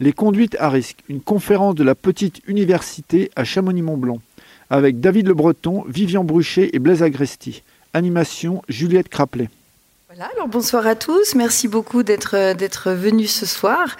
Les 0.00 0.12
conduites 0.12 0.56
à 0.58 0.68
risque, 0.70 0.98
une 1.08 1.20
conférence 1.20 1.74
de 1.74 1.84
la 1.84 1.94
petite 1.94 2.40
université 2.46 3.30
à 3.36 3.44
Chamonix-Mont-Blanc, 3.44 4.18
avec 4.70 5.00
David 5.00 5.28
Le 5.28 5.34
Breton, 5.34 5.84
Vivian 5.86 6.24
Bruchet 6.24 6.70
et 6.72 6.78
Blaise 6.78 7.02
Agresti. 7.02 7.62
Animation 7.94 8.62
Juliette 8.68 9.10
Craplet. 9.10 9.50
Alors 10.20 10.46
bonsoir 10.46 10.86
à 10.86 10.94
tous. 10.94 11.34
Merci 11.36 11.68
beaucoup 11.68 12.02
d'être 12.02 12.36
euh, 12.36 12.52
d'être 12.52 12.90
venus 12.90 13.34
ce 13.34 13.46
soir. 13.46 13.96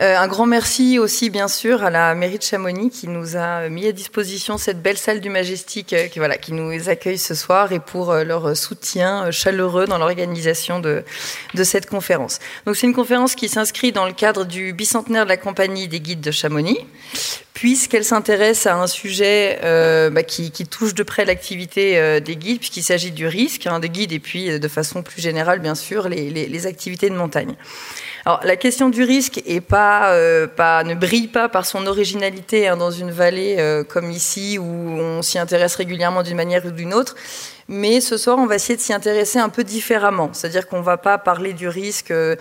Euh, 0.00 0.16
un 0.16 0.28
grand 0.28 0.46
merci 0.46 1.00
aussi 1.00 1.28
bien 1.28 1.48
sûr 1.48 1.82
à 1.82 1.90
la 1.90 2.14
mairie 2.14 2.38
de 2.38 2.44
Chamonix 2.44 2.90
qui 2.90 3.08
nous 3.08 3.36
a 3.36 3.68
mis 3.68 3.84
à 3.88 3.90
disposition 3.90 4.58
cette 4.58 4.80
belle 4.80 4.96
salle 4.96 5.20
du 5.20 5.28
Majestic 5.28 5.92
euh, 5.92 6.06
qui 6.06 6.20
voilà 6.20 6.36
qui 6.36 6.52
nous 6.52 6.88
accueille 6.88 7.18
ce 7.18 7.34
soir 7.34 7.72
et 7.72 7.80
pour 7.80 8.14
leur 8.14 8.56
soutien 8.56 9.32
chaleureux 9.32 9.86
dans 9.86 9.98
l'organisation 9.98 10.78
de 10.78 11.02
de 11.54 11.64
cette 11.64 11.86
conférence. 11.86 12.38
Donc 12.64 12.76
c'est 12.76 12.86
une 12.86 12.94
conférence 12.94 13.34
qui 13.34 13.48
s'inscrit 13.48 13.90
dans 13.90 14.06
le 14.06 14.12
cadre 14.12 14.44
du 14.44 14.72
bicentenaire 14.72 15.24
de 15.24 15.30
la 15.30 15.36
compagnie 15.36 15.88
des 15.88 15.98
guides 15.98 16.20
de 16.20 16.30
Chamonix 16.30 16.78
puisqu'elle 17.56 18.04
s'intéresse 18.04 18.66
à 18.66 18.76
un 18.76 18.86
sujet 18.86 19.60
euh, 19.64 20.10
bah, 20.10 20.22
qui, 20.22 20.50
qui, 20.50 20.66
touche 20.66 20.92
de 20.92 21.02
près 21.02 21.24
l'activité 21.24 21.98
euh, 21.98 22.20
des 22.20 22.36
guides, 22.36 22.58
puisqu'il 22.58 22.82
s'agit 22.82 23.12
du 23.12 23.26
risque 23.26 23.66
hein, 23.66 23.80
des 23.80 23.88
guides 23.88 24.12
et 24.12 24.18
puis 24.18 24.50
euh, 24.50 24.58
de 24.58 24.68
façon 24.68 25.02
plus 25.02 25.22
générale, 25.22 25.60
bien 25.60 25.74
sûr, 25.74 26.10
les, 26.10 26.28
les, 26.28 26.48
les 26.48 26.66
activités 26.66 27.08
de 27.08 27.14
montagne. 27.14 27.54
Alors, 28.26 28.40
la 28.42 28.56
question 28.56 28.88
du 28.88 29.04
risque 29.04 29.40
est 29.46 29.60
pas, 29.60 30.10
euh, 30.10 30.48
pas, 30.48 30.82
ne 30.82 30.96
brille 30.96 31.28
pas 31.28 31.48
par 31.48 31.64
son 31.64 31.86
originalité 31.86 32.66
hein, 32.66 32.76
dans 32.76 32.90
une 32.90 33.12
vallée 33.12 33.54
euh, 33.60 33.84
comme 33.84 34.10
ici 34.10 34.58
où 34.58 34.64
on 34.64 35.22
s'y 35.22 35.38
intéresse 35.38 35.76
régulièrement 35.76 36.24
d'une 36.24 36.36
manière 36.36 36.66
ou 36.66 36.72
d'une 36.72 36.92
autre. 36.92 37.14
Mais 37.68 38.00
ce 38.00 38.16
soir, 38.16 38.38
on 38.38 38.46
va 38.46 38.54
essayer 38.54 38.76
de 38.76 38.80
s'y 38.80 38.92
intéresser 38.92 39.40
un 39.40 39.48
peu 39.48 39.64
différemment. 39.64 40.30
C'est-à-dire 40.32 40.68
qu'on 40.68 40.82
va 40.82 40.98
pas 40.98 41.18
parler 41.18 41.52
du 41.52 41.68
risque 41.68 42.12
euh, 42.12 42.36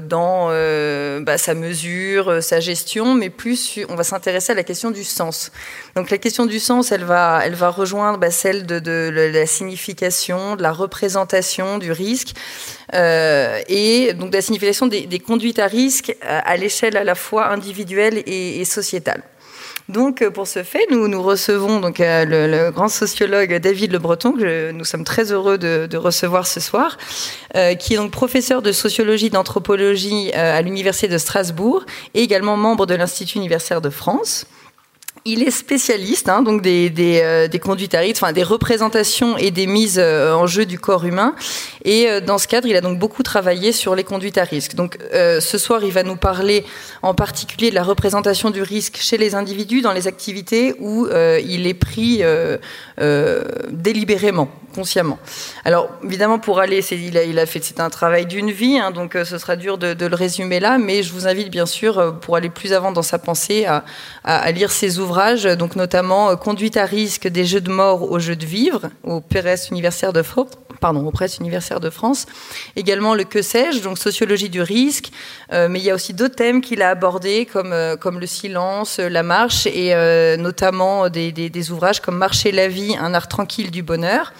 dans 0.00 0.48
euh, 0.50 1.20
bah, 1.20 1.38
sa 1.38 1.54
mesure, 1.54 2.42
sa 2.42 2.60
gestion, 2.60 3.14
mais 3.14 3.30
plus 3.30 3.80
on 3.88 3.94
va 3.94 4.04
s'intéresser 4.04 4.52
à 4.52 4.54
la 4.54 4.62
question 4.62 4.90
du 4.90 5.02
sens. 5.02 5.50
Donc 5.96 6.10
la 6.10 6.18
question 6.18 6.44
du 6.44 6.60
sens, 6.60 6.92
elle 6.92 7.04
va, 7.04 7.40
elle 7.42 7.54
va 7.54 7.70
rejoindre 7.70 8.18
bah, 8.18 8.30
celle 8.30 8.66
de, 8.66 9.08
la 9.10 9.46
signification, 9.46 10.56
de 10.56 10.62
la 10.62 10.72
représentation 10.72 11.78
du 11.78 11.92
risque, 11.92 12.34
euh, 12.94 13.60
et 13.68 14.12
donc 14.12 14.30
de 14.30 14.36
la 14.36 14.42
signification 14.42 14.86
des, 14.86 15.20
conduites 15.20 15.58
à 15.58 15.66
risque 15.66 16.14
à, 16.22 16.56
l'échelle 16.56 16.96
à 16.96 17.04
la 17.04 17.14
fois 17.14 17.48
individuelle 17.48 18.22
et 18.26 18.64
sociétale. 18.64 19.22
Donc, 19.88 20.26
pour 20.28 20.46
ce 20.46 20.62
fait, 20.62 20.86
nous, 20.90 21.08
nous 21.08 21.22
recevons 21.22 21.80
donc 21.80 22.00
euh, 22.00 22.24
le, 22.24 22.46
le, 22.46 22.70
grand 22.70 22.88
sociologue 22.88 23.54
David 23.56 23.92
Le 23.92 23.98
Breton, 23.98 24.32
que 24.32 24.40
je, 24.40 24.70
nous 24.70 24.84
sommes 24.84 25.04
très 25.04 25.32
heureux 25.32 25.58
de, 25.58 25.86
de 25.90 25.96
recevoir 25.96 26.46
ce 26.46 26.60
soir, 26.60 26.96
euh, 27.56 27.74
qui 27.74 27.94
est 27.94 27.96
donc 27.96 28.10
professeur 28.10 28.62
de 28.62 28.72
sociologie 28.72 29.30
d'anthropologie 29.30 30.30
euh, 30.34 30.58
à 30.58 30.62
l'université 30.62 31.08
de 31.08 31.18
Strasbourg 31.18 31.84
et 32.14 32.22
également 32.22 32.56
membre 32.56 32.86
de 32.86 32.94
l'Institut 32.94 33.38
universitaire 33.38 33.80
de 33.80 33.90
France. 33.90 34.46
Il 35.26 35.42
est 35.42 35.50
spécialiste 35.50 36.30
hein, 36.30 36.40
donc 36.40 36.62
des, 36.62 36.90
euh, 37.22 37.46
conduites 37.58 37.94
à 37.94 37.98
risque, 37.98 38.22
enfin 38.22 38.32
des 38.32 38.42
représentations 38.42 39.36
et 39.36 39.50
des 39.50 39.66
mises 39.66 39.98
euh, 39.98 40.32
en 40.32 40.46
jeu 40.46 40.64
du 40.64 40.78
corps 40.78 41.04
humain. 41.04 41.34
Et 41.84 42.08
euh, 42.08 42.20
dans 42.22 42.38
ce 42.38 42.48
cadre, 42.48 42.66
il 42.66 42.74
a 42.74 42.80
donc 42.80 42.98
beaucoup 42.98 43.22
travaillé 43.22 43.72
sur 43.72 43.94
les 43.94 44.02
conduites 44.04 44.38
à 44.38 44.44
risque. 44.44 44.74
Donc 44.74 44.98
ce 45.12 45.58
soir, 45.58 45.84
il 45.84 45.92
va 45.92 46.04
nous 46.04 46.16
parler 46.16 46.64
en 47.02 47.12
particulier 47.12 47.68
de 47.68 47.74
la 47.74 47.82
représentation 47.82 48.50
du 48.50 48.62
risque 48.62 48.96
chez 48.96 49.18
les 49.18 49.34
individus 49.34 49.82
dans 49.82 49.92
les 49.92 50.06
activités 50.06 50.74
où 50.78 51.06
il 51.06 51.66
est 51.66 51.74
pris 51.74 52.22
délibérément, 53.70 54.48
consciemment. 54.74 55.18
Alors 55.64 55.88
évidemment, 56.04 56.38
pour 56.38 56.60
aller, 56.60 56.80
il 56.92 57.16
a, 57.16 57.24
il 57.24 57.38
a 57.38 57.46
fait, 57.46 57.62
c'est 57.62 57.80
un 57.80 57.90
travail 57.90 58.26
d'une 58.26 58.50
vie, 58.50 58.78
hein, 58.78 58.90
donc 58.90 59.16
ce 59.24 59.38
sera 59.38 59.56
dur 59.56 59.78
de, 59.78 60.06
le 60.06 60.14
résumer 60.14 60.60
là, 60.60 60.78
mais 60.78 61.02
je 61.02 61.12
vous 61.12 61.26
invite 61.26 61.50
bien 61.50 61.66
sûr, 61.66 62.18
pour 62.20 62.36
aller 62.36 62.50
plus 62.50 62.72
avant 62.72 62.92
dans 62.92 63.02
sa 63.02 63.18
pensée, 63.18 63.66
à, 64.24 64.52
lire 64.52 64.72
ses 64.72 64.98
ouvrages 64.98 65.44
donc 65.44 65.76
notamment 65.76 66.30
euh, 66.30 66.36
Conduite 66.36 66.76
à 66.76 66.84
risque 66.84 67.28
des 67.28 67.44
jeux 67.44 67.60
de 67.60 67.70
mort 67.70 68.10
aux 68.10 68.18
jeux 68.18 68.36
de 68.36 68.46
vivre, 68.46 68.88
au 69.04 69.20
Presse 69.20 69.68
universitaire 69.70 70.12
de 70.12 70.22
France, 70.22 70.48
pardon, 70.80 71.06
au 71.06 71.10
Presse 71.10 71.38
universitaire 71.38 71.80
de 71.80 71.90
France. 71.90 72.26
Également 72.76 73.14
le 73.14 73.24
que 73.24 73.42
sais-je, 73.42 73.80
donc 73.80 73.98
sociologie 73.98 74.48
du 74.48 74.62
risque, 74.62 75.10
euh, 75.52 75.68
mais 75.68 75.78
il 75.78 75.84
y 75.84 75.90
a 75.90 75.94
aussi 75.94 76.14
d'autres 76.14 76.34
thèmes 76.34 76.60
qu'il 76.60 76.82
a 76.82 76.90
abordés 76.90 77.46
comme 77.46 77.72
euh, 77.72 77.96
comme 77.96 78.18
le 78.18 78.26
silence, 78.26 78.98
la 78.98 79.22
marche 79.22 79.66
et 79.66 79.94
euh, 79.94 80.36
notamment 80.36 81.08
des, 81.08 81.30
des, 81.32 81.50
des, 81.50 81.70
ouvrages 81.70 82.00
comme 82.00 82.16
Marcher 82.16 82.52
la 82.52 82.68
vie, 82.68 82.96
un 82.98 83.14
art 83.14 83.28
tranquille 83.28 83.70
du 83.70 83.82
bonheur, 83.82 84.32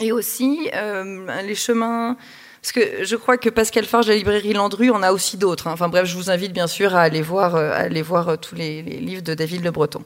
et 0.00 0.12
aussi 0.12 0.70
euh, 0.74 1.42
les 1.42 1.54
chemins 1.54 2.16
parce 2.60 2.72
que 2.72 3.04
je 3.04 3.16
crois 3.16 3.36
que 3.38 3.48
Pascal 3.48 3.84
Farge 3.84 4.06
de 4.06 4.10
la 4.10 4.16
librairie 4.16 4.52
Landru, 4.52 4.90
on 4.90 5.02
a 5.02 5.12
aussi 5.12 5.36
d'autres. 5.36 5.68
Hein. 5.68 5.72
Enfin 5.72 5.88
bref, 5.88 6.06
je 6.06 6.16
vous 6.16 6.28
invite 6.28 6.52
bien 6.52 6.66
sûr 6.66 6.94
à 6.96 7.02
aller 7.02 7.22
voir, 7.22 7.54
à 7.54 7.76
aller 7.76 8.02
voir 8.02 8.36
tous 8.38 8.56
les, 8.56 8.82
les 8.82 8.98
livres 8.98 9.22
de 9.22 9.32
David 9.34 9.62
Le 9.62 9.70
Breton. 9.70 10.02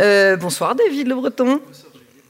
Euh, 0.00 0.36
bonsoir 0.36 0.74
David 0.74 1.06
Le 1.06 1.14
Breton. 1.14 1.60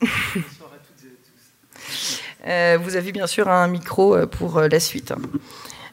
Bonsoir, 0.01 0.71
à 0.73 0.77
toutes 0.77 1.05
et 1.05 1.09
à 1.09 1.17
tous. 1.25 2.21
Euh, 2.47 2.79
vous 2.83 2.97
avez 2.97 3.13
bien 3.13 3.27
sûr 3.27 3.49
un 3.49 3.67
micro 3.67 4.27
pour 4.27 4.61
la 4.61 4.81
suite. 4.81 5.15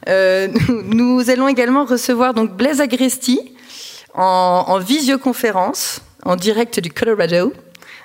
Euh, 0.10 0.48
nous, 0.68 0.81
nous, 0.84 1.30
allons 1.30 1.48
également 1.48 1.86
recevoir 1.86 2.34
donc 2.34 2.52
Blaise 2.52 2.81
Agresti 2.81 3.56
en, 4.14 4.66
en 4.68 4.80
visioconférence 4.80 6.02
en 6.24 6.36
direct 6.36 6.80
du 6.80 6.92
Colorado. 6.92 7.54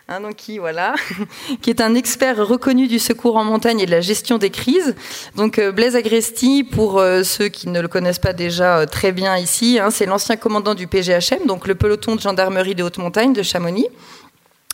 Hein, 0.08 0.20
donc 0.20 0.36
qui 0.36 0.58
voilà, 0.58 0.94
qui 1.62 1.70
est 1.70 1.80
un 1.80 1.96
expert 1.96 2.36
reconnu 2.36 2.86
du 2.86 3.00
secours 3.00 3.36
en 3.36 3.42
montagne 3.42 3.80
et 3.80 3.86
de 3.86 3.90
la 3.90 4.00
gestion 4.00 4.38
des 4.38 4.50
crises. 4.50 4.94
Donc 5.34 5.58
euh, 5.58 5.72
Blaise 5.72 5.96
Agresti, 5.96 6.62
pour 6.62 7.00
euh, 7.00 7.24
ceux 7.24 7.48
qui 7.48 7.68
ne 7.68 7.80
le 7.80 7.88
connaissent 7.88 8.20
pas 8.20 8.32
déjà 8.32 8.78
euh, 8.78 8.86
très 8.86 9.10
bien 9.10 9.36
ici, 9.36 9.80
hein, 9.80 9.90
c'est 9.90 10.06
l'ancien 10.06 10.36
commandant 10.36 10.76
du 10.76 10.86
PGHM, 10.86 11.46
donc 11.48 11.66
le 11.66 11.74
peloton 11.74 12.14
de 12.14 12.20
gendarmerie 12.20 12.76
de 12.76 12.84
haute 12.84 12.98
montagne 12.98 13.32
de 13.32 13.42
Chamonix. 13.42 13.88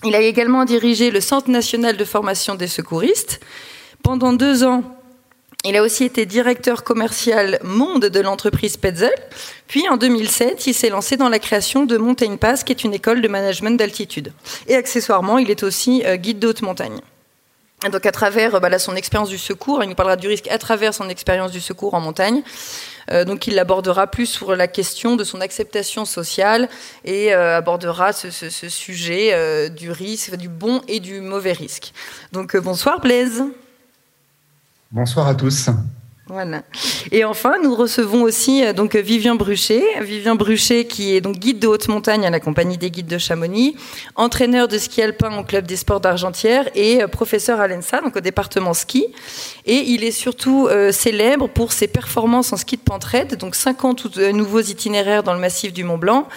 Il 0.04 0.14
a 0.14 0.20
également 0.20 0.66
dirigé 0.66 1.10
le 1.10 1.22
Centre 1.22 1.48
national 1.48 1.96
de 1.96 2.04
formation 2.04 2.54
des 2.54 2.66
secouristes. 2.66 3.40
Pendant 4.02 4.34
deux 4.34 4.64
ans, 4.64 4.82
il 5.64 5.76
a 5.76 5.82
aussi 5.82 6.04
été 6.04 6.26
directeur 6.26 6.84
commercial 6.84 7.58
monde 7.62 8.06
de 8.06 8.20
l'entreprise 8.20 8.76
Petzel. 8.76 9.12
Puis 9.68 9.88
en 9.88 9.96
2007, 9.96 10.66
il 10.66 10.74
s'est 10.74 10.88
lancé 10.90 11.16
dans 11.16 11.28
la 11.28 11.38
création 11.38 11.84
de 11.84 11.96
Mountain 11.96 12.36
Pass, 12.36 12.64
qui 12.64 12.72
est 12.72 12.84
une 12.84 12.94
école 12.94 13.22
de 13.22 13.28
management 13.28 13.78
d'altitude. 13.78 14.32
Et 14.66 14.74
accessoirement, 14.74 15.38
il 15.38 15.50
est 15.50 15.62
aussi 15.62 16.02
euh, 16.04 16.16
guide 16.16 16.38
de 16.38 16.48
haute 16.48 16.62
montagne. 16.62 17.00
Donc 17.90 18.06
à 18.06 18.12
travers 18.12 18.60
bah, 18.60 18.68
là, 18.68 18.78
son 18.78 18.94
expérience 18.94 19.28
du 19.28 19.38
secours, 19.38 19.82
il 19.82 19.88
nous 19.88 19.94
parlera 19.94 20.16
du 20.16 20.28
risque 20.28 20.48
à 20.48 20.58
travers 20.58 20.94
son 20.94 21.08
expérience 21.08 21.50
du 21.50 21.60
secours 21.60 21.94
en 21.94 22.00
montagne. 22.00 22.42
Euh, 23.10 23.24
donc 23.24 23.46
il 23.46 23.58
abordera 23.58 24.06
plus 24.06 24.26
sur 24.26 24.54
la 24.54 24.68
question 24.68 25.16
de 25.16 25.24
son 25.24 25.40
acceptation 25.40 26.04
sociale 26.04 26.68
et 27.04 27.34
euh, 27.34 27.56
abordera 27.56 28.12
ce, 28.12 28.30
sujet 28.30 29.30
euh, 29.32 29.68
du 29.68 29.90
risque, 29.90 30.36
du 30.36 30.48
bon 30.48 30.80
et 30.86 31.00
du 31.00 31.20
mauvais 31.20 31.52
risque. 31.52 31.92
Donc 32.32 32.56
bonsoir 32.56 33.00
Blaise. 33.00 33.42
Bonsoir 34.92 35.26
à 35.26 35.34
tous. 35.34 35.70
Voilà. 36.26 36.62
Et 37.10 37.24
enfin, 37.24 37.54
nous 37.62 37.74
recevons 37.74 38.22
aussi 38.22 38.64
euh, 38.64 38.72
donc 38.72 38.94
Vivien 38.94 39.34
Bruchet, 39.34 39.82
Vivien 40.02 40.34
Bruchet 40.34 40.84
qui 40.84 41.16
est 41.16 41.22
donc 41.22 41.38
guide 41.38 41.58
de 41.58 41.66
haute 41.66 41.88
montagne 41.88 42.26
à 42.26 42.30
la 42.30 42.40
compagnie 42.40 42.78
des 42.78 42.90
guides 42.90 43.06
de 43.06 43.16
Chamonix, 43.18 43.74
entraîneur 44.16 44.68
de 44.68 44.76
ski 44.78 45.02
alpin 45.02 45.36
au 45.38 45.44
club 45.44 45.66
des 45.66 45.76
sports 45.76 46.00
d'Argentière 46.00 46.68
et 46.74 47.02
euh, 47.02 47.08
professeur 47.08 47.58
à 47.58 47.68
l'ENSA, 47.68 48.02
donc 48.02 48.16
au 48.16 48.20
département 48.20 48.74
ski. 48.74 49.06
Et 49.64 49.78
il 49.78 50.04
est 50.04 50.12
surtout 50.12 50.68
euh, 50.70 50.92
célèbre 50.92 51.48
pour 51.48 51.72
ses 51.72 51.88
performances 51.88 52.52
en 52.52 52.56
ski 52.58 52.76
de 52.76 52.82
pentraide, 52.82 53.36
donc 53.36 53.54
50 53.54 54.18
nouveaux 54.32 54.60
itinéraires 54.60 55.22
dans 55.22 55.34
le 55.34 55.40
massif 55.40 55.72
du 55.72 55.84
Mont 55.84 55.98
Blanc, 55.98 56.28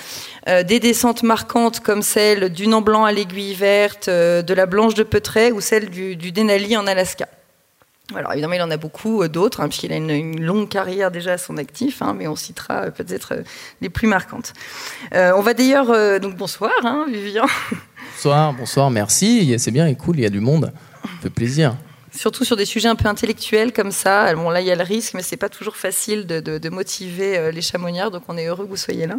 euh, 0.48 0.64
des 0.64 0.80
descentes 0.80 1.24
marquantes 1.24 1.82
comme 1.82 2.02
celle 2.02 2.50
du 2.50 2.68
Nant 2.68 2.82
Blanc 2.82 3.04
à 3.04 3.12
l'aiguille 3.12 3.54
verte, 3.54 4.10
de 4.10 4.54
la 4.54 4.66
Blanche 4.66 4.94
de 4.94 5.04
Peutret 5.04 5.52
ou 5.52 5.60
celle 5.60 5.90
du 5.90 6.32
Denali 6.32 6.78
en 6.78 6.88
Alaska. 6.88 7.28
Alors 8.14 8.34
évidemment, 8.34 8.54
il 8.54 8.62
en 8.62 8.70
a 8.70 8.78
beaucoup 8.78 9.24
euh, 9.24 9.28
d'autres, 9.28 9.62
hein, 9.62 9.68
puisqu'il 9.68 9.92
a 9.92 9.96
une, 9.96 10.12
une, 10.12 10.42
longue 10.44 10.70
carrière 10.70 11.10
déjà 11.10 11.34
à 11.34 11.38
son 11.40 11.58
actif, 11.58 12.02
hein, 12.04 12.14
mais 12.16 12.28
on 12.28 12.36
citera 12.36 12.86
euh, 12.86 12.92
peut-être 12.92 13.34
euh, 13.34 13.42
les 13.82 13.90
plus 13.90 14.08
marquantes. 14.08 14.53
Euh, 15.14 15.32
on 15.35 15.41
va 15.41 15.56
d'ailleurs... 15.56 15.90
Euh, 15.90 16.20
donc 16.20 16.35
bonsoir, 16.35 16.72
hein, 16.84 17.08
Vivian. 17.09 17.46
Bonsoir, 18.14 18.53
bonsoir, 18.53 18.91
merci. 18.91 19.56
C'est 19.58 19.72
bien 19.72 19.88
et 19.88 19.96
cool, 19.96 20.18
il 20.20 20.22
y 20.22 20.26
a 20.26 20.29
du 20.29 20.40
monde. 20.40 20.72
Ça 21.03 21.09
fait 21.24 21.29
plaisir. 21.32 21.76
Surtout 22.14 22.46
sur 22.46 22.56
des 22.56 22.66
sujets 22.66 22.88
un 22.88 22.96
peu 22.96 23.09
intellectuels 23.09 23.74
comme 23.74 23.91
ça. 23.91 24.34
Bon, 24.35 24.50
là, 24.50 24.62
il 24.62 24.68
y 24.68 24.72
a 24.72 24.76
le 24.76 24.84
risque, 24.84 25.16
mais 25.16 25.24
c'est 25.24 25.35
pas 25.35 25.50
toujours 25.50 25.76
facile 25.76 26.28
de, 26.28 26.40
de, 26.40 26.59
de 26.59 26.70
motiver 26.70 27.52
les 27.52 27.62
chamoniards, 27.62 28.12
donc 28.12 28.24
on 28.29 28.38
est 28.38 28.46
heureux 28.46 28.66
que 28.66 28.70
vous 28.70 28.78
soyez 28.78 29.06
là. 29.06 29.16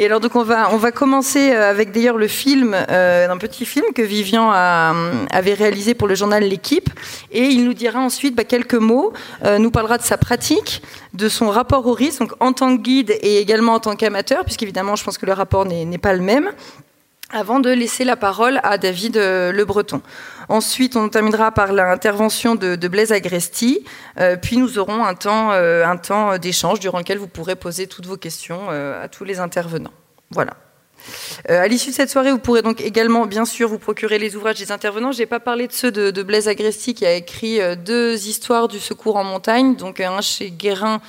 Et 0.00 0.06
alors 0.06 0.20
donc 0.20 0.36
on 0.36 0.44
va 0.44 0.72
on 0.72 0.76
va 0.76 0.92
commencer 0.92 1.50
avec 1.50 1.90
d'ailleurs 1.90 2.18
le 2.18 2.28
film 2.28 2.72
euh, 2.72 3.26
d'un 3.26 3.36
petit 3.36 3.66
film 3.66 3.84
que 3.92 4.02
Vivian 4.02 4.48
a, 4.52 4.94
avait 5.32 5.54
réalisé 5.54 5.94
pour 5.94 6.06
le 6.06 6.14
journal 6.14 6.44
L'équipe 6.44 6.88
et 7.32 7.46
il 7.46 7.64
nous 7.64 7.74
dira 7.74 7.98
ensuite 7.98 8.36
bah, 8.36 8.44
quelques 8.44 8.74
mots, 8.74 9.12
euh, 9.44 9.58
nous 9.58 9.72
parlera 9.72 9.98
de 9.98 10.04
sa 10.04 10.16
pratique, 10.16 10.82
de 11.14 11.28
son 11.28 11.50
rapport 11.50 11.84
au 11.84 11.94
risque 11.94 12.20
donc 12.20 12.32
en 12.38 12.52
tant 12.52 12.76
que 12.76 12.80
guide 12.80 13.10
et 13.22 13.38
également 13.40 13.74
en 13.74 13.80
tant 13.80 13.96
qu'amateur 13.96 14.44
puisqu'évidemment 14.44 14.94
je 14.94 15.02
pense 15.02 15.18
que 15.18 15.26
le 15.26 15.32
rapport 15.32 15.64
n'est 15.64 15.98
pas 15.98 16.12
le 16.12 16.22
même 16.22 16.52
avant 17.30 17.58
de 17.58 17.70
laisser 17.70 18.04
la 18.04 18.14
parole 18.14 18.60
à 18.62 18.78
David 18.78 19.16
Le 19.16 19.64
Breton. 19.64 20.00
Ensuite, 20.48 20.96
on 20.96 21.08
terminera 21.08 21.52
par 21.52 21.72
l'intervention 21.72 22.54
de, 22.54 22.88
Blaise 22.88 23.12
Agresti. 23.12 23.84
puis 24.42 24.56
nous 24.56 24.78
aurons 24.78 25.04
un 25.04 25.14
temps, 25.14 25.50
un 25.50 25.96
temps 25.96 26.38
d'échange 26.38 26.80
durant 26.80 26.98
lequel 26.98 27.18
vous 27.18 27.28
pourrez 27.28 27.56
poser 27.56 27.86
toutes 27.86 28.06
vos 28.06 28.16
questions 28.16 28.70
à 28.70 29.08
tous 29.08 29.24
les 29.24 29.40
intervenants. 29.40 29.92
Voilà. 30.30 30.54
Euh, 31.50 31.62
à 31.62 31.68
l'issue 31.68 31.90
de 31.90 31.94
cette 31.94 32.10
soirée, 32.10 32.32
vous 32.32 32.38
pourrez 32.38 32.62
donc 32.62 32.80
également, 32.80 33.26
bien 33.26 33.44
sûr, 33.44 33.68
vous 33.68 33.78
procurer 33.78 34.18
les 34.18 34.36
ouvrages 34.36 34.58
des 34.58 34.72
intervenants. 34.72 35.12
Je 35.12 35.20
n'ai 35.20 35.26
pas 35.26 35.40
parlé 35.40 35.66
de 35.66 35.72
ceux 35.72 35.90
de, 35.90 36.22
Blaise 36.22 36.48
Agresti 36.48 36.94
qui 36.94 37.06
a 37.06 37.14
écrit 37.14 37.60
euh, 37.60 37.76
deux 37.76 38.28
histoires 38.28 38.68
du 38.68 38.78
secours 38.78 39.16
en 39.16 39.24
montagne, 39.24 39.76
donc 39.76 40.00
un 40.00 40.20
chez 40.20 40.50
Guérin 40.50 41.00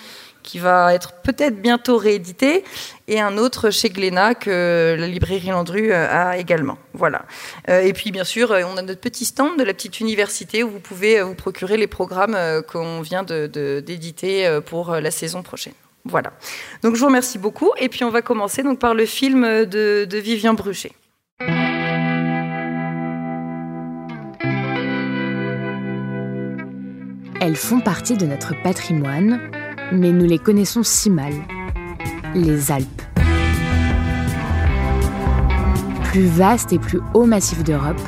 qui 0.49 0.57
va 0.57 0.95
être 0.95 1.13
peut-être 1.21 1.61
bientôt 1.61 1.97
réédité, 1.97 2.63
et 3.07 3.19
un 3.19 3.37
autre 3.37 3.69
chez 3.69 3.89
Glénat 3.89 4.33
que 4.33 4.95
la 4.97 5.07
librairie 5.07 5.49
Landru 5.49 5.91
euh, 5.91 6.07
a 6.09 6.37
également. 6.37 6.77
Voilà. 6.93 7.25
Et 7.67 7.93
puis 7.93 8.11
bien 8.11 8.23
sûr, 8.23 8.51
on 8.51 8.77
a 8.77 8.81
notre 8.81 8.99
petit 8.99 9.25
stand 9.25 9.57
de 9.59 9.63
la 9.63 9.73
petite 9.73 9.99
université 9.99 10.63
où 10.63 10.69
vous 10.69 10.79
pouvez 10.79 11.21
vous 11.21 11.35
procurer 11.35 11.77
les 11.77 11.87
programmes 11.87 12.35
qu'on 12.67 13.01
vient 13.01 13.23
d'éditer 13.23 14.59
pour 14.65 14.91
la 14.95 15.11
saison 15.11 15.43
prochaine. 15.43 15.73
Voilà. 16.03 16.33
Donc 16.83 16.95
je 16.95 16.99
vous 16.99 17.05
remercie 17.05 17.37
beaucoup. 17.37 17.71
Et 17.77 17.87
puis 17.87 18.03
on 18.03 18.09
va 18.09 18.21
commencer 18.21 18.63
donc 18.63 18.79
par 18.79 18.93
le 18.93 19.05
film 19.05 19.43
de, 19.65 20.05
de 20.05 20.17
Vivian 20.17 20.55
Bruchet. 20.55 20.91
Elles 27.41 27.55
font 27.55 27.79
partie 27.79 28.17
de 28.17 28.25
notre 28.25 28.53
patrimoine, 28.63 29.49
mais 29.91 30.11
nous 30.11 30.25
les 30.25 30.39
connaissons 30.39 30.83
si 30.83 31.09
mal. 31.09 31.33
Les 32.35 32.71
Alpes. 32.71 33.01
Plus 36.03 36.25
vaste 36.25 36.73
et 36.73 36.79
plus 36.79 36.99
haut 37.13 37.25
massif 37.25 37.63
d'Europe, 37.63 38.01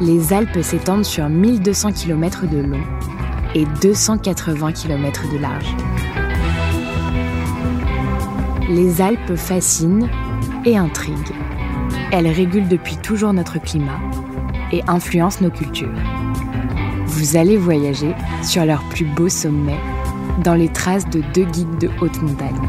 les 0.00 0.32
Alpes 0.32 0.62
s'étendent 0.62 1.04
sur 1.04 1.28
1200 1.28 1.92
km 1.92 2.46
de 2.46 2.58
long 2.58 2.82
et 3.54 3.66
280 3.80 4.72
km 4.72 5.32
de 5.32 5.38
large 5.38 5.74
les 8.72 9.02
Alpes 9.02 9.36
fascinent 9.36 10.08
et 10.64 10.78
intriguent. 10.78 11.34
Elles 12.10 12.28
régulent 12.28 12.68
depuis 12.68 12.96
toujours 12.96 13.32
notre 13.34 13.58
climat 13.60 14.00
et 14.72 14.82
influencent 14.88 15.42
nos 15.42 15.50
cultures. 15.50 15.92
Vous 17.06 17.36
allez 17.36 17.58
voyager 17.58 18.14
sur 18.42 18.64
leurs 18.64 18.82
plus 18.84 19.04
beaux 19.04 19.28
sommets 19.28 19.78
dans 20.44 20.54
les 20.54 20.68
traces 20.68 21.08
de 21.08 21.22
deux 21.34 21.44
guides 21.44 21.78
de 21.78 21.90
haute 22.00 22.20
montagne. 22.22 22.68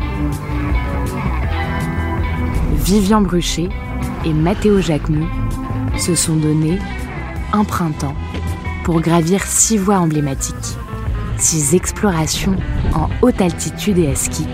Vivian 2.75 3.21
Bruchet 3.21 3.69
et 4.25 4.33
Mathéo 4.33 4.81
Jacquemou 4.81 5.25
se 5.97 6.15
sont 6.15 6.35
donnés 6.35 6.79
un 7.53 7.63
printemps 7.63 8.15
pour 8.83 8.99
gravir 8.99 9.41
six 9.43 9.77
voies 9.77 9.97
emblématiques, 9.97 10.77
six 11.37 11.73
explorations 11.75 12.55
en 12.93 13.09
haute 13.21 13.41
altitude 13.41 13.97
et 13.97 14.09
à 14.09 14.15
ski 14.15 14.45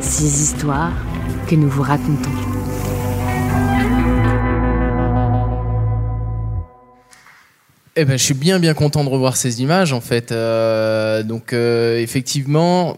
Six 0.00 0.42
histoires 0.42 0.92
que 1.46 1.54
nous 1.54 1.68
vous 1.68 1.82
racontons. 1.82 2.49
Eh 7.96 8.04
ben, 8.04 8.16
je 8.16 8.22
suis 8.22 8.34
bien 8.34 8.60
bien 8.60 8.72
content 8.72 9.02
de 9.02 9.08
revoir 9.08 9.36
ces 9.36 9.62
images 9.62 9.92
en 9.92 10.00
fait. 10.00 10.30
Euh, 10.30 11.24
donc 11.24 11.52
euh, 11.52 11.98
effectivement, 11.98 12.96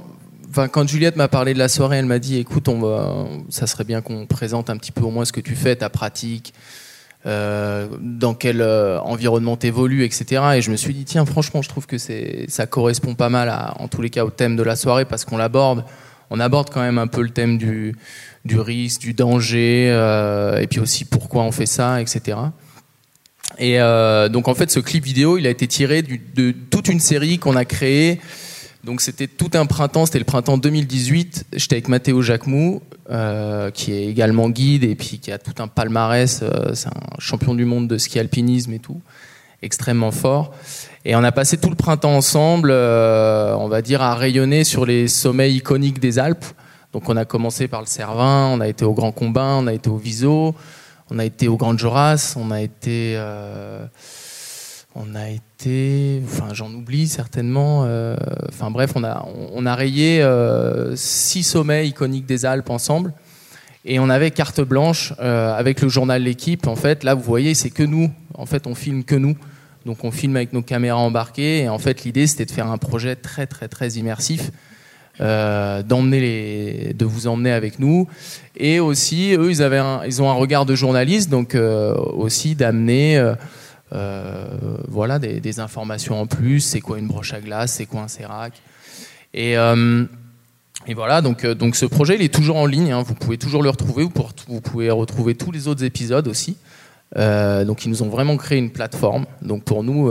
quand 0.70 0.86
Juliette 0.86 1.16
m'a 1.16 1.28
parlé 1.28 1.54
de 1.54 1.58
la 1.58 1.68
soirée, 1.68 1.96
elle 1.96 2.06
m'a 2.06 2.18
dit 2.18 2.36
écoute, 2.36 2.68
on 2.68 2.78
va, 2.78 3.26
ça 3.48 3.66
serait 3.66 3.84
bien 3.84 4.02
qu'on 4.02 4.26
présente 4.26 4.68
un 4.68 4.76
petit 4.76 4.92
peu 4.92 5.02
au 5.02 5.10
moins 5.10 5.24
ce 5.24 5.32
que 5.32 5.40
tu 5.40 5.54
fais, 5.54 5.76
ta 5.76 5.88
pratique, 5.88 6.52
euh, 7.24 7.88
dans 8.00 8.34
quel 8.34 8.62
environnement 8.62 9.56
t'évolues, 9.56 10.04
etc. 10.04 10.42
Et 10.56 10.60
je 10.60 10.70
me 10.70 10.76
suis 10.76 10.92
dit 10.92 11.04
tiens, 11.06 11.24
franchement, 11.24 11.62
je 11.62 11.70
trouve 11.70 11.86
que 11.86 11.96
ça 11.96 12.66
correspond 12.66 13.14
pas 13.14 13.30
mal 13.30 13.48
à, 13.48 13.74
en 13.80 13.88
tous 13.88 14.02
les 14.02 14.10
cas 14.10 14.26
au 14.26 14.30
thème 14.30 14.56
de 14.56 14.62
la 14.62 14.76
soirée 14.76 15.06
parce 15.06 15.24
qu'on 15.24 15.38
l'aborde 15.38 15.84
on 16.34 16.40
aborde 16.40 16.70
quand 16.70 16.80
même 16.80 16.96
un 16.96 17.08
peu 17.08 17.20
le 17.20 17.28
thème 17.28 17.58
du, 17.58 17.94
du 18.46 18.58
risque, 18.58 19.02
du 19.02 19.12
danger, 19.12 19.88
et 20.58 20.66
puis 20.66 20.80
aussi 20.80 21.04
pourquoi 21.04 21.42
on 21.42 21.52
fait 21.52 21.66
ça, 21.66 22.00
etc. 22.00 22.36
Et 23.58 23.80
euh, 23.80 24.28
donc 24.28 24.48
en 24.48 24.54
fait, 24.54 24.70
ce 24.70 24.80
clip 24.80 25.04
vidéo, 25.04 25.38
il 25.38 25.46
a 25.46 25.50
été 25.50 25.66
tiré 25.66 26.02
de 26.02 26.54
toute 26.70 26.88
une 26.88 27.00
série 27.00 27.38
qu'on 27.38 27.56
a 27.56 27.64
créée. 27.64 28.20
Donc 28.84 29.00
c'était 29.00 29.28
tout 29.28 29.50
un 29.54 29.66
printemps, 29.66 30.06
c'était 30.06 30.18
le 30.18 30.24
printemps 30.24 30.58
2018. 30.58 31.46
J'étais 31.54 31.76
avec 31.76 31.88
Mathéo 31.88 32.20
Jacquemou, 32.20 32.82
euh, 33.10 33.70
qui 33.70 33.92
est 33.92 34.06
également 34.06 34.48
guide 34.50 34.84
et 34.84 34.96
puis 34.96 35.18
qui 35.18 35.30
a 35.30 35.38
tout 35.38 35.62
un 35.62 35.68
palmarès. 35.68 36.42
c'est 36.74 36.88
un 36.88 37.18
champion 37.18 37.54
du 37.54 37.64
monde 37.64 37.86
de 37.86 37.98
ski 37.98 38.18
alpinisme 38.18 38.72
et 38.72 38.80
tout, 38.80 39.00
extrêmement 39.62 40.10
fort. 40.10 40.52
Et 41.04 41.16
on 41.16 41.24
a 41.24 41.32
passé 41.32 41.56
tout 41.56 41.68
le 41.68 41.74
printemps 41.74 42.14
ensemble, 42.14 42.70
euh, 42.70 43.56
on 43.56 43.66
va 43.68 43.82
dire, 43.82 44.02
à 44.02 44.14
rayonner 44.14 44.62
sur 44.62 44.86
les 44.86 45.08
sommets 45.08 45.52
iconiques 45.52 45.98
des 45.98 46.18
Alpes. 46.20 46.44
Donc 46.92 47.08
on 47.08 47.16
a 47.16 47.24
commencé 47.24 47.66
par 47.66 47.80
le 47.80 47.86
Cervin, 47.86 48.46
on 48.52 48.60
a 48.60 48.68
été 48.68 48.84
au 48.84 48.92
Grand 48.92 49.10
Combin, 49.10 49.56
on 49.56 49.66
a 49.66 49.72
été 49.72 49.90
au 49.90 49.96
Viso, 49.96 50.54
on 51.12 51.18
a 51.18 51.24
été 51.24 51.48
au 51.48 51.56
Grand 51.56 51.76
Joras, 51.76 52.34
on 52.36 52.50
a 52.50 52.60
été... 52.60 53.14
Euh, 53.16 53.84
on 54.94 55.14
a 55.14 55.30
été, 55.30 56.20
enfin 56.26 56.52
j'en 56.52 56.70
oublie 56.70 57.08
certainement. 57.08 57.84
Euh, 57.86 58.14
enfin 58.50 58.70
bref, 58.70 58.92
on 58.94 59.02
a 59.04 59.26
on 59.54 59.64
a 59.64 59.74
rayé 59.74 60.22
six 60.96 61.44
sommets 61.44 61.88
iconiques 61.88 62.26
des 62.26 62.44
Alpes 62.44 62.68
ensemble, 62.68 63.14
et 63.86 63.98
on 63.98 64.10
avait 64.10 64.30
carte 64.30 64.60
blanche 64.60 65.14
avec 65.18 65.80
le 65.80 65.88
journal 65.88 66.22
L'équipe. 66.22 66.66
En 66.66 66.76
fait, 66.76 67.04
là 67.04 67.14
vous 67.14 67.22
voyez, 67.22 67.54
c'est 67.54 67.70
que 67.70 67.82
nous. 67.82 68.10
En 68.34 68.44
fait, 68.44 68.66
on 68.66 68.74
filme 68.74 69.02
que 69.02 69.14
nous. 69.14 69.34
Donc 69.86 70.04
on 70.04 70.10
filme 70.10 70.36
avec 70.36 70.52
nos 70.52 70.60
caméras 70.60 70.98
embarquées. 70.98 71.62
Et 71.62 71.68
en 71.70 71.78
fait, 71.78 72.04
l'idée, 72.04 72.26
c'était 72.26 72.44
de 72.44 72.50
faire 72.50 72.66
un 72.66 72.76
projet 72.76 73.16
très, 73.16 73.46
très, 73.46 73.68
très 73.68 73.92
immersif. 73.92 74.50
Euh, 75.20 75.82
d'emmener 75.82 76.20
les, 76.20 76.94
de 76.94 77.04
vous 77.04 77.26
emmener 77.26 77.52
avec 77.52 77.78
nous 77.78 78.08
et 78.56 78.80
aussi 78.80 79.34
eux 79.34 79.50
ils 79.50 79.62
avaient 79.62 79.82
ils 80.06 80.22
ont 80.22 80.30
un 80.30 80.34
regard 80.34 80.64
de 80.64 80.74
journaliste 80.74 81.28
donc 81.28 81.54
euh, 81.54 81.94
aussi 81.94 82.54
d'amener 82.54 83.22
euh, 83.92 84.46
voilà 84.88 85.18
des, 85.18 85.60
informations 85.60 86.18
en 86.18 86.26
plus 86.26 86.60
c'est 86.60 86.80
quoi 86.80 86.98
une 86.98 87.08
broche 87.08 87.34
à 87.34 87.40
glace? 87.40 87.72
C'est 87.72 87.84
quoi 87.84 88.00
un 88.00 88.08
sérac? 88.08 88.54
Et 89.34 89.54
et 90.86 90.94
voilà, 90.94 91.20
donc, 91.20 91.46
donc 91.46 91.76
ce 91.76 91.84
projet 91.84 92.16
il 92.16 92.22
est 92.22 92.32
toujours 92.32 92.56
en 92.56 92.66
ligne, 92.66 92.90
hein. 92.90 93.02
vous 93.02 93.14
pouvez 93.14 93.36
toujours 93.36 93.62
le 93.62 93.68
retrouver, 93.68 94.08
vous 94.48 94.60
pouvez 94.62 94.90
retrouver 94.90 95.34
tous 95.34 95.52
les 95.52 95.68
autres 95.68 95.84
épisodes 95.84 96.26
aussi. 96.26 96.56
Donc 97.14 97.84
ils 97.84 97.90
nous 97.90 98.02
ont 98.02 98.08
vraiment 98.08 98.38
créé 98.38 98.58
une 98.58 98.70
plateforme. 98.70 99.26
Donc 99.42 99.62
pour 99.62 99.84
nous, 99.84 100.10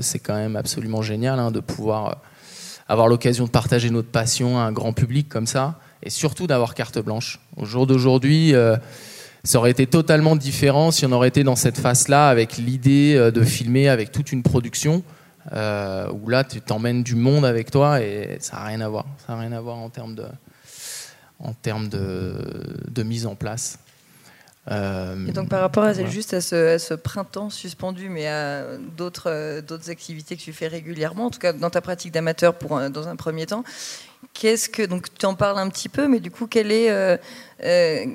c'est 0.00 0.18
quand 0.18 0.34
même 0.34 0.56
absolument 0.56 1.02
génial 1.02 1.38
hein, 1.38 1.50
de 1.50 1.60
pouvoir 1.60 2.22
avoir 2.88 3.08
l'occasion 3.08 3.44
de 3.44 3.50
partager 3.50 3.90
notre 3.90 4.08
passion 4.08 4.58
à 4.58 4.62
un 4.62 4.72
grand 4.72 4.92
public 4.92 5.28
comme 5.28 5.46
ça, 5.46 5.78
et 6.02 6.10
surtout 6.10 6.46
d'avoir 6.46 6.74
carte 6.74 6.98
blanche. 6.98 7.38
Au 7.56 7.64
jour 7.64 7.86
d'aujourd'hui, 7.86 8.54
ça 9.44 9.58
aurait 9.58 9.70
été 9.70 9.86
totalement 9.86 10.36
différent 10.36 10.90
si 10.90 11.04
on 11.06 11.12
aurait 11.12 11.28
été 11.28 11.44
dans 11.44 11.56
cette 11.56 11.78
phase-là 11.78 12.28
avec 12.28 12.56
l'idée 12.56 13.30
de 13.32 13.42
filmer 13.42 13.88
avec 13.88 14.10
toute 14.12 14.32
une 14.32 14.42
production, 14.42 15.02
où 15.52 16.28
là 16.28 16.44
tu 16.44 16.60
t'emmènes 16.60 17.02
du 17.02 17.14
monde 17.14 17.44
avec 17.44 17.70
toi 17.70 18.00
et 18.00 18.38
ça 18.40 18.56
n'a 18.56 18.64
rien 18.64 18.80
à 18.80 18.88
voir. 18.88 19.06
Ça 19.26 19.34
n'a 19.34 19.40
rien 19.40 19.52
à 19.52 19.60
voir 19.60 19.76
en 19.76 19.90
termes 19.90 20.14
de, 20.14 20.26
en 21.40 21.52
termes 21.52 21.88
de 21.88 23.02
mise 23.02 23.26
en 23.26 23.34
place. 23.34 23.78
Euh, 24.70 25.26
et 25.26 25.32
donc 25.32 25.48
par 25.48 25.60
rapport 25.60 25.84
à 25.84 25.92
juste 25.92 26.34
à 26.34 26.40
ce, 26.40 26.94
printemps 26.94 27.50
suspendu, 27.50 28.08
mais 28.08 28.26
à 28.26 28.64
d'autres 28.96 29.30
euh, 29.30 29.62
d'autres 29.62 29.90
activités 29.90 30.36
que 30.36 30.42
tu 30.42 30.52
fais 30.52 30.68
régulièrement, 30.68 31.26
en 31.26 31.30
tout 31.30 31.38
cas 31.38 31.52
dans 31.52 31.70
ta 31.70 31.80
pratique 31.80 32.12
d'amateur 32.12 32.54
pour 32.54 32.78
dans 32.90 33.08
un 33.08 33.16
premier 33.16 33.46
temps, 33.46 33.64
qu'est-ce 34.34 34.68
que 34.68 34.82
donc 34.82 35.06
tu 35.14 35.26
en 35.26 35.34
parles 35.34 35.58
un 35.58 35.68
petit 35.68 35.88
peu, 35.88 36.06
mais 36.06 36.20
du 36.20 36.30
coup 36.30 36.46
quel 36.46 36.70
est 36.70 36.90
euh, 36.90 38.06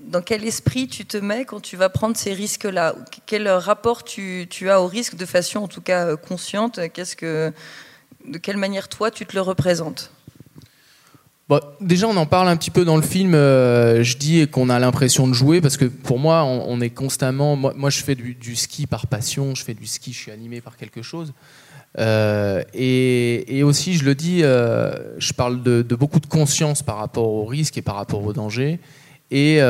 dans 0.00 0.20
quel 0.20 0.44
esprit 0.44 0.88
tu 0.88 1.06
te 1.06 1.16
mets 1.16 1.44
quand 1.44 1.60
tu 1.60 1.76
vas 1.76 1.88
prendre 1.88 2.16
ces 2.16 2.34
risques-là 2.34 2.94
Quel 3.26 3.48
rapport 3.48 4.04
tu, 4.04 4.46
tu, 4.50 4.70
as 4.70 4.80
au 4.80 4.86
risque 4.86 5.16
de 5.16 5.26
façon 5.26 5.60
en 5.60 5.68
tout 5.68 5.82
cas 5.82 6.16
consciente? 6.16 6.80
Qu'est-ce 6.92 7.16
que 7.16 7.52
de 8.26 8.38
quelle 8.38 8.56
manière 8.58 8.88
toi 8.88 9.10
tu 9.10 9.24
te 9.26 9.34
le 9.34 9.42
représentes? 9.42 10.10
Déjà, 11.80 12.06
on 12.06 12.16
en 12.16 12.26
parle 12.26 12.48
un 12.48 12.56
petit 12.56 12.70
peu 12.70 12.84
dans 12.84 12.96
le 12.96 13.02
film. 13.02 13.34
Euh, 13.34 14.02
je 14.02 14.16
dis 14.16 14.46
qu'on 14.48 14.68
a 14.68 14.78
l'impression 14.78 15.26
de 15.26 15.32
jouer 15.32 15.60
parce 15.60 15.76
que 15.76 15.86
pour 15.86 16.18
moi, 16.18 16.44
on, 16.44 16.80
est 16.80 16.90
constamment. 16.90 17.56
Moi, 17.56 17.90
je 17.90 18.02
fais 18.02 18.14
du, 18.14 18.56
ski 18.56 18.86
par 18.86 19.06
passion. 19.06 19.54
Je 19.54 19.64
fais 19.64 19.74
du 19.74 19.86
ski. 19.86 20.12
Je 20.12 20.18
suis 20.18 20.30
animé 20.30 20.60
par 20.60 20.76
quelque 20.76 21.02
chose. 21.02 21.32
Euh, 21.98 22.62
et, 22.74 23.62
aussi, 23.62 23.96
je 23.96 24.04
le 24.04 24.14
dis, 24.14 24.42
euh, 24.42 25.18
je 25.18 25.32
parle 25.32 25.62
de, 25.62 25.82
beaucoup 25.94 26.20
de 26.20 26.26
conscience 26.26 26.82
par 26.82 26.98
rapport 26.98 27.28
au 27.28 27.46
risque 27.46 27.78
et 27.78 27.82
par 27.82 27.96
rapport 27.96 28.22
au 28.22 28.32
danger, 28.32 28.78
et 29.30 29.60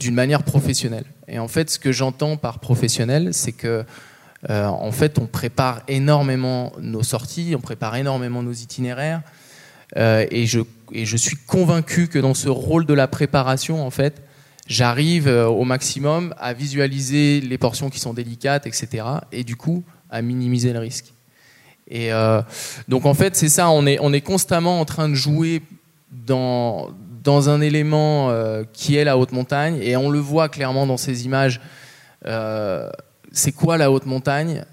d'une 0.00 0.14
manière 0.14 0.42
professionnelle. 0.42 1.04
Et 1.28 1.38
en 1.38 1.48
fait, 1.48 1.68
ce 1.68 1.78
que 1.78 1.92
j'entends 1.92 2.38
par 2.38 2.58
professionnel, 2.58 3.34
c'est 3.34 3.52
que 3.52 3.84
en 4.48 4.92
fait, 4.92 5.18
on 5.18 5.26
prépare 5.26 5.82
énormément 5.88 6.72
nos 6.80 7.02
sorties, 7.02 7.54
on 7.54 7.60
prépare 7.60 7.96
énormément 7.96 8.42
nos 8.42 8.52
itinéraires. 8.52 9.20
Et, 9.96 10.46
je, 10.46 10.60
et 10.92 11.04
je 11.06 11.16
suis 11.16 11.36
convaincu 11.36 12.08
que 12.08 12.18
dans 12.18 12.34
ce 12.34 12.48
rôle 12.48 12.86
de 12.86 12.94
la 12.94 13.08
préparation, 13.08 13.84
en 13.84 13.90
fait, 13.90 14.22
j'arrive 14.66 15.28
euh, 15.28 15.46
au 15.46 15.64
maximum 15.64 16.34
à 16.38 16.52
visualiser 16.52 17.40
les 17.40 17.58
portions 17.58 17.90
qui 17.90 17.98
sont 17.98 18.14
délicates, 18.14 18.66
etc. 18.66 19.04
Et 19.32 19.44
du 19.44 19.56
coup, 19.56 19.84
à 20.10 20.22
minimiser 20.22 20.72
le 20.72 20.78
risque. 20.78 21.12
Et 21.88 22.12
euh, 22.12 22.42
donc 22.86 23.06
en 23.06 23.14
fait, 23.14 23.34
c'est 23.34 23.48
ça, 23.48 23.70
on 23.70 23.86
est, 23.86 23.98
on 24.00 24.12
est 24.12 24.20
constamment 24.20 24.80
en 24.80 24.84
train 24.84 25.08
de 25.08 25.14
jouer 25.14 25.62
dans, 26.12 26.90
dans 27.24 27.48
un 27.48 27.60
élément 27.60 28.30
euh, 28.30 28.64
qui 28.72 28.96
est 28.96 29.04
la 29.04 29.16
haute 29.16 29.32
montagne, 29.32 29.78
et 29.82 29.96
on 29.96 30.10
le 30.10 30.18
voit 30.18 30.48
clairement 30.48 30.86
dans 30.86 30.98
ces 30.98 31.24
images. 31.24 31.60
C'est 33.30 33.52
quoi 33.52 33.78
la 33.78 33.90
haute 33.90 34.06
montagne? 34.06 34.64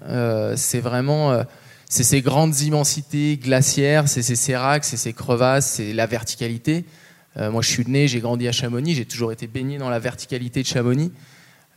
C'est 0.56 0.80
vraiment 0.80 1.42
c'est 1.88 2.02
ces 2.02 2.20
grandes 2.20 2.58
immensités 2.60 3.36
glaciaires, 3.36 4.08
c'est 4.08 4.22
ces 4.22 4.36
séracs, 4.36 4.84
c'est 4.84 4.96
ces 4.96 5.12
crevasses, 5.12 5.66
c'est 5.72 5.92
la 5.92 6.06
verticalité. 6.06 6.84
moi, 7.36 7.62
je 7.62 7.68
suis 7.68 7.84
né, 7.86 8.08
j'ai 8.08 8.20
grandi 8.20 8.48
à 8.48 8.52
Chamonix, 8.52 8.94
j'ai 8.94 9.04
toujours 9.04 9.30
été 9.30 9.46
baigné 9.46 9.78
dans 9.78 9.90
la 9.90 9.98
verticalité 9.98 10.62
de 10.62 10.66
Chamonix. 10.66 11.12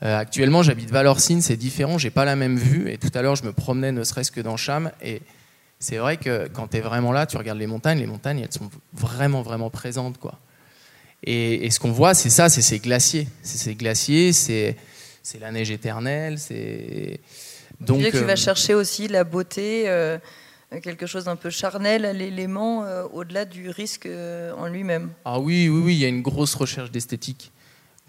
actuellement, 0.02 0.64
j'habite 0.64 0.90
Valorcine, 0.90 1.42
c'est 1.42 1.58
différent, 1.58 1.98
j'ai 1.98 2.10
pas 2.10 2.26
la 2.26 2.36
même 2.36 2.58
vue. 2.58 2.92
Et 2.92 2.98
tout 2.98 3.12
à 3.14 3.22
l'heure, 3.22 3.36
je 3.36 3.44
me 3.44 3.54
promenais 3.54 3.92
ne 3.92 4.04
serait-ce 4.04 4.32
que 4.32 4.42
dans 4.42 4.58
Cham, 4.58 4.92
et 5.04 5.22
c'est 5.80 5.98
vrai 5.98 6.18
que 6.18 6.50
quand 6.52 6.70
tu 6.70 6.78
es 6.78 6.82
vraiment 6.82 7.14
là, 7.14 7.26
tu 7.26 7.38
regardes 7.38 7.58
les 7.58 7.68
montagnes, 7.68 8.00
les 8.00 8.06
montagnes, 8.06 8.40
elles 8.40 8.52
sont 8.52 8.70
vraiment, 8.94 9.42
vraiment 9.42 9.70
présentes. 9.70 10.18
Quoi. 10.18 10.38
Et, 11.24 11.70
ce 11.72 11.80
qu'on 11.80 11.92
voit, 11.92 12.14
c'est 12.14 12.30
ça, 12.30 12.50
c'est 12.50 12.62
ces 12.62 12.80
glaciers. 12.80 13.28
C'est 13.44 13.58
ces 13.58 13.76
glaciers, 13.76 14.34
c'est, 14.34 14.76
la 15.40 15.52
neige 15.52 15.72
éternelle. 15.72 16.38
C'est... 16.38 17.22
Donc, 17.82 18.04
tu, 18.04 18.12
tu 18.12 18.18
vas 18.20 18.34
euh, 18.34 18.36
chercher 18.36 18.74
aussi 18.74 19.08
la 19.08 19.24
beauté, 19.24 19.84
euh, 19.88 20.18
quelque 20.84 21.06
chose 21.06 21.26
d'un 21.26 21.36
peu 21.36 21.50
charnel 21.50 22.06
à 22.06 22.14
l'élément, 22.14 22.84
euh, 22.84 23.04
au-delà 23.14 23.46
du 23.46 23.70
risque 23.70 24.08
en 24.58 24.68
lui-même. 24.68 25.10
Ah 25.26 25.40
oui, 25.40 25.70
oui, 25.70 25.82
oui, 25.84 25.96
il 25.96 26.00
y 26.00 26.06
a 26.06 26.10
une 26.10 26.22
grosse 26.22 26.56
recherche 26.56 26.92
d'esthétique. 26.92 27.52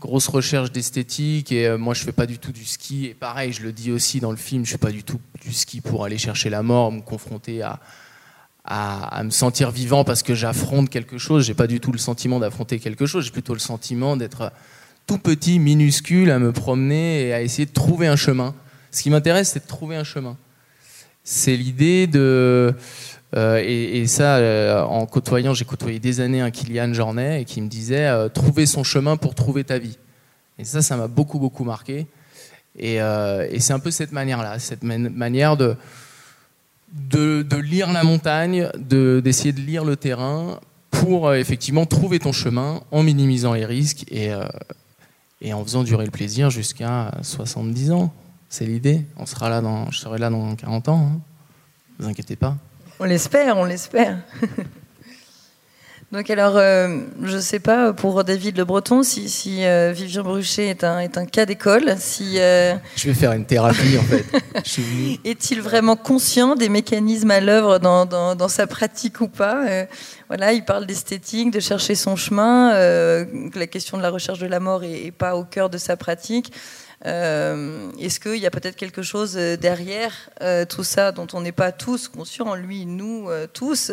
Grosse 0.00 0.28
recherche 0.28 0.72
d'esthétique 0.72 1.52
et 1.52 1.66
euh, 1.66 1.76
moi 1.76 1.92
je 1.92 2.02
fais 2.02 2.12
pas 2.12 2.24
du 2.24 2.38
tout 2.38 2.52
du 2.52 2.64
ski. 2.64 3.06
Et 3.06 3.14
pareil 3.14 3.52
je 3.52 3.62
le 3.62 3.70
dis 3.70 3.92
aussi 3.92 4.18
dans 4.18 4.30
le 4.30 4.38
film 4.38 4.64
je 4.64 4.72
fais 4.72 4.78
pas 4.78 4.90
du 4.90 5.04
tout 5.04 5.20
du 5.42 5.52
ski 5.52 5.82
pour 5.82 6.06
aller 6.06 6.16
chercher 6.16 6.48
la 6.48 6.62
mort 6.62 6.90
me 6.90 7.02
confronter 7.02 7.60
à, 7.60 7.80
à, 8.64 9.22
me 9.22 9.28
sentir 9.28 9.70
vivant 9.70 10.02
parce 10.04 10.22
que 10.22 10.34
j'affronte 10.34 10.88
quelque 10.88 11.18
chose. 11.18 11.44
J'ai 11.44 11.52
pas 11.52 11.66
du 11.66 11.80
tout 11.80 11.92
le 11.92 11.98
sentiment 11.98 12.40
d'affronter 12.40 12.78
quelque 12.78 13.04
chose. 13.04 13.26
J'ai 13.26 13.30
plutôt 13.30 13.52
le 13.52 13.60
sentiment 13.60 14.16
d'être 14.16 14.52
tout 15.06 15.18
petit 15.18 15.58
minuscule 15.58 16.30
à 16.30 16.38
me 16.38 16.52
promener 16.52 17.26
et 17.26 17.34
à 17.34 17.42
essayer 17.42 17.66
de 17.66 17.72
trouver 17.72 18.06
un 18.06 18.16
chemin 18.16 18.54
ce 18.90 19.02
qui 19.02 19.10
m'intéresse 19.10 19.50
c'est 19.50 19.62
de 19.62 19.68
trouver 19.68 19.96
un 19.96 20.04
chemin 20.04 20.36
c'est 21.24 21.56
l'idée 21.56 22.06
de 22.06 22.74
euh, 23.36 23.62
et, 23.64 24.06
ça, 24.06 24.36
euh, 24.36 24.82
en 24.82 25.06
côtoyant, 25.06 25.54
j'ai 25.54 25.64
côtoyé 25.64 26.00
des 26.00 26.20
années 26.20 26.40
un 26.40 26.50
Kylian 26.50 26.92
Jornet 26.92 27.42
et 27.42 27.44
qui 27.44 27.60
me 27.62 27.68
disait 27.68 28.08
euh, 28.08 28.28
trouver 28.28 28.66
son 28.66 28.82
chemin 28.82 29.16
pour 29.16 29.34
trouver 29.34 29.62
ta 29.62 29.78
vie. 29.78 29.98
Et 30.58 30.64
ça, 30.64 30.82
ça 30.82 30.96
m'a 30.96 31.06
beaucoup, 31.06 31.38
beaucoup 31.38 31.64
marqué. 31.64 32.06
Et, 32.78 32.98
c'est 33.58 33.72
un 33.72 33.78
peu 33.78 33.90
cette 33.90 34.12
manière-là, 34.12 34.58
cette 34.58 34.82
manière 34.82 35.56
de, 35.56 35.76
de, 36.92 37.56
lire 37.56 37.92
la 37.92 38.04
montagne, 38.04 38.68
d'essayer 38.76 39.52
de, 39.52 39.60
lire 39.60 39.84
le 39.84 39.96
terrain 39.96 40.60
pour 40.90 41.34
effectivement 41.34 41.86
trouver 41.86 42.18
ton 42.18 42.32
chemin 42.32 42.80
en 42.90 43.02
minimisant 43.02 43.54
les 43.54 43.64
risques 43.64 44.04
et, 44.10 44.30
et 45.40 45.52
en 45.52 45.64
faisant 45.64 45.82
durer 45.82 46.04
le 46.04 46.10
plaisir 46.10 46.50
jusqu'à 46.50 47.12
70 47.22 47.90
ans. 47.90 48.12
C'est 48.50 48.66
l'idée. 48.66 49.06
On 49.16 49.26
sera 49.26 49.48
là 49.48 49.60
dans, 49.60 49.90
je 49.92 49.98
serai 49.98 50.18
là 50.18 50.28
dans 50.28 50.56
40 50.56 50.88
ans. 50.88 50.98
Ne 50.98 51.04
hein. 51.04 51.20
vous 52.00 52.08
inquiétez 52.08 52.34
pas. 52.34 52.56
On 52.98 53.04
l'espère, 53.04 53.56
on 53.56 53.64
l'espère. 53.64 54.18
Donc 56.12 56.28
alors, 56.28 56.56
euh, 56.56 56.98
je 57.22 57.36
ne 57.36 57.40
sais 57.40 57.60
pas 57.60 57.92
pour 57.92 58.24
David 58.24 58.56
Le 58.56 58.64
Breton 58.64 59.04
si, 59.04 59.28
si 59.28 59.64
euh, 59.64 59.92
Vivien 59.94 60.22
Bruchet 60.22 60.66
est 60.66 60.82
un, 60.82 60.98
est 60.98 61.16
un 61.16 61.24
cas 61.24 61.46
d'école. 61.46 61.94
Si, 62.00 62.40
euh, 62.40 62.74
Je 62.96 63.06
vais 63.06 63.14
faire 63.14 63.30
une 63.30 63.44
thérapie 63.44 63.96
en 63.96 64.02
fait. 64.02 64.24
Est-il 65.24 65.62
vraiment 65.62 65.94
conscient 65.94 66.56
des 66.56 66.68
mécanismes 66.68 67.30
à 67.30 67.38
l'œuvre 67.38 67.78
dans, 67.78 68.06
dans, 68.06 68.48
sa 68.48 68.66
pratique 68.66 69.20
ou 69.20 69.28
pas 69.28 69.64
Voilà, 70.26 70.52
il 70.52 70.64
parle 70.64 70.84
d'esthétique, 70.86 71.52
de 71.52 71.60
chercher 71.60 71.94
son 71.94 72.16
chemin. 72.16 72.72
la 72.72 73.66
question 73.68 73.96
de 73.96 74.02
la 74.02 74.10
recherche 74.10 74.40
de 74.40 74.48
la 74.48 74.58
mort 74.58 74.80
n'est 74.80 75.12
pas 75.12 75.36
au 75.36 75.44
cœur 75.44 75.70
de 75.70 75.78
sa 75.78 75.96
pratique. 75.96 76.52
Euh, 77.06 77.90
est-ce 77.98 78.20
qu'il 78.20 78.36
y 78.36 78.46
a 78.46 78.50
peut-être 78.50 78.76
quelque 78.76 79.02
chose 79.02 79.36
euh, 79.36 79.56
derrière 79.56 80.12
euh, 80.42 80.66
tout 80.66 80.84
ça 80.84 81.12
dont 81.12 81.26
on 81.32 81.40
n'est 81.40 81.52
pas 81.52 81.72
tous 81.72 82.08
conscients, 82.08 82.54
lui, 82.54 82.84
nous 82.84 83.28
tous, 83.54 83.90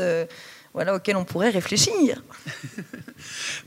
voilà, 0.73 0.95
auquel 0.95 1.15
on 1.15 1.25
pourrait 1.25 1.49
réfléchir? 1.49 2.23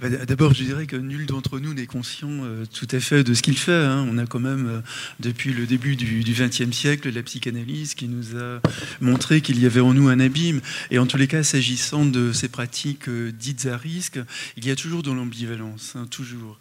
Bah, 0.00 0.08
D'abord, 0.08 0.54
je 0.54 0.62
dirais 0.62 0.86
que 0.86 0.94
nul 0.94 1.26
d'entre 1.26 1.58
nous 1.58 1.74
n'est 1.74 1.86
conscient 1.86 2.30
tout 2.72 2.86
à 2.92 3.00
fait 3.00 3.24
de 3.24 3.34
ce 3.34 3.42
qu'il 3.42 3.58
fait. 3.58 3.72
Hein. 3.72 4.06
On 4.08 4.16
a 4.16 4.24
quand 4.24 4.38
même, 4.38 4.82
depuis 5.18 5.52
le 5.52 5.66
début 5.66 5.96
du 5.96 6.22
XXe 6.22 6.70
siècle, 6.70 7.10
la 7.10 7.22
psychanalyse 7.24 7.94
qui 7.94 8.06
nous 8.06 8.38
a 8.38 8.60
montré 9.00 9.40
qu'il 9.40 9.60
y 9.60 9.66
avait 9.66 9.80
en 9.80 9.92
nous 9.92 10.08
un 10.08 10.20
abîme. 10.20 10.60
Et 10.92 11.00
en 11.00 11.06
tous 11.06 11.16
les 11.16 11.26
cas, 11.26 11.42
s'agissant 11.42 12.06
de 12.06 12.32
ces 12.32 12.48
pratiques 12.48 13.10
dites 13.10 13.66
à 13.66 13.76
risque, 13.76 14.20
il 14.56 14.66
y 14.66 14.70
a 14.70 14.76
toujours 14.76 15.02
de 15.02 15.10
l'ambivalence, 15.10 15.94
hein, 15.96 16.06
toujours. 16.08 16.58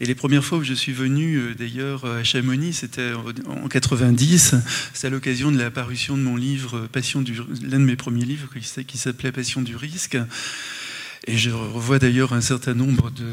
Et 0.00 0.06
les 0.06 0.14
premières 0.14 0.44
fois 0.44 0.58
où 0.58 0.64
je 0.64 0.74
suis 0.74 0.92
venu, 0.92 1.36
euh, 1.36 1.54
d'ailleurs, 1.54 2.04
à 2.04 2.22
Chamonix, 2.22 2.72
c'était 2.72 3.12
en 3.46 3.68
90. 3.68 4.54
C'est 4.94 5.06
à 5.06 5.10
l'occasion 5.10 5.50
de 5.50 5.58
la 5.58 5.70
parution 5.70 6.16
de 6.16 6.22
mon 6.22 6.36
livre, 6.36 6.86
Passion 6.92 7.20
du, 7.20 7.34
l'un 7.62 7.80
de 7.80 7.84
mes 7.84 7.96
premiers 7.96 8.24
livres, 8.24 8.48
qui 8.86 8.98
s'appelait 8.98 9.32
Passion 9.32 9.60
du 9.60 9.74
risque. 9.74 10.16
Et 11.28 11.36
je 11.36 11.50
revois 11.50 11.98
d'ailleurs 11.98 12.32
un 12.32 12.40
certain 12.40 12.72
nombre 12.72 13.10
de. 13.10 13.24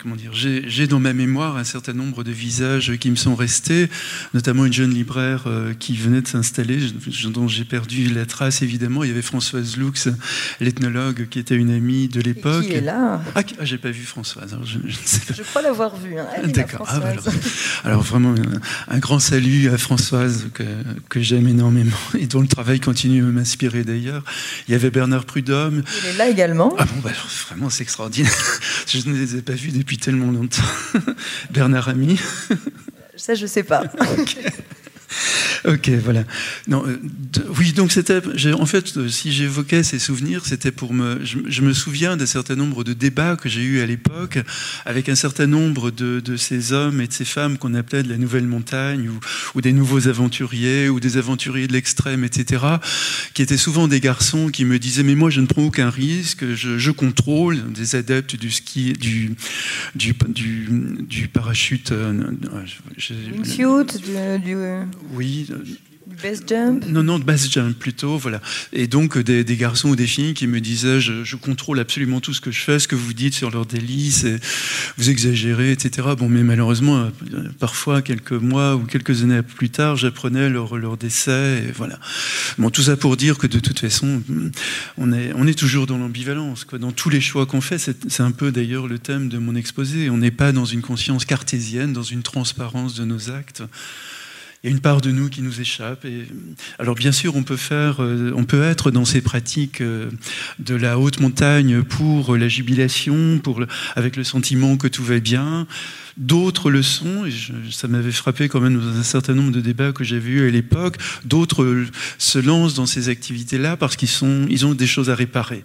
Comment 0.00 0.16
dire 0.16 0.30
J'ai 0.32 0.86
dans 0.86 1.00
ma 1.00 1.12
mémoire 1.12 1.58
un 1.58 1.64
certain 1.64 1.92
nombre 1.92 2.24
de 2.24 2.32
visages 2.32 2.96
qui 2.96 3.10
me 3.10 3.16
sont 3.16 3.34
restés, 3.34 3.90
notamment 4.32 4.64
une 4.64 4.72
jeune 4.72 4.92
libraire 4.94 5.44
euh, 5.46 5.74
qui 5.74 5.94
venait 5.94 6.22
de 6.22 6.28
s'installer, 6.28 6.78
dont 7.26 7.48
j'ai 7.48 7.66
perdu 7.66 8.08
la 8.08 8.24
trace 8.24 8.62
évidemment. 8.62 9.04
Il 9.04 9.08
y 9.08 9.10
avait 9.12 9.20
Françoise 9.20 9.76
Lux, 9.76 10.08
l'ethnologue, 10.60 11.28
qui 11.28 11.38
était 11.38 11.54
une 11.54 11.70
amie 11.70 12.08
de 12.08 12.22
l'époque. 12.22 12.64
Qui 12.64 12.72
est 12.72 12.80
là 12.80 13.20
Ah, 13.34 13.42
ah 13.60 13.64
j'ai 13.66 13.76
pas 13.76 13.90
vu 13.90 14.04
Françoise. 14.04 14.56
je, 14.64 14.78
je, 15.34 15.42
crois 15.42 15.60
l'avoir 15.60 15.94
vue. 15.96 16.18
Hein. 16.18 16.26
D'accord. 16.46 16.86
Ah, 16.88 17.00
alors, 17.04 17.24
alors, 17.84 18.02
vraiment, 18.02 18.34
un, 18.88 18.98
grand 18.98 19.18
salut 19.18 19.68
à 19.68 19.76
Françoise 19.76 20.46
que, 20.54 20.62
que 21.10 21.20
j'aime 21.20 21.48
énormément 21.48 21.90
et 22.18 22.26
dont 22.26 22.40
le 22.40 22.48
travail 22.48 22.80
continue 22.80 23.22
à 23.22 23.26
m'inspirer 23.26 23.84
d'ailleurs. 23.84 24.24
Il 24.68 24.72
y 24.72 24.74
avait 24.74 24.90
Bernard 24.90 25.26
Prudhomme. 25.26 25.82
Il 26.02 26.10
est 26.14 26.16
là 26.16 26.30
également. 26.30 26.74
Ah 26.78 26.86
bon, 26.86 27.00
bah, 27.02 27.10
vraiment, 27.46 27.70
c'est 27.70 27.82
extraordinaire. 27.82 28.32
Je 28.86 29.08
ne 29.08 29.14
les 29.14 29.36
ai 29.36 29.42
pas 29.42 29.52
vus 29.52 29.70
depuis 29.70 29.98
tellement 29.98 30.30
longtemps. 30.30 30.62
Bernard 31.50 31.88
Ami. 31.88 32.18
Ça, 33.16 33.34
je 33.34 33.42
ne 33.42 33.46
sais 33.46 33.62
pas. 33.62 33.84
ok, 35.64 35.90
voilà. 36.02 36.24
Non, 36.68 36.84
euh, 36.86 36.98
oui, 37.58 37.72
donc 37.72 37.92
c'était. 37.92 38.20
En 38.52 38.66
fait, 38.66 38.96
euh, 38.96 39.08
si 39.08 39.32
j'évoquais 39.32 39.82
ces 39.82 39.98
souvenirs, 39.98 40.44
c'était 40.44 40.72
pour 40.72 40.94
me. 40.94 41.20
Je, 41.24 41.62
me 41.62 41.72
souviens 41.72 42.16
d'un 42.16 42.26
certain 42.26 42.56
nombre 42.56 42.84
de 42.84 42.92
débats 42.92 43.36
que 43.36 43.48
j'ai 43.48 43.62
eus 43.62 43.80
à 43.80 43.86
l'époque 43.86 44.38
avec 44.84 45.08
un 45.08 45.14
certain 45.14 45.46
nombre 45.46 45.90
de, 45.90 46.20
de, 46.20 46.36
ces 46.36 46.72
hommes 46.72 47.00
et 47.00 47.06
de 47.06 47.12
ces 47.12 47.24
femmes 47.24 47.58
qu'on 47.58 47.74
appelait 47.74 48.02
de 48.02 48.08
la 48.08 48.16
nouvelle 48.16 48.46
montagne 48.46 49.08
ou, 49.08 49.20
ou, 49.54 49.60
des 49.60 49.72
nouveaux 49.72 50.08
aventuriers 50.08 50.88
ou 50.88 50.98
des 50.98 51.16
aventuriers 51.16 51.68
de 51.68 51.72
l'extrême, 51.72 52.24
etc., 52.24 52.64
qui 53.34 53.42
étaient 53.42 53.56
souvent 53.56 53.88
des 53.88 54.00
garçons 54.00 54.48
qui 54.48 54.64
me 54.64 54.78
disaient 54.78 55.02
Mais 55.02 55.14
moi, 55.14 55.30
je 55.30 55.40
ne 55.40 55.46
prends 55.46 55.64
aucun 55.64 55.90
risque, 55.90 56.54
je, 56.54 56.90
contrôle 56.90 57.72
des 57.72 57.96
adeptes 57.96 58.36
du 58.36 58.50
ski, 58.50 58.92
du, 58.92 59.34
du, 59.94 60.14
parachute. 61.28 61.92
Euh, 61.92 62.12
du, 62.96 63.32
du, 64.38 64.58
oui. 65.12 65.48
Base 66.20 66.42
jump 66.46 66.84
Non, 66.88 67.02
non, 67.02 67.18
base 67.18 67.50
jump 67.50 67.78
plutôt, 67.78 68.18
voilà. 68.18 68.40
Et 68.72 68.86
donc 68.86 69.18
des, 69.18 69.44
garçons 69.56 69.90
ou 69.90 69.96
des 69.96 70.06
filles 70.06 70.34
qui 70.34 70.46
me 70.46 70.60
disaient 70.60 71.00
je, 71.00 71.36
contrôle 71.36 71.78
absolument 71.80 72.20
tout 72.20 72.34
ce 72.34 72.40
que 72.40 72.50
je 72.50 72.60
fais, 72.60 72.78
ce 72.78 72.88
que 72.88 72.96
vous 72.96 73.12
dites 73.12 73.34
sur 73.34 73.50
leur 73.50 73.66
délices, 73.66 74.26
vous 74.98 75.10
exagérez, 75.10 75.72
etc. 75.72 76.08
Bon, 76.18 76.28
mais 76.28 76.42
malheureusement, 76.42 77.10
euh, 77.32 77.48
parfois, 77.58 78.02
quelques 78.02 78.32
mois 78.32 78.76
ou 78.76 78.80
quelques 78.80 79.22
années 79.22 79.42
plus 79.42 79.70
tard, 79.70 79.96
j'apprenais 79.96 80.48
leur, 80.48 80.76
leur 80.76 80.96
décès, 80.96 81.64
et 81.66 81.72
voilà. 81.72 81.98
Bon, 82.58 82.70
tout 82.70 82.82
ça 82.82 82.96
pour 82.96 83.16
dire 83.16 83.38
que 83.38 83.46
de 83.46 83.58
toute 83.58 83.78
façon, 83.78 84.22
on 84.98 85.12
est, 85.12 85.32
on 85.34 85.46
est 85.46 85.58
toujours 85.58 85.86
dans 85.86 85.98
l'ambivalence. 85.98 86.66
Dans 86.78 86.92
tous 86.92 87.10
les 87.10 87.20
choix 87.20 87.46
qu'on 87.46 87.60
fait, 87.60 87.78
c'est 87.78 88.22
un 88.22 88.32
peu 88.32 88.52
d'ailleurs 88.52 88.86
le 88.86 88.98
thème 88.98 89.28
de 89.28 89.38
mon 89.38 89.54
exposé. 89.54 90.10
On 90.10 90.18
n'est 90.18 90.30
pas 90.30 90.52
dans 90.52 90.64
une 90.64 90.82
conscience 90.82 91.24
cartésienne, 91.24 91.92
dans 91.92 92.02
une 92.02 92.22
transparence 92.22 92.94
de 92.94 93.04
nos 93.04 93.30
actes 93.30 93.62
il 94.62 94.70
y 94.70 94.72
a 94.72 94.76
une 94.76 94.80
part 94.80 95.00
de 95.00 95.10
nous 95.10 95.28
qui 95.28 95.42
nous 95.42 95.60
échappe. 95.60 96.06
Alors 96.78 96.94
bien 96.94 97.10
sûr, 97.10 97.34
on 97.34 97.42
peut 97.42 97.56
faire, 97.56 98.00
euh, 98.00 98.32
on 98.36 98.44
peut 98.44 98.62
être 98.62 98.92
dans 98.92 99.04
ces 99.04 99.20
pratiques 99.20 99.80
euh, 99.80 100.08
de 100.60 100.76
la 100.76 101.00
haute 101.00 101.18
montagne 101.18 101.82
pour 101.82 102.36
la 102.36 102.46
jubilation, 102.46 103.40
pour 103.42 103.60
avec 103.96 104.14
le 104.14 104.22
sentiment 104.22 104.76
que 104.76 104.86
tout 104.86 105.02
va 105.02 105.18
bien. 105.18 105.66
D'autres 106.18 106.70
le 106.70 106.82
sont, 106.82 107.24
et 107.24 107.32
ça 107.70 107.88
m'avait 107.88 108.12
frappé 108.12 108.48
quand 108.48 108.60
même 108.60 108.78
dans 108.78 108.98
un 108.98 109.02
certain 109.02 109.32
nombre 109.32 109.50
de 109.50 109.62
débats 109.62 109.92
que 109.92 110.04
j'avais 110.04 110.30
eus 110.30 110.46
à 110.46 110.50
l'époque. 110.50 110.98
D'autres 111.24 111.86
se 112.18 112.38
lancent 112.38 112.74
dans 112.74 112.84
ces 112.86 113.08
activités-là 113.08 113.76
parce 113.78 113.96
qu'ils 113.96 114.10
ils 114.48 114.66
ont 114.66 114.74
des 114.74 114.86
choses 114.86 115.08
à 115.08 115.14
réparer. 115.14 115.64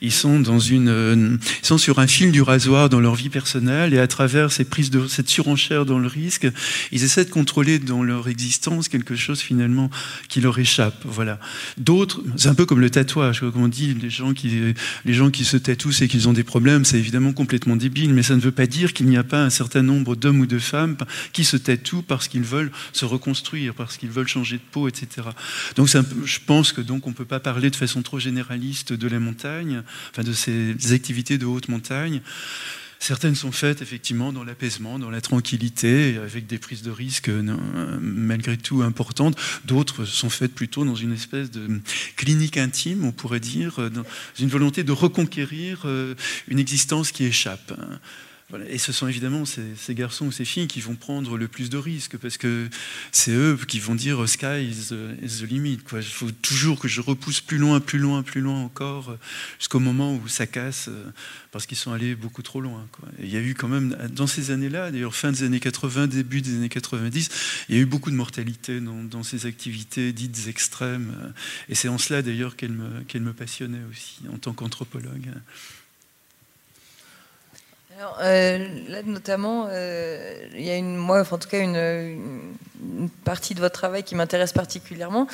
Ils 0.00 0.12
sont 0.12 0.40
dans 0.40 0.58
une, 0.58 0.88
euh, 0.88 1.36
ils 1.62 1.66
sont 1.66 1.78
sur 1.78 2.00
un 2.00 2.08
fil 2.08 2.32
du 2.32 2.42
rasoir 2.42 2.88
dans 2.88 3.00
leur 3.00 3.14
vie 3.14 3.28
personnelle 3.28 3.94
et 3.94 3.98
à 4.00 4.08
travers 4.08 4.50
ces 4.50 4.64
prises 4.64 4.90
de, 4.90 5.06
cette 5.06 5.28
surenchère 5.28 5.86
dans 5.86 6.00
le 6.00 6.08
risque, 6.08 6.48
ils 6.90 7.04
essaient 7.04 7.24
de 7.24 7.30
contrôler 7.30 7.78
dans 7.78 8.02
leur 8.02 8.28
quelque 8.88 9.16
chose 9.16 9.40
finalement 9.40 9.90
qui 10.28 10.40
leur 10.40 10.58
échappe. 10.58 11.02
Voilà. 11.04 11.38
D'autres, 11.78 12.22
c'est 12.36 12.48
un 12.48 12.54
peu 12.54 12.66
comme 12.66 12.80
le 12.80 12.90
tatouage, 12.90 13.40
comme 13.40 13.62
on 13.62 13.68
dit, 13.68 13.94
les 13.94 14.10
gens 14.10 14.34
qui, 14.34 14.74
les 15.04 15.14
gens 15.14 15.30
qui 15.30 15.44
se 15.44 15.56
tatouent, 15.56 15.92
c'est 15.92 16.08
qu'ils 16.08 16.28
ont 16.28 16.32
des 16.32 16.44
problèmes, 16.44 16.84
c'est 16.84 16.98
évidemment 16.98 17.32
complètement 17.32 17.76
débile, 17.76 18.12
mais 18.14 18.22
ça 18.22 18.34
ne 18.34 18.40
veut 18.40 18.52
pas 18.52 18.66
dire 18.66 18.92
qu'il 18.92 19.06
n'y 19.06 19.16
a 19.16 19.24
pas 19.24 19.42
un 19.42 19.50
certain 19.50 19.82
nombre 19.82 20.16
d'hommes 20.16 20.40
ou 20.40 20.46
de 20.46 20.58
femmes 20.58 20.96
qui 21.32 21.44
se 21.44 21.56
tatouent 21.56 22.02
parce 22.02 22.28
qu'ils 22.28 22.42
veulent 22.42 22.70
se 22.92 23.04
reconstruire, 23.04 23.74
parce 23.74 23.96
qu'ils 23.96 24.10
veulent 24.10 24.28
changer 24.28 24.56
de 24.56 24.62
peau, 24.70 24.88
etc. 24.88 25.28
Donc 25.76 25.88
je 25.88 26.38
pense 26.44 26.72
que 26.72 26.80
donc 26.80 27.06
on 27.06 27.12
peut 27.12 27.24
pas 27.24 27.40
parler 27.40 27.70
de 27.70 27.76
façon 27.76 28.02
trop 28.02 28.18
généraliste 28.18 28.92
de 28.92 29.08
la 29.08 29.20
montagne, 29.20 29.82
enfin 30.10 30.22
de 30.22 30.32
ces 30.32 30.92
activités 30.92 31.38
de 31.38 31.46
haute 31.46 31.68
montagne. 31.68 32.20
Certaines 33.04 33.34
sont 33.34 33.52
faites 33.52 33.82
effectivement 33.82 34.32
dans 34.32 34.44
l'apaisement, 34.44 34.98
dans 34.98 35.10
la 35.10 35.20
tranquillité, 35.20 36.16
avec 36.16 36.46
des 36.46 36.56
prises 36.56 36.80
de 36.80 36.90
risques 36.90 37.28
euh, 37.28 37.42
malgré 38.00 38.56
tout 38.56 38.80
importantes. 38.80 39.36
D'autres 39.66 40.06
sont 40.06 40.30
faites 40.30 40.54
plutôt 40.54 40.86
dans 40.86 40.94
une 40.94 41.12
espèce 41.12 41.50
de 41.50 41.82
clinique 42.16 42.56
intime, 42.56 43.04
on 43.04 43.12
pourrait 43.12 43.40
dire, 43.40 43.90
dans 43.90 44.04
une 44.40 44.48
volonté 44.48 44.84
de 44.84 44.92
reconquérir 44.92 45.82
euh, 45.84 46.14
une 46.48 46.58
existence 46.58 47.12
qui 47.12 47.24
échappe. 47.24 47.78
Et 48.68 48.78
ce 48.78 48.92
sont 48.92 49.08
évidemment 49.08 49.44
ces, 49.44 49.94
garçons 49.94 50.26
ou 50.26 50.32
ces 50.32 50.44
filles 50.44 50.66
qui 50.66 50.80
vont 50.80 50.94
prendre 50.94 51.36
le 51.36 51.48
plus 51.48 51.70
de 51.70 51.76
risques, 51.76 52.16
parce 52.16 52.36
que 52.36 52.68
c'est 53.12 53.32
eux 53.32 53.58
qui 53.68 53.80
vont 53.80 53.94
dire 53.94 54.28
sky 54.28 54.62
is 54.62 54.88
the, 54.90 55.42
limit. 55.48 55.78
Il 55.92 56.02
faut 56.02 56.30
toujours 56.30 56.78
que 56.78 56.88
je 56.88 57.00
repousse 57.00 57.40
plus 57.40 57.58
loin, 57.58 57.80
plus 57.80 57.98
loin, 57.98 58.22
plus 58.22 58.40
loin 58.40 58.60
encore, 58.60 59.16
jusqu'au 59.58 59.80
moment 59.80 60.14
où 60.14 60.28
ça 60.28 60.46
casse, 60.46 60.90
parce 61.52 61.66
qu'ils 61.66 61.76
sont 61.76 61.92
allés 61.92 62.14
beaucoup 62.14 62.42
trop 62.42 62.60
loin. 62.60 62.86
il 63.20 63.28
y 63.28 63.36
a 63.36 63.40
eu 63.40 63.54
quand 63.54 63.68
même, 63.68 63.96
dans 64.10 64.26
ces 64.26 64.50
années-là, 64.50 64.90
d'ailleurs 64.90 65.14
fin 65.14 65.32
des 65.32 65.42
années 65.42 65.60
80, 65.60 66.06
début 66.08 66.40
des 66.40 66.54
années 66.56 66.68
90, 66.68 67.28
il 67.68 67.76
y 67.76 67.78
a 67.78 67.82
eu 67.82 67.86
beaucoup 67.86 68.10
de 68.10 68.16
mortalité 68.16 68.80
dans, 68.80 69.22
ces 69.22 69.46
activités 69.46 70.12
dites 70.12 70.48
extrêmes. 70.48 71.32
Et 71.68 71.74
c'est 71.74 71.88
en 71.88 71.98
cela 71.98 72.22
d'ailleurs 72.22 72.56
qu'elle 72.56 72.72
me, 72.72 73.32
passionnait 73.32 73.82
aussi, 73.90 74.20
en 74.32 74.38
tant 74.38 74.52
qu'anthropologue. 74.52 75.30
Alors, 77.96 78.18
euh, 78.22 78.58
là, 78.88 79.02
notamment, 79.04 79.68
euh, 79.70 80.48
il 80.52 80.64
y 80.64 80.70
a 80.70 80.76
une, 80.76 80.96
moi, 80.96 81.22
en 81.30 81.38
tout 81.38 81.48
cas, 81.48 81.60
une, 81.60 82.54
partie 83.24 83.54
de 83.54 83.60
votre 83.60 83.74
travail 83.74 84.02
qui 84.02 84.16
m'intéresse 84.16 84.52
particulièrement. 84.52 85.28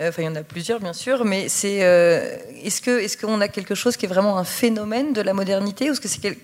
Euh, 0.00 0.08
enfin, 0.08 0.22
il 0.22 0.24
y 0.24 0.28
en 0.28 0.34
a 0.34 0.42
plusieurs, 0.42 0.80
bien 0.80 0.94
sûr, 0.94 1.26
mais 1.26 1.50
c'est 1.50 1.76
est-ce 1.76 2.80
que 2.80 2.98
est-ce 3.00 3.18
qu'on 3.18 3.40
a 3.42 3.48
quelque 3.48 3.74
chose 3.74 3.98
qui 3.98 4.06
est 4.06 4.08
vraiment 4.08 4.38
un 4.38 4.44
phénomène 4.44 5.12
de 5.12 5.20
la 5.20 5.34
modernité, 5.34 5.90
ou 5.90 5.92
est-ce 5.92 6.00
que 6.00 6.08
c'est 6.08 6.20
quel, 6.20 6.36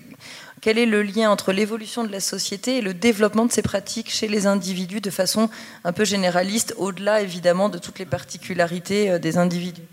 quel 0.61 0.77
est 0.77 0.85
le 0.85 1.01
lien 1.01 1.31
entre 1.31 1.51
l'évolution 1.51 2.03
de 2.03 2.11
la 2.11 2.19
société 2.19 2.77
et 2.77 2.81
le 2.81 2.93
développement 2.93 3.45
de 3.45 3.51
ces 3.51 3.63
pratiques 3.63 4.11
chez 4.11 4.27
les 4.27 4.45
individus 4.45 5.01
de 5.01 5.09
façon 5.09 5.49
un 5.83 5.91
peu 5.91 6.05
généraliste, 6.05 6.75
au-delà 6.77 7.21
évidemment 7.21 7.69
de 7.69 7.79
toutes 7.79 7.97
les 7.97 8.05
particularités 8.05 9.17
des 9.17 9.37
individus? 9.37 9.92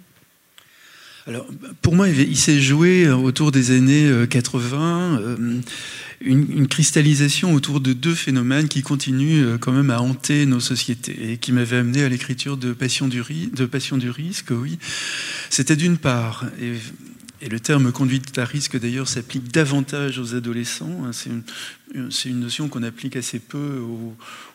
Alors, 1.26 1.46
pour 1.82 1.94
moi, 1.94 2.08
il 2.08 2.36
s'est 2.36 2.60
joué 2.60 3.04
euh, 3.04 3.14
autour 3.14 3.52
des 3.52 3.72
années 3.72 4.10
80 4.28 5.20
euh, 5.20 5.36
euh, 5.38 5.60
une, 6.22 6.66
cristallisation 6.66 7.52
autour 7.52 7.80
de 7.80 7.92
deux 7.92 8.14
phénomènes 8.14 8.68
qui 8.68 8.82
continuent 8.82 9.56
quand 9.58 9.72
même 9.72 9.90
à 9.90 10.00
hanter 10.00 10.46
nos 10.46 10.60
sociétés 10.60 11.32
et 11.32 11.38
qui 11.38 11.52
m'avaient 11.52 11.78
amené 11.78 12.02
à 12.02 12.08
l'écriture 12.08 12.56
de 12.56 12.72
Passion 12.72 13.08
du, 13.08 13.20
risque. 13.20 14.50
Oui, 14.50 14.78
c'était 15.50 15.76
d'une 15.76 15.98
part, 15.98 16.46
et, 16.60 16.74
le 17.48 17.58
terme 17.58 17.90
conduite 17.90 18.36
à 18.36 18.44
risque 18.44 18.78
d'ailleurs 18.78 19.08
s'applique 19.08 19.50
davantage 19.50 20.18
aux 20.18 20.34
adolescents. 20.34 21.04
Hein, 21.06 21.12
c'est 21.12 22.28
une, 22.28 22.40
notion 22.40 22.68
qu'on 22.68 22.82
applique 22.82 23.16
assez 23.16 23.38
peu 23.38 23.80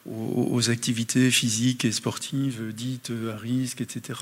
aux, 0.05 0.69
activités 0.69 1.31
physiques 1.31 1.83
et 1.83 1.91
sportives 1.91 2.71
dites 2.75 3.11
à 3.33 3.37
risque, 3.37 3.81
etc 3.81 4.13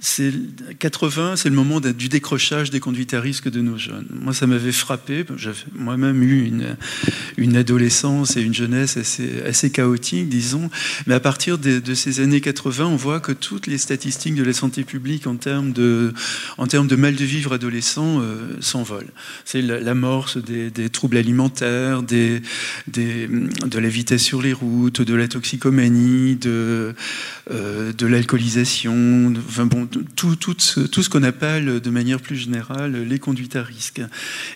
80, 0.00 1.36
c'est 1.36 1.50
le 1.50 1.54
moment 1.54 1.78
du 1.80 2.08
décrochage 2.08 2.70
des 2.70 2.80
conduites 2.80 3.12
à 3.12 3.20
risque 3.20 3.50
de 3.50 3.60
nos 3.60 3.76
jeunes. 3.76 4.06
Moi, 4.10 4.32
ça 4.32 4.46
m'avait 4.46 4.72
frappé. 4.72 5.24
J'avais 5.36 5.58
moi-même 5.74 6.22
eu 6.22 6.46
une, 6.46 6.76
une, 7.36 7.56
adolescence 7.56 8.36
et 8.36 8.40
une 8.40 8.54
jeunesse 8.54 8.96
assez, 8.96 9.42
assez 9.42 9.70
chaotique, 9.70 10.28
disons. 10.30 10.70
Mais 11.06 11.14
à 11.14 11.20
partir 11.20 11.58
de, 11.58 11.94
ces 11.94 12.20
années 12.20 12.40
80, 12.40 12.86
on 12.86 12.96
voit 12.96 13.20
que 13.20 13.32
toutes 13.32 13.66
les 13.66 13.76
statistiques 13.76 14.34
de 14.34 14.42
la 14.42 14.54
santé 14.54 14.84
publique 14.84 15.26
en 15.26 15.36
termes 15.36 15.72
de, 15.72 16.14
en 16.56 16.66
termes 16.66 16.86
de 16.86 16.96
mal 16.96 17.14
de 17.14 17.24
vivre 17.24 17.52
adolescent 17.52 18.20
euh, 18.20 18.56
s'envolent. 18.60 19.12
C'est 19.44 19.60
l'amorce 19.60 20.38
des, 20.38 20.70
des, 20.70 20.88
troubles 20.88 21.18
alimentaires, 21.18 22.02
des, 22.02 22.40
de 22.86 23.78
la 23.78 23.88
vitesse 23.88 24.22
sur 24.22 24.40
les 24.40 24.54
routes, 24.54 25.02
de 25.02 25.14
la 25.14 25.28
toxicomanie, 25.28 26.36
de, 26.36 26.94
euh, 27.50 27.92
de 27.92 28.06
l'alcoolisation. 28.06 29.34
Enfin 29.46 29.66
bon, 29.66 29.89
tout, 30.16 30.36
ce 30.58 31.08
qu'on 31.08 31.22
appelle 31.22 31.80
de 31.80 31.90
manière 31.90 32.20
plus 32.20 32.36
générale 32.36 33.04
les 33.04 33.18
conduites 33.18 33.56
à 33.56 33.62
risque. 33.62 34.00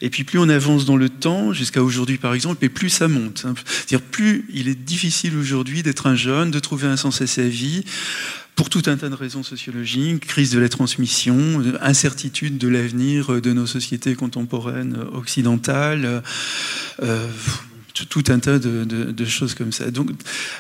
Et 0.00 0.10
puis 0.10 0.24
plus 0.24 0.38
on 0.38 0.48
avance 0.48 0.84
dans 0.84 0.96
le 0.96 1.08
temps, 1.08 1.52
jusqu'à 1.52 1.82
aujourd'hui 1.82 2.18
par 2.18 2.34
exemple, 2.34 2.64
et 2.64 2.68
plus 2.68 2.90
ça 2.90 3.08
monte. 3.08 3.44
Hein. 3.46 3.54
C'est-à-dire 3.66 4.02
plus 4.02 4.46
il 4.52 4.68
est 4.68 4.74
difficile 4.74 5.36
aujourd'hui 5.36 5.82
d'être 5.82 6.06
un 6.06 6.16
jeune, 6.16 6.50
de 6.50 6.58
trouver 6.58 6.86
un 6.86 6.96
sens 6.96 7.20
à 7.20 7.26
sa 7.26 7.42
vie 7.42 7.84
pour 8.54 8.70
tout 8.70 8.82
un 8.86 8.96
tas 8.96 9.08
de 9.08 9.14
raisons 9.14 9.42
sociologiques, 9.42 10.26
crise 10.26 10.50
de 10.50 10.60
la 10.60 10.68
transmission, 10.68 11.62
incertitude 11.80 12.56
de 12.56 12.68
l'avenir 12.68 13.40
de 13.40 13.52
nos 13.52 13.66
sociétés 13.66 14.14
contemporaines 14.14 14.96
occidentales. 15.12 16.22
Euh, 17.02 17.28
tout 17.94 18.24
un 18.28 18.40
tas 18.40 18.58
de, 18.58 19.24
choses 19.24 19.54
comme 19.54 19.70
ça. 19.70 19.90
Donc, 19.92 20.10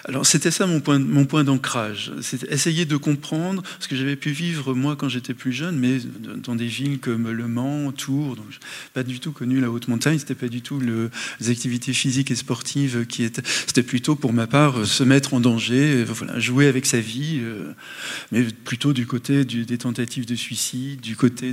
alors 0.04 0.24
c'était 0.24 0.52
ça 0.52 0.66
mon 0.66 0.80
point, 0.80 1.44
d'ancrage. 1.44 2.12
C'est 2.22 2.44
essayer 2.50 2.84
de 2.84 2.96
comprendre 2.96 3.62
ce 3.80 3.88
que 3.88 3.96
j'avais 3.96 4.14
pu 4.14 4.30
vivre 4.30 4.72
moi 4.72 4.94
quand 4.94 5.08
j'étais 5.08 5.34
plus 5.34 5.52
jeune, 5.52 5.76
mais 5.76 5.98
dans 6.36 6.54
des 6.54 6.66
villes 6.66 7.00
comme 7.00 7.28
Le 7.30 7.48
Mans, 7.48 7.90
Tours. 7.90 8.36
Donc, 8.36 8.46
pas 8.92 9.02
du 9.02 9.18
tout 9.18 9.32
connu 9.32 9.60
la 9.60 9.70
haute 9.70 9.88
montagne. 9.88 10.18
C'était 10.18 10.36
pas 10.36 10.48
du 10.48 10.62
tout 10.62 10.78
le, 10.78 11.10
les 11.40 11.50
activités 11.50 11.92
physiques 11.92 12.30
et 12.30 12.36
sportives 12.36 13.04
qui 13.06 13.24
étaient. 13.24 13.42
C'était 13.66 13.82
plutôt 13.82 14.14
pour 14.14 14.32
ma 14.32 14.46
part 14.46 14.86
se 14.86 15.02
mettre 15.02 15.34
en 15.34 15.40
danger, 15.40 16.04
voilà, 16.04 16.38
jouer 16.38 16.68
avec 16.68 16.86
sa 16.86 17.00
vie, 17.00 17.40
euh, 17.42 17.72
mais 18.30 18.44
plutôt 18.44 18.92
du 18.92 19.06
côté 19.06 19.44
des 19.44 19.78
tentatives 19.78 20.26
de 20.26 20.36
suicide, 20.36 21.00
du 21.00 21.16
côté 21.16 21.52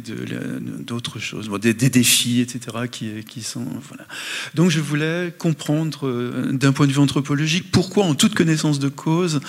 d'autres 0.79 1.17
choses, 1.17 1.49
des, 1.59 1.73
défis, 1.73 2.39
etc. 2.39 2.77
Qui 2.91 3.41
sont 3.41 3.65
voilà. 3.87 4.05
Donc 4.53 4.69
je 4.69 4.79
voulais 4.79 5.33
comprendre 5.37 5.70
euh, 6.03 6.51
d'un 6.51 6.71
point 6.71 6.87
de 6.87 6.91
vue 6.91 6.99
anthropologique 6.99 7.71
pourquoi, 7.71 8.05
en 8.05 8.15
toute 8.15 8.35
connaissance 8.35 8.79
de 8.79 8.89
cause, 8.89 9.39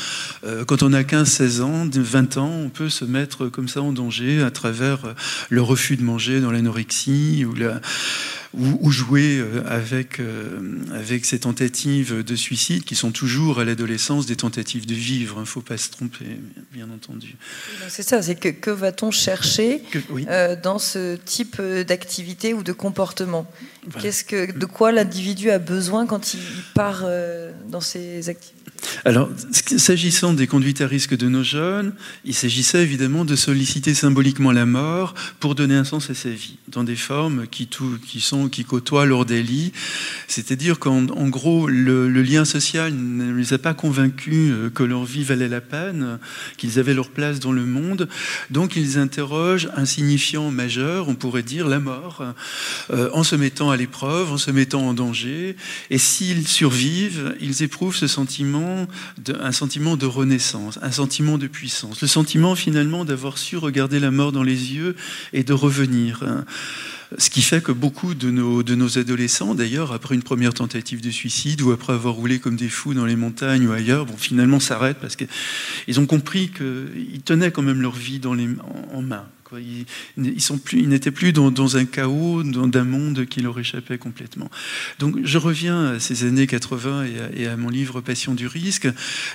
euh, 0.45 0.65
quand 0.65 0.83
on 0.83 0.93
a 0.93 1.05
15, 1.05 1.29
16 1.29 1.61
ans, 1.61 1.89
20 1.93 2.37
ans, 2.37 2.51
on 2.65 2.69
peut 2.69 2.89
se 2.89 3.05
mettre 3.05 3.49
comme 3.49 3.69
ça 3.69 3.83
en 3.83 3.93
danger 3.93 4.43
à 4.43 4.51
travers 4.51 5.05
euh, 5.05 5.13
le 5.51 5.63
refus 5.63 5.97
de 5.97 6.03
manger 6.03 6.41
dans 6.41 6.51
l'anorexie 6.51 7.45
ou 7.45 7.55
la 7.55 7.81
ou, 8.55 8.91
jouer 8.91 9.39
euh, 9.39 9.63
avec, 9.67 10.21
euh, 10.21 10.79
avec 10.93 11.25
ces 11.25 11.41
tentatives 11.41 12.23
de 12.23 12.37
suicide 12.37 12.85
qui 12.85 12.95
sont 12.95 13.11
toujours 13.11 13.61
à 13.61 13.65
l'adolescence 13.65 14.27
des 14.27 14.37
tentatives 14.37 14.87
de 14.87 14.95
vivre. 14.95 15.37
Il 15.39 15.41
ne 15.41 15.47
faut 15.47 15.63
pas 15.63 15.79
se 15.79 15.91
tromper, 15.91 16.27
bien 16.73 16.89
entendu. 16.91 17.37
C'est 17.89 18.03
ça, 18.03 18.21
c'est 18.21 18.35
que, 18.35 18.49
que 18.49 18.71
va-t-on 18.71 19.11
chercher 19.11 19.83
euh, 20.29 20.57
dans 20.61 20.79
ce 20.79 21.17
type 21.17 21.61
d'activité 21.61 22.53
ou 22.53 22.63
de 22.63 22.73
comportement? 22.73 23.51
Qu'est-ce 24.01 24.25
que, 24.25 24.53
De 24.53 24.67
quoi 24.67 24.93
l'individu 24.93 25.51
a 25.51 25.59
besoin 25.59 26.07
quand 26.07 26.35
il 26.35 26.41
part 26.75 27.05
dans 27.69 27.81
ces 27.81 28.29
activités? 28.29 28.63
Alors, 29.05 29.31
s'agissant 29.77 30.33
des 30.33 30.47
conduites 30.47 30.81
à 30.81 30.87
risque 30.87 31.17
de 31.17 31.29
nos 31.29 31.43
jeunes, 31.43 31.93
il 32.25 32.35
s'agissait 32.35 32.83
évidemment 32.83 33.25
de 33.25 33.37
solliciter 33.37 33.95
symboliquement 33.95 34.53
la 34.53 34.67
mort 34.67 35.15
pour 35.41 35.55
donner 35.55 35.75
un 35.75 35.85
sens 35.85 36.11
à 36.11 36.15
sa 36.15 36.31
vie, 36.31 36.59
dans 36.69 36.85
des 36.85 36.97
formes 36.97 37.47
qui, 37.47 37.67
tout, 37.67 37.99
qui, 38.07 38.21
sont, 38.21 38.42
qui 38.49 38.65
côtoient 38.65 39.07
délit. 39.25 39.73
C'est-à-dire 40.29 40.79
qu'en 40.79 41.03
gros, 41.29 41.69
le, 41.69 42.09
lien 42.23 42.45
social 42.45 42.95
ne 42.95 43.35
les 43.35 43.53
a 43.53 43.59
pas 43.59 43.75
convaincus 43.75 44.53
euh, 44.53 44.71
que 44.71 44.83
leur 44.83 45.05
vie 45.05 45.25
valait 45.25 45.49
la 45.49 45.61
peine, 45.61 46.19
qu'ils 46.57 46.79
avaient 46.79 46.95
leur 46.95 47.11
place 47.11 47.41
dans 47.41 47.53
le 47.53 47.67
monde. 47.67 48.09
Donc, 48.51 48.77
ils 48.77 48.99
interrogent 48.99 49.69
un 49.77 49.85
signifiant 49.85 50.51
majeur, 50.51 51.09
on 51.09 51.15
pourrait 51.15 51.43
dire 51.43 51.69
la 51.69 51.81
mort, 51.81 52.23
euh, 52.91 53.11
en 53.13 53.25
se 53.25 53.37
mettant 53.37 53.71
à 53.71 53.77
l'épreuve, 53.77 54.33
en 54.33 54.39
se 54.39 54.51
mettant 54.51 54.87
en 54.87 54.95
danger. 54.95 55.57
Et 55.91 55.99
s'ils 55.99 56.47
survivent, 56.47 57.35
ils 57.41 57.63
éprouvent 57.63 57.97
ce 57.97 58.07
sentiment 58.07 58.87
un 59.41 59.53
sentiment 59.53 59.97
de 59.97 60.07
renaissance, 60.07 60.79
un 60.83 60.93
sentiment 60.93 61.39
de 61.39 61.47
puissance, 61.47 62.01
le 62.01 62.09
sentiment 62.09 62.55
finalement 62.55 63.05
d'avoir 63.05 63.39
su 63.39 63.57
regarder 63.57 64.01
la 64.01 64.11
mort 64.11 64.33
dans 64.33 64.43
les 64.43 64.75
yeux 64.75 64.97
et 65.33 65.45
de 65.45 65.53
revenir. 65.53 66.25
Ce 67.19 67.31
qui 67.31 67.43
fait 67.43 67.63
que 67.63 67.73
beaucoup 67.73 68.15
de 68.15 68.31
nos, 68.31 68.99
adolescents, 68.99 69.55
d'ailleurs, 69.55 69.93
après 69.93 70.15
une 70.15 70.23
première 70.23 70.55
tentative 70.55 71.01
de 71.01 71.11
suicide 71.11 71.63
ou 71.63 71.73
après 71.73 71.93
avoir 71.93 72.15
roulé 72.15 72.39
comme 72.39 72.57
des 72.57 72.69
fous 72.69 72.95
dans 72.95 73.07
les 73.07 73.17
montagnes 73.17 73.67
ou 73.67 73.73
ailleurs, 73.73 74.05
vont 74.05 74.17
finalement 74.17 74.61
s'arrêtent 74.61 74.99
parce 75.01 75.17
qu'ils 75.17 76.01
ont 76.01 76.07
compris 76.07 76.51
qu'ils 76.51 77.23
tenaient 77.23 77.51
quand 77.51 77.63
même 77.63 77.83
leur 77.83 77.95
vie 77.95 78.21
en 78.27 79.03
main. 79.03 79.27
Ils, 79.59 80.89
n'étaient 80.89 81.11
plus 81.11 81.33
dans, 81.33 81.77
un 81.77 81.85
chaos, 81.85 82.43
dans 82.43 82.71
un 82.79 82.85
monde 82.85 83.27
qui 83.27 83.41
leur 83.41 83.59
échappait 83.59 83.99
complètement. 83.99 84.51
Donc 84.99 85.17
je 85.25 85.39
reviens 85.39 85.93
à 85.93 86.01
ces 86.01 86.25
années 86.25 86.47
80 86.47 87.05
et 87.35 87.47
à, 87.47 87.57
mon 87.57 87.69
livre 87.69 88.01
Passion 88.01 88.35
du 88.35 88.47
risque. 88.47 88.89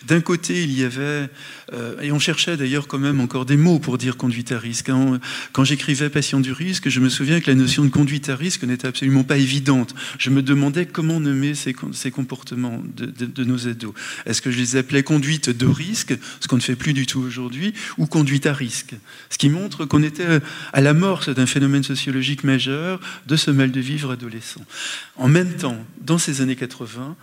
D'un 0.08 0.22
côté, 0.22 0.64
il 0.64 0.78
y 0.78 0.84
avait, 0.84 1.30
euh, 1.74 2.00
et 2.02 2.12
on 2.12 2.20
cherchait 2.20 2.58
d'ailleurs 2.58 2.88
quand 2.88 3.00
même 3.00 3.20
encore 3.20 3.46
des 3.46 3.58
mots 3.58 3.80
pour 3.80 3.98
dire 3.98 4.18
conduite 4.18 4.52
à 4.52 4.60
risque. 4.60 4.90
Hein. 4.90 5.20
Quand 5.52 5.64
j'écrivais 5.64 6.10
Passion 6.10 6.40
du 6.40 6.52
risque, 6.52 6.90
je 6.90 7.00
me 7.00 7.10
souviens 7.10 7.40
que 7.40 7.50
la 7.50 7.56
notion 7.56 7.84
de 7.84 7.90
conduite 7.90 8.30
à 8.30 8.36
risque 8.36 8.64
n'était 8.64 8.88
absolument 8.88 9.24
pas 9.24 9.38
évidente. 9.38 9.96
Je 10.18 10.30
me 10.30 10.42
demandais 10.42 10.86
comment 10.86 11.20
nommer 11.20 11.54
ces, 11.56 11.74
comportements 12.12 12.82
de, 12.96 13.06
de, 13.06 13.44
nos 13.44 13.68
ados. 13.68 13.94
Est-ce 14.26 14.42
que 14.42 14.52
je 14.52 14.58
les 14.58 14.76
appelais 14.76 15.04
conduite 15.04 15.50
de 15.50 15.66
risque, 15.66 16.18
ce 16.40 16.48
qu'on 16.48 16.58
ne 16.58 16.62
fait 16.62 16.76
plus 16.76 16.94
du 16.94 17.06
tout 17.06 17.20
aujourd'hui, 17.20 17.74
ou 17.98 18.06
conduite 18.06 18.46
à 18.46 18.54
risque? 18.54 18.96
Ce 19.30 19.38
qui 19.38 19.50
montre 19.50 19.86
qu'on 19.86 20.04
était 20.08 20.40
à 20.74 20.82
l'amorce 20.82 21.30
d'un 21.30 21.46
phénomène 21.46 21.84
sociologique 21.84 22.44
majeur 22.44 23.00
de 23.28 23.36
ce 23.36 23.52
mal 23.52 23.72
de 23.72 23.80
vivre 23.80 24.12
adolescent. 24.12 24.62
En 25.16 25.28
même 25.28 25.54
temps, 25.56 25.78
dans 26.02 26.18
ces 26.18 26.42
années 26.42 26.56
80, 26.56 27.16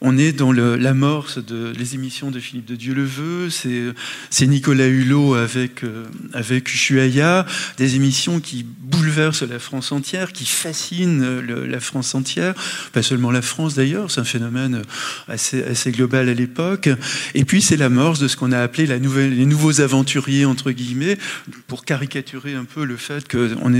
on 0.00 0.16
est 0.16 0.32
dans 0.32 0.52
l'amorce 0.52 1.38
de 1.38 1.72
les 1.76 1.94
émissions 1.94 2.30
de 2.30 2.40
Philippe 2.40 2.64
de 2.66 2.76
Dieu-le-Veut, 2.76 3.48
c'est 3.50 4.46
Nicolas 4.46 4.86
Hulot 4.86 5.34
avec, 5.34 5.84
euh, 5.84 6.04
avec 6.32 6.72
Ushuaïa, 6.72 7.46
des 7.76 7.96
émissions 7.96 8.40
qui 8.40 8.64
bouleversent 8.64 9.42
la 9.42 9.58
France 9.58 9.92
entière, 9.92 10.32
qui 10.32 10.46
fascinent 10.46 11.40
le, 11.40 11.66
la 11.66 11.80
France 11.80 12.14
entière, 12.14 12.54
pas 12.92 13.02
seulement 13.02 13.30
la 13.30 13.42
France 13.42 13.74
d'ailleurs, 13.74 14.10
c'est 14.10 14.20
un 14.20 14.24
phénomène 14.24 14.82
assez, 15.28 15.62
assez 15.64 15.92
global 15.92 16.28
à 16.28 16.34
l'époque. 16.34 16.88
Et 17.34 17.44
puis 17.44 17.60
c'est 17.60 17.76
l'amorce 17.76 18.20
de 18.20 18.28
ce 18.28 18.36
qu'on 18.36 18.52
a 18.52 18.58
appelé 18.60 18.86
la 18.86 18.98
nouvelle, 18.98 19.36
les 19.36 19.46
nouveaux 19.46 19.80
aventuriers, 19.80 20.44
entre 20.44 20.70
guillemets, 20.70 21.18
pour 21.66 21.84
caricaturer 21.84 22.54
un 22.54 22.64
peu 22.64 22.84
le 22.84 22.96
fait 22.96 23.30
qu'on 23.30 23.72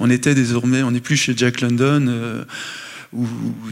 on 0.00 0.10
était 0.10 0.34
désormais, 0.34 0.82
on 0.82 0.92
n'est 0.92 1.00
plus 1.00 1.16
chez 1.16 1.34
Jack 1.36 1.60
London. 1.60 2.06
Euh, 2.08 2.44
ou, 3.12 3.26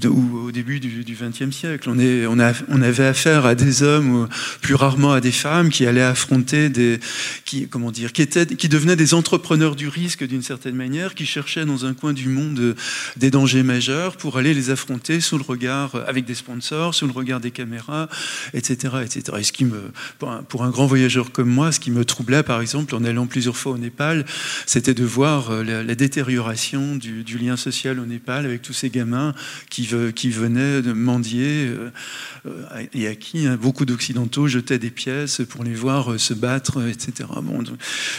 ou, 0.05 0.39
au 0.47 0.51
début 0.51 0.81
du 0.81 1.05
XXe 1.05 1.55
siècle. 1.55 1.91
On, 1.91 2.81
avait 2.81 3.05
affaire 3.05 3.45
à 3.47 3.55
des 3.55 3.83
hommes, 3.83 4.23
ou 4.23 4.27
plus 4.61 4.75
rarement 4.75 5.13
à 5.13 5.21
des 5.21 5.33
femmes, 5.33 5.69
qui 5.69 5.87
allaient 5.87 6.01
affronter 6.01 6.69
des, 6.69 7.01
comment 7.71 7.91
dire, 7.91 8.13
qui, 8.13 8.23
étaient, 8.23 8.47
qui 8.47 8.69
devenaient 8.69 8.97
des 8.97 9.15
entrepreneurs 9.15 9.77
du 9.77 9.89
risque 9.89 10.27
d'une 10.27 10.43
certaine 10.43 10.75
manière, 10.75 11.15
qui 11.15 11.27
cherchaient 11.27 11.67
dans 11.67 11.85
un 11.85 11.95
coin 11.95 12.13
du 12.13 12.29
monde 12.29 12.77
des 13.17 13.31
dangers 13.31 13.63
majeurs 13.63 14.17
pour 14.17 14.39
aller 14.39 14.55
les 14.55 14.71
affronter 14.71 15.21
sous 15.21 15.37
le 15.37 15.45
regard, 15.45 15.95
avec 16.07 16.25
des 16.25 16.35
sponsors, 16.35 16.95
sous 16.95 17.07
le 17.07 17.13
regard 17.13 17.41
des 17.41 17.51
caméras, 17.51 18.09
etc., 18.55 18.97
etc. 19.05 19.39
Et 19.39 19.43
ce 19.43 19.53
qui 19.53 19.65
me, 19.65 19.91
pour 20.19 20.65
un, 20.65 20.71
grand 20.71 20.87
voyageur 20.87 21.31
comme 21.33 21.49
moi, 21.49 21.73
ce 21.73 21.81
qui 21.81 21.91
me 21.91 22.05
troublait, 22.05 22.43
par 22.43 22.61
exemple, 22.61 22.95
en 22.95 23.05
allant 23.05 23.27
plusieurs 23.27 23.57
fois 23.57 23.73
au 23.73 23.79
Népal, 23.79 24.25
c'était 24.67 24.95
de 24.95 25.05
voir 25.05 25.51
la, 25.63 25.83
la 25.83 25.95
détérioration 25.95 26.97
du 26.97 27.39
lien 27.39 27.57
social 27.57 28.01
au 28.01 28.07
Népal 28.07 28.47
avec 28.47 28.63
tous 28.63 28.73
ces 28.73 28.91
gamins 28.91 29.26
qui, 29.71 29.89
qui 30.15 30.31
venaient 30.31 30.83
de 30.83 30.93
mendier 30.93 31.69
euh, 32.47 32.85
et 32.93 33.07
à 33.07 33.15
qui 33.15 33.47
hein, 33.47 33.59
beaucoup 33.61 33.85
d'Occidentaux 33.85 34.49
jetaient 34.49 34.79
des 34.79 34.91
pièces 34.91 35.43
pour 35.49 35.65
les 35.65 35.75
voir 35.75 36.13
euh, 36.13 36.19
se 36.19 36.35
battre, 36.35 36.87
etc. 36.89 37.29
Bon, 37.43 37.63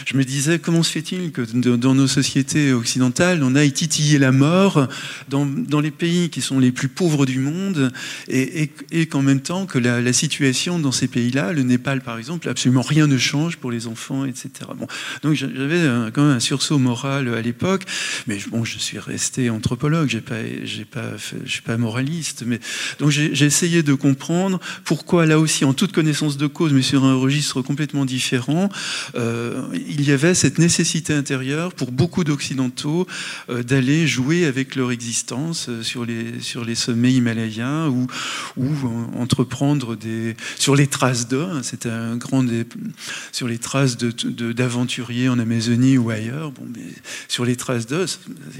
je 0.04 0.16
me 0.16 0.24
disais, 0.24 0.58
comment 0.58 0.82
se 0.82 0.92
fait-il 0.92 1.32
que 1.32 1.42
dans 1.42 1.94
nos 1.94 2.06
sociétés 2.06 2.72
occidentales, 2.72 3.42
on 3.42 3.54
aille 3.54 3.72
titiller 3.72 4.18
la 4.18 4.32
mort 4.32 4.88
dans, 5.28 5.46
les 5.80 5.90
pays 5.90 6.30
qui 6.30 6.40
sont 6.40 6.58
les 6.58 6.72
plus 6.72 6.88
pauvres 6.88 7.24
du 7.24 7.38
monde 7.38 7.92
et, 8.28 8.70
qu'en 9.06 9.22
même 9.22 9.40
temps 9.40 9.66
que 9.66 9.78
la, 9.78 10.00
la 10.00 10.12
situation 10.12 10.78
dans 10.78 10.92
ces 10.92 11.08
pays-là, 11.08 11.52
le 11.52 11.62
Népal 11.62 12.00
par 12.00 12.18
exemple, 12.18 12.48
absolument 12.48 12.82
rien 12.82 13.06
ne 13.06 13.18
change 13.18 13.56
pour 13.56 13.70
les 13.70 13.86
enfants, 13.86 14.24
etc. 14.24 14.50
Bon, 14.76 14.86
donc 15.22 15.34
j'avais 15.34 16.10
quand 16.12 16.22
même 16.22 16.36
un 16.36 16.40
sursaut 16.40 16.78
moral 16.78 17.32
à 17.34 17.42
l'époque, 17.42 17.84
mais 18.26 18.38
bon, 18.50 18.64
je 18.64 18.78
suis 18.78 18.98
resté 18.98 19.50
anthropologue, 19.50 20.08
j'ai 20.08 20.20
pas, 20.20 20.36
j'ai 20.64 20.84
pas 20.84 20.97
je 21.44 21.50
suis 21.50 21.62
pas 21.62 21.76
moraliste, 21.76 22.44
mais 22.46 22.60
donc 22.98 23.10
j'ai 23.10 23.44
essayé 23.44 23.82
de 23.82 23.94
comprendre 23.94 24.60
pourquoi 24.84 25.26
là 25.26 25.38
aussi, 25.38 25.64
en 25.64 25.74
toute 25.74 25.92
connaissance 25.92 26.36
de 26.36 26.46
cause, 26.46 26.72
mais 26.72 26.82
sur 26.82 27.04
un 27.04 27.14
registre 27.14 27.62
complètement 27.62 28.04
différent, 28.04 28.68
euh, 29.14 29.62
il 29.74 30.06
y 30.06 30.12
avait 30.12 30.34
cette 30.34 30.58
nécessité 30.58 31.12
intérieure 31.14 31.72
pour 31.72 31.92
beaucoup 31.92 32.24
d'occidentaux 32.24 33.06
euh, 33.48 33.62
d'aller 33.62 34.06
jouer 34.06 34.46
avec 34.46 34.76
leur 34.76 34.90
existence 34.90 35.68
euh, 35.68 35.82
sur 35.82 36.04
les 36.04 36.74
sommets 36.74 37.12
himalayens 37.12 37.88
ou 37.88 38.06
entreprendre 39.16 39.96
des 39.96 40.36
sur 40.58 40.76
les 40.76 40.86
traces 40.86 41.28
d'eux. 41.28 41.42
Hein, 41.42 41.60
C'était 41.62 41.90
un 41.90 42.16
grand 42.16 42.44
sur 43.32 43.48
les 43.48 43.58
traces 43.58 43.96
d'aventuriers 43.96 45.28
en 45.28 45.38
Amazonie 45.38 45.98
ou 45.98 46.10
ailleurs. 46.10 46.52
Bon, 46.52 46.66
sur 47.28 47.44
les 47.44 47.56
traces 47.56 47.86
d'eux, 47.86 48.06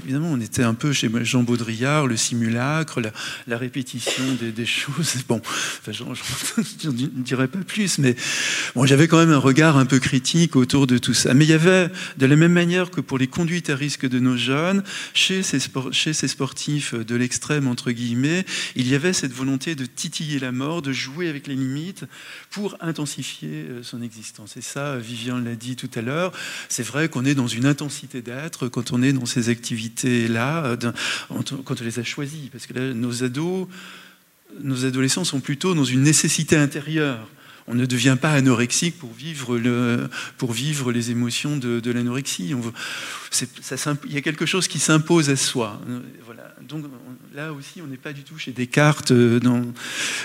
évidemment, 0.03 0.31
on 0.31 0.39
était 0.39 0.63
un 0.63 0.73
peu 0.73 0.91
chez 0.93 1.09
Jean 1.23 1.43
Baudrillard, 1.43 2.07
le 2.07 2.17
simulacre, 2.29 3.01
la, 3.47 3.57
répétition 3.57 4.23
des, 4.39 4.65
choses. 4.65 5.15
Bon, 5.27 5.41
enfin, 5.43 5.91
je 5.91 6.03
ne 6.03 7.07
dirais 7.23 7.47
pas 7.47 7.59
plus, 7.59 7.99
mais 7.99 8.15
bon, 8.75 8.85
j'avais 8.85 9.07
quand 9.07 9.17
même 9.17 9.31
un 9.31 9.37
regard 9.37 9.77
un 9.77 9.85
peu 9.85 9.99
critique 9.99 10.55
autour 10.55 10.87
de 10.87 10.97
tout 10.97 11.13
ça. 11.13 11.33
Mais 11.33 11.45
il 11.45 11.49
y 11.49 11.53
avait, 11.53 11.89
de 12.17 12.25
la 12.25 12.35
même 12.35 12.53
manière 12.53 12.89
que 12.89 13.01
pour 13.01 13.17
les 13.17 13.27
conduites 13.27 13.69
à 13.69 13.75
risque 13.75 14.07
de 14.07 14.19
nos 14.19 14.37
jeunes, 14.37 14.83
chez 15.13 15.43
ces, 15.43 15.59
chez 15.91 16.13
ces 16.13 16.27
sportifs 16.27 16.93
de 16.93 17.15
l'extrême, 17.15 17.67
entre 17.67 17.91
guillemets, 17.91 18.45
il 18.75 18.87
y 18.87 18.95
avait 18.95 19.13
cette 19.13 19.33
volonté 19.33 19.75
de 19.75 19.85
titiller 19.85 20.39
la 20.39 20.51
mort, 20.51 20.81
de 20.81 20.91
jouer 20.91 21.29
avec 21.29 21.47
les 21.47 21.55
limites 21.55 22.05
pour 22.49 22.77
intensifier 22.79 23.65
euh, 23.69 23.83
son 23.83 24.01
existence. 24.01 24.57
Et 24.57 24.61
ça, 24.61 24.97
Vivian 24.97 25.39
l'a 25.39 25.55
dit 25.55 25.75
tout 25.75 25.89
à 25.95 26.01
l'heure, 26.01 26.31
c'est 26.69 26.83
vrai 26.83 27.09
qu'on 27.09 27.25
est 27.25 27.35
dans 27.35 27.47
une 27.47 27.65
intensité 27.65 28.21
d'être 28.21 28.67
quand 28.67 28.91
on 28.91 29.01
est 29.01 29.13
dans 29.13 29.25
ces 29.25 29.49
activités-là, 29.49 30.65
euh, 30.65 30.91
quand 31.29 31.81
on 31.81 31.83
les 31.83 31.99
a 31.99 32.03
choisies 32.03 32.18
parce 32.51 32.67
que 32.67 32.73
là, 32.73 32.93
nos 32.93 33.23
ados, 33.23 33.67
nos 34.61 34.85
adolescents 34.85 35.23
sont 35.23 35.39
plutôt 35.39 35.73
dans 35.73 35.85
une 35.85 36.01
nécessité 36.03 36.55
intérieure. 36.55 37.27
On 37.71 37.75
ne 37.75 37.85
devient 37.85 38.17
pas 38.19 38.31
anorexique 38.31 38.97
pour 38.97 39.13
vivre, 39.13 39.59
pour 40.39 40.53
vivre 40.53 40.91
les 40.91 41.11
émotions 41.11 41.55
de, 41.55 41.91
l'anorexie. 41.91 42.55
Il 43.35 44.11
y 44.11 44.17
a 44.17 44.21
quelque 44.21 44.47
chose 44.47 44.67
qui 44.67 44.79
s'impose 44.79 45.29
à 45.29 45.35
soi. 45.35 45.79
Voilà. 46.25 46.55
Donc 46.67 46.85
là 47.35 47.53
aussi, 47.53 47.79
on 47.83 47.85
n'est 47.85 47.97
pas 47.97 48.11
du 48.11 48.23
tout 48.23 48.39
chez 48.39 48.51
Descartes. 48.51 49.13
Dans, 49.13 49.61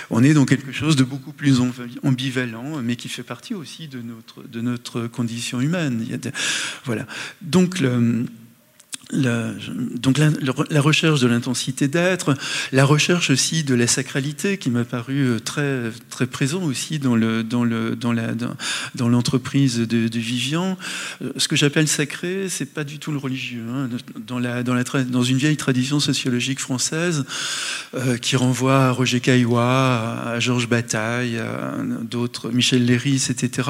on 0.08 0.22
est 0.22 0.32
dans 0.32 0.46
quelque 0.46 0.72
chose 0.72 0.96
de 0.96 1.04
beaucoup 1.04 1.32
plus 1.32 1.60
ambivalent, 2.02 2.80
mais 2.82 2.96
qui 2.96 3.10
fait 3.10 3.22
partie 3.22 3.52
aussi 3.52 3.88
de 3.88 4.00
notre, 4.00 4.42
de 4.42 4.62
notre 4.62 5.06
condition 5.06 5.60
humaine. 5.60 6.02
Voilà. 6.86 7.06
Donc 7.42 7.78
donc 9.12 10.18
la, 10.18 10.80
recherche 10.80 11.20
de 11.20 11.26
l'intensité 11.26 11.88
d'être, 11.88 12.34
la 12.72 12.84
recherche 12.84 13.30
aussi 13.30 13.62
de 13.62 13.74
la 13.74 13.86
sacralité 13.86 14.56
qui 14.56 14.70
m'a 14.70 14.84
paru 14.84 15.26
euh, 15.26 15.38
très 15.38 15.90
très 16.08 16.26
présent 16.26 16.62
aussi 16.62 16.98
dans 16.98 17.14
le 17.14 17.44
dans 17.44 17.64
le 17.64 17.96
dans 17.96 18.12
la 18.12 18.28
dans, 18.94 19.08
l'entreprise 19.08 19.78
de, 19.78 20.08
de, 20.08 20.18
Vivian. 20.18 20.78
Euh, 21.22 21.32
ce 21.36 21.48
que 21.48 21.56
j'appelle 21.56 21.86
sacré, 21.86 22.48
c'est 22.48 22.72
pas 22.72 22.84
du 22.84 22.98
tout 22.98 23.12
le 23.12 23.18
religieux. 23.18 23.64
Hein. 23.70 23.90
Dans 24.26 24.38
la 24.38 24.62
dans 24.62 24.74
la 24.74 24.84
dans 24.84 25.22
une 25.22 25.36
vieille 25.36 25.56
tradition 25.56 26.00
sociologique 26.00 26.60
française 26.60 27.24
euh, 27.94 28.16
qui 28.16 28.36
renvoie 28.36 28.86
à 28.86 28.90
Roger 28.90 29.20
Caillois, 29.20 30.22
à 30.24 30.40
Georges 30.40 30.68
Bataille, 30.68 31.38
à 31.38 31.74
d'autres, 32.02 32.50
Michel 32.50 32.86
Léris, 32.86 33.26
etc. 33.28 33.68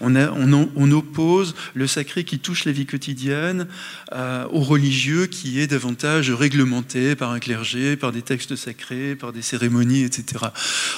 On 0.00 0.14
a 0.14 0.30
on, 0.30 0.70
on 0.76 0.92
oppose 0.92 1.56
le 1.74 1.86
sacré 1.88 2.22
qui 2.24 2.38
touche 2.38 2.64
la 2.64 2.72
vie 2.72 2.86
quotidienne 2.86 3.66
au 4.12 4.60
religieux 4.60 4.75
religieux 4.76 5.24
qui 5.24 5.58
est 5.58 5.66
davantage 5.66 6.30
réglementé 6.30 7.16
par 7.16 7.30
un 7.30 7.38
clergé, 7.38 7.96
par 7.96 8.12
des 8.12 8.20
textes 8.20 8.56
sacrés, 8.56 9.16
par 9.16 9.32
des 9.32 9.40
cérémonies, 9.40 10.02
etc. 10.02 10.44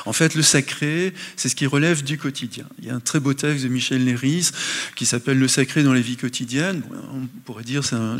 En 0.04 0.12
fait, 0.12 0.34
le 0.34 0.42
sacré, 0.42 1.14
c'est 1.36 1.48
ce 1.48 1.54
qui 1.54 1.64
relève 1.64 2.02
du 2.02 2.18
quotidien. 2.18 2.64
Il 2.80 2.86
y 2.86 2.90
a 2.90 2.94
un 2.96 3.00
très 3.00 3.20
beau 3.20 3.34
texte 3.34 3.62
de 3.62 3.68
Michel 3.68 4.04
Léris 4.04 4.50
qui 4.96 5.06
s'appelle 5.06 5.38
Le 5.38 5.46
sacré 5.46 5.84
dans 5.84 5.92
la 5.92 6.00
vie 6.00 6.16
quotidienne. 6.16 6.82
On 7.14 7.28
pourrait 7.44 7.62
dire 7.62 7.84
c'est 7.84 7.94
un, 7.94 8.18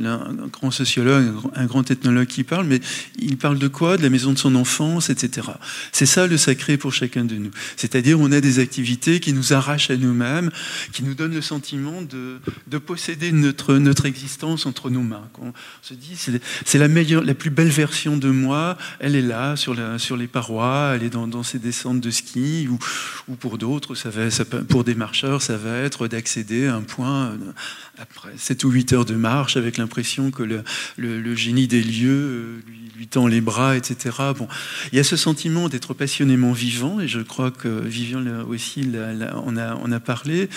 grand 0.52 0.70
sociologue, 0.70 1.34
un 1.56 1.66
grand 1.66 1.90
ethnologue 1.90 2.28
qui 2.28 2.44
parle, 2.44 2.66
mais 2.66 2.80
il 3.18 3.36
parle 3.36 3.58
de 3.58 3.66
quoi? 3.68 3.96
De 3.96 4.02
la 4.04 4.10
maison 4.10 4.32
de 4.32 4.38
son 4.38 4.54
enfance, 4.54 5.10
etc. 5.10 5.48
C'est 5.90 6.06
ça 6.06 6.28
le 6.28 6.36
sacré 6.36 6.76
pour 6.76 6.92
chacun 6.92 7.24
de 7.24 7.34
nous. 7.34 7.50
C'est-à-dire 7.76 8.20
on 8.20 8.30
a 8.30 8.40
des 8.40 8.60
activités 8.60 9.18
qui 9.18 9.32
nous 9.32 9.52
arrachent 9.52 9.90
à 9.90 9.96
nous-mêmes, 9.96 10.52
qui 10.92 11.02
nous 11.02 11.14
donnent 11.14 11.34
le 11.34 11.42
sentiment 11.42 12.00
de, 12.02 12.38
de 12.68 12.78
posséder 12.78 13.32
notre, 13.32 14.06
existence 14.06 14.66
entre 14.66 14.88
nos 14.88 15.02
mains. 15.02 15.28
On 15.48 15.86
se 15.86 15.94
dit, 15.94 16.16
c'est 16.64 16.78
la 16.78 16.88
meilleure, 16.88 17.24
la 17.24 17.34
plus 17.34 17.50
belle 17.50 17.68
version 17.68 18.16
de 18.16 18.30
moi. 18.30 18.76
Elle 19.00 19.16
est 19.16 19.22
là, 19.22 19.56
sur, 19.56 19.74
les 19.74 20.26
parois, 20.26 20.92
elle 20.94 21.04
est 21.04 21.10
dans, 21.10 21.42
ses 21.42 21.58
descentes 21.58 22.00
de 22.00 22.10
ski, 22.10 22.68
ou, 22.70 22.78
ou 23.28 23.36
pour 23.36 23.58
d'autres, 23.58 23.94
pour 24.68 24.84
des 24.84 24.94
marcheurs, 24.94 25.42
ça 25.42 25.56
va 25.56 25.78
être 25.78 26.08
d'accéder 26.08 26.66
à 26.66 26.74
un 26.76 26.82
point 26.82 27.36
après 28.00 28.32
7 28.36 28.64
ou 28.64 28.70
8 28.70 28.92
heures 28.92 29.04
de 29.04 29.14
marche, 29.14 29.56
avec 29.56 29.76
l'impression 29.76 30.30
que 30.30 30.42
le, 30.42 31.34
génie 31.34 31.68
des 31.68 31.82
lieux 31.82 32.62
lui 32.66 32.88
lui 32.98 33.06
tend 33.06 33.28
les 33.28 33.40
bras, 33.40 33.76
etc. 33.76 34.16
Bon, 34.36 34.48
il 34.92 34.96
y 34.96 34.98
a 34.98 35.04
ce 35.04 35.16
sentiment 35.16 35.68
d'être 35.68 35.94
passionnément 35.94 36.52
vivant, 36.52 37.00
et 37.00 37.06
je 37.06 37.20
crois 37.20 37.52
que 37.52 37.68
Vivian 37.68 38.24
aussi 38.48 38.90
on, 39.46 39.56
a, 39.56 39.76
on 39.76 39.92
a 39.92 40.00
parlé, 40.00 40.48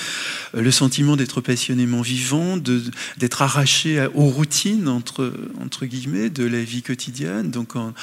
euh, 0.55 0.61
le 0.61 0.71
sentiment 0.71 1.15
d'être 1.15 1.39
passionnément 1.39 2.01
vivant, 2.01 2.57
d'être 2.57 3.41
arraché 3.43 4.07
aux 4.15 4.25
routines, 4.25 4.87
entre, 4.87 5.31
entre 5.61 5.85
guillemets, 5.85 6.31
de 6.31 6.43
la 6.43 6.63
vie 6.63 6.81
quotidienne, 6.81 7.51
donc 7.51 7.75
en, 7.75 7.93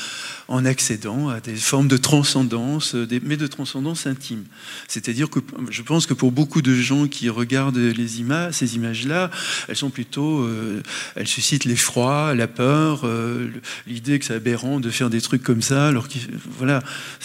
accédant 0.64 1.29
à 1.29 1.40
des 1.40 1.57
formes 1.57 1.88
de 1.88 1.96
transcendance, 1.96 2.94
mais 3.22 3.37
de 3.37 3.46
transcendance 3.46 4.07
intime. 4.07 4.44
C'est-à-dire 4.87 5.31
que 5.31 5.40
je 5.70 5.83
pense 5.83 6.07
que 6.07 6.14
pour 6.14 6.31
beaucoup 6.31 6.62
de 6.62 6.74
gens 6.74 7.09
qui 7.09 7.29
regardent 7.29 7.77
les 7.77 8.20
images, 8.20 8.55
ces 8.55 8.77
images-là, 8.77 9.28
elles 9.69 9.77
sont 9.77 9.91
plutôt, 9.91 10.43
euh, 10.43 10.83
elles 11.14 11.27
suscitent 11.27 11.64
l'effroi, 11.64 12.35
la 12.35 12.47
peur, 12.47 13.03
euh, 13.05 13.49
l'idée 13.87 14.19
que 14.19 14.25
c'est 14.25 14.35
aberrant 14.35 14.81
de 14.81 14.91
faire 14.91 15.11
des 15.11 15.21
trucs 15.21 15.43
comme 15.43 15.62
ça. 15.62 15.88
Alors 15.88 16.09
voilà, 16.59 16.83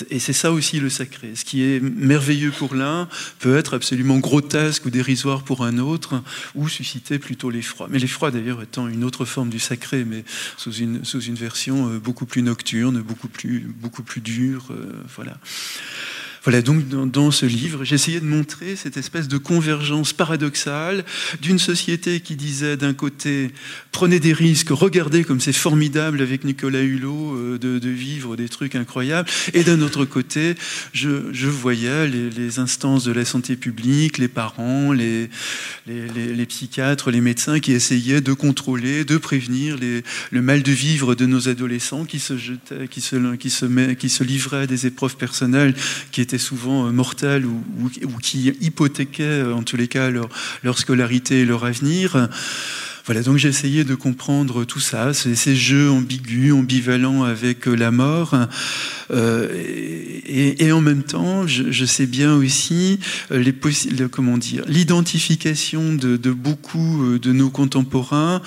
et 0.10 0.20
c'est 0.20 0.34
ça 0.34 0.52
aussi 0.52 0.80
le 0.80 0.89
sacré. 0.89 1.32
Ce 1.36 1.46
qui 1.46 1.63
est 1.63 1.80
merveilleux 1.80 2.52
pour 2.52 2.76
l'un 2.76 3.08
peut 3.39 3.58
être 3.58 3.76
absolument 3.76 4.20
grotesque 4.20 4.86
ou 4.86 4.89
dérisoire 4.89 5.44
pour 5.44 5.63
un 5.63 5.78
autre, 5.78 6.22
ou 6.56 6.68
susciter 6.68 7.20
plutôt 7.20 7.50
l'effroi. 7.50 7.88
Mais 7.89 8.00
l'effroi 8.00 8.32
d'ailleurs 8.32 8.62
étant 8.62 8.88
une 8.88 9.04
autre 9.04 9.26
forme 9.26 9.50
du 9.50 9.60
sacré, 9.60 10.06
mais 10.06 10.24
sous 10.58 10.74
une, 10.74 11.04
sous 11.04 11.22
une 11.22 11.36
version 11.36 11.89
euh, 11.89 12.00
beaucoup 12.00 12.26
plus 12.26 12.42
nocturne, 12.42 13.02
beaucoup 13.02 13.28
plus, 13.28 13.60
beaucoup 13.60 14.04
plus 14.04 14.22
dure. 14.22 14.68
Voilà. 15.16 15.38
Voilà, 16.43 16.62
donc 16.62 16.89
dans, 16.89 17.32
ce 17.32 17.45
livre, 17.45 17.86
j'essayais 17.86 18.19
de 18.19 18.25
montrer 18.25 18.75
cette 18.75 18.97
espèce 18.97 19.29
de 19.29 19.38
convergence 19.38 20.12
paradoxale 20.12 21.06
d'une 21.41 21.58
société 21.58 22.19
qui 22.19 22.36
disait 22.36 22.75
d'un 22.75 22.93
côté 22.93 23.51
prenez 23.93 24.19
des 24.19 24.34
risques, 24.34 24.69
regardez 24.71 25.23
comme 25.23 25.39
c'est 25.39 25.53
formidable 25.53 26.21
avec 26.21 26.43
Nicolas 26.43 26.82
Hulot 26.82 27.38
euh, 27.38 27.58
de, 27.58 27.89
vivre 27.89 28.36
des 28.36 28.49
trucs 28.49 28.75
incroyables, 28.75 29.29
et 29.53 29.63
d'un 29.63 29.82
autre 29.82 30.03
côté, 30.03 30.56
je, 30.91 31.47
voyais 31.47 32.08
les, 32.08 32.60
instances 32.60 33.06
de 33.06 33.13
la 33.13 33.23
santé 33.23 33.56
publique, 33.56 34.17
les 34.17 34.27
parents, 34.27 34.91
les, 34.91 35.29
psychiatres, 36.47 37.10
les 37.10 37.21
médecins 37.21 37.62
qui 37.62 37.71
essayaient 37.71 38.19
de 38.19 38.34
contrôler, 38.34 39.06
de 39.06 39.15
prévenir 39.15 39.77
le 40.32 40.41
mal 40.41 40.62
de 40.62 40.71
vivre 40.71 41.15
de 41.15 41.25
nos 41.25 41.47
adolescents 41.47 42.03
qui 42.03 42.19
se 42.19 42.38
jetaient, 42.38 42.89
qui 42.89 42.99
se 42.99 44.23
livraient 44.23 44.63
à 44.63 44.67
des 44.67 44.88
épreuves 44.88 45.15
personnelles 45.15 45.73
qui 46.12 46.19
étaient 46.19 46.33
souvent 46.38 46.88
euh, 46.88 46.91
mortels 46.91 47.46
ou, 47.46 47.62
qui 48.22 48.48
hypothéquaient 48.62 49.24
euh, 49.24 49.56
en 49.56 49.63
tous 49.63 49.78
les 49.78 49.88
cas 49.88 50.10
leur, 50.10 50.30
leur 50.63 50.78
scolarité 50.78 51.41
et 51.41 51.46
leur 51.46 51.65
avenir. 51.65 52.30
Voilà, 53.06 53.22
donc 53.22 53.36
j'ai 53.36 53.52
de 53.84 53.96
comprendre 53.96 54.63
tout 54.63 54.80
ça, 54.80 55.13
ces, 55.13 55.56
jeux 55.58 55.92
ambigus, 55.92 56.54
ambivalents 56.54 57.24
avec 57.24 57.68
euh, 57.68 57.76
la 57.76 57.92
mort. 57.92 58.34
Euh, 59.12 59.50
et, 60.26 60.72
en 60.72 60.80
même 60.80 61.04
temps, 61.04 61.46
je, 61.46 61.86
sais 61.86 62.06
bien 62.06 62.34
aussi 62.34 63.00
euh, 63.32 63.39
les 63.39 63.54
comment 64.10 64.38
dire, 64.38 64.63
l'identification 64.68 65.94
de, 65.94 66.32
beaucoup 66.32 67.20
de 67.22 67.32
nos 67.34 67.50
contemporains 67.50 68.42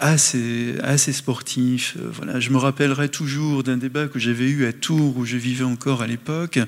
à, 0.00 0.16
ces, 0.16 0.74
ces 0.96 1.12
sportifs. 1.12 1.96
Voilà, 2.14 2.40
je 2.40 2.50
me 2.50 2.56
rappellerai 2.56 3.08
toujours 3.10 3.62
d'un 3.62 3.76
débat 3.76 4.08
que 4.08 4.18
j'avais 4.18 4.48
eu 4.48 4.64
à 4.64 4.72
Tours, 4.72 5.16
où 5.18 5.24
je 5.24 5.36
vivais 5.36 5.64
encore 5.64 6.02
à 6.02 6.06
l'époque, 6.06 6.58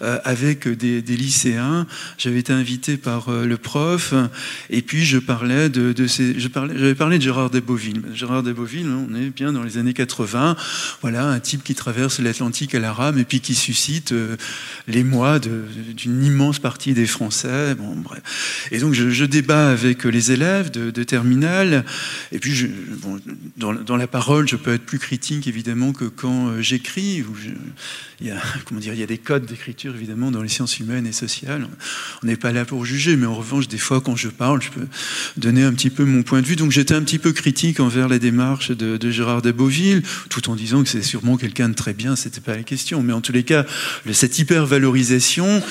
avec 0.00 0.68
des, 0.68 1.02
lycéens. 1.02 1.86
J'avais 2.18 2.40
été 2.40 2.52
invité 2.52 2.96
par 2.96 3.30
le 3.30 3.56
prof, 3.56 4.14
et 4.70 4.82
puis 4.82 5.04
je 5.04 5.18
parlais 5.18 5.68
de, 5.68 6.06
ces... 6.06 6.32
j'avais 6.68 6.94
parlé 6.94 7.18
de 7.18 7.22
Gérard 7.22 7.50
Desboville. 7.50 8.02
Gérard 8.14 8.42
Desboville, 8.42 8.88
on 8.88 9.14
est 9.14 9.30
bien 9.30 9.52
dans 9.52 9.62
les 9.62 9.78
années 9.78 9.92
80. 9.92 10.56
Voilà, 11.00 11.26
un 11.26 11.40
type 11.40 11.62
qui 11.62 11.74
traverse 11.74 12.20
l'Atlantique 12.20 12.74
à 12.74 12.80
la 12.80 12.92
rame 12.92 13.18
et 13.18 13.24
puis 13.24 13.40
qui 13.40 13.54
suscite 13.54 14.12
euh, 14.12 14.36
les 14.88 15.04
mois 15.04 15.38
d'une 15.38 16.24
immense 16.24 16.58
partie 16.58 16.94
des 16.94 17.06
Français. 17.06 17.74
Bon, 17.74 17.94
bref. 17.96 18.68
Et 18.70 18.78
donc, 18.78 18.94
je, 18.94 19.24
débat 19.24 19.70
avec 19.70 20.04
les 20.04 20.32
élèves 20.32 20.70
de, 20.70 20.90
de 20.90 21.04
terminale. 21.04 21.84
Et 22.32 22.38
puis, 22.38 22.54
je, 22.54 22.66
dans, 23.56 23.72
dans, 23.72 23.96
la 23.96 24.06
parole, 24.06 24.48
je 24.48 24.56
peux 24.56 24.74
être 24.74 24.84
plus 24.84 24.98
critique, 24.98 25.46
évidemment, 25.46 25.92
que 25.92 26.04
quand 26.04 26.48
euh, 26.48 26.60
j'écris. 26.60 27.24
Il 28.20 28.26
y 28.26 28.30
a, 28.30 28.36
comment 28.64 28.80
dire, 28.80 28.94
il 28.94 29.00
y 29.00 29.02
a 29.02 29.06
des 29.06 29.18
codes 29.18 29.46
d'écriture, 29.46 29.94
évidemment, 29.94 30.30
dans 30.30 30.42
les 30.42 30.48
sciences 30.48 30.78
humaines 30.78 31.06
et 31.06 31.12
sociales. 31.12 31.66
On 32.22 32.26
n'est 32.26 32.36
pas 32.36 32.52
là 32.52 32.64
pour 32.64 32.84
juger, 32.84 33.16
mais 33.16 33.26
en 33.26 33.34
revanche, 33.34 33.68
des 33.68 33.78
fois, 33.78 34.00
quand 34.00 34.16
je 34.16 34.28
parle, 34.28 34.62
je 34.62 34.70
peux 34.70 34.86
donner 35.36 35.64
un 35.64 35.72
petit 35.72 35.90
peu 35.90 36.04
mon 36.04 36.22
point 36.22 36.40
de 36.40 36.46
vue 36.46 36.51
donc 36.56 36.72
j'étais 36.72 36.94
un 36.94 37.02
petit 37.02 37.18
peu 37.18 37.32
critique 37.32 37.80
envers 37.80 38.08
la 38.08 38.18
démarche 38.18 38.70
de, 38.70 39.10
Gérard 39.10 39.42
Desboville, 39.42 40.02
tout 40.28 40.50
en 40.50 40.54
disant 40.54 40.82
que 40.82 40.88
c'est 40.88 41.02
sûrement 41.02 41.36
quelqu'un 41.36 41.68
de 41.68 41.74
très 41.74 41.92
bien, 41.92 42.16
c'était 42.16 42.40
pas 42.40 42.56
la 42.56 42.62
question. 42.62 43.02
Mais 43.02 43.12
en 43.12 43.20
tous 43.20 43.32
les 43.32 43.42
cas, 43.42 43.66
cette 44.12 44.38
hyper-valorisation, 44.38 45.62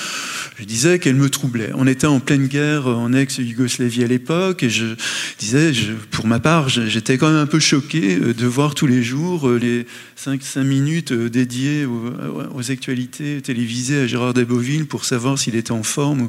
je 0.58 0.64
disais 0.64 0.98
qu'elle 0.98 1.16
me 1.16 1.30
troublait. 1.30 1.70
On 1.74 1.86
était 1.86 2.06
en 2.06 2.20
pleine 2.20 2.46
guerre 2.46 2.86
en 2.86 3.12
ex-Yougoslavie 3.12 4.04
à 4.04 4.06
l'époque, 4.06 4.62
et 4.62 4.70
je 4.70 4.94
disais, 5.38 5.72
pour 6.10 6.26
ma 6.26 6.40
part, 6.40 6.68
j'étais 6.68 7.18
quand 7.18 7.28
même 7.28 7.38
un 7.38 7.46
peu 7.46 7.60
choqué 7.60 8.16
euh, 8.16 8.34
de 8.34 8.46
voir 8.46 8.74
tous 8.74 8.86
les 8.86 9.02
jours 9.02 9.48
euh, 9.48 9.58
les 9.58 9.86
5, 10.22 10.40
5 10.40 10.62
minutes 10.62 11.10
euh, 11.10 11.28
dédiées 11.28 11.84
aux, 11.84 12.70
actualités 12.70 13.42
télévisées 13.42 14.02
à 14.02 14.06
Gérard 14.06 14.34
Desboville 14.34 14.86
pour 14.86 15.04
savoir 15.04 15.36
s'il 15.36 15.56
était 15.56 15.72
en 15.72 15.82
forme 15.82 16.28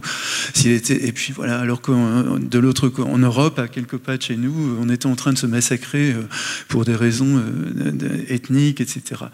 s'il 0.56 0.72
était. 0.72 1.06
Et 1.08 1.12
puis 1.12 1.32
voilà, 1.32 1.60
alors 1.60 1.80
que 1.80 1.92
de 2.40 2.58
l'autre 2.58 2.92
en 3.04 3.20
Europe, 3.20 3.60
à 3.60 3.68
quelques 3.68 3.98
pas 3.98 4.18
de 4.18 4.24
chez 4.24 4.36
nous, 4.36 4.78
on 4.82 4.90
était 4.90 5.06
en 5.06 5.14
train 5.14 5.32
de 5.32 5.38
se 5.38 5.46
massacrer 5.46 6.12
euh, 6.12 6.24
pour 6.70 6.86
des 6.86 6.96
raisons 6.96 7.38
euh, 7.38 8.26
ethniques, 8.30 8.82
etc. 8.82 9.26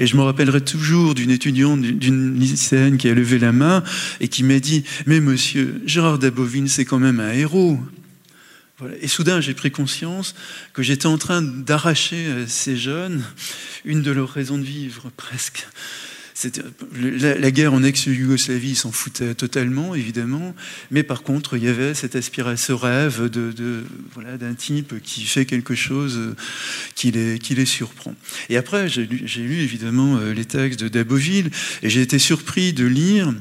Et 0.00 0.08
je 0.08 0.16
me 0.16 0.22
rappellerai 0.22 0.62
toujours 0.62 1.14
d'une 1.14 1.30
étudiante, 1.30 1.80
d'une 1.80 2.40
lycéenne 2.40 2.96
qui 2.96 3.08
a 3.08 3.14
levé 3.14 3.38
la 3.38 3.52
main 3.52 3.84
et 4.20 4.26
qui 4.26 4.42
m'a 4.42 4.58
dit 4.58 4.82
Mais 5.06 5.20
monsieur, 5.20 5.80
Gérard 5.86 6.18
Dabovine, 6.18 6.66
c'est 6.66 6.84
quand 6.84 6.98
même 6.98 7.20
un 7.20 7.30
héros. 7.30 7.78
Et 9.00 9.08
soudain, 9.08 9.40
j'ai 9.40 9.54
pris 9.54 9.70
conscience 9.70 10.34
que 10.72 10.82
j'étais 10.82 11.06
en 11.06 11.18
train 11.18 11.42
d'arracher 11.42 12.30
à 12.30 12.46
ces 12.46 12.76
jeunes 12.76 13.24
une 13.84 14.02
de 14.02 14.12
leurs 14.12 14.30
raisons 14.30 14.58
de 14.58 14.64
vivre, 14.64 15.10
presque. 15.16 15.66
La, 16.94 17.36
la, 17.36 17.50
guerre 17.50 17.72
en 17.72 17.82
ex-Yougoslavie, 17.82 18.76
s'en 18.76 18.92
foutaient 18.92 19.34
totalement, 19.34 19.96
évidemment, 19.96 20.54
mais 20.92 21.02
par 21.02 21.24
contre, 21.24 21.56
il 21.56 21.64
y 21.64 21.68
avait 21.68 21.94
cette 21.94 22.14
aspiration, 22.14 22.78
ce 22.78 22.80
rêve 22.80 23.28
de, 23.28 23.84
voilà, 24.14 24.36
d'un 24.36 24.54
type 24.54 25.02
qui 25.02 25.24
fait 25.24 25.46
quelque 25.46 25.74
chose 25.74 26.36
qui 26.94 27.10
les, 27.10 27.40
qui 27.40 27.56
les 27.56 27.66
surprend. 27.66 28.14
Et 28.50 28.56
après, 28.56 28.88
j'ai 28.88 29.06
lu, 29.06 29.58
évidemment 29.58 30.18
euh, 30.18 30.32
les 30.32 30.44
textes 30.44 30.78
de 30.78 30.86
Daboville, 30.86 31.50
et 31.82 31.90
j'ai 31.90 32.02
été 32.02 32.20
surpris 32.20 32.72
de 32.72 32.84
lire 32.84 33.34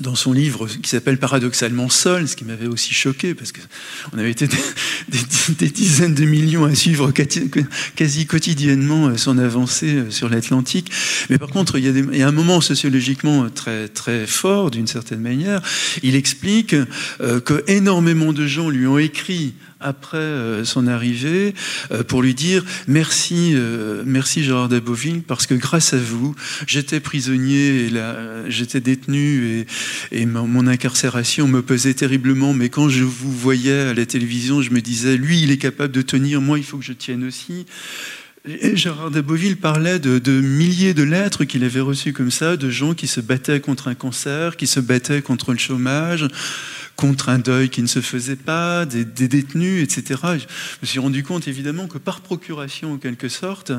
dans 0.00 0.14
son 0.14 0.32
livre 0.32 0.66
qui 0.66 0.90
s'appelle 0.90 1.18
paradoxalement 1.18 1.88
Seul, 1.88 2.28
ce 2.28 2.36
qui 2.36 2.44
m'avait 2.44 2.66
aussi 2.66 2.94
choqué, 2.94 3.34
parce 3.34 3.52
qu'on 3.52 4.18
avait 4.18 4.30
été 4.30 4.48
des, 5.58 5.68
dizaines 5.68 6.14
de 6.14 6.24
millions 6.24 6.64
à 6.64 6.74
suivre 6.74 7.12
quasi 7.12 8.26
quotidiennement 8.26 9.08
euh, 9.08 9.16
son 9.16 9.38
avancée 9.38 9.94
euh, 9.94 10.10
sur 10.10 10.28
l'Atlantique. 10.28 10.90
Mais 11.30 11.38
par 11.38 11.50
contre, 11.50 11.78
il 11.78 12.16
y, 12.16 12.22
a 12.22 12.28
un 12.28 12.32
moment 12.32 12.60
sociologiquement 12.60 13.48
très, 13.50 13.88
très 13.88 14.26
fort, 14.26 14.70
d'une 14.70 14.86
certaine 14.86 15.20
manière. 15.20 15.62
Il 16.02 16.16
explique 16.16 16.74
euh, 17.20 17.40
que 17.40 17.64
énormément 17.68 18.32
de 18.32 18.46
gens 18.46 18.70
lui 18.70 18.86
ont 18.86 18.98
écrit 18.98 19.54
après 19.84 20.16
euh, 20.16 20.64
son 20.64 20.86
arrivée 20.88 21.54
euh, 21.92 22.02
pour 22.02 22.22
lui 22.22 22.34
dire 22.34 22.64
merci, 22.88 23.52
euh, 23.54 24.02
merci 24.04 24.42
Gérard 24.42 24.68
Daboville, 24.68 25.22
parce 25.22 25.46
que 25.46 25.54
grâce 25.54 25.92
à 25.92 25.98
vous, 25.98 26.34
j'étais 26.66 26.98
prisonnier, 26.98 27.90
j'étais 28.48 28.80
détenu 28.80 29.46
et, 29.46 29.66
et 30.10 30.26
mon 30.26 30.66
incarcération 30.66 31.46
me 31.46 31.62
pesait 31.62 31.94
terriblement, 31.94 32.54
mais 32.54 32.70
quand 32.70 32.88
je 32.88 33.04
vous 33.04 33.30
voyais 33.30 33.80
à 33.80 33.94
la 33.94 34.06
télévision, 34.06 34.62
je 34.62 34.70
me 34.70 34.80
disais, 34.80 35.16
lui, 35.16 35.42
il 35.42 35.50
est 35.50 35.58
capable 35.58 35.92
de 35.92 36.02
tenir, 36.02 36.40
moi, 36.40 36.58
il 36.58 36.64
faut 36.64 36.78
que 36.78 36.84
je 36.84 36.92
tienne 36.92 37.24
aussi. 37.24 37.66
Et 38.46 38.76
Gérard 38.76 39.10
Daboville 39.10 39.56
parlait 39.56 39.98
de, 39.98 40.18
de 40.18 40.32
milliers 40.32 40.92
de 40.92 41.02
lettres 41.02 41.44
qu'il 41.44 41.64
avait 41.64 41.80
reçues 41.80 42.12
comme 42.12 42.30
ça, 42.30 42.58
de 42.58 42.68
gens 42.68 42.92
qui 42.92 43.06
se 43.06 43.22
battaient 43.22 43.60
contre 43.60 43.88
un 43.88 43.94
cancer, 43.94 44.58
qui 44.58 44.66
se 44.66 44.80
battaient 44.80 45.22
contre 45.22 45.52
le 45.52 45.58
chômage, 45.58 46.28
contre 46.96 47.28
un 47.28 47.38
deuil 47.38 47.70
qui 47.70 47.82
ne 47.82 47.86
se 47.86 48.00
faisait 48.00 48.36
pas, 48.36 48.86
des, 48.86 49.04
détenus, 49.04 49.82
etc. 49.82 50.20
Je 50.24 50.46
me 50.82 50.86
suis 50.86 50.98
rendu 50.98 51.22
compte 51.22 51.48
évidemment 51.48 51.88
que 51.88 51.98
par 51.98 52.20
procuration, 52.20 52.94
en 52.94 52.98
quelque 52.98 53.28
sorte, 53.28 53.72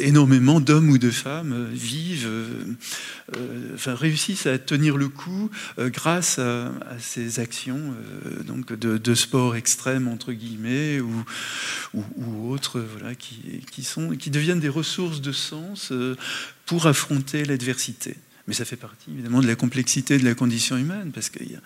énormément 0.00 0.60
d'hommes 0.60 0.90
ou 0.90 0.98
de 0.98 1.10
femmes 1.10 1.68
vivent, 1.72 2.28
enfin, 3.74 3.94
réussissent 3.94 4.46
à 4.46 4.58
tenir 4.58 4.96
le 4.96 5.08
coup 5.08 5.50
grâce 5.78 6.38
à, 6.38 6.72
ces 7.00 7.40
actions 7.40 7.94
donc 8.46 8.72
de, 8.72 9.14
sport 9.14 9.56
extrême, 9.56 10.08
entre 10.08 10.32
guillemets, 10.32 11.00
ou, 11.00 11.24
ou, 11.94 12.52
autres, 12.52 12.84
voilà, 12.98 13.14
qui, 13.14 13.62
qui, 13.70 13.82
sont, 13.82 14.10
qui 14.10 14.30
deviennent 14.30 14.60
des 14.60 14.68
ressources 14.68 15.20
de 15.20 15.32
sens 15.32 15.92
pour 16.66 16.86
affronter 16.86 17.44
l'adversité. 17.44 18.16
Mais 18.46 18.54
ça 18.54 18.64
fait 18.64 18.76
partie 18.76 19.10
évidemment 19.10 19.40
de 19.40 19.46
la 19.46 19.56
complexité 19.56 20.18
de 20.18 20.24
la 20.24 20.34
condition 20.34 20.76
humaine, 20.76 21.10
parce 21.12 21.30
qu'il 21.30 21.50
y 21.50 21.56
a 21.56 21.60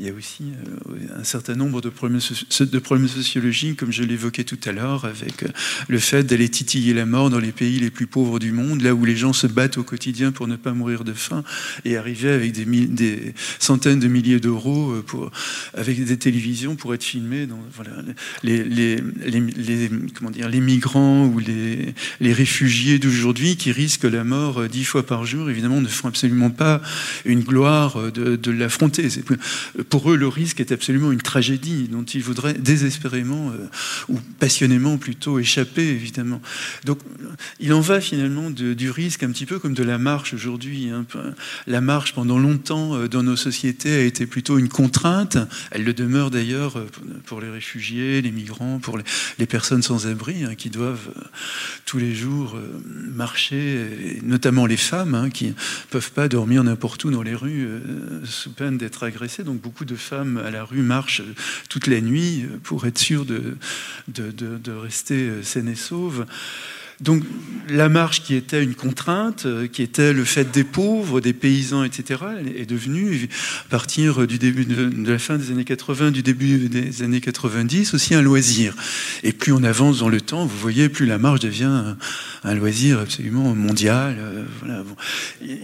il 0.00 0.06
y 0.06 0.10
a 0.10 0.12
aussi 0.12 0.44
euh, 0.44 1.18
un 1.18 1.24
certain 1.24 1.56
nombre 1.56 1.80
de 1.80 1.88
problèmes, 1.88 2.20
sociologiques, 2.20 3.80
comme 3.80 3.90
je 3.90 4.04
l'évoquais 4.04 4.44
tout 4.44 4.58
à 4.64 4.70
l'heure, 4.70 5.04
avec 5.04 5.42
euh, 5.42 5.48
le 5.88 5.98
fait 5.98 6.22
d'aller 6.22 6.48
titiller 6.48 6.94
la 6.94 7.04
mort 7.04 7.30
dans 7.30 7.40
les 7.40 7.50
pays 7.50 7.80
les 7.80 7.90
plus 7.90 8.06
pauvres 8.06 8.38
du 8.38 8.52
monde, 8.52 8.82
là 8.82 8.94
où 8.94 9.04
les 9.04 9.16
gens 9.16 9.32
se 9.32 9.48
battent 9.48 9.76
au 9.76 9.82
quotidien 9.82 10.30
pour 10.30 10.46
ne 10.46 10.54
pas 10.54 10.72
mourir 10.72 11.02
de 11.02 11.12
faim, 11.12 11.42
et 11.84 11.96
arriver 11.96 12.30
avec 12.30 12.52
des, 12.52 13.34
centaines 13.58 13.98
de 13.98 14.06
milliers 14.06 14.38
d'euros 14.38 14.92
euh, 14.92 15.30
avec 15.74 16.04
des 16.04 16.16
télévisions 16.16 16.76
pour 16.76 16.94
être 16.94 17.02
filmés. 17.02 17.46
Dans, 17.46 17.58
voilà, 17.74 17.90
les, 18.44 18.62
les, 18.62 19.02
les, 19.26 19.90
comment 20.14 20.30
dire, 20.30 20.48
les 20.48 20.60
migrants 20.60 21.26
ou 21.26 21.40
les, 21.40 21.94
réfugiés 22.20 23.00
d'aujourd'hui 23.00 23.56
qui 23.56 23.72
risquent 23.72 24.04
la 24.04 24.22
mort 24.22 24.68
dix 24.68 24.84
fois 24.84 25.04
par 25.04 25.26
jour, 25.26 25.50
évidemment, 25.50 25.80
ne 25.80 25.88
font 25.88 26.06
absolument 26.06 26.50
pas 26.50 26.80
une 27.24 27.40
gloire 27.40 28.12
de 28.12 28.50
l'affronter 28.52 29.08
pour 29.88 30.10
eux, 30.10 30.16
le 30.16 30.28
risque 30.28 30.60
est 30.60 30.72
absolument 30.72 31.12
une 31.12 31.22
tragédie 31.22 31.88
dont 31.88 32.04
ils 32.04 32.22
voudraient 32.22 32.54
désespérément 32.54 33.50
euh, 33.50 33.66
ou 34.08 34.18
passionnément 34.38 34.98
plutôt 34.98 35.38
échapper, 35.38 35.88
évidemment. 35.88 36.40
Donc, 36.84 37.00
il 37.60 37.72
en 37.72 37.80
va 37.80 38.00
finalement 38.00 38.50
du 38.50 38.90
risque 38.90 39.22
un 39.22 39.30
petit 39.30 39.46
peu 39.46 39.58
comme 39.58 39.74
de 39.74 39.82
la 39.82 39.98
marche 39.98 40.34
aujourd'hui. 40.34 40.90
Hein. 40.90 41.06
La 41.66 41.80
marche, 41.80 42.14
pendant 42.14 42.38
longtemps, 42.38 42.94
euh, 42.94 43.08
dans 43.08 43.22
nos 43.22 43.36
sociétés, 43.36 43.94
a 43.94 44.02
été 44.02 44.26
plutôt 44.26 44.58
une 44.58 44.68
contrainte. 44.68 45.38
Elle 45.70 45.84
le 45.84 45.94
demeure 45.94 46.30
d'ailleurs 46.30 46.78
euh, 46.78 46.86
pour 47.24 47.40
les 47.40 47.50
réfugiés, 47.50 48.22
les 48.22 48.30
migrants, 48.30 48.78
pour 48.78 48.98
les, 48.98 49.46
personnes 49.46 49.82
sans 49.82 50.06
abri, 50.06 50.44
hein, 50.44 50.54
qui 50.54 50.68
doivent 50.68 51.10
tous 51.86 51.98
les 51.98 52.14
jours 52.14 52.58
marcher, 53.14 54.20
notamment 54.22 54.66
les 54.66 54.76
femmes, 54.76 55.14
hein, 55.14 55.30
qui 55.30 55.46
ne 55.46 55.52
peuvent 55.88 56.12
pas 56.12 56.28
dormir 56.28 56.62
n'importe 56.62 57.02
où 57.04 57.10
dans 57.10 57.22
les 57.22 57.34
rues 57.34 57.66
sous 58.24 58.52
peine 58.52 58.76
d'être 58.76 59.04
agressées. 59.04 59.44
Donc, 59.44 59.60
beaucoup 59.62 59.77
de 59.84 59.96
femmes 59.96 60.38
à 60.38 60.50
la 60.50 60.64
rue 60.64 60.82
marchent 60.82 61.22
toute 61.68 61.86
la 61.86 62.00
nuit 62.00 62.46
pour 62.62 62.86
être 62.86 62.98
sûres 62.98 63.24
de, 63.24 63.56
de, 64.08 64.30
de 64.30 64.72
rester 64.72 65.42
saines 65.42 65.68
et 65.68 65.74
sauves. 65.74 66.26
Donc 67.00 67.22
la 67.70 67.88
marche 67.88 68.22
qui 68.22 68.34
était 68.34 68.62
une 68.62 68.74
contrainte, 68.74 69.46
euh, 69.46 69.66
qui 69.66 69.82
était 69.82 70.12
le 70.12 70.24
fait 70.24 70.50
des 70.50 70.64
pauvres, 70.64 71.20
des 71.20 71.32
paysans, 71.32 71.84
etc., 71.84 72.22
est 72.56 72.66
devenue, 72.66 73.28
à 73.66 73.70
partir 73.70 74.26
du 74.26 74.38
début 74.38 74.64
de, 74.64 75.10
la 75.10 75.18
fin 75.18 75.36
des 75.36 75.50
années 75.50 75.64
80, 75.64 76.10
du 76.10 76.22
début 76.22 76.68
des 76.68 77.02
années 77.02 77.20
90, 77.20 77.94
aussi 77.94 78.14
un 78.14 78.22
loisir. 78.22 78.74
Et 79.22 79.32
plus 79.32 79.52
on 79.52 79.62
avance 79.62 79.98
dans 79.98 80.08
le 80.08 80.20
temps, 80.20 80.46
vous 80.46 80.58
voyez, 80.58 80.88
plus 80.88 81.06
la 81.06 81.18
marche 81.18 81.40
devient 81.40 81.94
un, 82.44 82.54
loisir 82.54 83.00
absolument 83.00 83.54
mondial. 83.54 84.16
Euh. 84.18 84.82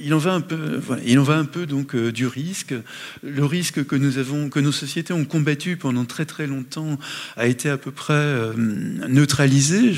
Il 0.03 0.15
en 0.15 0.19
va 0.19 0.35
un 0.35 0.41
peu, 0.41 0.81
il 1.05 1.19
en 1.19 1.23
va 1.23 1.37
un 1.37 1.45
peu 1.45 1.67
donc 1.67 1.95
euh, 1.95 2.13
du 2.13 2.27
risque. 2.27 2.75
Le 3.23 3.45
risque 3.45 3.85
que 3.85 3.97
nous 3.97 4.19
avons, 4.19 4.51
que 4.51 4.61
nos 4.61 4.73
sociétés 4.73 5.13
ont 5.13 5.25
combattu 5.25 5.77
pendant 5.77 6.05
très 6.05 6.27
très 6.27 6.47
longtemps, 6.47 6.99
a 7.37 7.47
été 7.47 7.71
à 7.71 7.77
peu 7.77 7.91
près 7.91 8.37
neutralisé. 8.57 9.93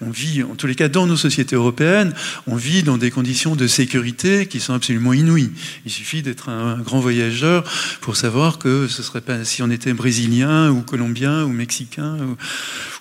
On 0.00 0.10
vit 0.10 0.42
en 0.42 0.54
tous 0.54 0.66
cas, 0.74 0.88
dans 0.88 1.06
nos 1.06 1.16
sociétés 1.16 1.56
européennes, 1.56 2.14
on 2.46 2.56
vit 2.56 2.82
dans 2.82 2.98
des 2.98 3.10
conditions 3.10 3.56
de 3.56 3.66
sécurité 3.66 4.46
qui 4.46 4.60
sont 4.60 4.74
absolument 4.74 5.12
inouïes. 5.12 5.50
Il 5.84 5.90
suffit 5.90 6.22
d'être 6.22 6.48
un, 6.48 6.78
grand 6.78 7.00
voyageur 7.00 7.64
pour 8.00 8.16
savoir 8.16 8.58
que 8.58 8.86
ce 8.88 9.02
serait 9.02 9.20
pas 9.20 9.44
si 9.44 9.62
on 9.62 9.70
était 9.70 9.92
brésilien 9.92 10.70
ou 10.70 10.82
colombien 10.82 11.44
ou 11.44 11.48
mexicain 11.48 12.16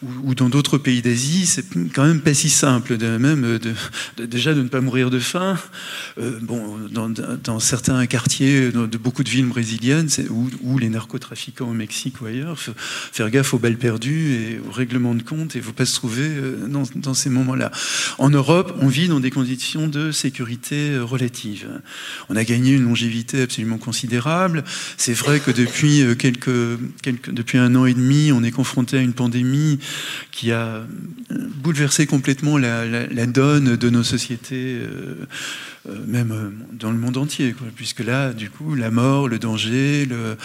ou, 0.01 0.33
dans 0.35 0.47
d'autres 0.49 0.77
pays 0.77 1.01
d'Asie, 1.01 1.45
c'est 1.45 1.65
quand 1.93 2.05
même 2.05 2.21
pas 2.21 2.33
si 2.33 2.49
simple, 2.49 2.97
de, 2.97 3.17
même 3.17 3.59
de, 3.59 4.25
déjà 4.25 4.53
de 4.53 4.61
ne 4.61 4.69
pas 4.69 4.79
mourir 4.79 5.09
de 5.09 5.19
faim. 5.19 5.57
Euh, 6.19 6.39
bon, 6.41 6.77
dans, 6.89 7.59
certains 7.59 8.05
quartiers 8.05 8.71
de 8.71 8.97
beaucoup 8.97 9.23
de 9.23 9.29
villes 9.29 9.47
brésiliennes, 9.47 10.07
où, 10.63 10.77
les 10.77 10.89
narcotrafiquants 10.89 11.69
au 11.69 11.73
Mexique 11.73 12.21
ou 12.21 12.25
ailleurs, 12.25 12.57
faire 12.77 13.29
gaffe 13.29 13.53
aux 13.53 13.59
balles 13.59 13.77
perdues 13.77 14.33
et 14.33 14.61
aux 14.65 14.71
règlements 14.71 15.15
de 15.15 15.23
compte, 15.23 15.55
et 15.55 15.61
faut 15.61 15.73
pas 15.73 15.85
se 15.85 15.95
trouver 15.95 16.27
euh, 16.27 16.67
dans, 16.67 16.83
dans 16.95 17.13
ces 17.13 17.29
moments-là. 17.29 17.58
En 18.17 18.29
Europe, 18.29 18.75
on 18.81 18.87
vit 18.87 19.07
dans 19.07 19.19
des 19.19 19.31
conditions 19.31 19.87
de 19.87 20.11
sécurité 20.11 20.97
relative. 20.97 21.67
On 22.29 22.35
a 22.35 22.43
gagné 22.43 22.71
une 22.71 22.83
longévité 22.83 23.41
absolument 23.41 23.77
considérable. 23.77 24.63
C'est 24.97 25.13
vrai 25.13 25.39
que 25.39 25.51
depuis, 25.51 26.01
euh, 26.01 26.15
depuis 27.27 27.57
un 27.57 27.75
an 27.75 27.85
et 27.85 27.93
demi, 27.93 28.31
on 28.31 28.43
est 28.43 28.51
confronté 28.51 28.97
à 28.97 29.01
une 29.01 29.13
pandémie 29.13 29.79
qui 30.31 30.51
a 30.51 30.65
euh, 30.65 30.85
bouleversé 31.29 32.05
complètement 32.05 32.57
la, 32.57 33.25
donne 33.25 33.75
de 33.75 33.89
nos 33.89 34.03
sociétés. 34.03 34.79
Euh, 34.81 35.25
même 36.07 36.53
dans 36.73 36.91
le 36.91 36.97
monde 36.97 37.17
entier, 37.17 37.55
puisque 37.75 38.01
là, 38.01 38.33
du 38.33 38.49
coup, 38.49 38.75
la 38.75 38.91
mort, 38.91 39.27
le 39.27 39.39
danger, 39.39 40.05
le, 40.05 40.37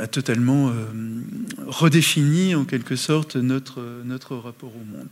a, 0.00 0.06
totalement 0.06 0.68
euh, 0.68 0.72
redéfini 1.66 2.54
en 2.54 2.64
quelque 2.64 2.96
sorte 2.96 3.36
notre, 3.36 3.80
notre 4.04 4.36
rapport 4.36 4.70
au 4.74 4.84
monde. 4.96 5.06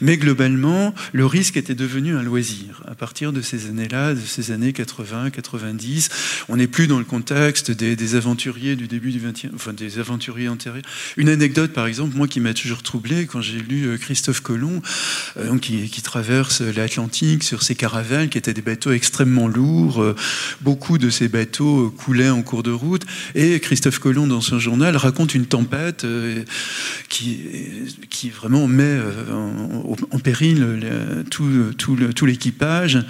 Mais 0.00 0.16
globalement, 0.16 0.94
le 1.12 1.26
risque 1.26 1.56
était 1.56 1.74
devenu 1.74 2.16
un 2.16 2.22
loisir. 2.22 2.82
À 2.86 2.94
partir 2.94 3.32
de 3.32 3.40
ces 3.40 3.66
années-là, 3.68 4.14
de 4.14 4.20
ces 4.20 4.50
années 4.50 4.72
80, 4.72 5.30
90, 5.30 6.08
on 6.48 6.56
n'est 6.56 6.66
plus 6.66 6.86
dans 6.86 6.98
le 6.98 7.04
contexte 7.04 7.70
des, 7.70 8.14
aventuriers 8.14 8.76
du 8.76 8.86
début 8.86 9.10
du 9.10 9.20
20e, 9.20 9.50
enfin 9.54 9.72
des 9.72 9.98
aventuriers 9.98 10.48
antérieurs. 10.48 10.84
Une 11.16 11.28
anecdote, 11.28 11.72
par 11.72 11.86
exemple, 11.86 12.16
moi 12.16 12.28
qui 12.28 12.40
m'a 12.40 12.54
toujours 12.54 12.82
troublé 12.82 13.26
quand 13.26 13.40
j'ai 13.40 13.58
lu 13.58 13.86
euh, 13.86 13.96
Christophe 13.96 14.40
Colomb, 14.40 14.80
euh, 15.36 15.58
qui, 15.58 15.88
qui, 15.88 16.02
traverse 16.02 16.60
l'Atlantique 16.60 17.42
sur 17.42 17.62
ses 17.62 17.74
caravelles, 17.74 18.28
qui 18.28 18.38
étaient 18.38 18.54
des 18.54 18.62
bateaux 18.62 18.92
extrêmement 18.92 19.48
lourds. 19.48 20.14
beaucoup 20.60 20.98
de 20.98 21.10
ces 21.10 21.28
bateaux 21.28 21.90
coulaient 21.90 22.30
en 22.30 22.42
cours 22.42 22.62
de 22.62 22.70
route, 22.70 23.04
et 23.34 23.58
Christophe 23.60 23.95
Colomb, 23.98 24.26
dans 24.26 24.40
son 24.40 24.58
journal, 24.58 24.96
raconte 24.96 25.34
une 25.34 25.46
tempête 25.46 26.04
euh, 26.04 26.44
qui, 27.08 27.38
qui 28.10 28.30
vraiment 28.30 28.66
met 28.66 28.84
euh, 28.84 29.24
en, 30.10 30.18
péril 30.18 30.84
tout, 31.30 32.26
l'équipage 32.26 33.04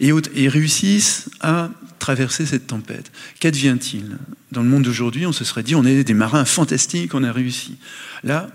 et, 0.00 0.12
et 0.34 0.48
réussissent 0.48 1.28
à 1.40 1.70
traverser 1.98 2.46
cette 2.46 2.66
tempête. 2.66 3.10
Qu'advient-il? 3.40 4.18
Dans 4.52 4.62
le 4.62 4.68
monde 4.68 4.82
d'aujourd'hui, 4.82 5.26
on 5.26 5.32
se 5.32 5.44
serait 5.44 5.62
dit 5.62 5.74
on 5.74 5.84
est 5.84 6.04
des 6.04 6.14
marins 6.14 6.44
fantastiques, 6.44 7.14
on 7.14 7.24
a 7.24 7.32
réussi. 7.32 7.76
Là, 8.24 8.48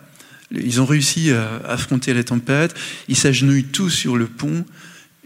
ils 0.51 0.81
ont 0.81 0.85
réussi 0.85 1.31
à 1.31 1.57
affronter 1.67 2.13
la 2.13 2.23
tempête, 2.23 2.75
ils 3.07 3.15
s'agenouillent 3.15 3.65
tous 3.65 3.89
sur 3.89 4.17
le 4.17 4.27
pont, 4.27 4.65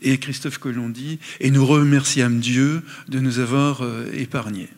et 0.01 0.17
Christophe 0.17 0.59
Colomb 0.59 0.89
dit, 0.89 1.19
et 1.39 1.51
nous 1.51 1.65
remercions 1.65 2.29
Dieu 2.29 2.83
de 3.09 3.19
nous 3.19 3.39
avoir 3.39 3.81
euh, 3.81 4.05
épargnés. 4.13 4.69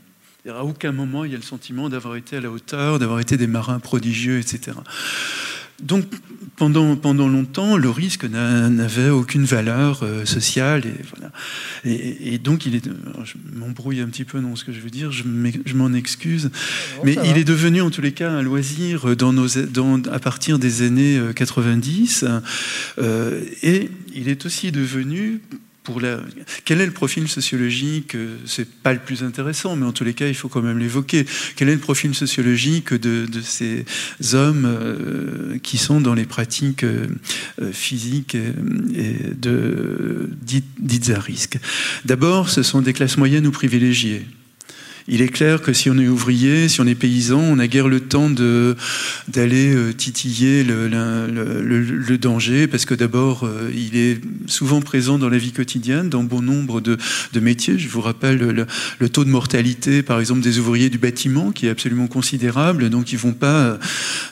À 0.47 0.63
aucun 0.63 0.91
moment 0.91 1.25
il 1.25 1.31
y 1.31 1.33
a 1.33 1.38
le 1.38 1.43
sentiment 1.43 1.89
d'avoir 1.89 2.15
été 2.15 2.38
à 2.38 2.41
la 2.41 2.49
hauteur, 2.49 2.99
d'avoir 2.99 3.19
été 3.19 3.38
des 3.38 3.47
marins 3.47 3.79
prodigieux, 3.79 4.39
etc. 4.39 4.77
Donc 5.81 6.05
pendant, 6.55 6.95
pendant 6.95 7.27
longtemps, 7.27 7.77
le 7.77 7.89
risque 7.89 8.25
n'avait 8.25 9.10
aucune 9.10 9.45
valeur 9.45 10.01
euh, 10.01 10.25
sociale. 10.25 10.83
Et, 10.88 10.95
voilà. 11.15 11.31
et, 11.86 12.39
donc, 12.39 12.65
il 12.65 12.75
est, 12.75 12.89
je 13.23 13.33
m'embrouille 13.53 14.01
un 14.01 14.07
petit 14.07 14.23
peu 14.23 14.41
dans 14.41 14.55
ce 14.55 14.65
que 14.65 14.73
je 14.73 14.79
veux 14.79 14.89
dire, 14.89 15.12
je 15.12 15.23
m'en 15.75 15.93
excuse. 15.93 16.49
mais 17.03 17.15
il 17.25 17.38
est 17.38 17.43
devenu 17.43 17.81
en 17.81 17.91
tous 17.91 18.01
les 18.01 18.12
cas 18.12 18.31
un 18.31 18.41
loisir 18.41 19.15
dans 19.15 19.33
nos, 19.33 19.47
dans, 19.47 20.01
à 20.12 20.19
partir 20.19 20.57
des 20.57 20.81
années 20.81 21.21
90. 21.36 22.23
Euh, 22.23 22.39
euh, 22.97 23.43
et 23.62 23.91
il 24.15 24.29
est 24.29 24.47
aussi 24.47 24.71
devenu 24.71 25.41
quel 26.65 26.82
est 26.82 26.86
le 26.86 26.91
profil 26.91 27.28
sociologique 27.28 28.15
C'est 28.45 28.69
pas 28.69 28.93
le 28.93 29.00
plus 29.00 29.23
intéressant, 29.23 29.76
mais 29.76 29.86
en 29.86 29.91
tous 29.91 30.04
les 30.04 30.13
cas, 30.13 30.28
il 30.28 30.36
faut 30.36 30.50
quand 30.50 30.62
même 30.62 30.80
l'évoquer. 30.80 31.26
Quel 31.56 31.69
est 31.69 31.73
le 31.73 31.80
profil 31.80 32.13
sociologique 32.15 32.93
de, 32.93 33.28
ces 33.41 33.86
hommes 34.34 34.65
euh, 34.65 35.58
qui 35.60 35.78
sont 35.78 36.02
dans 36.02 36.13
les 36.13 36.26
pratiques 36.26 36.84
euh, 36.84 37.08
physiques 37.71 38.38
dites 40.80 41.10
à 41.10 41.19
risque? 41.19 41.58
D'abord, 42.06 42.50
ce 42.50 42.63
sont 42.63 42.82
des 42.82 42.93
classes 42.93 43.17
moyennes 43.17 43.47
ou 43.47 43.52
privilégiées. 43.52 44.26
Il 45.08 45.22
est 45.22 45.30
clair 45.30 45.62
que 45.62 45.72
si 45.72 45.89
on 45.89 45.98
est 45.98 46.08
ouvrier, 46.08 46.67
si 46.67 46.82
on 46.82 46.86
est 46.86 46.96
paysan, 46.96 47.39
on 47.39 47.56
n'a 47.56 47.67
guère 47.67 47.88
le 47.88 48.02
temps 48.02 48.30
d'aller 48.30 49.74
euh, 49.74 49.93
titiller 49.93 50.65
le, 50.65 52.17
danger, 52.17 52.67
parce 52.67 52.86
que 52.86 52.93
d'abord, 52.93 53.46
euh, 53.46 53.72
il 53.74 53.96
est 53.96 54.20
souvent 54.48 54.82
présent 54.82 55.17
dans 55.17 55.30
la 55.30 55.38
vie 55.38 55.54
quotidienne, 55.54 56.10
dans 56.10 56.24
bon 56.24 56.41
nombre 56.41 56.82
de, 56.82 56.98
de 57.32 57.39
métiers. 57.39 57.80
Je 57.80 57.88
vous 57.88 58.02
rappelle 58.02 58.38
le, 59.00 59.10
taux 59.10 59.24
de 59.24 59.30
mortalité, 59.30 60.04
par 60.04 60.20
exemple, 60.20 60.41
des 60.41 60.60
ouvriers 60.60 60.89
du 60.89 60.98
bâtiment, 60.98 61.52
qui 61.52 61.67
est 61.67 61.70
absolument 61.70 62.08
considérable, 62.08 62.89
donc 62.89 63.13
ils 63.13 63.15
ne 63.15 63.22
vont 63.22 63.34
pas 63.34 63.60
euh, 63.60 63.78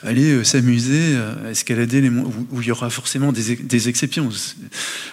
aller 0.02 0.44
s'amuser 0.44 1.16
à 1.16 1.50
escalader 1.52 2.02
les 2.02 2.10
monts, 2.10 2.30
où, 2.50 2.60
il 2.60 2.68
y 2.68 2.70
aura 2.70 2.90
forcément 2.90 3.32
des, 3.32 3.56
des 3.56 3.88
exceptions. 3.88 4.28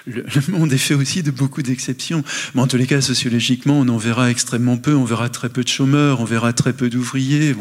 Le, 0.07 0.23
monde 0.49 0.73
est 0.73 0.77
fait 0.77 0.93
aussi 0.93 1.23
de 1.23 1.31
beaucoup 1.31 1.61
d'exceptions, 1.61 2.23
mais 2.53 2.61
en 2.61 2.67
tous 2.67 2.77
les 2.77 2.85
cas, 2.85 2.99
sociologiquement, 2.99 3.79
on 3.79 3.87
en 3.87 3.97
verra 3.97 4.29
extrêmement 4.29 4.77
peu, 4.77 4.93
on 4.93 5.05
verra 5.05 5.29
très 5.29 5.52
peu 5.53 5.63
de 5.63 5.69
chômeurs, 5.69 6.19
on 6.19 6.25
verra 6.25 6.51
très 6.51 6.73
peu 6.73 6.89
d'ouvriers, 6.89 7.55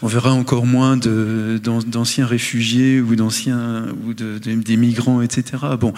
on 0.00 0.06
verra 0.06 0.32
encore 0.32 0.64
moins 0.64 0.96
d'anciens 0.96 2.26
réfugiés 2.26 3.00
ou 3.00 3.16
d'anciens 3.16 3.86
ou 4.06 4.14
des 4.14 4.76
migrants, 4.76 5.20
etc. 5.20 5.62
Bon, 5.78 5.92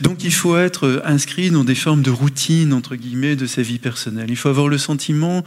donc 0.00 0.24
il 0.24 0.32
faut 0.32 0.56
être 0.56 1.02
inscrit 1.04 1.50
dans 1.50 1.62
des 1.62 1.76
formes 1.76 2.02
de 2.02 2.10
routine 2.10 2.72
entre 2.72 2.96
guillemets 2.96 3.36
de 3.36 3.46
sa 3.46 3.62
vie 3.62 3.78
personnelle. 3.78 4.30
Il 4.30 4.36
faut 4.36 4.48
avoir 4.48 4.68
le 4.68 4.78
sentiment 4.78 5.44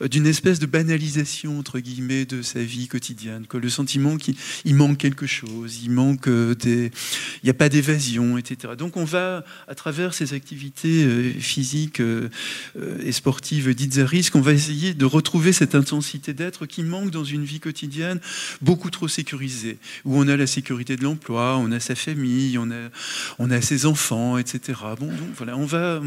d'une 0.00 0.26
espèce 0.26 0.58
de 0.58 0.66
banalisation 0.66 1.58
entre 1.58 1.78
guillemets 1.78 2.24
de 2.24 2.42
sa 2.42 2.60
vie 2.60 2.88
quotidienne, 2.88 3.46
que 3.46 3.58
le 3.58 3.68
sentiment 3.68 4.16
qu'il 4.16 4.74
manque 4.74 4.98
quelque 4.98 5.26
chose, 5.26 5.80
il 5.84 5.90
manque 5.90 6.28
des, 6.28 6.90
il 7.42 7.44
n'y 7.44 7.50
a 7.50 7.54
pas 7.54 7.68
d'évasion, 7.68 8.38
etc. 8.38 8.74
Donc 8.76 8.96
on 8.96 9.04
va 9.04 9.44
à 9.68 9.74
travers 9.74 10.14
ces 10.14 10.34
activités 10.34 11.04
euh, 11.04 11.32
physiques 11.38 12.00
euh, 12.00 12.28
et 13.02 13.12
sportives 13.12 13.74
dites 13.74 13.98
à 13.98 14.06
risque, 14.06 14.34
on 14.34 14.40
va 14.40 14.52
essayer 14.62 14.94
de 14.94 15.04
retrouver 15.04 15.52
cette 15.52 15.74
intensité 15.74 16.34
d'être 16.34 16.66
qui 16.66 16.84
manque 16.84 17.10
dans 17.10 17.24
une 17.24 17.44
vie 17.44 17.58
quotidienne 17.58 18.20
beaucoup 18.60 18.90
trop 18.90 19.08
sécurisée, 19.08 19.78
où 20.04 20.16
on 20.16 20.28
a 20.28 20.36
la 20.36 20.46
sécurité 20.46 20.96
de 20.96 21.02
l'emploi, 21.02 21.56
on 21.58 21.72
a 21.72 21.80
sa 21.80 21.96
famille, 21.96 22.56
on 22.58 22.70
a, 22.70 22.90
on 23.40 23.50
a 23.50 23.60
ses 23.60 23.86
enfants, 23.86 24.38
etc. 24.38 24.78
Bon, 25.00 25.10
voilà, 25.36 25.56
on 25.56 25.66
va 25.66 26.00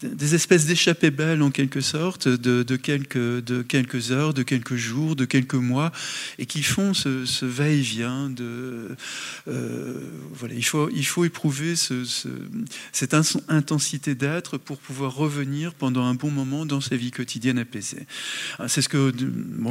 des 0.00 0.34
espèces 0.36 0.66
d'échappées 0.66 1.10
belles 1.10 1.42
en 1.42 1.50
quelque 1.50 1.80
sorte 1.80 2.28
de, 2.28 2.62
de, 2.62 2.76
quelques, 2.76 3.18
de 3.18 3.62
quelques 3.62 4.12
heures, 4.12 4.34
de 4.34 4.44
quelques 4.44 4.76
jours, 4.76 5.16
de 5.16 5.24
quelques 5.24 5.54
mois, 5.54 5.90
et 6.38 6.46
qui 6.46 6.62
font 6.62 6.94
ce, 6.94 7.44
va-et-vient 7.44 8.30
de 8.30 8.88
euh, 9.48 10.00
voilà, 10.32 10.54
il 10.54 10.64
faut, 10.64 10.88
il 10.90 11.06
faut 11.06 11.24
éprouver 11.24 11.74
ce, 11.74 12.04
cette 12.92 13.14
intensité 13.48 14.14
d'être 14.14 14.58
pour 14.58 14.78
pouvoir 14.78 15.14
revenir 15.14 15.74
pendant 15.74 16.04
un 16.04 16.14
bon 16.14 16.30
moment 16.30 16.66
dans 16.66 16.80
sa 16.80 16.94
vie 16.94 17.10
quotidienne 17.10 17.58
apaisée. 17.58 17.79
Ah, 18.58 18.68
c'est 18.68 18.82
ce 18.82 18.88
que, 18.88 19.12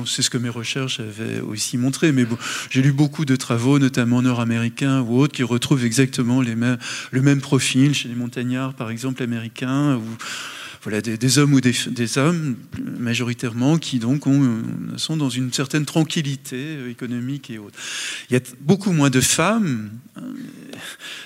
ce 0.06 0.30
que 0.30 0.38
mes 0.38 0.50
recherches 0.50 1.00
avaient 1.00 1.40
aussi 1.40 1.78
montré, 1.78 2.12
mais 2.12 2.26
j'ai 2.70 2.82
lu 2.82 2.92
beaucoup 2.92 3.26
de 3.26 3.36
travaux, 3.36 3.80
notamment 3.80 4.22
nord-américains 4.22 5.02
ou 5.02 5.20
autres, 5.20 5.34
qui 5.34 5.44
retrouvent 5.44 5.86
exactement 5.86 6.42
les 6.42 6.56
mêmes, 6.56 6.78
le 7.12 7.22
même 7.22 7.42
profil 7.42 7.94
chez 7.94 8.10
les 8.10 8.16
montagnards, 8.16 8.74
par 8.74 8.90
exemple, 8.90 9.24
américains, 9.24 9.96
ou 9.96 10.04
voilà, 10.82 11.02
des, 11.02 11.38
hommes 11.38 11.54
ou 11.54 11.62
des, 11.62 12.18
hommes, 12.18 12.56
majoritairement, 12.98 13.78
qui 13.78 14.00
donc 14.00 14.24
sont 14.96 15.18
dans 15.18 15.30
une 15.30 15.52
certaine 15.52 15.86
tranquillité 15.86 16.56
euh, 16.58 16.90
économique 16.90 17.50
et 17.50 17.58
autres. 17.58 17.78
Il 18.30 18.34
y 18.34 18.38
a 18.38 18.42
beaucoup 18.62 18.94
moins 18.94 19.10
de 19.10 19.20
femmes, 19.20 19.92
hein, 20.16 20.22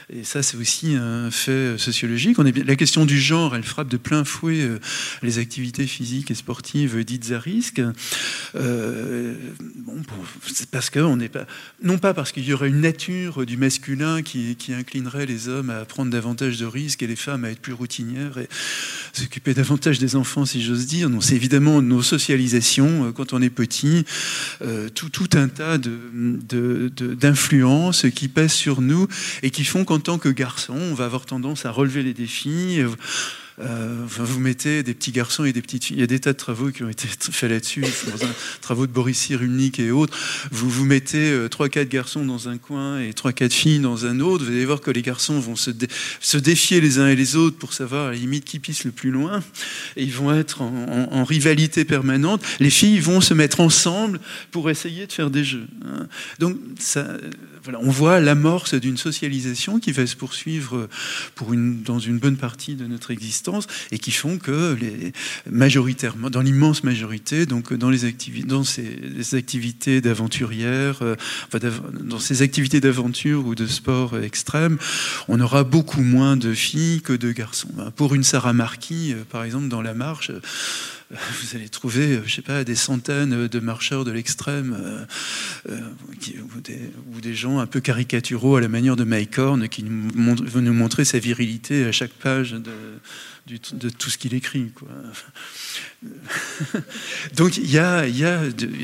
et 0.09 0.23
ça 0.23 0.43
c'est 0.43 0.57
aussi 0.57 0.95
un 0.95 1.31
fait 1.31 1.77
sociologique. 1.77 2.39
On 2.39 2.45
est, 2.45 2.63
la 2.63 2.75
question 2.75 3.05
du 3.05 3.19
genre, 3.19 3.55
elle 3.55 3.63
frappe 3.63 3.89
de 3.89 3.97
plein 3.97 4.23
fouet 4.23 4.61
euh, 4.61 4.79
les 5.21 5.39
activités 5.39 5.87
physiques 5.87 6.31
et 6.31 6.35
sportives 6.35 7.03
dites 7.03 7.31
à 7.31 7.39
risque. 7.39 7.81
Euh, 8.55 9.35
bon, 9.75 10.01
c'est 10.45 10.69
parce 10.69 10.89
qu'on 10.89 11.17
n'est 11.17 11.29
pas, 11.29 11.45
non 11.81 11.97
pas 11.97 12.13
parce 12.13 12.31
qu'il 12.31 12.45
y 12.45 12.53
aurait 12.53 12.69
une 12.69 12.81
nature 12.81 13.45
du 13.45 13.57
masculin 13.57 14.21
qui, 14.21 14.55
inclinerait 14.69 15.25
les 15.25 15.49
hommes 15.49 15.69
à 15.69 15.83
prendre 15.85 16.11
davantage 16.11 16.57
de 16.57 16.65
risques 16.65 17.03
et 17.03 17.07
les 17.07 17.15
femmes 17.15 17.45
à 17.45 17.51
être 17.51 17.59
plus 17.59 17.73
routinières 17.73 18.37
et 18.37 18.47
s'occuper 19.13 19.53
davantage 19.53 19.99
des 19.99 20.15
enfants, 20.15 20.45
si 20.45 20.63
j'ose 20.63 20.87
dire. 20.87 21.09
Non, 21.09 21.21
c'est 21.21 21.35
évidemment 21.35 21.81
nos 21.81 22.01
socialisations 22.01 23.05
euh, 23.05 23.11
quand 23.11 23.33
on 23.33 23.41
est 23.41 23.49
petit, 23.49 24.05
euh, 24.61 24.89
tout, 24.89 25.29
un 25.33 25.47
tas 25.47 25.77
d'influences 25.77 28.05
qui 28.13 28.27
pèsent 28.27 28.53
sur 28.53 28.81
nous 28.81 29.07
et 29.41 29.49
qui 29.51 29.63
font 29.63 29.85
qu'en 29.93 29.99
tant 29.99 30.17
que 30.17 30.29
garçon, 30.29 30.73
on 30.73 30.95
va 30.95 31.05
avoir 31.05 31.27
tendance 31.27 31.67
à 31.67 31.71
relever 31.71 32.01
les 32.01 32.15
défis. 32.15 32.81
Euh, 33.59 34.03
vous 34.07 34.39
mettez 34.39 34.81
des 34.81 34.93
petits 34.93 35.11
garçons 35.11 35.45
et 35.45 35.53
des 35.53 35.61
petites 35.61 35.85
filles. 35.85 35.97
Il 35.97 35.99
y 35.99 36.03
a 36.03 36.07
des 36.07 36.19
tas 36.19 36.33
de 36.33 36.37
travaux 36.37 36.71
qui 36.71 36.83
ont 36.83 36.89
été 36.89 37.07
faits 37.19 37.51
là-dessus, 37.51 37.85
travaux 38.61 38.87
de 38.87 38.91
Boris 38.91 39.17
Cyrulnik 39.17 39.79
et 39.79 39.91
autres. 39.91 40.17
Vous 40.51 40.69
vous 40.69 40.85
mettez 40.85 41.31
euh, 41.31 41.49
trois, 41.49 41.69
quatre 41.69 41.89
garçons 41.89 42.25
dans 42.25 42.49
un 42.49 42.57
coin 42.57 42.99
et 42.99 43.13
trois, 43.13 43.31
quatre 43.31 43.53
filles 43.53 43.79
dans 43.79 44.05
un 44.05 44.19
autre. 44.21 44.45
Vous 44.45 44.51
allez 44.51 44.65
voir 44.65 44.81
que 44.81 44.89
les 44.89 45.03
garçons 45.03 45.39
vont 45.39 45.55
se, 45.55 45.69
défier 46.37 46.81
les 46.81 46.97
uns 46.97 47.07
et 47.07 47.15
les 47.15 47.35
autres 47.35 47.57
pour 47.57 47.73
savoir 47.73 48.07
à 48.07 48.11
la 48.11 48.17
limite 48.17 48.45
qui 48.45 48.59
pisse 48.59 48.85
le 48.85 48.91
plus 48.91 49.11
loin. 49.11 49.43
Et 49.97 50.03
ils 50.03 50.13
vont 50.13 50.33
être 50.33 50.61
en, 50.61 51.23
rivalité 51.23 51.85
permanente. 51.85 52.43
Les 52.59 52.69
filles 52.69 52.99
vont 52.99 53.21
se 53.21 53.33
mettre 53.33 53.59
ensemble 53.59 54.19
pour 54.51 54.69
essayer 54.69 55.07
de 55.07 55.11
faire 55.11 55.29
des 55.29 55.43
jeux. 55.43 55.67
Hein. 55.85 56.07
Donc 56.39 56.57
ça 56.79 57.07
on 57.79 57.89
voit 57.89 58.19
l'amorce 58.19 58.73
d'une 58.73 58.97
socialisation 58.97 59.79
qui 59.79 59.93
va 59.93 60.05
se 60.05 60.17
poursuivre 60.17 60.89
pour 61.33 61.53
une, 61.53 61.81
dans 61.81 61.97
une 61.97 62.19
bonne 62.19 62.35
partie 62.35 62.75
de 62.75 62.85
notre 62.87 63.11
existence 63.11 63.42
et 63.91 63.99
qui 63.99 64.11
font 64.11 64.37
que 64.37 64.77
majoritairement, 65.49 66.29
dans 66.29 66.41
l'immense 66.41 66.83
majorité, 66.83 67.45
donc 67.45 67.73
dans 67.73 67.89
les 67.89 68.05
activités, 68.05 68.47
dans 68.47 68.63
ces 68.63 69.35
activités 69.35 70.01
d'aventurières, 70.01 71.01
euh, 71.01 71.15
dans 72.01 72.19
ces 72.19 72.41
activités 72.41 72.79
d'aventure 72.79 73.45
ou 73.45 73.55
de 73.55 73.67
sport 73.67 74.17
extrême, 74.19 74.77
on 75.27 75.39
aura 75.39 75.63
beaucoup 75.63 76.01
moins 76.01 76.37
de 76.37 76.53
filles 76.53 77.01
que 77.01 77.13
de 77.13 77.31
garçons. 77.31 77.69
Pour 77.95 78.15
une 78.15 78.23
Sarah 78.23 78.53
Marquis, 78.53 79.13
euh, 79.13 79.23
par 79.29 79.43
exemple, 79.43 79.67
dans 79.67 79.81
la 79.81 79.93
marche, 79.93 80.31
vous 81.13 81.55
allez 81.55 81.69
trouver, 81.69 82.21
je 82.25 82.35
sais 82.35 82.41
pas, 82.41 82.63
des 82.63 82.75
centaines 82.75 83.47
de 83.47 83.59
marcheurs 83.59 84.03
de 84.05 84.11
l'extrême 84.11 84.75
euh, 84.79 85.05
euh, 85.69 85.79
ou, 87.15 87.21
des, 87.21 87.35
gens 87.35 87.59
un 87.59 87.67
peu 87.67 87.79
caricaturaux 87.79 88.55
à 88.55 88.61
la 88.61 88.67
manière 88.67 88.95
de 88.95 89.03
Mike 89.03 89.37
Horn 89.37 89.67
qui 89.67 89.83
nous, 89.83 90.35
veut 90.43 90.61
nous 90.61 90.73
montrer 90.73 91.05
sa 91.05 91.19
virilité 91.19 91.85
à 91.85 91.91
chaque 91.91 92.11
page 92.11 92.51
de, 92.51 92.71
de 93.45 93.89
tout 93.89 94.09
ce 94.09 94.17
qu'il 94.17 94.33
écrit. 94.33 94.71
Quoi. 94.71 94.87
Donc 97.35 97.57
il 97.57 97.69
y, 97.69 97.77
a, 97.77 98.05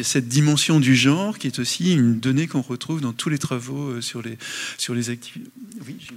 cette 0.03 0.27
dimension 0.27 0.79
du 0.79 0.95
genre 0.95 1.37
qui 1.37 1.47
est 1.47 1.59
aussi 1.59 1.93
une 1.93 2.19
donnée 2.19 2.47
qu'on 2.47 2.61
retrouve 2.61 3.01
dans 3.01 3.13
tous 3.13 3.29
les 3.29 3.37
travaux 3.37 3.89
euh, 3.89 4.01
sur 4.01 4.21
les, 4.21 4.37
sur 4.77 4.93
les 4.93 5.09
activités. 5.09 5.49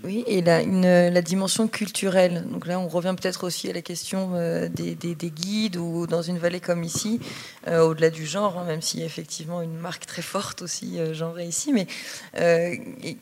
Oui, 0.04 0.24
et 0.26 0.42
la, 0.42 0.62
la 1.10 1.22
dimension 1.22 1.68
culturelle. 1.68 2.44
Donc 2.50 2.66
là, 2.66 2.80
on 2.80 2.88
revient 2.88 3.14
peut-être 3.20 3.44
aussi 3.44 3.70
à 3.70 3.72
la 3.72 3.82
question 3.82 4.32
euh, 4.34 4.68
des, 4.68 4.96
guides 5.30 5.76
ou 5.76 6.06
dans 6.06 6.22
une 6.22 6.38
vallée 6.38 6.60
comme 6.60 6.82
ici, 6.82 7.20
euh, 7.68 7.80
au-delà 7.80 8.10
du 8.10 8.26
genre, 8.26 8.58
hein, 8.58 8.64
même 8.64 8.80
y 8.94 9.02
a 9.02 9.06
effectivement 9.06 9.62
une 9.62 9.76
marque 9.76 10.06
très 10.06 10.22
forte 10.22 10.62
aussi 10.62 10.98
genrée 11.12 11.46
ici. 11.46 11.72
Mais 11.72 11.86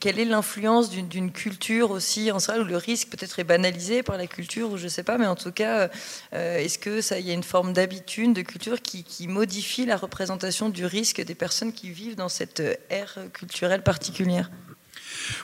quelle 0.01 0.19
est 0.19 0.25
l'influence 0.25 0.91
d'une 0.91 1.31
culture 1.31 1.91
aussi 1.91 2.33
en 2.33 2.39
salle 2.39 2.63
où 2.63 2.65
le 2.65 2.77
risque 2.77 3.09
peut-être 3.09 3.39
est 3.39 3.45
banalisé 3.45 4.03
par 4.03 4.17
la 4.17 4.27
culture 4.27 4.71
ou 4.73 4.79
je 4.79 4.85
ne 4.85 4.89
sais 4.89 5.03
pas, 5.03 5.10
mais 5.19 5.27
en 5.27 5.37
tout 5.37 5.53
cas, 5.53 5.89
est-ce 6.33 6.79
que 6.79 7.01
ça 7.01 7.19
y 7.19 7.31
a 7.31 7.35
une 7.35 7.43
forme 7.43 7.73
d'habitude, 7.73 8.33
de 8.33 8.43
culture 8.43 8.81
qui, 8.83 9.05
qui, 9.05 9.29
modifie 9.29 9.87
la 9.87 9.97
représentation 9.97 10.69
du 10.69 10.87
risque 10.87 11.21
des 11.23 11.35
personnes 11.35 11.73
qui 11.73 11.91
vivent 11.91 12.17
dans 12.17 12.29
cette 12.29 12.63
ère 12.91 13.19
culturelle 13.33 13.83
particulière? 13.83 14.51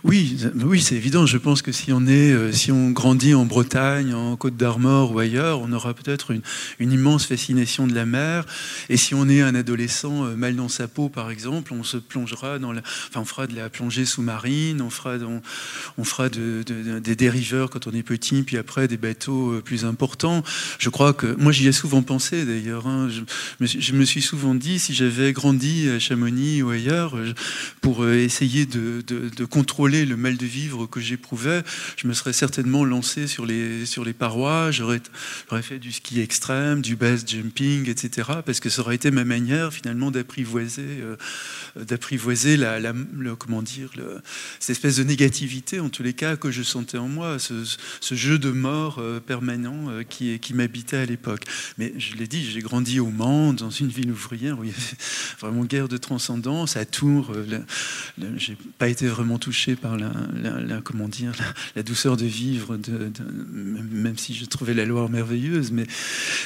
Oui, 0.05 0.39
oui, 0.55 0.81
c'est 0.81 0.95
évident. 0.95 1.27
Je 1.27 1.39
pense 1.39 1.63
que 1.63 1.73
si 1.73 1.93
on 1.93 2.07
est, 2.07 2.33
euh, 2.33 2.53
si 2.53 2.71
on 2.73 2.91
grandit 2.91 3.35
en 3.35 3.45
Bretagne, 3.45 4.15
en 4.15 4.37
Côte 4.37 4.57
d'Armor 4.57 5.13
ou 5.13 5.19
ailleurs, 5.19 5.61
on 5.61 5.73
aura 5.73 5.95
peut-être 5.95 6.33
une, 6.33 6.93
immense 6.93 7.27
fascination 7.27 7.87
de 7.87 7.95
la 7.95 8.07
mer. 8.07 8.47
Et 8.89 8.97
si 8.97 9.15
on 9.15 9.29
est 9.29 9.43
un 9.43 9.55
adolescent 9.55 10.25
euh, 10.25 10.37
mal 10.37 10.57
dans 10.57 10.69
sa 10.69 10.89
peau, 10.89 11.09
par 11.09 11.31
exemple, 11.31 11.73
on 11.73 11.83
se 11.83 11.97
plongera 11.97 12.59
dans 12.59 12.73
la, 12.73 12.83
enfin, 13.09 13.25
fera 13.25 13.47
de 13.47 13.55
la 13.55 13.69
plongée 13.69 14.05
sous-marine, 14.05 14.81
on 14.81 14.91
fera, 14.91 15.17
on, 15.99 16.05
fera 16.05 16.29
de, 16.29 16.63
des 17.01 17.17
dériveurs 17.17 17.71
quand 17.71 17.87
on 17.87 17.93
est 17.93 18.03
petit, 18.03 18.43
puis 18.43 18.57
après 18.57 18.89
des 18.89 18.97
bateaux 18.97 19.53
euh, 19.53 19.61
plus 19.61 19.85
importants. 19.85 20.43
Je 20.79 20.89
crois 20.89 21.13
que, 21.13 21.35
moi, 21.39 21.53
j'y 21.53 21.67
ai 21.67 21.73
souvent 21.73 22.03
pensé 22.03 22.45
d'ailleurs. 22.45 22.87
Hein. 22.87 23.09
Je, 23.61 23.93
me 23.93 24.05
suis 24.05 24.23
souvent 24.23 24.55
dit, 24.55 24.79
si 24.79 24.95
j'avais 24.95 25.33
grandi 25.33 25.89
à 25.89 25.99
Chamonix 25.99 26.63
ou 26.63 26.71
ailleurs, 26.71 27.17
pour 27.81 28.07
essayer 28.09 28.67
de, 28.67 29.03
de, 29.07 29.31
de 29.35 29.45
contrôler 29.67 30.07
le 30.07 30.17
mal 30.17 30.37
de 30.37 30.47
vivre 30.47 30.87
que 30.87 31.01
j'éprouvais, 31.01 31.65
je 31.97 32.07
me 32.07 32.13
serais 32.13 32.33
certainement 32.33 32.85
lancé 32.85 33.27
sur 33.27 33.45
les, 33.45 33.85
sur 33.85 34.05
les 34.05 34.13
parois, 34.13 34.71
j'aurais 34.71 35.01
fait 35.61 35.81
du 35.81 35.91
ski 35.91 36.21
extrême, 36.21 36.83
du 36.83 36.95
base 36.95 37.25
jumping, 37.27 37.91
etc. 37.91 38.31
Parce 38.47 38.61
que 38.61 38.71
ça 38.71 38.83
aurait 38.83 38.95
été 38.95 39.11
ma 39.11 39.25
manière 39.25 39.73
finalement 39.73 40.13
d'apprivoiser 40.13 40.85
euh, 40.85 41.17
d'apprivoiser 41.75 42.57
la, 42.57 42.81
comment 43.41 43.61
dire, 43.61 43.91
cette 44.61 44.71
espèce 44.71 44.99
de 44.99 45.03
négativité, 45.03 45.81
en 45.81 45.89
tous 45.89 46.05
les 46.05 46.13
cas, 46.13 46.37
que 46.37 46.53
je 46.53 46.63
sentais 46.63 46.99
en 46.99 47.09
moi, 47.09 47.39
ce, 47.41 48.15
jeu 48.15 48.39
de 48.39 48.51
mort 48.51 48.99
euh, 49.01 49.19
permanent 49.19 49.91
euh, 49.91 50.05
qui, 50.05 50.39
qui 50.39 50.55
m'habitait 50.55 50.99
à 50.99 51.07
l'époque. 51.07 51.43
Mais 51.77 51.93
je 51.99 52.15
l'ai 52.15 52.29
dit, 52.29 52.49
j'ai 52.49 52.61
grandi 52.61 53.01
au 53.01 53.11
Mans, 53.11 53.53
dans 53.53 53.71
une 53.71 53.89
ville 53.89 54.13
ouvrière 54.13 54.61
où 54.61 54.65
il 54.65 54.71
y 54.71 54.73
avait 54.73 54.97
vraiment 55.41 55.65
guerre 55.65 55.89
de 55.89 55.97
transcendance. 55.97 56.77
À 56.77 56.85
Tours, 56.85 57.33
j'ai 58.37 58.57
pas 58.79 58.89
été 58.89 59.09
vraiment 59.09 59.39
touché 59.39 59.56
par 59.75 59.97
la, 59.97 60.11
comment 60.85 61.09
dire, 61.09 61.33
la, 61.75 61.83
douceur 61.83 62.17
de 62.17 62.27
vivre, 62.27 62.77
de, 62.77 63.11
même 63.53 64.19
si 64.19 64.35
je 64.35 64.45
trouvais 64.45 64.75
la 64.75 64.85
Loire 64.85 65.09
merveilleuse. 65.09 65.73
Mais, 65.73 65.87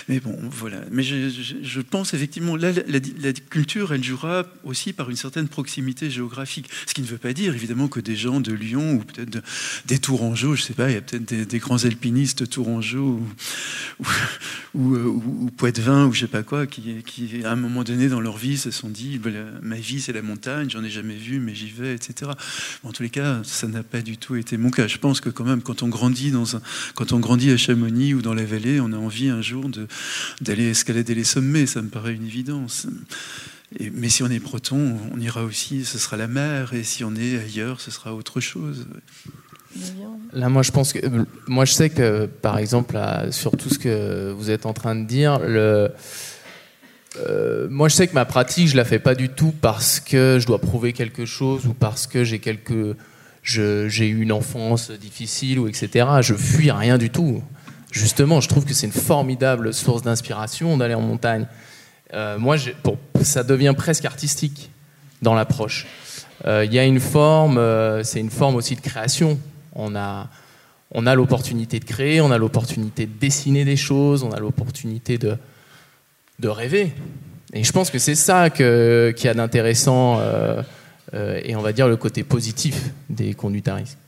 mais 0.08 0.20
bon, 0.20 0.38
voilà. 0.50 0.80
Mais 0.90 1.02
je, 1.02 1.80
pense 1.80 2.14
effectivement, 2.14 2.56
là, 2.56 2.72
la, 2.86 3.32
culture, 3.32 3.92
elle 3.92 4.04
jouera 4.04 4.46
aussi 4.64 4.92
par 4.92 5.10
une 5.10 5.16
certaine 5.16 5.48
proximité 5.48 6.10
géographique. 6.10 6.70
Ce 6.86 6.94
qui 6.94 7.02
ne 7.02 7.06
veut 7.06 7.18
pas 7.18 7.32
dire, 7.32 7.54
évidemment, 7.54 7.88
que 7.88 8.00
des 8.00 8.16
gens 8.16 8.40
de 8.40 8.52
Lyon 8.52 8.94
ou 8.94 8.98
peut-être 9.00 9.42
des 9.86 9.98
Tourangeaux, 9.98 10.54
je 10.54 10.62
sais 10.62 10.74
pas, 10.74 10.90
il 10.90 10.94
y 10.94 10.98
a 10.98 11.02
peut-être 11.02 11.24
des, 11.24 11.58
grands 11.58 11.84
alpinistes 11.84 12.48
Tourangeaux 12.48 13.20
ou, 13.20 13.28
ou, 14.00 14.06
ou, 14.74 15.22
ou, 15.44 15.50
Poitevin 15.50 16.06
ou 16.06 16.12
je 16.12 16.20
sais 16.20 16.26
pas 16.26 16.42
quoi, 16.42 16.66
qui, 16.66 17.02
qui, 17.04 17.44
à 17.44 17.52
un 17.52 17.56
moment 17.56 17.84
donné 17.84 18.08
dans 18.08 18.20
leur 18.20 18.36
vie 18.36 18.56
se 18.56 18.70
sont 18.70 18.88
dit 18.88 19.18
bah, 19.18 19.30
ma 19.62 19.76
vie 19.76 20.00
c'est 20.00 20.12
la 20.12 20.22
montagne, 20.22 20.70
j'en 20.70 20.82
ai 20.84 20.90
jamais 20.90 21.16
vu, 21.16 21.40
mais 21.40 21.54
j'y 21.54 21.70
vais, 21.70 21.94
etc. 21.94 22.30
en 22.84 22.92
tous 23.00 23.04
les 23.04 23.08
cas, 23.08 23.40
ça 23.44 23.66
n'a 23.66 23.82
pas 23.82 24.02
du 24.02 24.18
tout 24.18 24.36
été 24.36 24.58
mon 24.58 24.70
cas. 24.70 24.86
Je 24.86 24.98
pense 24.98 25.22
que 25.22 25.30
quand 25.30 25.44
même, 25.44 25.62
quand 25.62 25.82
on 25.82 25.88
grandit 25.88 26.32
dans 26.32 26.56
un, 26.56 26.60
quand 26.94 27.12
on 27.12 27.18
grandit 27.18 27.50
à 27.50 27.56
Chamonix 27.56 28.12
ou 28.12 28.20
dans 28.20 28.34
la 28.34 28.44
vallée, 28.44 28.78
on 28.78 28.92
a 28.92 28.96
envie 28.98 29.30
un 29.30 29.40
jour 29.40 29.70
d'aller 30.42 30.68
escalader 30.68 31.14
les 31.14 31.24
sommets. 31.24 31.64
Ça 31.64 31.80
me 31.80 31.88
paraît 31.88 32.12
une 32.12 32.26
évidence 32.26 32.86
mais 33.94 34.08
si 34.10 34.22
on 34.22 34.26
est 34.26 34.40
breton, 34.40 34.98
on 35.14 35.20
ira 35.20 35.44
aussi, 35.44 35.84
ce 35.84 35.96
sera 35.96 36.16
la 36.16 36.26
mer, 36.26 36.74
et 36.74 36.82
si 36.82 37.04
on 37.04 37.14
est 37.14 37.38
ailleurs, 37.38 37.80
ce 37.80 37.92
sera 37.92 38.14
autre 38.14 38.40
chose. 38.40 38.84
Là, 40.32 40.48
moi, 40.48 40.62
je 40.62 40.72
pense 40.72 40.92
que, 40.92 40.98
moi, 41.46 41.64
je 41.64 41.72
sais 41.72 41.88
que, 41.88 42.26
par 42.26 42.58
exemple, 42.58 42.98
sur 43.30 43.52
tout 43.52 43.70
ce 43.70 43.78
que 43.78 44.32
vous 44.32 44.50
êtes 44.50 44.66
en 44.66 44.72
train 44.72 44.96
de 44.96 45.06
dire, 45.06 45.38
le, 45.38 45.88
euh, 47.16 47.66
moi, 47.68 47.88
je 47.88 47.96
sais 47.96 48.06
que 48.06 48.14
ma 48.14 48.24
pratique, 48.24 48.68
je 48.68 48.76
la 48.76 48.84
fais 48.84 48.98
pas 48.98 49.14
du 49.14 49.28
tout 49.28 49.52
parce 49.60 50.00
que 50.00 50.38
je 50.40 50.46
dois 50.46 50.60
prouver 50.60 50.92
quelque 50.92 51.24
chose 51.24 51.66
ou 51.66 51.74
parce 51.74 52.06
que 52.06 52.22
j'ai 52.22 52.38
quelque, 52.38 52.96
j'ai 53.42 54.08
eu 54.08 54.22
une 54.22 54.32
enfance 54.32 54.90
difficile 54.90 55.58
ou 55.58 55.68
etc. 55.68 56.06
Je 56.20 56.34
fuis 56.34 56.70
rien 56.70 56.98
du 56.98 57.10
tout. 57.10 57.42
Justement, 57.90 58.40
je 58.40 58.48
trouve 58.48 58.64
que 58.64 58.74
c'est 58.74 58.86
une 58.86 58.92
formidable 58.92 59.74
source 59.74 60.02
d'inspiration 60.02 60.76
d'aller 60.76 60.94
en 60.94 61.00
montagne. 61.00 61.46
Euh, 62.14 62.38
moi, 62.38 62.56
ça 63.22 63.42
devient 63.42 63.74
presque 63.76 64.04
artistique 64.04 64.70
dans 65.22 65.34
l'approche. 65.34 65.86
Euh, 66.46 66.64
il 66.64 66.72
y 66.72 66.78
a 66.78 66.84
une 66.84 67.00
forme, 67.00 67.60
c'est 68.04 68.20
une 68.20 68.30
forme 68.30 68.54
aussi 68.54 68.76
de 68.76 68.80
création. 68.80 69.38
On 69.74 69.96
a, 69.96 70.28
on 70.92 71.06
a 71.06 71.16
l'opportunité 71.16 71.80
de 71.80 71.84
créer, 71.84 72.20
on 72.20 72.30
a 72.30 72.38
l'opportunité 72.38 73.06
de 73.06 73.18
dessiner 73.18 73.64
des 73.64 73.76
choses, 73.76 74.22
on 74.22 74.30
a 74.30 74.38
l'opportunité 74.38 75.18
de, 75.18 75.36
de 76.40 76.48
rêver. 76.48 76.92
Et 77.52 77.62
je 77.64 77.72
pense 77.72 77.90
que 77.90 77.98
c'est 77.98 78.14
ça 78.14 78.50
qu'il 78.50 78.64
y 79.24 79.28
a 79.28 79.34
d'intéressant 79.34 80.20
et 81.12 81.56
on 81.56 81.62
va 81.62 81.72
dire 81.72 81.88
le 81.88 81.96
côté 81.96 82.22
positif 82.22 82.90
des 83.08 83.34
conduites 83.34 83.68
à 83.68 83.74
risque. 83.74 83.98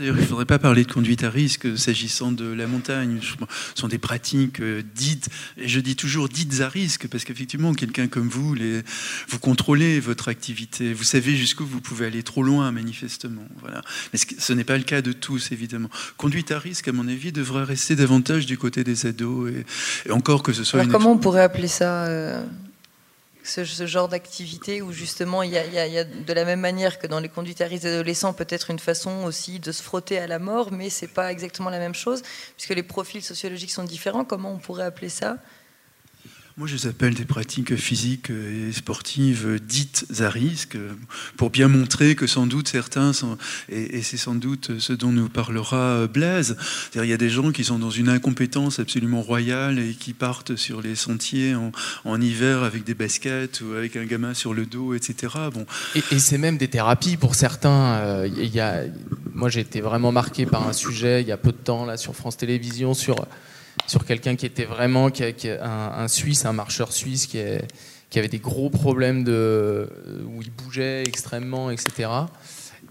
Il 0.00 0.12
ne 0.12 0.22
faudrait 0.22 0.46
pas 0.46 0.58
parler 0.58 0.84
de 0.84 0.92
conduite 0.92 1.24
à 1.24 1.30
risque 1.30 1.76
s'agissant 1.76 2.32
de 2.32 2.44
la 2.44 2.66
montagne. 2.66 3.18
Ce 3.22 3.80
sont 3.80 3.88
des 3.88 3.98
pratiques 3.98 4.60
euh, 4.60 4.82
dites, 4.94 5.28
et 5.56 5.68
je 5.68 5.80
dis 5.80 5.96
toujours 5.96 6.28
dites 6.28 6.60
à 6.60 6.68
risque, 6.68 7.08
parce 7.08 7.24
qu'effectivement, 7.24 7.74
quelqu'un 7.74 8.08
comme 8.08 8.28
vous, 8.28 8.54
les, 8.54 8.82
vous 9.28 9.38
contrôlez 9.38 10.00
votre 10.00 10.28
activité, 10.28 10.92
vous 10.92 11.04
savez 11.04 11.36
jusqu'où 11.36 11.64
vous 11.64 11.80
pouvez 11.80 12.06
aller 12.06 12.22
trop 12.22 12.42
loin, 12.42 12.70
manifestement. 12.72 13.46
Voilà. 13.60 13.82
Mais 14.12 14.18
ce 14.18 14.52
n'est 14.52 14.64
pas 14.64 14.76
le 14.76 14.84
cas 14.84 15.02
de 15.02 15.12
tous, 15.12 15.52
évidemment. 15.52 15.90
Conduite 16.16 16.50
à 16.50 16.58
risque, 16.58 16.88
à 16.88 16.92
mon 16.92 17.08
avis, 17.08 17.32
devrait 17.32 17.64
rester 17.64 17.96
davantage 17.96 18.46
du 18.46 18.58
côté 18.58 18.84
des 18.84 19.06
ados, 19.06 19.50
et, 19.50 20.10
encore 20.10 20.42
que 20.42 20.52
ce 20.52 20.64
soit... 20.64 20.80
Alors 20.80 20.92
comment 20.92 21.12
on 21.12 21.18
pourrait 21.18 21.42
appeler 21.42 21.68
ça 21.68 22.06
euh, 22.06 22.44
ce, 23.44 23.86
genre 23.86 24.08
d'activité 24.08 24.82
où 24.82 24.92
justement 24.92 25.42
il 25.42 25.50
y, 25.50 25.56
a, 25.58 26.04
de 26.04 26.32
la 26.32 26.44
même 26.44 26.60
manière 26.60 26.98
que 26.98 27.06
dans 27.06 27.20
les 27.20 27.28
conduites 27.28 27.60
à 27.60 27.66
risque 27.66 27.84
adolescents 27.84 28.32
peut-être 28.32 28.70
une 28.70 28.78
façon 28.78 29.24
aussi 29.24 29.58
de 29.58 29.72
se 29.72 29.82
frotter 29.82 30.18
à 30.18 30.26
la 30.26 30.38
mort, 30.38 30.72
mais 30.72 30.90
c'est 30.90 31.08
pas 31.08 31.32
exactement 31.32 31.70
la 31.70 31.78
même 31.78 31.94
chose 31.94 32.22
puisque 32.56 32.74
les 32.74 32.82
profils 32.82 33.22
sociologiques 33.22 33.72
sont 33.72 33.84
différents. 33.84 34.24
Comment 34.24 34.52
on 34.52 34.58
pourrait 34.58 34.84
appeler 34.84 35.08
ça? 35.08 35.38
Moi, 36.58 36.66
je 36.66 36.74
les 36.74 36.86
appelle 36.86 37.14
des 37.14 37.24
pratiques 37.24 37.76
physiques 37.76 38.30
et 38.30 38.72
sportives 38.72 39.58
dites 39.66 40.06
à 40.20 40.28
risque, 40.28 40.76
pour 41.36 41.50
bien 41.50 41.68
montrer 41.68 42.14
que 42.14 42.26
sans 42.26 42.46
doute 42.46 42.68
certains 42.68 43.12
sont, 43.12 43.38
et, 43.70 44.02
c'est 44.02 44.18
sans 44.18 44.34
doute 44.34 44.78
ce 44.78 44.92
dont 44.92 45.12
nous 45.12 45.28
parlera 45.28 46.06
Blaise, 46.06 46.56
il 46.94 47.04
y 47.04 47.12
a 47.12 47.16
des 47.16 47.30
gens 47.30 47.52
qui 47.52 47.64
sont 47.64 47.78
dans 47.78 47.90
une 47.90 48.08
incompétence 48.08 48.78
absolument 48.78 49.22
royale 49.22 49.78
et 49.78 49.94
qui 49.94 50.12
partent 50.12 50.56
sur 50.56 50.82
les 50.82 50.94
sentiers 50.94 51.54
en, 51.54 52.20
hiver 52.20 52.62
avec 52.62 52.84
des 52.84 52.94
baskets 52.94 53.62
ou 53.62 53.74
avec 53.74 53.96
un 53.96 54.04
gamin 54.04 54.34
sur 54.34 54.52
le 54.52 54.66
dos, 54.66 54.94
etc. 54.94 55.34
Bon. 55.52 55.66
Et, 55.94 56.18
c'est 56.18 56.38
même 56.38 56.58
des 56.58 56.68
thérapies 56.68 57.16
pour 57.16 57.34
certains. 57.34 57.94
Euh, 57.94 58.88
moi, 59.32 59.48
j'ai 59.48 59.60
été 59.60 59.80
vraiment 59.80 60.12
marqué 60.12 60.46
par 60.46 60.68
un 60.68 60.72
sujet 60.72 61.22
il 61.22 61.28
y 61.28 61.32
a 61.32 61.36
peu 61.36 61.52
de 61.52 61.56
temps 61.56 61.86
là 61.86 61.96
sur 61.96 62.14
France 62.14 62.36
Télévisions 62.36 62.94
sur 62.94 63.26
sur 63.86 64.04
quelqu'un 64.04 64.36
qui 64.36 64.46
était 64.46 64.64
vraiment 64.64 65.08
un, 65.08 66.08
Suisse, 66.08 66.44
un 66.44 66.52
marcheur 66.52 66.92
suisse 66.92 67.26
qui, 67.26 67.38
avait 68.18 68.28
des 68.28 68.38
gros 68.38 68.70
problèmes 68.70 69.24
de, 69.24 69.88
où 70.26 70.42
il 70.42 70.50
bougeait 70.50 71.02
extrêmement, 71.04 71.70
etc. 71.70 72.08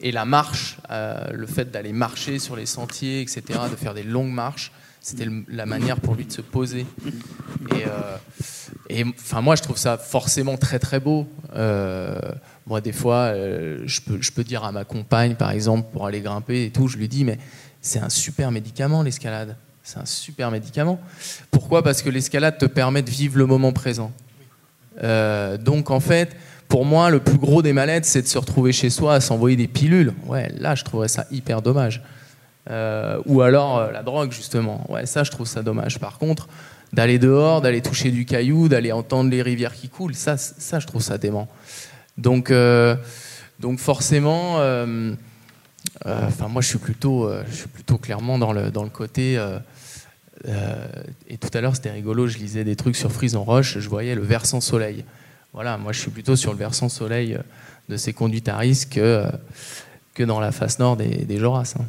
Et 0.02 0.12
la 0.12 0.26
marche, 0.26 0.78
euh, 0.90 1.32
le 1.32 1.46
fait 1.46 1.70
d'aller 1.70 1.94
marcher 1.94 2.40
sur 2.40 2.56
les 2.56 2.66
sentiers, 2.66 3.22
etc., 3.22 3.44
de 3.70 3.76
faire 3.76 3.94
des 3.94 4.04
longues 4.04 4.32
marches, 4.32 4.72
c'était 5.00 5.28
la 5.48 5.66
manière 5.66 6.00
pour 6.00 6.16
lui 6.16 6.26
de 6.26 6.32
se 6.32 6.42
poser. 6.42 6.86
Et, 7.72 7.86
euh, 7.88 8.18
et 8.90 9.04
enfin, 9.04 9.42
moi, 9.42 9.56
je 9.56 9.64
trouve 9.64 9.78
ça 9.78 9.98
forcément 9.98 10.58
très 10.58 10.80
très 10.80 11.00
beau. 11.00 11.28
Euh, 11.56 12.20
moi, 12.66 12.82
des 12.82 12.92
fois, 12.92 13.34
je 13.34 14.32
peux 14.32 14.44
dire 14.44 14.64
à 14.64 14.72
ma 14.72 14.86
compagne, 14.86 15.36
par 15.36 15.52
exemple, 15.52 15.90
pour 15.92 16.06
aller 16.06 16.22
grimper 16.22 16.66
et 16.66 16.72
tout, 16.72 16.88
je 16.88 16.98
lui 16.98 17.08
dis, 17.08 17.24
mais 17.24 17.38
c'est 17.82 18.00
un 18.00 18.10
super 18.10 18.52
médicament 18.52 19.04
l'escalade. 19.04 19.56
C'est 19.84 20.00
un 20.00 20.06
super 20.06 20.52
médicament. 20.52 21.00
Pourquoi? 21.50 21.84
Parce 21.84 22.02
que 22.02 22.10
l'escalade 22.10 22.58
te 22.58 22.66
permet 22.66 23.02
de 23.02 23.10
vivre 23.10 23.38
le 23.38 23.46
moment 23.46 23.74
présent. 23.74 24.12
Euh, 25.04 25.58
donc 25.58 25.90
en 25.90 26.00
fait, 26.00 26.36
pour 26.68 26.86
moi, 26.86 27.10
le 27.10 27.20
plus 27.20 27.38
gros 27.38 27.62
des 27.62 27.74
malaises, 27.74 28.06
c'est 28.06 28.22
de 28.22 28.28
se 28.28 28.38
retrouver 28.38 28.72
chez 28.72 28.90
soi 28.90 29.16
à 29.16 29.22
s'envoyer 29.22 29.56
des 29.56 29.68
pilules. 29.68 30.14
Ouais, 30.26 30.52
là, 30.58 30.76
je 30.76 30.84
trouverais 30.84 31.08
ça 31.08 31.26
hyper 31.32 31.62
dommage. 31.62 32.02
Euh, 32.70 33.20
ou 33.26 33.42
alors 33.42 33.80
euh, 33.80 33.92
la 33.92 34.04
drogue, 34.04 34.32
justement. 34.32 34.86
Ouais, 34.90 35.06
ça, 35.06 35.24
je 35.24 35.32
trouve 35.32 35.48
ça 35.48 35.64
dommage. 35.64 36.00
Par 36.00 36.20
contre, 36.20 36.48
d'aller 36.94 37.18
dehors, 37.18 37.62
d'aller 37.62 37.82
toucher 37.82 38.12
du 38.12 38.26
caillou, 38.26 38.68
d'aller 38.68 38.92
entendre 38.92 39.32
les 39.32 39.42
rivières 39.42 39.74
qui 39.74 39.90
coulent, 39.90 40.16
ça, 40.16 40.38
ça, 40.38 40.80
je 40.80 40.86
trouve 40.86 41.02
ça 41.02 41.18
dément. 41.18 41.48
Donc, 42.18 42.54
donc 43.60 43.80
forcément 43.80 44.58
enfin, 46.06 46.48
moi, 46.50 46.62
je 46.62 46.68
suis 46.68 46.78
plutôt, 46.78 47.32
je 47.50 47.56
suis 47.56 47.70
plutôt 47.70 47.98
clairement 47.98 48.38
dans 48.38 48.52
le, 48.52 48.72
dans 48.72 48.84
le 48.84 48.90
côté. 48.90 49.40
Euh, 50.48 50.88
et 51.28 51.38
tout 51.38 51.50
à 51.54 51.62
l'heure, 51.62 51.76
c'était 51.76 51.92
rigolo. 51.92 52.28
Je 52.28 52.38
lisais 52.38 52.64
des 52.64 52.76
trucs 52.76 52.96
sur 52.96 53.12
Frison 53.12 53.44
Roche. 53.44 53.78
Je 53.80 53.90
voyais 53.90 54.16
le 54.16 54.22
versant 54.22 54.62
soleil. 54.62 55.06
Voilà, 55.54 55.78
moi, 55.78 55.92
je 55.92 56.00
suis 56.00 56.12
plutôt 56.12 56.36
sur 56.36 56.52
le 56.52 56.58
versant 56.58 56.90
soleil 56.90 57.38
de 57.90 57.98
ces 57.98 58.14
conduites 58.14 58.48
à 58.48 58.58
risque 58.58 58.94
que, 58.96 59.26
que 60.14 60.24
dans 60.24 60.40
la 60.40 60.52
face 60.52 60.80
nord 60.80 60.98
des, 60.98 61.26
des 61.26 61.38
Joras. 61.38 61.76
Hein. 61.80 61.86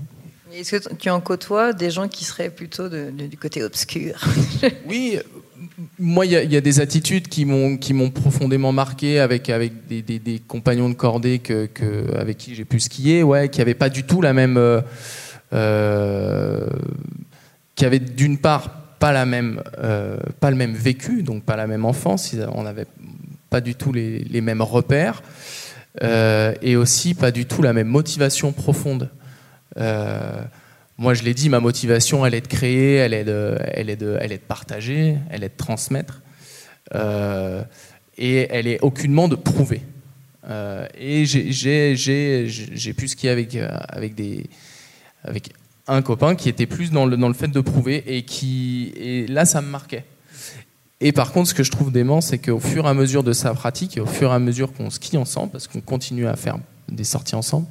Est-ce 0.54 0.76
que 0.76 0.94
tu 0.94 1.08
en 1.08 1.20
côtoies 1.20 1.72
des 1.72 1.90
gens 1.90 2.08
qui 2.08 2.24
seraient 2.24 2.50
plutôt 2.50 2.88
du 2.88 3.36
côté 3.38 3.62
obscur? 3.62 4.20
Oui, 4.86 5.18
moi, 5.98 6.26
il 6.26 6.32
y, 6.32 6.56
a 6.56 6.60
des 6.60 6.80
attitudes 6.80 7.28
qui 7.28 7.44
m'ont 7.44 7.76
qui 7.76 7.94
m'ont 7.94 8.10
profondément 8.10 8.72
marqué 8.72 9.20
avec 9.20 9.48
avec 9.48 9.86
des, 9.86 10.02
des, 10.02 10.38
compagnons 10.46 10.88
de 10.88 10.94
cordée 10.94 11.38
que, 11.38 11.66
que 11.66 12.14
avec 12.16 12.38
qui 12.38 12.54
j'ai 12.54 12.64
pu 12.64 12.80
skier, 12.80 13.22
ouais, 13.22 13.48
qui 13.48 13.60
n'avaient 13.60 13.74
pas 13.74 13.88
du 13.88 14.04
tout 14.04 14.20
la 14.20 14.32
même, 14.32 14.56
euh, 14.56 14.80
euh, 15.52 16.66
qui 17.82 17.86
avaient 17.86 17.98
d'une 17.98 18.38
part 18.38 18.70
pas 19.00 19.10
la 19.10 19.26
même 19.26 19.60
euh, 19.78 20.16
pas 20.38 20.52
le 20.52 20.56
même 20.56 20.72
vécu, 20.72 21.24
donc 21.24 21.42
pas 21.42 21.56
la 21.56 21.66
même 21.66 21.84
enfance, 21.84 22.32
on 22.52 22.62
n'avait 22.62 22.86
pas 23.50 23.60
du 23.60 23.74
tout 23.74 23.92
les, 23.92 24.20
les 24.20 24.40
mêmes 24.40 24.62
repères, 24.62 25.20
et 26.00 26.76
aussi 26.76 27.14
pas 27.14 27.32
du 27.32 27.44
tout 27.44 27.60
la 27.60 27.72
même 27.72 27.88
motivation 27.88 28.52
profonde. 28.52 29.10
Moi, 29.76 31.14
je 31.14 31.24
l'ai 31.24 31.34
dit, 31.34 31.48
ma 31.48 31.58
motivation, 31.58 32.24
elle 32.24 32.34
est 32.34 32.42
de 32.42 32.46
créer, 32.46 32.94
elle 32.94 33.14
est 33.14 33.24
de, 33.24 33.58
elle 33.74 33.90
est 33.90 33.96
de, 33.96 34.16
elle 34.20 34.30
est 34.30 34.38
de 34.38 34.42
partager, 34.42 35.16
elle 35.28 35.42
est 35.42 35.48
de 35.48 35.56
transmettre. 35.56 36.22
Euh, 36.94 37.64
et 38.16 38.46
elle 38.48 38.68
est 38.68 38.80
aucunement 38.82 39.26
de 39.26 39.34
prouver. 39.34 39.82
et 41.00 41.24
j'ai 41.26 42.94
pu 42.96 43.08
skier 43.08 43.30
avec, 43.30 43.58
avec, 43.88 44.14
des, 44.14 44.48
avec 45.24 45.52
un 45.88 46.02
copain 46.02 46.34
qui 46.34 46.48
était 46.48 46.66
plus 46.66 46.90
dans 46.90 47.06
le, 47.06 47.16
dans 47.16 47.28
le 47.28 47.34
fait 47.34 47.48
de 47.48 47.60
prouver 47.60 48.04
et 48.06 48.22
qui 48.22 48.92
et 48.96 49.26
là 49.26 49.44
ça 49.44 49.60
me 49.60 49.68
marquait. 49.68 50.04
Et 51.04 51.10
par 51.10 51.32
contre, 51.32 51.48
ce 51.48 51.54
que 51.54 51.64
je 51.64 51.70
trouve 51.72 51.90
dément, 51.90 52.20
c'est 52.20 52.38
qu'au 52.38 52.60
fur 52.60 52.86
et 52.86 52.88
à 52.88 52.94
mesure 52.94 53.24
de 53.24 53.32
sa 53.32 53.52
pratique 53.54 53.96
et 53.96 54.00
au 54.00 54.06
fur 54.06 54.30
et 54.30 54.34
à 54.34 54.38
mesure 54.38 54.72
qu'on 54.72 54.88
skie 54.88 55.16
ensemble, 55.16 55.50
parce 55.50 55.66
qu'on 55.66 55.80
continue 55.80 56.28
à 56.28 56.36
faire 56.36 56.58
des 56.88 57.02
sorties 57.02 57.34
ensemble, 57.34 57.66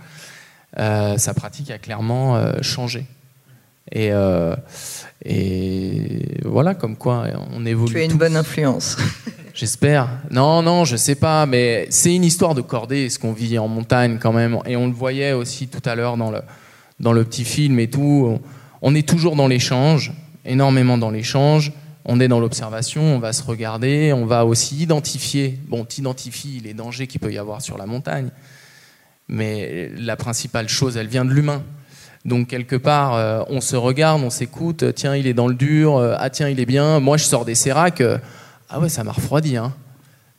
euh, 0.78 1.18
sa 1.18 1.34
pratique 1.34 1.72
a 1.72 1.78
clairement 1.78 2.36
euh, 2.36 2.62
changé. 2.62 3.06
Et, 3.90 4.12
euh, 4.12 4.54
et 5.24 6.40
voilà, 6.44 6.76
comme 6.76 6.98
quoi 6.98 7.26
on 7.54 7.66
évolue. 7.66 7.94
Tu 7.94 8.00
as 8.02 8.04
une 8.04 8.18
bonne 8.18 8.36
influence. 8.36 8.98
J'espère. 9.54 10.10
Non, 10.30 10.62
non, 10.62 10.84
je 10.84 10.98
sais 10.98 11.16
pas, 11.16 11.46
mais 11.46 11.88
c'est 11.90 12.14
une 12.14 12.26
histoire 12.26 12.54
de 12.54 12.62
cordée, 12.62 13.10
ce 13.10 13.18
qu'on 13.18 13.34
vit 13.34 13.58
en 13.58 13.70
montagne 13.70 14.18
quand 14.22 14.34
même. 14.34 14.60
Et 14.66 14.76
on 14.76 14.88
le 14.88 14.94
voyait 14.94 15.32
aussi 15.32 15.70
tout 15.70 15.82
à 15.90 15.96
l'heure 15.96 16.18
dans 16.18 16.32
le, 16.32 16.42
dans 17.02 17.14
le 17.14 17.26
petit 17.26 17.44
film 17.44 17.80
et 17.80 17.90
tout. 17.90 18.40
On 18.82 18.96
est 18.96 19.08
toujours 19.08 19.36
dans 19.36 19.48
l'échange, 19.48 20.14
énormément 20.46 20.98
dans 20.98 21.12
l'échange. 21.12 21.74
On 22.06 22.20
est 22.20 22.28
dans 22.28 22.40
l'observation, 22.40 23.04
on 23.04 23.20
va 23.20 23.32
se 23.32 23.44
regarder, 23.44 24.12
on 24.12 24.26
va 24.26 24.46
aussi 24.46 24.78
identifier. 24.78 25.60
Bon, 25.68 25.86
tu 25.86 26.02
identifies 26.02 26.60
les 26.64 26.74
dangers 26.74 27.06
qu'il 27.06 27.20
peut 27.20 27.32
y 27.32 27.38
avoir 27.38 27.62
sur 27.62 27.78
la 27.78 27.86
montagne, 27.86 28.30
mais 29.28 29.92
la 29.98 30.16
principale 30.16 30.68
chose, 30.68 30.98
elle 30.98 31.08
vient 31.08 31.26
de 31.26 31.32
l'humain. 31.32 31.62
Donc 32.26 32.48
quelque 32.48 32.76
part, 32.76 33.16
euh, 33.16 33.44
on 33.50 33.62
se 33.62 33.76
regarde, 33.76 34.22
on 34.24 34.30
s'écoute. 34.30 34.94
Tiens, 34.96 35.16
il 35.16 35.28
est 35.28 35.34
dans 35.34 35.48
le 35.48 35.56
dur. 35.56 35.98
Euh, 35.98 36.16
ah 36.18 36.30
tiens, 36.30 36.50
il 36.50 36.60
est 36.60 36.66
bien. 36.66 37.00
Moi, 37.00 37.18
je 37.18 37.26
sors 37.26 37.46
des 37.46 37.56
séracs. 37.56 38.02
Euh, 38.02 38.18
ah 38.70 38.80
ouais, 38.80 38.90
ça 38.90 39.04
m'a 39.04 39.12
refroidi. 39.12 39.58
Hein. 39.58 39.74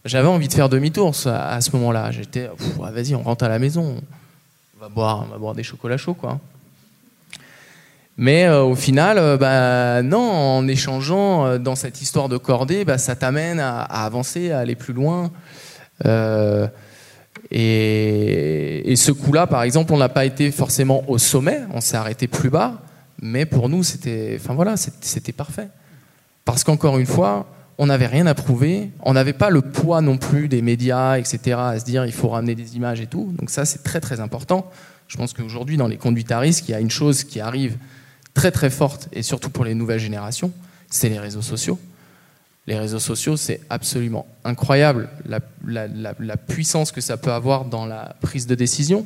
J'avais 0.05 0.29
envie 0.29 0.49
de 0.49 0.53
faire 0.53 0.69
demi-tour 0.69 1.15
à, 1.27 1.61
ce 1.61 1.71
moment-là. 1.77 2.11
J'étais, 2.11 2.51
vas-y, 2.79 3.15
on 3.15 3.23
rentre 3.23 3.45
à 3.45 3.49
la 3.49 3.59
maison. 3.59 3.97
On 4.77 4.81
va 4.81 4.89
boire, 4.89 5.25
on 5.29 5.33
va 5.33 5.39
boire 5.39 5.55
des 5.55 5.63
chocolats 5.63 5.97
chauds, 5.97 6.15
quoi. 6.15 6.41
Mais 8.19 8.49
au 8.49 8.75
final, 8.75 9.39
bah, 9.39 10.03
non, 10.03 10.19
en 10.19 10.69
échangeant 10.69 11.59
dans 11.59 11.75
cette 11.75 12.03
histoire 12.03 12.29
de 12.29 12.37
cordée, 12.37 12.85
bah, 12.85 12.99
ça 12.99 13.17
t'amène 13.17 13.59
à, 13.59 13.83
avancer, 13.83 14.51
à 14.51 14.59
aller 14.59 14.75
plus 14.77 14.93
loin. 14.93 15.31
Et, 17.55 18.95
ce 18.97 19.13
coup-là, 19.13 19.47
par 19.47 19.63
exemple, 19.63 19.93
on 19.93 19.99
n'a 19.99 20.09
pas 20.09 20.25
été 20.25 20.51
forcément 20.51 21.09
au 21.09 21.19
sommet, 21.19 21.61
on 21.73 21.81
s'est 21.81 21.97
arrêté 21.97 22.27
plus 22.27 22.51
bas, 22.51 22.81
mais 23.21 23.45
pour 23.45 23.69
nous, 23.69 23.83
c'était, 23.83 24.39
voilà, 24.49 24.75
parfait. 25.37 25.69
Parce 26.45 26.65
qu'encore 26.65 26.99
une 26.99 27.07
fois, 27.07 27.47
on 27.79 27.87
n'avait 27.87 28.07
rien 28.07 28.27
à 28.27 28.35
prouver, 28.35 28.91
on 29.03 29.13
n'avait 29.13 29.33
pas 29.33 29.51
le 29.51 29.61
poids 29.61 30.01
non 30.01 30.17
plus 30.17 30.49
des 30.49 30.63
médias, 30.63 31.19
etc., 31.19 31.59
à 31.59 31.79
se 31.79 31.85
dire 31.85 32.07
il 32.07 32.13
faut 32.13 32.29
ramener 32.29 32.55
des 32.55 32.77
images 32.77 33.01
et 33.01 33.07
tout. 33.07 33.35
Donc 33.39 33.51
ça, 33.51 33.65
c'est 33.65 33.83
très 33.83 34.01
très 34.01 34.21
important. 34.21 34.71
Je 35.09 35.17
pense 35.17 35.35
qu'aujourd'hui, 35.35 35.77
dans 35.77 35.89
les 35.89 35.99
conduites 35.99 36.33
à 36.33 36.39
risque, 36.39 36.69
il 36.69 36.73
y 36.73 36.75
a 36.75 36.81
une 36.81 36.91
chose 36.91 37.23
qui 37.25 37.41
arrive 37.41 37.77
très 38.35 38.51
très 38.51 38.71
forte, 38.71 39.09
et 39.13 39.23
surtout 39.23 39.51
pour 39.51 39.65
les 39.65 39.75
nouvelles 39.75 40.01
générations, 40.01 40.53
c'est 40.89 41.09
les 41.09 41.19
réseaux 41.19 41.43
sociaux. 41.43 41.79
Les 42.67 42.79
réseaux 42.79 43.01
sociaux, 43.01 43.37
c'est 43.37 43.61
absolument 43.71 44.27
incroyable 44.45 45.09
la, 45.27 46.37
puissance 46.37 46.93
que 46.93 47.01
ça 47.01 47.17
peut 47.17 47.33
avoir 47.33 47.65
dans 47.65 47.87
la 47.87 48.17
prise 48.21 48.47
de 48.47 48.55
décision, 48.55 49.05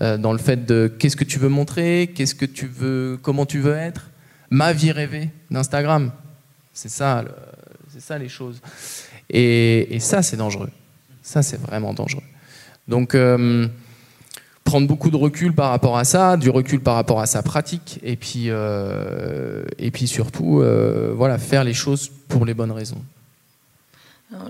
euh, 0.00 0.16
dans 0.18 0.32
le 0.32 0.38
fait 0.38 0.66
de 0.66 0.92
qu'est-ce 0.98 1.16
que 1.16 1.24
tu 1.24 1.38
veux 1.38 1.48
montrer, 1.48 2.12
qu'est-ce 2.14 2.34
que 2.34 2.44
tu 2.44 2.66
veux, 2.66 3.18
comment 3.20 3.44
tu 3.44 3.58
veux 3.58 3.74
être, 3.74 4.10
ma 4.50 4.72
vie 4.72 4.92
rêvée 4.92 5.30
d'Instagram. 5.50 6.12
C'est 6.72 6.90
ça, 6.90 7.24
c'est 7.92 8.00
ça 8.00 8.18
les 8.18 8.28
choses. 8.28 8.60
Et, 9.30 9.98
ça, 10.00 10.22
c'est 10.22 10.36
dangereux. 10.36 10.70
Ça, 11.22 11.42
c'est 11.42 11.60
vraiment 11.60 11.92
dangereux. 11.92 12.22
Donc 12.86 13.16
euh, 13.16 13.66
prendre 14.66 14.86
beaucoup 14.86 15.10
de 15.10 15.16
recul 15.16 15.54
par 15.54 15.70
rapport 15.70 15.96
à 15.96 16.04
ça, 16.04 16.36
du 16.36 16.50
recul 16.50 16.80
par 16.80 16.96
rapport 16.96 17.20
à 17.20 17.26
sa 17.26 17.42
pratique, 17.42 17.98
et 18.02 18.16
puis, 18.16 18.46
euh, 18.48 19.64
et 19.78 19.90
puis 19.90 20.06
surtout, 20.06 20.60
euh, 20.60 21.14
voilà, 21.16 21.38
faire 21.38 21.64
les 21.64 21.72
choses 21.72 22.10
pour 22.28 22.44
les 22.44 22.52
bonnes 22.52 22.72
raisons. 22.72 23.02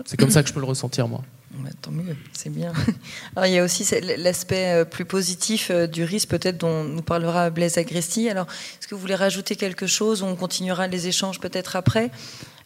C'est 0.06 0.16
comme 0.16 0.30
ça 0.30 0.42
que 0.42 0.48
je 0.48 0.54
peux 0.54 0.60
le 0.60 0.66
ressentir, 0.66 1.06
moi. 1.06 1.22
tant 1.82 1.92
mieux, 1.92 2.16
c'est 2.32 2.50
bien. 2.50 2.72
Alors, 3.36 3.46
il 3.46 3.52
y 3.52 3.58
a 3.58 3.64
aussi 3.64 3.86
l'aspect 4.18 4.72
euh, 4.72 4.84
plus 4.84 5.04
positif 5.04 5.70
du 5.70 6.02
risque, 6.02 6.30
peut-être, 6.30 6.56
dont 6.56 6.82
nous 6.82 7.02
parlera 7.02 7.50
Blaise 7.50 7.78
Agresti. 7.78 8.28
Alors, 8.28 8.46
est-ce 8.80 8.88
que 8.88 8.94
vous 8.94 9.00
voulez 9.00 9.14
rajouter 9.14 9.54
quelque 9.54 9.86
chose 9.86 10.22
On 10.22 10.34
continuera 10.34 10.88
les 10.88 11.06
échanges 11.06 11.38
peut-être 11.38 11.76
après? 11.76 12.10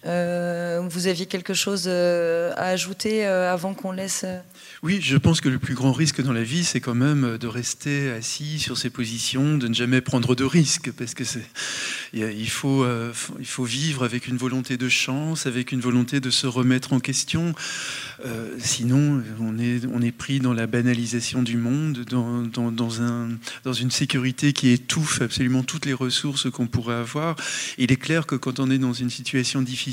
Vous 0.04 1.06
aviez 1.06 1.26
quelque 1.26 1.54
chose 1.54 1.88
à 1.88 2.64
ajouter 2.66 3.24
avant 3.24 3.74
qu'on 3.74 3.92
laisse 3.92 4.24
oui, 4.82 4.98
je 5.02 5.18
pense 5.18 5.42
que 5.42 5.50
le 5.50 5.58
plus 5.58 5.74
grand 5.74 5.92
risque 5.92 6.22
dans 6.22 6.32
la 6.32 6.42
vie, 6.42 6.64
c'est 6.64 6.80
quand 6.80 6.94
même 6.94 7.36
de 7.36 7.46
rester 7.46 8.10
assis 8.12 8.58
sur 8.58 8.78
ses 8.78 8.88
positions, 8.88 9.58
de 9.58 9.68
ne 9.68 9.74
jamais 9.74 10.00
prendre 10.00 10.34
de 10.34 10.42
risques, 10.42 10.90
parce 10.92 11.12
que 11.12 11.24
c'est, 11.24 11.44
il 12.14 12.48
faut, 12.48 12.82
euh, 12.82 13.12
il 13.38 13.46
faut 13.46 13.64
vivre 13.64 14.04
avec 14.04 14.26
une 14.26 14.38
volonté 14.38 14.78
de 14.78 14.88
chance, 14.88 15.44
avec 15.44 15.72
une 15.72 15.80
volonté 15.80 16.20
de 16.20 16.30
se 16.30 16.46
remettre 16.46 16.94
en 16.94 17.00
question. 17.00 17.54
Euh, 18.24 18.56
sinon, 18.58 19.22
on 19.38 19.58
est, 19.58 19.82
on 19.92 20.00
est 20.00 20.12
pris 20.12 20.40
dans 20.40 20.54
la 20.54 20.66
banalisation 20.66 21.42
du 21.42 21.58
monde, 21.58 22.06
dans, 22.08 22.40
dans, 22.70 23.02
un, 23.02 23.28
dans 23.64 23.74
une 23.74 23.90
sécurité 23.90 24.54
qui 24.54 24.70
étouffe 24.70 25.20
absolument 25.20 25.62
toutes 25.62 25.84
les 25.84 25.92
ressources 25.92 26.50
qu'on 26.50 26.66
pourrait 26.66 26.94
avoir. 26.94 27.36
Il 27.76 27.92
est 27.92 27.96
clair 27.96 28.24
que 28.24 28.34
quand 28.34 28.60
on 28.60 28.70
est 28.70 28.78
dans 28.78 28.94
une 28.94 29.10
situation 29.10 29.60
difficile, 29.60 29.89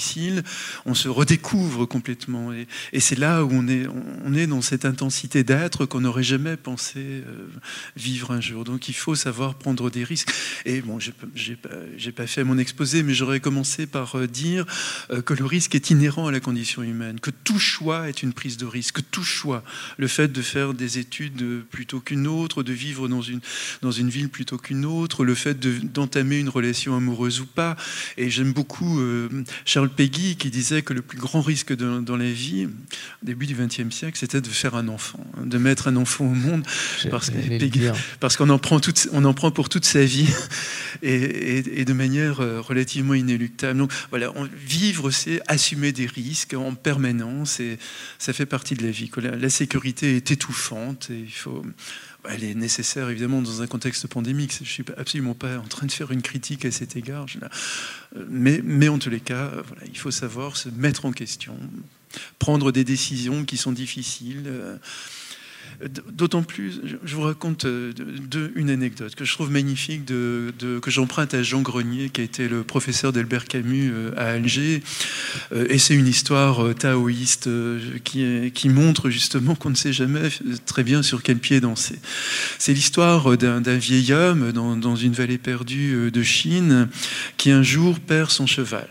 on 0.85 0.93
se 0.93 1.09
redécouvre 1.09 1.87
complètement, 1.87 2.53
et, 2.53 2.67
c'est 2.99 3.17
là 3.17 3.43
où 3.45 3.49
on 3.51 3.67
est, 3.67 3.85
on 4.25 4.33
est 4.33 4.47
dans 4.47 4.61
cette 4.61 4.77
cette 4.77 4.85
intensité 4.85 5.43
d'être 5.43 5.87
qu'on 5.87 6.01
n'aurait 6.01 6.21
jamais 6.21 6.55
pensé 6.55 6.99
euh, 6.99 7.47
vivre 7.95 8.29
un 8.29 8.39
jour. 8.39 8.63
Donc 8.63 8.89
il 8.89 8.93
faut 8.93 9.15
savoir 9.15 9.55
prendre 9.55 9.89
des 9.89 10.03
risques. 10.03 10.29
Et 10.65 10.81
bon, 10.81 10.99
j'ai 10.99 11.55
pas, 11.55 11.69
pas 12.15 12.27
fait 12.27 12.43
mon 12.43 12.59
exposé, 12.59 13.01
mais 13.01 13.15
j'aurais 13.15 13.39
commencé 13.39 13.87
par 13.87 14.15
euh, 14.15 14.27
dire 14.27 14.67
euh, 15.09 15.23
que 15.23 15.33
le 15.33 15.45
risque 15.45 15.73
est 15.73 15.89
inhérent 15.89 16.27
à 16.27 16.31
la 16.31 16.39
condition 16.39 16.83
humaine, 16.83 17.19
que 17.19 17.31
tout 17.31 17.57
choix 17.57 18.07
est 18.07 18.21
une 18.21 18.33
prise 18.33 18.57
de 18.57 18.67
risque, 18.67 18.97
que 18.97 19.01
tout 19.01 19.23
choix, 19.23 19.63
le 19.97 20.07
fait 20.07 20.31
de 20.31 20.43
faire 20.43 20.75
des 20.75 20.99
études 20.99 21.63
plutôt 21.71 21.99
qu'une 21.99 22.27
autre, 22.27 22.61
de 22.61 22.73
vivre 22.73 23.07
dans 23.07 23.23
une, 23.23 23.39
dans 23.81 23.91
une 23.91 24.09
ville 24.09 24.29
plutôt 24.29 24.59
qu'une 24.59 24.85
autre, 24.85 25.25
le 25.25 25.33
fait 25.33 25.59
d'entamer 25.91 26.37
une 26.37 26.49
relation 26.49 26.95
amoureuse 26.95 27.39
ou 27.39 27.47
pas. 27.47 27.75
Et 28.17 28.29
j'aime 28.29 28.53
beaucoup 28.53 29.01
Charles 29.65 29.86
Peggy 29.87 30.35
qui 30.35 30.49
disait 30.49 30.81
que 30.81 30.93
le 30.93 31.01
plus 31.01 31.17
grand 31.17 31.41
risque 31.41 31.73
dans 31.73 32.17
la 32.17 32.31
vie, 32.31 32.65
au 32.65 33.25
début 33.25 33.45
du 33.45 33.55
XXe 33.55 33.93
siècle, 33.93 34.17
c'était 34.17 34.41
de 34.41 34.47
faire 34.47 34.75
un 34.75 34.87
enfant, 34.87 35.25
de 35.43 35.57
mettre 35.57 35.87
un 35.87 35.95
enfant 35.95 36.25
au 36.25 36.33
monde, 36.33 36.65
parce, 37.09 37.31
parce 38.19 38.37
qu'on 38.37 38.49
en, 38.49 38.59
prend 38.59 38.79
on 39.11 39.25
en 39.25 39.33
prend 39.33 39.51
pour 39.51 39.69
toute 39.69 39.85
sa 39.85 40.03
vie 40.03 40.27
et, 41.01 41.85
de 41.85 41.93
manière 41.93 42.41
euh, 42.41 42.61
relativement 42.61 43.13
inéluctable. 43.13 43.79
Donc 43.79 43.91
voilà, 44.09 44.33
vivre, 44.55 45.11
c'est 45.11 45.41
assumer 45.47 45.91
des 45.91 46.05
risques 46.05 46.53
en 46.53 46.73
permanence 46.73 47.59
et 47.59 47.77
ça 48.19 48.33
fait 48.33 48.45
partie 48.45 48.75
de 48.75 48.83
la 48.83 48.91
vie. 48.91 49.09
La, 49.17 49.49
sécurité 49.49 50.17
est 50.17 50.31
étouffante 50.31 51.09
et 51.09 51.19
il 51.19 51.31
faut 51.31 51.65
elle 52.29 52.43
est 52.43 52.55
nécessaire 52.55 53.09
évidemment 53.09 53.41
dans 53.41 53.61
un 53.61 53.67
contexte 53.67 54.07
pandémique. 54.07 54.53
Je 54.53 54.61
ne 54.61 54.65
suis 54.65 54.85
absolument 54.97 55.33
pas 55.33 55.57
en 55.57 55.67
train 55.67 55.87
de 55.87 55.91
faire 55.91 56.11
une 56.11 56.21
critique 56.21 56.65
à 56.65 56.71
cet 56.71 56.95
égard. 56.95 57.25
Euh, 58.15 58.25
mais, 58.29 58.61
mais 58.63 58.87
en 58.87 58.99
tous 58.99 59.09
les 59.09 59.19
cas, 59.19 59.51
voilà, 59.67 59.83
il 59.87 59.97
faut 59.97 60.11
savoir 60.11 60.57
se 60.57 60.69
mettre 60.69 61.05
en 61.05 61.11
question, 61.11 61.57
prendre 62.39 62.71
des 62.71 62.83
décisions 62.83 63.45
qui 63.45 63.57
sont 63.57 63.71
difficiles. 63.71 64.51
Euh, 65.81 65.87
d'autant 66.11 66.43
plus, 66.43 66.81
je 67.03 67.15
vous 67.15 67.21
raconte 67.21 67.65
euh, 67.65 67.91
une 68.55 68.69
anecdote 68.69 69.15
que 69.15 69.25
je 69.25 69.33
trouve 69.33 69.51
magnifique, 69.51 70.05
que 70.05 70.51
j'emprunte 70.87 71.33
à 71.33 71.43
Jean 71.43 71.61
Grenier, 71.61 72.09
qui 72.09 72.21
a 72.21 72.23
été 72.23 72.47
le 72.47 72.63
professeur 72.63 73.13
d'Albert 73.13 73.45
Camus 73.45 73.91
euh, 73.93 74.11
à 74.17 74.31
Alger. 74.31 74.81
Et 75.69 75.77
c'est 75.77 75.95
une 75.95 76.07
histoire 76.07 76.75
taoïste 76.75 77.49
qui, 78.03 78.69
montre 78.69 79.09
justement 79.09 79.55
qu'on 79.55 79.69
ne 79.69 79.75
sait 79.75 79.93
jamais 79.93 80.29
très 80.65 80.83
bien 80.83 81.01
sur 81.01 81.23
quel 81.23 81.37
pied 81.37 81.61
danser. 81.61 81.99
C'est 82.59 82.73
l'histoire 82.73 83.37
d'un 83.37 83.77
vieil 83.77 84.13
homme 84.13 84.51
dans 84.51 84.95
une 84.95 85.13
vallée 85.13 85.37
perdue 85.37 86.11
de 86.11 86.23
Chine 86.23 86.89
qui 87.37 87.51
un 87.51 87.63
jour 87.63 87.99
perd 87.99 88.29
son 88.29 88.45
cheval. 88.45 88.87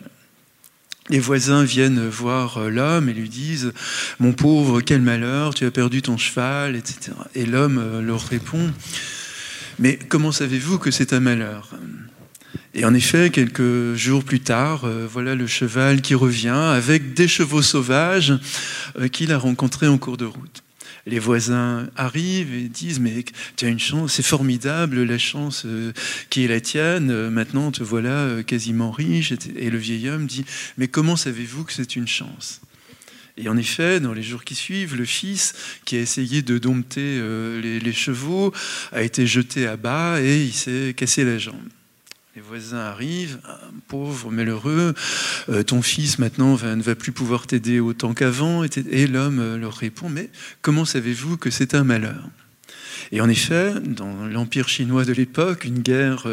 Les 1.08 1.20
voisins 1.20 1.62
viennent 1.62 2.08
voir 2.08 2.58
euh, 2.58 2.68
l'homme 2.68 3.08
et 3.08 3.14
lui 3.14 3.28
disent 3.28 3.72
Mon 4.18 4.32
pauvre, 4.32 4.80
quel 4.80 5.02
malheur, 5.02 5.54
tu 5.54 5.64
as 5.64 5.70
perdu 5.70 6.02
ton 6.02 6.16
cheval, 6.16 6.74
etc. 6.74 7.12
Et 7.34 7.46
l'homme 7.46 7.78
euh, 7.78 8.02
leur 8.02 8.22
répond 8.22 8.72
Mais 9.78 9.98
comment 10.08 10.32
savez-vous 10.32 10.78
que 10.78 10.90
c'est 10.90 11.12
un 11.12 11.20
malheur? 11.20 11.70
Et 12.74 12.84
en 12.84 12.92
effet, 12.92 13.30
quelques 13.30 13.94
jours 13.94 14.24
plus 14.24 14.40
tard, 14.40 14.84
euh, 14.84 15.06
voilà 15.10 15.36
le 15.36 15.46
cheval 15.46 16.02
qui 16.02 16.14
revient 16.14 16.48
avec 16.48 17.14
des 17.14 17.28
chevaux 17.28 17.62
sauvages 17.62 18.34
qu'il 19.12 19.32
a 19.32 19.38
rencontrés 19.38 19.86
en 19.86 19.98
cours 19.98 20.16
de 20.16 20.26
route 20.26 20.65
les 21.06 21.20
voisins 21.20 21.88
arrivent 21.96 22.54
et 22.54 22.68
disent 22.68 23.00
mais 23.00 23.24
tu 23.56 23.64
as 23.64 23.68
une 23.68 23.78
chance, 23.78 24.14
c'est 24.14 24.24
formidable 24.24 25.02
la 25.04 25.18
chance 25.18 25.62
euh, 25.64 25.92
qui 26.30 26.44
est 26.44 26.48
la 26.48 26.60
tienne, 26.60 27.10
euh, 27.10 27.30
maintenant 27.30 27.70
te 27.70 27.82
voilà 27.82 28.10
euh, 28.10 28.42
quasiment 28.42 28.90
riche. 28.90 29.32
Et 29.56 29.70
le 29.70 29.78
vieil 29.78 30.08
homme 30.08 30.26
dit 30.26 30.44
mais 30.76 30.88
comment 30.88 31.16
savez-vous 31.16 31.64
que 31.64 31.72
c'est 31.72 31.96
une 31.96 32.08
chance? 32.08 32.60
Et 33.38 33.48
en 33.48 33.56
effet, 33.56 34.00
dans 34.00 34.14
les 34.14 34.22
jours 34.22 34.44
qui 34.44 34.54
suivent, 34.54 34.96
le 34.96 35.04
fils, 35.04 35.52
qui 35.84 35.96
a 35.96 36.00
essayé 36.00 36.40
de 36.40 36.56
dompter 36.56 37.20
les, 37.60 37.92
chevaux, 37.92 38.50
a 38.92 39.02
été 39.02 39.26
jeté 39.26 39.66
à 39.66 39.76
bas 39.76 40.22
et 40.22 40.42
il 40.42 40.54
s'est 40.54 40.94
cassé 40.96 41.22
la 41.22 41.36
jambe. 41.36 41.60
Les 42.36 42.42
voisins 42.42 42.80
arrivent, 42.80 43.38
ah, 43.46 43.58
pauvre, 43.88 44.30
malheureux, 44.30 44.92
euh, 45.48 45.62
ton 45.62 45.80
fils 45.80 46.18
maintenant 46.18 46.58
ne 46.62 46.82
va 46.82 46.94
plus 46.94 47.10
pouvoir 47.10 47.46
t'aider 47.46 47.80
autant 47.80 48.12
qu'avant. 48.12 48.62
Et 48.62 49.06
l'homme 49.06 49.38
euh, 49.38 49.56
leur 49.56 49.72
répond, 49.72 50.10
mais 50.10 50.28
comment 50.60 50.84
savez-vous 50.84 51.38
que 51.38 51.48
c'est 51.48 51.74
un 51.74 51.82
malheur? 51.82 52.28
Et 53.10 53.22
en 53.22 53.30
effet, 53.30 53.72
dans 53.82 54.26
l'Empire 54.26 54.68
chinois 54.68 55.06
de 55.06 55.14
l'époque, 55.14 55.64
une 55.64 55.78
guerre 55.78 56.26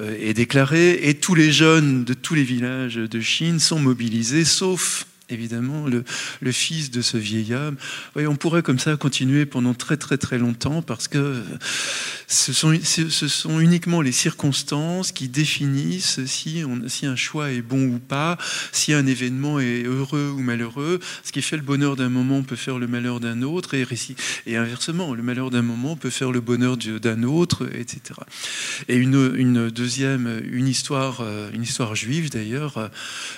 est 0.00 0.34
déclarée 0.34 1.08
et 1.08 1.14
tous 1.14 1.34
les 1.34 1.50
jeunes 1.50 2.04
de 2.04 2.14
tous 2.14 2.34
les 2.34 2.44
villages 2.44 2.94
de 2.94 3.20
Chine 3.20 3.58
sont 3.58 3.80
mobilisés, 3.80 4.44
sauf 4.44 5.06
évidemment 5.28 5.86
le, 5.86 6.04
fils 6.52 6.90
de 6.90 7.02
ce 7.02 7.16
vieil 7.16 7.54
homme. 7.54 7.76
on 8.16 8.36
pourrait 8.36 8.62
comme 8.62 8.78
ça 8.78 8.96
continuer 8.96 9.46
pendant 9.46 9.74
très 9.74 9.96
très 9.96 10.18
très 10.18 10.38
longtemps 10.38 10.82
parce 10.82 11.08
que 11.08 11.42
ce 12.28 12.52
sont, 12.52 13.60
uniquement 13.60 14.00
les 14.00 14.12
circonstances 14.12 15.12
qui 15.12 15.28
définissent 15.28 16.24
si, 16.26 16.62
un 17.06 17.16
choix 17.16 17.50
est 17.52 17.62
bon 17.62 17.86
ou 17.86 17.98
pas, 17.98 18.36
si 18.72 18.92
un 18.92 19.06
événement 19.06 19.60
est 19.60 19.84
heureux 19.84 20.32
ou 20.36 20.40
malheureux. 20.40 21.00
Ce 21.24 21.32
qui 21.32 21.42
fait 21.42 21.56
le 21.56 21.62
bonheur 21.62 21.96
d'un 21.96 22.08
moment 22.08 22.42
peut 22.42 22.56
faire 22.56 22.78
le 22.78 22.86
malheur 22.86 23.20
d'un 23.20 23.42
autre 23.42 23.74
et, 23.74 23.86
et 24.46 24.56
inversement, 24.56 25.14
le 25.14 25.22
malheur 25.22 25.50
d'un 25.50 25.62
moment 25.62 25.96
peut 25.96 26.10
faire 26.10 26.32
le 26.32 26.40
bonheur 26.40 26.76
d'un 26.76 27.22
autre, 27.22 27.68
etc. 27.74 28.00
Et 28.88 28.96
une, 28.96 29.34
une, 29.36 29.70
deuxième, 29.70 30.40
une 30.50 30.68
histoire, 30.68 31.20
euh, 31.20 31.50
une 31.52 31.62
histoire 31.62 31.94
juive 31.94 32.30
d'ailleurs, 32.30 32.90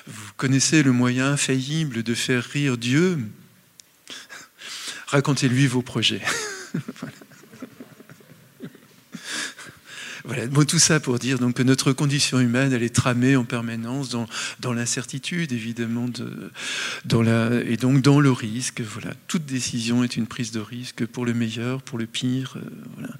vous 0.07 0.30
connaissez 0.36 0.82
le 0.82 0.93
moyen 0.93 1.36
failli 1.36 1.78
de 1.87 2.14
faire 2.14 2.45
rire 2.45 2.76
Dieu, 2.76 3.18
racontez-lui 5.07 5.66
vos 5.66 5.83
projets. 5.83 6.22
tout 10.66 10.79
ça 10.79 11.01
pour 11.01 11.18
dire 11.18 11.39
donc, 11.39 11.55
que 11.55 11.62
notre 11.62 11.93
condition 11.93 12.39
humaine, 12.41 12.72
elle 12.72 12.83
est 12.83 12.95
tramée 12.95 13.37
en 13.37 13.45
permanence 13.45 14.11
dans, 14.11 14.26
dans 14.61 14.72
l'incertitude, 14.72 15.53
évidemment, 15.53 16.09
de, 16.09 16.51
dans 17.05 17.22
la, 17.22 17.62
et 17.64 17.76
donc 17.76 18.03
dans 18.03 18.20
le 18.20 18.31
risque. 18.31 18.81
Voilà. 18.81 19.14
Toute 19.26 19.47
décision 19.47 20.05
est 20.05 20.16
une 20.16 20.26
prise 20.26 20.51
de 20.51 20.61
risque 20.61 21.07
pour 21.07 21.26
le 21.26 21.35
meilleur, 21.35 21.83
pour 21.83 21.99
le 21.99 22.07
pire. 22.07 22.57
Euh, 22.57 22.61
voilà. 22.97 23.14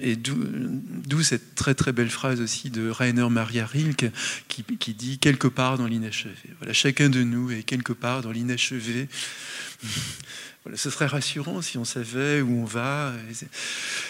Et 0.00 0.16
d'où, 0.16 1.22
cette 1.22 1.54
très 1.54 1.74
très 1.74 1.92
belle 1.92 2.10
phrase 2.10 2.40
aussi 2.40 2.70
de 2.70 2.88
Rainer 2.88 3.28
Maria 3.30 3.66
Rilke 3.66 4.10
qui, 4.48 4.64
qui 4.64 4.94
dit 4.94 5.18
quelque 5.18 5.48
part 5.48 5.78
dans 5.78 5.86
l'inachevé. 5.86 6.34
Voilà, 6.58 6.72
chacun 6.72 7.08
de 7.08 7.22
nous 7.22 7.50
est 7.50 7.62
quelque 7.62 7.92
part 7.92 8.22
dans 8.22 8.32
l'inachevé 8.32 9.08
ce 10.76 10.90
serait 10.90 11.06
rassurant 11.06 11.60
si 11.60 11.76
on 11.76 11.84
savait 11.84 12.40
où 12.40 12.62
on 12.62 12.64
va, 12.64 13.12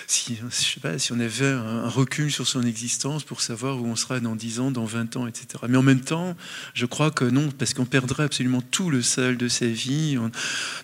si, 0.06 0.36
je 0.36 0.54
sais 0.54 0.80
pas, 0.80 0.98
si 0.98 1.12
on 1.12 1.20
avait 1.20 1.46
un, 1.46 1.88
recul 1.88 2.30
sur 2.30 2.46
son 2.46 2.62
existence 2.62 3.24
pour 3.24 3.40
savoir 3.40 3.80
où 3.80 3.86
on 3.86 3.96
sera 3.96 4.20
dans 4.20 4.36
10 4.36 4.60
ans, 4.60 4.70
dans 4.70 4.84
20 4.84 5.16
ans, 5.16 5.26
etc. 5.26 5.46
Mais 5.68 5.78
en 5.78 5.82
même 5.82 6.02
temps, 6.02 6.36
je 6.74 6.84
crois 6.84 7.10
que 7.10 7.24
non, 7.24 7.50
parce 7.50 7.72
qu'on 7.72 7.86
perdrait 7.86 8.24
absolument 8.24 8.60
tout 8.60 8.90
le 8.90 9.02
sel 9.02 9.38
de 9.38 9.48
sa 9.48 9.66
vie, 9.66 10.18
on 10.18 10.30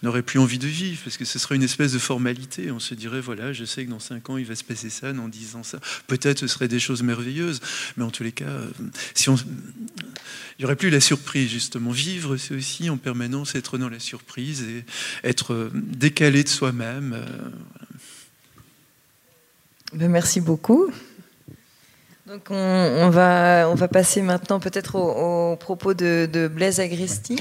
n'aurait 0.02 0.22
plus 0.22 0.38
envie 0.38 0.58
de 0.58 0.66
vivre, 0.66 1.00
parce 1.04 1.18
que 1.18 1.26
ce 1.26 1.38
serait 1.38 1.56
une 1.56 1.62
espèce 1.62 1.92
de 1.92 1.98
formalité. 1.98 2.70
On 2.70 2.80
se 2.80 2.94
dirait, 2.94 3.20
voilà, 3.20 3.52
je 3.52 3.64
sais 3.64 3.84
que 3.84 3.90
dans 3.90 4.00
5 4.00 4.30
ans, 4.30 4.36
il 4.38 4.46
va 4.46 4.56
se 4.56 4.64
passer 4.64 4.90
ça, 4.90 5.12
dans 5.12 5.28
10 5.28 5.56
ans, 5.56 5.62
ça. 5.62 5.80
Peut-être 6.06 6.38
ce 6.38 6.46
serait 6.46 6.68
des 6.68 6.80
choses 6.80 7.02
merveilleuses, 7.02 7.60
mais 7.96 8.04
en 8.04 8.10
tous 8.10 8.22
les 8.22 8.32
cas, 8.32 8.46
euh, 8.46 8.70
si 9.14 9.28
on 9.28 9.36
n'y 10.59 10.64
aurait 10.64 10.76
plus 10.76 10.90
la 10.90 11.00
surprise, 11.00 11.50
justement. 11.50 11.90
Vivre, 11.90 12.36
c'est 12.36 12.54
aussi 12.54 12.90
en 12.90 12.96
permanence 12.96 13.54
être 13.54 13.78
dans 13.78 13.88
la 13.88 14.00
surprise 14.00 14.62
et 14.62 14.84
être 15.22 15.70
décalé 15.74 16.42
de 16.42 16.48
soi-même. 16.48 17.14
Euh, 17.16 17.48
ben, 19.94 20.11
merci 20.11 20.40
beaucoup. 20.40 20.90
Donc 22.26 22.50
on, 22.50 23.09
va, 23.09 23.70
on 23.70 23.74
va 23.74 23.88
passer 23.88 24.20
maintenant 24.20 24.61
peut-être 24.61 24.96
au, 24.96 25.56
propos 25.56 25.94
de, 25.94 26.50
Blaise 26.54 26.78
Agresti. 26.78 27.36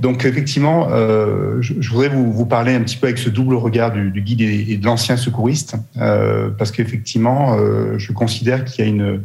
Donc 0.00 0.24
effectivement, 0.24 0.88
euh, 0.92 1.60
je, 1.60 1.90
voudrais 1.90 2.08
vous, 2.08 2.46
parler 2.46 2.72
un 2.72 2.80
petit 2.80 2.96
peu 2.96 3.08
avec 3.08 3.18
ce 3.18 3.28
double 3.28 3.56
regard 3.56 3.92
du, 3.92 4.22
guide 4.22 4.40
et, 4.40 4.78
de 4.78 4.86
l'ancien 4.86 5.18
secouriste, 5.18 5.76
euh, 5.98 6.48
parce 6.56 6.70
qu'effectivement, 6.70 7.58
je 7.98 8.12
considère 8.12 8.64
qu'il 8.64 8.82
y 8.82 8.88
a 8.88 8.90
une 8.90 9.22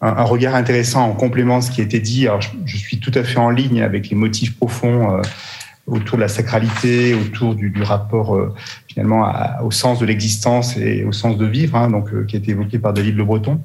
un, 0.00 0.22
regard 0.22 0.54
intéressant 0.54 1.08
en 1.08 1.12
complément 1.12 1.58
de 1.58 1.64
ce 1.64 1.70
qui 1.70 1.80
a 1.80 1.84
été 1.84 2.00
dit. 2.00 2.26
Alors, 2.26 2.40
je, 2.40 2.76
suis 2.76 3.00
tout 3.00 3.12
à 3.14 3.24
fait 3.24 3.38
en 3.38 3.50
ligne 3.50 3.82
avec 3.82 4.08
les 4.10 4.16
motifs 4.16 4.56
profonds 4.56 5.16
euh, 5.16 5.22
autour 5.86 6.18
de 6.18 6.22
la 6.22 6.28
sacralité, 6.28 7.14
autour 7.14 7.54
du, 7.54 7.70
du 7.70 7.82
rapport 7.82 8.36
euh, 8.36 8.54
finalement 8.86 9.32
au 9.64 9.70
sens 9.70 9.98
de 9.98 10.06
l'existence 10.06 10.76
et 10.76 11.04
au 11.04 11.12
sens 11.12 11.36
de 11.36 11.46
vivre, 11.46 11.76
hein, 11.76 11.90
donc 11.90 12.12
euh, 12.12 12.24
qui 12.24 12.36
a 12.36 12.38
été 12.38 12.52
évoqué 12.52 12.78
par 12.78 12.92
David 12.92 13.16
Le 13.16 13.24
Breton. 13.24 13.60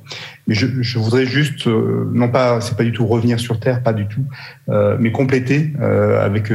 Mais 0.47 0.55
je, 0.55 0.65
je 0.81 0.99
voudrais 0.99 1.25
juste, 1.25 1.67
non 1.67 2.29
pas, 2.29 2.61
c'est 2.61 2.77
pas 2.77 2.83
du 2.83 2.93
tout 2.93 3.05
revenir 3.05 3.39
sur 3.39 3.59
terre, 3.59 3.83
pas 3.83 3.93
du 3.93 4.07
tout, 4.07 4.25
mais 4.99 5.11
compléter 5.13 5.71
avec 6.19 6.51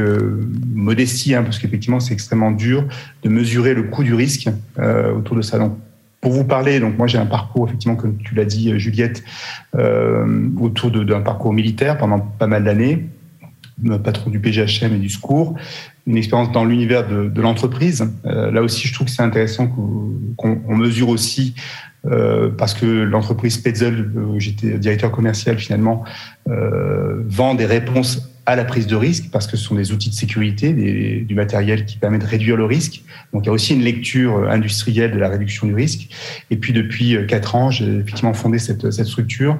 modestie, 0.75 1.33
hein, 1.33 1.41
parce 1.41 1.57
qu'effectivement 1.57 1.99
c'est 1.99 2.13
extrêmement 2.13 2.51
dur 2.51 2.87
de 3.23 3.29
mesurer 3.29 3.73
le 3.73 3.83
coût 3.83 4.03
du 4.03 4.13
risque 4.13 4.47
autour 4.77 5.35
de 5.35 5.41
ça. 5.41 5.57
Pour 6.21 6.31
vous 6.31 6.43
parler, 6.43 6.79
donc 6.79 6.97
moi 6.97 7.07
j'ai 7.07 7.17
un 7.17 7.25
parcours, 7.25 7.67
effectivement, 7.67 7.95
comme 7.95 8.17
tu 8.17 8.35
l'as 8.35 8.45
dit, 8.45 8.77
Juliette, 8.79 9.23
euh, 9.75 10.49
autour 10.59 10.91
d'un 10.91 11.21
parcours 11.21 11.53
militaire 11.53 11.97
pendant 11.97 12.19
pas 12.19 12.47
mal 12.47 12.63
d'années, 12.63 13.07
patron 14.03 14.29
du 14.29 14.39
PGHM 14.39 14.95
et 14.95 14.99
du 14.99 15.09
secours, 15.09 15.55
une 16.05 16.17
expérience 16.17 16.51
dans 16.51 16.65
l'univers 16.65 17.07
de, 17.07 17.41
l'entreprise. 17.41 18.11
Euh, 18.25 18.51
là 18.51 18.61
aussi, 18.61 18.87
je 18.87 18.93
trouve 18.93 19.07
que 19.07 19.13
c'est 19.13 19.23
intéressant 19.23 19.67
qu'on 19.67 20.75
mesure 20.75 21.09
aussi, 21.09 21.55
euh, 22.05 22.49
parce 22.49 22.73
que 22.73 22.85
l'entreprise 22.85 23.57
Petzel, 23.57 24.11
où 24.15 24.39
j'étais 24.39 24.77
directeur 24.77 25.11
commercial 25.11 25.57
finalement, 25.57 26.03
euh, 26.49 27.23
vend 27.27 27.55
des 27.55 27.65
réponses 27.65 28.29
à 28.49 28.55
la 28.55 28.65
prise 28.65 28.87
de 28.87 28.95
risque 28.95 29.29
parce 29.31 29.45
que 29.45 29.57
ce 29.57 29.63
sont 29.63 29.75
des 29.75 29.91
outils 29.91 30.09
de 30.09 30.15
sécurité, 30.15 30.73
du 30.73 31.35
matériel 31.35 31.85
qui 31.85 31.97
permet 31.97 32.17
de 32.17 32.25
réduire 32.25 32.57
le 32.57 32.65
risque. 32.65 33.03
Donc 33.31 33.43
il 33.43 33.45
y 33.45 33.49
a 33.49 33.51
aussi 33.51 33.75
une 33.75 33.83
lecture 33.83 34.49
industrielle 34.49 35.11
de 35.11 35.19
la 35.19 35.29
réduction 35.29 35.67
du 35.67 35.75
risque. 35.75 36.09
Et 36.49 36.57
puis 36.57 36.73
depuis 36.73 37.15
euh, 37.15 37.25
quatre 37.25 37.55
ans, 37.55 37.69
j'ai 37.69 37.85
effectivement 37.97 38.33
fondé 38.33 38.57
cette, 38.57 38.89
structure 39.03 39.57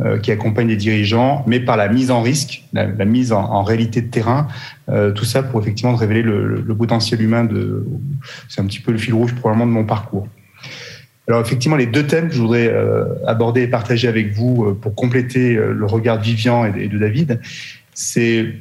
euh, 0.00 0.18
qui 0.18 0.32
accompagne 0.32 0.66
les 0.66 0.76
dirigeants, 0.76 1.44
mais 1.46 1.60
par 1.60 1.76
la 1.76 1.86
mise 1.86 2.10
en 2.10 2.20
risque, 2.20 2.64
la, 2.72 3.04
mise 3.04 3.32
en, 3.32 3.62
réalité 3.62 4.00
de 4.00 4.08
terrain, 4.08 4.48
euh, 4.88 5.12
tout 5.12 5.24
ça 5.24 5.44
pour 5.44 5.60
effectivement 5.60 5.94
révéler 5.94 6.22
le, 6.22 6.74
potentiel 6.76 7.22
humain. 7.22 7.46
C'est 8.48 8.60
un 8.60 8.66
petit 8.66 8.80
peu 8.80 8.90
le 8.90 8.98
fil 8.98 9.14
rouge 9.14 9.34
probablement 9.34 9.66
de 9.66 9.70
mon 9.70 9.84
parcours. 9.84 10.26
Alors 11.28 11.40
effectivement, 11.40 11.76
les 11.76 11.86
deux 11.86 12.04
thèmes 12.08 12.28
que 12.28 12.34
je 12.34 12.40
voudrais 12.40 12.66
euh, 12.66 13.04
aborder 13.24 13.62
et 13.62 13.68
partager 13.68 14.08
avec 14.08 14.32
vous 14.32 14.74
pour 14.74 14.96
compléter 14.96 15.54
le 15.54 15.86
regard 15.86 16.18
de 16.18 16.24
Vivian 16.24 16.64
et 16.64 16.88
de 16.88 16.98
David, 16.98 17.38
c'est 17.94 18.54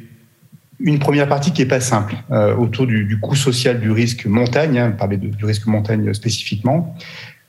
une 0.84 0.99
première 0.99 1.27
partie 1.27 1.51
qui 1.51 1.61
est 1.61 1.67
pas 1.67 1.79
simple 1.79 2.15
euh, 2.32 2.55
autour 2.55 2.88
du, 2.88 3.19
coût 3.19 3.36
social 3.36 3.79
du 3.79 3.91
risque 3.91 4.25
montagne, 4.25 4.79
hein, 4.79 4.91
parler 4.91 5.17
du 5.17 5.45
risque 5.45 5.67
montagne 5.67 6.13
spécifiquement. 6.13 6.95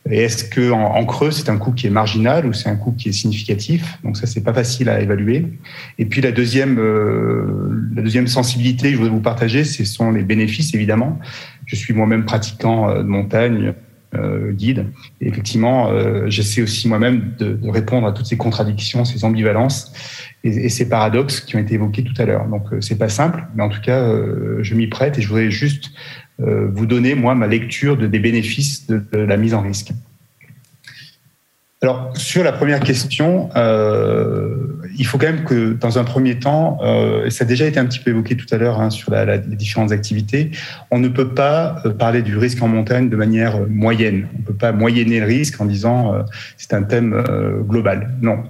est-ce 0.09 0.45
que 0.45 0.71
en, 0.71 1.05
creux 1.07 1.31
c'est 1.31 1.49
un 1.49 1.57
coût 1.57 1.73
qui 1.73 1.87
est 1.87 1.91
marginal 1.91 2.47
ou 2.47 2.53
c'est 2.53 2.69
un 2.69 2.77
coût 2.77 2.93
qui 2.93 3.09
est 3.09 3.13
significatif? 3.13 3.99
Donc 4.05 4.17
ça 4.17 4.27
c'est 4.27 4.43
pas 4.43 4.53
facile 4.53 4.89
à 4.89 5.01
évaluer. 5.01 5.47
Et 5.99 6.05
puis 6.05 6.21
la 6.21 6.33
deuxième 6.33 6.79
euh, 6.79 7.91
la 7.95 8.03
deuxième 8.03 8.27
sensibilité 8.27 8.89
que 8.89 8.93
je 8.93 8.97
voudrais 8.97 9.15
vous 9.15 9.21
partager, 9.21 9.65
ce 9.65 9.85
sont 9.85 10.11
les 10.11 10.23
bénéfices 10.23 10.75
évidemment. 10.75 11.19
Je 11.67 11.77
suis 11.77 11.95
moi-même 11.95 12.25
pratiquant 12.25 12.91
euh, 12.91 12.99
de 12.99 13.09
montagne. 13.09 13.75
guide. 14.53 14.85
Et 15.23 15.29
effectivement, 15.29 15.89
j'essaie 16.29 16.61
aussi 16.61 16.87
moi-même 16.87 17.33
de, 17.39 17.55
de, 17.55 17.71
répondre 17.71 18.07
à 18.07 18.13
toutes 18.13 18.27
ces 18.27 18.37
contradictions, 18.37 19.07
ces 19.07 19.25
ambivalences, 19.25 19.91
et, 20.45 20.69
ces 20.69 20.89
paradoxes 20.89 21.41
qui 21.41 21.57
ont 21.57 21.59
été 21.59 21.75
évoqués 21.75 22.05
tout 22.05 22.15
à 22.19 22.25
l'heure. 22.25 22.47
Donc 22.47 22.73
euh, 22.73 22.81
c'est 22.81 22.99
pas 22.99 23.09
simple, 23.09 23.45
mais 23.55 23.63
en 23.63 23.69
tout 23.69 23.81
cas, 23.81 24.01
euh, 24.01 24.59
je 24.63 24.75
m'y 24.75 24.87
prête 24.87 25.19
et 25.19 25.23
je 25.23 25.29
voudrais 25.29 25.51
juste 25.51 25.91
euh, 26.41 26.69
vous 26.73 26.87
donner 26.87 27.15
moi 27.15 27.35
ma 27.35 27.47
lecture 27.47 27.97
de, 27.97 28.07
des 28.07 28.19
bénéfices 28.19 28.87
de 28.87 29.19
la 29.19 29.37
mise 29.37 29.55
en 29.55 29.61
risque. 29.61 29.93
Alors, 31.83 32.13
sur 32.15 32.45
la 32.45 32.53
première 32.53 32.79
question, 32.79 33.51
euh, 33.57 34.57
il 34.97 35.05
faut 35.05 35.19
quand 35.19 35.27
même 35.27 35.43
que, 35.43 35.73
dans 35.73 35.99
un 35.99 36.05
premier 36.05 36.39
temps, 36.39 36.79
euh, 36.83 37.27
et 37.27 37.31
ça 37.31 37.43
a 37.43 37.47
déjà 37.47 37.67
été 37.67 37.81
un 37.81 37.87
petit 37.87 37.99
peu 37.99 38.11
évoqué 38.11 38.37
tout 38.37 38.47
à 38.53 38.57
l'heure 38.57 38.81
hein, 38.81 38.91
sur 38.91 39.11
la, 39.11 39.25
la, 39.25 39.39
les 39.39 39.57
différentes 39.57 39.91
activités, 39.91 40.53
on 40.93 41.01
ne 41.01 41.09
peut 41.09 41.31
pas 41.31 41.83
euh, 41.85 41.91
parler 41.91 42.23
du 42.23 42.39
risque 42.39 42.63
en 42.63 42.69
montagne 42.69 43.09
de 43.09 43.17
manière 43.17 43.57
euh, 43.57 43.67
moyenne. 43.69 44.29
On 44.33 44.39
ne 44.39 44.45
peut 44.45 44.55
pas 44.55 44.71
moyenner 44.71 45.19
le 45.19 45.27
risque 45.27 45.61
en 45.61 45.65
disant 45.65 46.15
euh, 46.15 46.23
c'est 46.57 46.73
un 46.73 46.85
thème 46.85 47.21
global. 47.69 48.13
Non, 48.23 48.45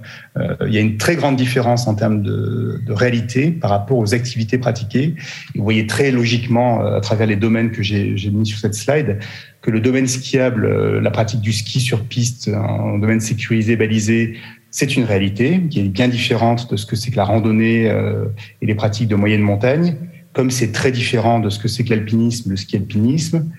il 0.67 0.73
y 0.73 0.77
a 0.77 0.81
une 0.81 0.97
très 0.97 1.15
grande 1.15 1.35
différence 1.35 1.87
en 1.87 1.95
termes 1.95 2.21
de, 2.21 2.79
de, 2.85 2.93
réalité 2.93 3.49
par 3.49 3.71
rapport 3.71 3.97
aux 3.97 4.13
activités 4.13 4.57
pratiquées. 4.59 5.15
Vous 5.55 5.63
voyez 5.63 5.87
très 5.87 6.11
logiquement, 6.11 6.85
à 6.85 7.01
travers 7.01 7.27
les 7.27 7.35
domaines 7.35 7.71
que 7.71 7.81
j'ai 7.81 8.29
mis 8.31 8.45
sur 8.45 8.59
cette 8.59 8.75
slide, 8.75 9.19
que 9.63 9.71
le 9.71 9.79
domaine 9.79 10.07
skiable, 10.07 10.65
euh, 10.65 11.01
la 11.01 11.09
pratique 11.09 11.39
du 11.41 11.53
ski 11.53 11.79
sur 11.79 12.03
piste, 12.03 12.49
un 12.49 12.99
domaine 12.99 13.21
sécurisé, 13.21 13.75
balisé, 13.77 14.35
c'est 14.69 14.97
une 14.97 15.05
réalité 15.05 15.61
qui 15.69 15.79
est 15.79 15.83
bien 15.83 16.09
différente 16.09 16.69
de 16.69 16.75
ce 16.75 16.85
que 16.85 16.95
c'est 16.95 17.11
que 17.11 17.15
la 17.15 17.23
randonnée 17.23 17.89
euh, 17.89 18.25
et 18.61 18.65
les 18.65 18.75
pratiques 18.75 19.07
de 19.07 19.15
moyenne 19.15 19.41
montagne. 19.41 19.95
comme 20.33 20.51
c'est 20.51 20.71
très 20.71 20.91
différent 20.91 21.39
de 21.39 21.49
ce 21.49 21.59
que 21.59 21.67
c'est 21.67 21.83
que 21.83 21.91
l'alpinisme, 21.91 22.49
le 22.49 22.57
ski 22.57 22.75
alpinisme, 22.75 23.51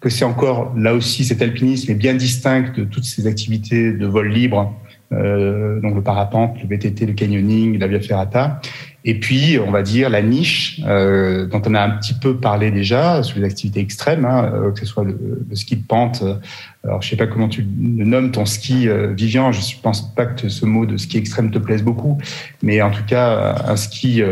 que 0.00 0.08
c'est 0.08 0.24
encore 0.24 0.72
là 0.76 0.94
aussi 0.94 1.24
cet 1.24 1.42
alpinisme 1.42 1.90
est 1.90 1.96
bien 2.06 2.14
distinct 2.14 2.72
de 2.76 2.84
toutes 2.84 3.04
ces 3.04 3.26
activités 3.26 3.92
de 3.92 4.06
vol 4.06 4.28
libre, 4.30 4.74
euh, 5.12 5.80
donc 5.80 5.94
le 5.94 6.02
parapente, 6.02 6.56
le 6.62 6.68
VTT, 6.68 7.06
le 7.06 7.12
canyoning, 7.14 7.78
la 7.78 7.86
via 7.86 8.00
ferrata, 8.00 8.60
et 9.04 9.18
puis 9.18 9.58
on 9.58 9.70
va 9.70 9.82
dire 9.82 10.10
la 10.10 10.20
niche 10.20 10.80
euh, 10.84 11.46
dont 11.46 11.62
on 11.66 11.74
a 11.74 11.80
un 11.80 11.90
petit 11.90 12.12
peu 12.12 12.36
parlé 12.36 12.70
déjà 12.70 13.22
sur 13.22 13.38
les 13.38 13.46
activités 13.46 13.80
extrêmes, 13.80 14.26
hein, 14.26 14.52
euh, 14.52 14.72
que 14.72 14.80
ce 14.80 14.86
soit 14.86 15.04
le, 15.04 15.16
ski 15.54 15.76
de 15.76 15.86
pente. 15.86 16.22
Alors 16.84 17.00
je 17.00 17.08
sais 17.08 17.16
pas 17.16 17.26
comment 17.26 17.48
tu 17.48 17.62
le 17.62 18.04
nommes 18.04 18.30
ton 18.30 18.44
ski, 18.44 18.88
euh, 18.88 19.14
Vivian. 19.14 19.52
Je 19.52 19.60
pense 19.82 20.14
pas 20.14 20.26
que 20.26 20.50
ce 20.50 20.66
mot 20.66 20.84
de 20.84 20.98
ski 20.98 21.16
extrême 21.16 21.50
te 21.50 21.58
plaise 21.58 21.82
beaucoup, 21.82 22.18
mais 22.62 22.82
en 22.82 22.90
tout 22.90 23.04
cas 23.06 23.56
un 23.66 23.76
ski, 23.76 24.22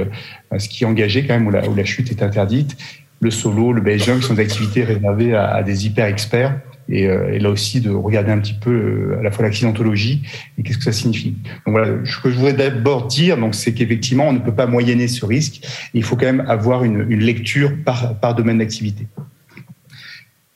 un 0.51 0.59
ski 0.59 0.85
engagé 0.85 1.27
quand 1.27 1.35
même 1.35 1.47
où 1.47 1.51
la, 1.51 1.85
chute 1.85 2.11
est 2.11 2.23
interdite 2.23 2.77
le 3.21 3.33
solo, 3.33 3.73
le 3.73 3.81
base 3.81 4.05
jump 4.05 4.23
sont 4.23 4.35
des 4.35 4.43
activités 4.43 4.85
réservées 4.85 5.35
à 5.35 5.61
des 5.65 5.87
hyper 5.87 6.07
experts. 6.07 6.61
Et, 6.91 7.07
euh, 7.07 7.35
et, 7.35 7.39
là 7.39 7.51
aussi 7.51 7.81
de 7.81 7.91
regarder 7.91 8.33
un 8.33 8.39
petit 8.39 8.55
peu 8.59 8.71
euh, 8.71 9.19
à 9.19 9.23
la 9.23 9.31
fois 9.31 9.45
l'accidentologie 9.45 10.23
et 10.57 10.63
qu'est-ce 10.63 10.79
que 10.79 10.85
ça 10.85 10.93
signifie. 10.93 11.33
Donc 11.67 11.75
voilà, 11.75 11.89
ce 12.05 12.19
que 12.19 12.31
je 12.31 12.37
voudrais 12.37 12.55
d'abord 12.55 13.07
dire, 13.07 13.37
donc 13.37 13.55
c'est 13.55 13.75
qu'effectivement 13.75 14.29
on 14.29 14.33
ne 14.33 14.39
peut 14.39 14.55
pas 14.55 14.67
moyenner 14.67 15.07
ce 15.07 15.27
risque. 15.27 15.67
il 15.93 16.03
faut 16.03 16.17
quand 16.17 16.25
même 16.25 16.45
avoir 16.49 16.85
une, 16.85 17.05
lecture 17.19 17.73
par, 17.85 18.19
par 18.21 18.35
domaine 18.35 18.59
d'activité. 18.59 19.07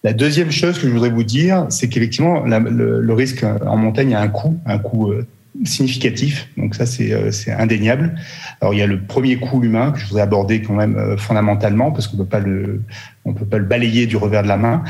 La 0.04 0.14
deuxième 0.14 0.50
chose 0.50 0.78
que 0.78 0.88
je 0.88 0.92
voudrais 0.92 1.10
vous 1.10 1.22
dire, 1.22 1.66
c'est 1.68 1.88
qu'effectivement 1.88 2.44
le, 2.44 3.00
le, 3.00 3.12
risque 3.12 3.44
en 3.44 3.76
montagne 3.76 4.14
a 4.14 4.20
un 4.20 4.28
coût, 4.28 4.58
un 4.64 4.78
coût 4.78 5.12
euh, 5.12 5.26
significatif. 5.64 6.48
Donc 6.56 6.74
ça, 6.74 6.86
c'est 6.86 7.52
indéniable. 7.52 8.14
Alors 8.62 8.72
il 8.72 8.78
y 8.78 8.82
a 8.82 8.86
le 8.86 9.02
premier 9.02 9.36
coût 9.36 9.62
humain 9.62 9.92
que 9.92 9.98
je 9.98 10.06
voudrais 10.06 10.22
aborder 10.22 10.62
quand 10.62 10.74
même 10.74 11.18
fondamentalement 11.18 11.92
parce 11.92 12.08
qu'on 12.08 12.16
peut 12.16 12.24
pas 12.24 12.40
le, 12.40 12.80
on 13.26 13.34
peut 13.34 13.44
pas 13.44 13.58
le 13.58 13.64
balayer 13.64 14.06
du 14.06 14.16
revers 14.16 14.42
de 14.42 14.48
la 14.48 14.56
main. 14.56 14.82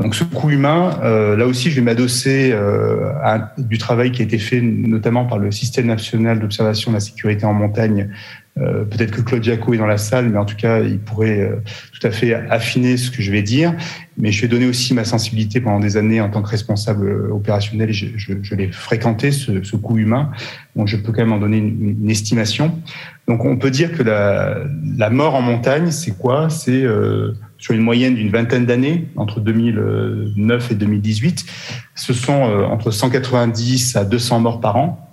Donc 0.00 0.14
ce 0.14 0.24
coût 0.24 0.50
humain, 0.50 0.98
euh, 1.02 1.36
là 1.36 1.46
aussi, 1.46 1.70
je 1.70 1.76
vais 1.76 1.82
m'adosser 1.82 2.52
euh, 2.52 3.12
à 3.22 3.52
du 3.58 3.76
travail 3.76 4.12
qui 4.12 4.22
a 4.22 4.24
été 4.24 4.38
fait 4.38 4.62
notamment 4.62 5.26
par 5.26 5.38
le 5.38 5.50
système 5.50 5.86
national 5.86 6.40
d'observation 6.40 6.90
de 6.90 6.96
la 6.96 7.00
sécurité 7.00 7.44
en 7.44 7.52
montagne. 7.52 8.08
Euh, 8.58 8.84
Peut-être 8.84 9.10
que 9.10 9.20
Claude 9.20 9.44
Jaco 9.44 9.74
est 9.74 9.78
dans 9.78 9.86
la 9.86 9.98
salle, 9.98 10.30
mais 10.30 10.38
en 10.38 10.46
tout 10.46 10.56
cas, 10.56 10.80
il 10.80 10.98
pourrait 10.98 11.50
tout 11.92 12.06
à 12.06 12.10
fait 12.10 12.32
affiner 12.34 12.96
ce 12.96 13.10
que 13.10 13.22
je 13.22 13.30
vais 13.30 13.42
dire. 13.42 13.74
Mais 14.16 14.32
je 14.32 14.40
vais 14.40 14.48
donner 14.48 14.66
aussi 14.66 14.94
ma 14.94 15.04
sensibilité 15.04 15.60
pendant 15.60 15.80
des 15.80 15.98
années 15.98 16.20
en 16.20 16.30
tant 16.30 16.40
que 16.40 16.48
responsable 16.48 17.30
opérationnel. 17.30 17.92
Je, 17.92 18.54
l'ai 18.54 18.72
fréquenté, 18.72 19.32
ce, 19.32 19.62
ce 19.62 19.76
coût 19.76 19.98
humain. 19.98 20.30
Donc 20.76 20.88
je 20.88 20.96
peux 20.96 21.12
quand 21.12 21.22
même 21.22 21.32
en 21.32 21.38
donner 21.38 21.58
une, 21.58 22.10
estimation. 22.10 22.78
Donc 23.28 23.44
on 23.44 23.56
peut 23.56 23.70
dire 23.70 23.92
que 23.92 24.02
la, 24.02 24.58
la 24.96 25.10
mort 25.10 25.34
en 25.34 25.42
montagne, 25.42 25.90
c'est 25.90 26.16
quoi? 26.16 26.48
C'est 26.48 26.84
sur 27.60 27.74
une 27.74 27.82
moyenne 27.82 28.14
d'une 28.14 28.30
vingtaine 28.30 28.66
d'années, 28.66 29.06
entre 29.16 29.38
2009 29.38 30.72
et 30.72 30.74
2018, 30.74 31.44
ce 31.94 32.12
sont 32.12 32.48
euh, 32.48 32.64
entre 32.64 32.90
190 32.90 33.96
à 33.96 34.04
200 34.04 34.40
morts 34.40 34.60
par 34.60 34.76
an, 34.76 35.08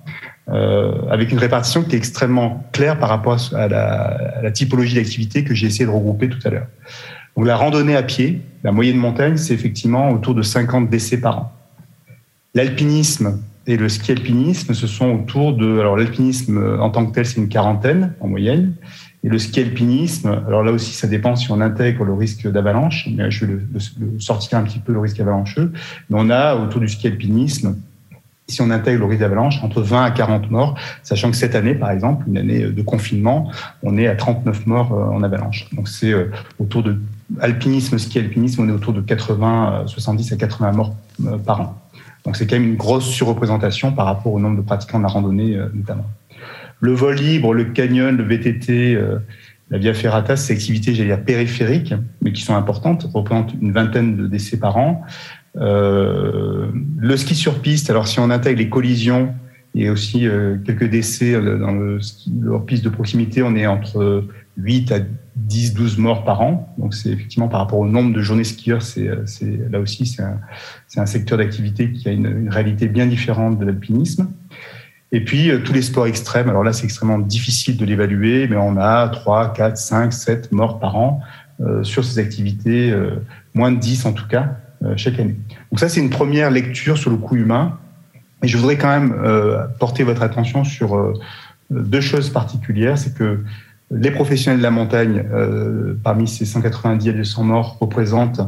euh, 0.47 0.93
avec 1.11 1.31
une 1.31 1.39
répartition 1.39 1.83
qui 1.83 1.95
est 1.95 1.97
extrêmement 1.97 2.65
claire 2.71 2.97
par 2.97 3.09
rapport 3.09 3.37
à 3.53 3.67
la, 3.67 3.83
à 4.37 4.41
la 4.41 4.51
typologie 4.51 4.95
d'activité 4.95 5.43
que 5.43 5.53
j'ai 5.53 5.67
essayé 5.67 5.85
de 5.85 5.91
regrouper 5.91 6.29
tout 6.29 6.39
à 6.45 6.49
l'heure. 6.49 6.67
Donc 7.35 7.45
la 7.45 7.57
randonnée 7.57 7.97
à 7.97 8.03
pied, 8.03 8.41
la 8.63 8.71
moyenne 8.71 8.97
montagne, 8.97 9.35
c'est 9.35 9.53
effectivement 9.53 10.09
autour 10.09 10.33
de 10.33 10.41
50 10.41 10.89
décès 10.89 11.19
par 11.19 11.37
an. 11.37 11.51
L'alpinisme 12.55 13.41
et 13.67 13.75
le 13.75 13.89
ski 13.89 14.13
alpinisme, 14.13 14.73
ce 14.73 14.87
sont 14.87 15.11
autour 15.11 15.53
de... 15.53 15.79
Alors 15.79 15.97
l'alpinisme 15.97 16.79
en 16.79 16.89
tant 16.89 17.05
que 17.05 17.13
tel, 17.13 17.25
c'est 17.25 17.37
une 17.37 17.49
quarantaine 17.49 18.13
en 18.21 18.29
moyenne. 18.29 18.73
Et 19.23 19.29
le 19.29 19.39
ski 19.39 19.61
alpinisme, 19.61 20.43
alors 20.47 20.63
là 20.63 20.71
aussi, 20.71 20.93
ça 20.93 21.07
dépend 21.07 21.35
si 21.35 21.51
on 21.51 21.59
intègre 21.59 22.05
le 22.05 22.13
risque 22.13 22.47
d'avalanche. 22.47 23.09
Mais 23.15 23.31
je 23.31 23.45
vais 23.45 23.53
le, 23.53 24.19
sortir 24.19 24.59
un 24.59 24.63
petit 24.63 24.79
peu 24.79 24.93
le 24.93 24.99
risque 24.99 25.19
avalancheux. 25.19 25.73
Mais 26.09 26.17
on 26.19 26.29
a 26.29 26.55
autour 26.55 26.81
du 26.81 26.87
ski 26.87 27.07
alpinisme, 27.07 27.75
si 28.47 28.61
on 28.61 28.69
intègre 28.69 28.99
le 28.99 29.05
risque 29.05 29.21
d'avalanche, 29.21 29.61
entre 29.63 29.81
20 29.81 30.03
à 30.03 30.11
40 30.11 30.51
morts, 30.51 30.75
sachant 31.03 31.31
que 31.31 31.35
cette 31.35 31.55
année, 31.55 31.73
par 31.73 31.91
exemple, 31.91 32.25
une 32.27 32.37
année 32.37 32.67
de 32.67 32.81
confinement, 32.81 33.51
on 33.83 33.97
est 33.97 34.07
à 34.07 34.15
39 34.15 34.67
morts 34.67 34.91
en 34.91 35.23
avalanche. 35.23 35.67
Donc 35.73 35.89
c'est 35.89 36.13
autour 36.59 36.83
de 36.83 36.97
alpinisme, 37.41 37.97
ski 37.97 38.19
alpinisme, 38.19 38.61
on 38.61 38.69
est 38.69 38.71
autour 38.71 38.93
de 38.93 39.01
80, 39.01 39.83
70 39.87 40.31
à 40.31 40.37
80 40.37 40.71
morts 40.71 40.95
par 41.45 41.61
an. 41.61 41.81
Donc 42.23 42.37
c'est 42.37 42.47
quand 42.47 42.55
même 42.55 42.69
une 42.69 42.77
grosse 42.77 43.05
surreprésentation 43.05 43.91
par 43.91 44.05
rapport 44.05 44.31
au 44.31 44.39
nombre 44.39 44.57
de 44.57 44.61
pratiquants 44.61 44.99
de 44.99 45.03
la 45.03 45.09
randonnée 45.09 45.57
notamment. 45.73 46.05
Le 46.79 46.91
vol 46.91 47.15
libre, 47.15 47.53
le 47.53 47.65
canyon, 47.65 48.15
le 48.15 48.23
VTT, 48.23 48.95
euh, 48.95 49.17
la 49.69 49.77
via 49.77 49.93
ferrata, 49.93 50.35
c'est 50.35 50.53
activités, 50.53 50.93
j'allais 50.93 51.09
dire, 51.09 51.23
périphériques, 51.23 51.93
mais 52.21 52.31
qui 52.31 52.41
sont 52.41 52.55
importantes, 52.55 53.09
représentent 53.13 53.53
une 53.59 53.71
vingtaine 53.71 54.15
de 54.15 54.27
décès 54.27 54.57
par 54.57 54.77
an. 54.77 55.01
Euh, 55.57 56.67
le 56.97 57.17
ski 57.17 57.35
sur 57.35 57.59
piste, 57.61 57.89
alors 57.89 58.07
si 58.07 58.19
on 58.19 58.29
intègre 58.29 58.59
les 58.59 58.69
collisions 58.69 59.33
et 59.73 59.89
aussi 59.89 60.27
euh, 60.27 60.57
quelques 60.63 60.89
décès 60.89 61.33
dans 61.33 61.71
le 61.71 61.99
ski 61.99 62.31
hors 62.47 62.65
piste 62.65 62.83
de 62.83 62.89
proximité, 62.89 63.41
on 63.41 63.55
est 63.55 63.65
entre 63.65 64.25
8 64.57 64.91
à 64.91 64.99
10, 65.35 65.73
12 65.73 65.97
morts 65.97 66.23
par 66.23 66.41
an. 66.41 66.73
Donc 66.77 66.93
c'est 66.93 67.09
effectivement 67.09 67.47
par 67.47 67.59
rapport 67.59 67.79
au 67.79 67.87
nombre 67.87 68.13
de 68.13 68.21
journées 68.21 68.43
skieurs, 68.43 68.83
c'est 68.83 69.09
là 69.69 69.79
aussi 69.79 70.05
c'est 70.05 70.99
un, 70.99 71.05
secteur 71.05 71.39
d'activité 71.39 71.91
qui 71.91 72.07
a 72.07 72.11
une 72.11 72.49
réalité 72.49 72.87
bien 72.87 73.07
différente 73.07 73.59
de 73.59 73.65
l'alpinisme. 73.65 74.29
Et 75.11 75.23
puis, 75.23 75.49
euh, 75.49 75.59
tous 75.59 75.73
les 75.73 75.81
sports 75.81 76.07
extrêmes, 76.07 76.49
alors 76.49 76.63
là, 76.63 76.73
c'est 76.73 76.83
extrêmement 76.83 77.19
difficile 77.19 77.77
de 77.77 77.85
l'évaluer, 77.85 78.47
mais 78.47 78.57
on 78.57 78.77
a 78.77 79.07
3, 79.07 79.53
4, 79.53 79.77
5, 79.77 80.13
7 80.13 80.51
morts 80.51 80.79
par 80.79 80.97
an 80.97 81.21
euh, 81.61 81.83
sur 81.83 82.03
ces 82.03 82.19
activités, 82.19 82.91
euh, 82.91 83.23
moins 83.53 83.71
de 83.71 83.79
10 83.79 84.05
en 84.05 84.13
tout 84.13 84.27
cas, 84.27 84.57
euh, 84.83 84.93
chaque 84.95 85.19
année. 85.19 85.35
Donc 85.71 85.79
ça, 85.79 85.89
c'est 85.89 85.99
une 85.99 86.11
première 86.11 86.51
lecture 86.51 86.97
sur 86.97 87.09
le 87.09 87.17
coût 87.17 87.35
humain. 87.35 87.77
Et 88.43 88.47
je 88.47 88.57
voudrais 88.57 88.77
quand 88.77 88.89
même 88.89 89.15
euh, 89.23 89.65
porter 89.79 90.03
votre 90.03 90.21
attention 90.21 90.63
sur 90.63 90.95
euh, 90.95 91.13
deux 91.71 92.01
choses 92.01 92.29
particulières. 92.29 92.97
C'est 92.97 93.15
que 93.15 93.43
les 93.89 94.11
professionnels 94.11 94.59
de 94.59 94.63
la 94.63 94.69
montagne, 94.69 95.23
parmi 96.03 96.27
ces 96.27 96.45
190 96.45 97.07
à 97.07 97.13
200 97.13 97.43
morts, 97.45 97.77
représentent 97.79 98.41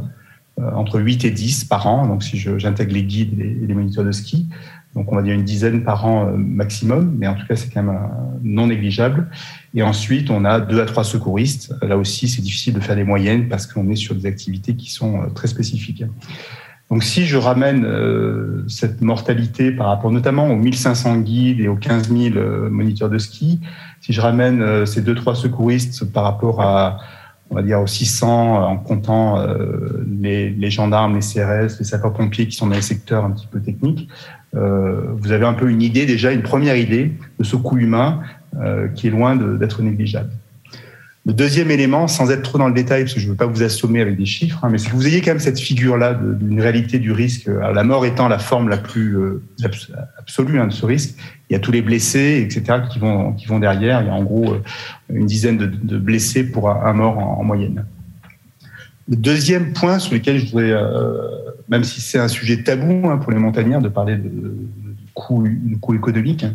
entre 0.58 1.00
8 1.00 1.24
et 1.24 1.32
10 1.32 1.64
par 1.64 1.88
an. 1.88 2.06
Donc 2.08 2.24
si 2.24 2.38
j'intègre 2.38 2.94
les 2.94 3.04
guides 3.04 3.40
et 3.40 3.66
les 3.66 3.74
moniteurs 3.74 4.04
de 4.04 4.12
ski, 4.12 4.50
donc 4.96 5.12
on 5.12 5.16
va 5.16 5.22
dire 5.22 5.36
une 5.36 5.44
dizaine 5.44 5.84
par 5.84 6.06
an 6.06 6.32
maximum, 6.36 7.16
mais 7.18 7.28
en 7.28 7.36
tout 7.36 7.46
cas 7.46 7.56
c'est 7.56 7.72
quand 7.72 7.84
même 7.84 8.00
non 8.42 8.68
négligeable. 8.68 9.28
Et 9.76 9.84
ensuite 9.84 10.32
on 10.32 10.46
a 10.46 10.60
deux 10.60 10.82
à 10.82 10.86
trois 10.86 11.04
secouristes. 11.04 11.76
Là 11.84 11.98
aussi 11.98 12.28
c'est 12.28 12.42
difficile 12.42 12.74
de 12.74 12.80
faire 12.80 12.96
des 12.96 13.04
moyennes 13.04 13.48
parce 13.50 13.68
qu'on 13.68 13.90
est 13.90 13.96
sur 13.96 14.16
des 14.16 14.26
activités 14.26 14.76
qui 14.76 14.90
sont 14.92 15.30
très 15.36 15.48
spécifiques. 15.48 16.04
Donc 16.90 17.04
si 17.04 17.26
je 17.26 17.38
ramène 17.38 17.86
euh, 17.86 18.64
cette 18.68 19.02
mortalité 19.02 19.72
par 19.72 19.88
rapport 19.88 20.12
notamment 20.12 20.48
aux 20.50 20.56
1500 20.56 21.20
guides 21.20 21.60
et 21.60 21.68
aux 21.68 21.76
15 21.76 22.10
000 22.10 22.36
euh, 22.36 22.70
moniteurs 22.70 23.10
de 23.10 23.20
ski, 23.20 23.62
si 24.02 24.12
je 24.12 24.22
ramène 24.22 24.62
euh, 24.62 24.86
ces 24.86 25.02
deux 25.02 25.14
trois 25.14 25.36
secouristes 25.36 26.12
par 26.12 26.24
rapport 26.24 26.62
à 26.62 26.98
on 27.52 27.56
va 27.56 27.64
dire 27.64 27.82
aux 27.82 27.88
600 27.88 28.64
en 28.64 28.78
comptant 28.78 29.40
euh, 29.40 30.06
les, 30.08 30.52
les, 30.52 30.70
gendarmes, 30.70 31.16
les 31.16 31.22
CRS, 31.22 31.80
les 31.80 31.86
sapeurs-pompiers 31.86 32.48
qui 32.48 32.56
sont 32.56 32.68
dans 32.68 32.76
les 32.76 32.82
secteurs 32.82 33.26
un 33.26 33.32
petit 33.32 33.48
peu 33.48 33.60
techniques, 33.60 34.08
euh, 34.08 34.39
vous 34.54 35.32
avez 35.32 35.46
un 35.46 35.54
peu 35.54 35.70
une 35.70 35.82
idée 35.82 36.06
déjà, 36.06 36.32
une 36.32 36.42
première 36.42 36.76
idée 36.76 37.12
de 37.38 37.44
ce 37.44 37.56
coût 37.56 37.78
humain 37.78 38.22
euh, 38.58 38.88
qui 38.88 39.06
est 39.06 39.12
loin 39.12 39.36
d'être 39.36 39.84
négligeable. 39.84 40.32
Le 41.28 41.34
deuxième 41.34 41.70
élément, 41.70 42.08
sans 42.08 42.32
être 42.32 42.42
trop 42.42 42.58
dans 42.58 42.68
le 42.68 42.74
détail, 42.74 43.04
parce 43.04 43.14
que 43.14 43.20
je 43.20 43.26
ne 43.28 43.32
veux 43.32 43.38
pas 43.38 43.46
vous 43.46 43.62
assommer 43.62 44.02
avec 44.02 44.18
des 44.18 44.26
chiffres, 44.26 44.58
hein, 44.64 44.70
mais 44.72 44.80
c'est 44.80 44.90
que 44.90 44.96
vous 44.96 45.06
ayez 45.06 45.22
quand 45.22 45.32
même 45.32 45.40
cette 45.40 45.60
figure-là 45.60 46.16
d'une 46.16 46.60
réalité 46.60 46.98
du 46.98 47.12
risque, 47.12 47.46
la 47.46 47.84
mort 47.84 48.08
étant 48.08 48.28
la 48.28 48.40
forme 48.40 48.68
la 48.68 48.78
plus 48.78 49.16
euh, 49.18 49.44
absolue 50.18 50.60
hein, 50.60 50.66
de 50.66 50.74
ce 50.74 50.84
risque. 50.84 51.16
Il 51.50 51.54
y 51.54 51.56
a 51.56 51.60
tous 51.60 51.72
les 51.72 51.84
blessés, 51.84 52.42
etc., 52.44 52.80
qui 52.90 52.98
vont, 52.98 53.60
derrière. 53.60 54.02
Il 54.02 54.08
y 54.08 54.10
a 54.10 54.14
en 54.14 54.24
gros 54.24 54.58
une 55.14 55.28
dizaine 55.28 55.58
de, 55.58 55.98
blessés 56.00 56.44
pour 56.44 56.72
un, 56.72 56.94
mort 56.94 57.20
en, 57.20 57.44
moyenne. 57.44 57.86
Deuxième 59.10 59.74
point 59.74 59.98
sur 59.98 60.14
lequel 60.14 60.38
je 60.38 60.46
voudrais, 60.52 60.72
euh, 60.72 61.18
même 61.68 61.84
si 61.84 62.00
c'est 62.00 62.20
un 62.20 62.28
sujet 62.28 62.62
tabou 62.62 63.10
hein, 63.10 63.18
pour 63.18 63.32
les 63.32 63.40
montagnards 63.40 63.82
de 63.82 63.90
parler 63.90 64.16
de, 64.16 64.30
de, 64.30 64.56
coût, 65.16 65.44
économique, 65.96 66.46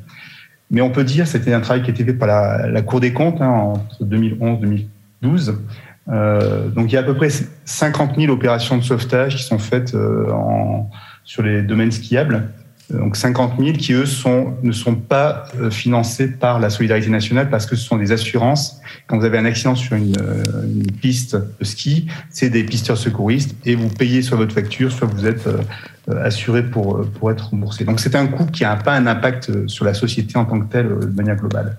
mais 0.71 0.81
on 0.81 0.91
peut 0.91 1.03
dire, 1.03 1.27
c'était 1.27 1.53
un 1.53 1.61
travail 1.61 1.83
qui 1.83 1.91
a 1.91 1.95
été 1.95 2.05
fait 2.05 2.15
par 2.15 2.29
la, 2.29 2.83
Cour 2.83 3.01
des 3.01 3.13
comptes 3.13 3.41
hein, 3.41 3.49
entre 3.49 4.05
2011 4.05 4.61
2012. 4.61 5.59
Euh, 6.09 6.69
donc 6.69 6.93
il 6.93 6.95
y 6.95 6.97
a 6.97 7.01
à 7.01 7.03
peu 7.03 7.15
près 7.15 7.31
50 7.65 8.17
000 8.17 8.33
opérations 8.33 8.77
de 8.77 8.83
sauvetage 8.83 9.37
qui 9.37 9.43
sont 9.43 9.59
faites 9.59 9.95
euh, 9.95 10.27
sur 11.25 11.43
les 11.43 11.63
domaines 11.63 11.91
skiables. 11.91 12.51
Donc 12.91 13.17
50 13.17 13.55
000 13.59 13.73
qui, 13.77 13.93
eux, 13.95 14.07
sont, 14.07 14.55
ne 14.63 14.73
sont 14.73 14.95
pas 14.95 15.47
financés 15.71 16.29
par 16.29 16.61
la 16.61 16.69
solidarité 16.71 17.09
nationale 17.09 17.49
parce 17.49 17.67
que 17.67 17.77
ce 17.77 17.85
sont 17.85 17.97
des 17.97 18.13
assurances. 18.13 18.81
Quand 19.07 19.19
vous 19.19 19.25
avez 19.25 19.39
un 19.39 19.47
accident 19.47 19.75
sur 19.75 19.97
une, 19.97 20.17
une 20.65 20.91
piste 20.91 21.35
de 21.37 21.65
ski, 21.65 22.09
c'est 22.31 22.51
des 22.51 22.63
pisteurs 22.63 22.99
secouristes 22.99 23.57
et 23.65 23.75
vous 23.75 23.89
payez 23.89 24.21
sur 24.23 24.37
votre 24.37 24.55
facture, 24.55 24.93
soit 24.93 25.09
vous 25.09 25.27
êtes 25.27 25.49
assuré 26.09 26.63
pour, 26.63 27.07
pour 27.13 27.31
être 27.31 27.49
remboursé. 27.49 27.85
Donc 27.85 28.01
c'est 28.01 28.15
un 28.15 28.27
coût 28.27 28.45
qui 28.47 28.65
n'a 28.65 28.77
pas 28.77 28.93
un 28.93 29.07
impact 29.07 29.67
sur 29.67 29.87
la 29.87 29.95
société 29.95 30.37
en 30.37 30.45
tant 30.45 30.61
que 30.61 30.71
telle 30.71 30.89
de 30.89 31.07
manière 31.07 31.37
globale. 31.37 31.79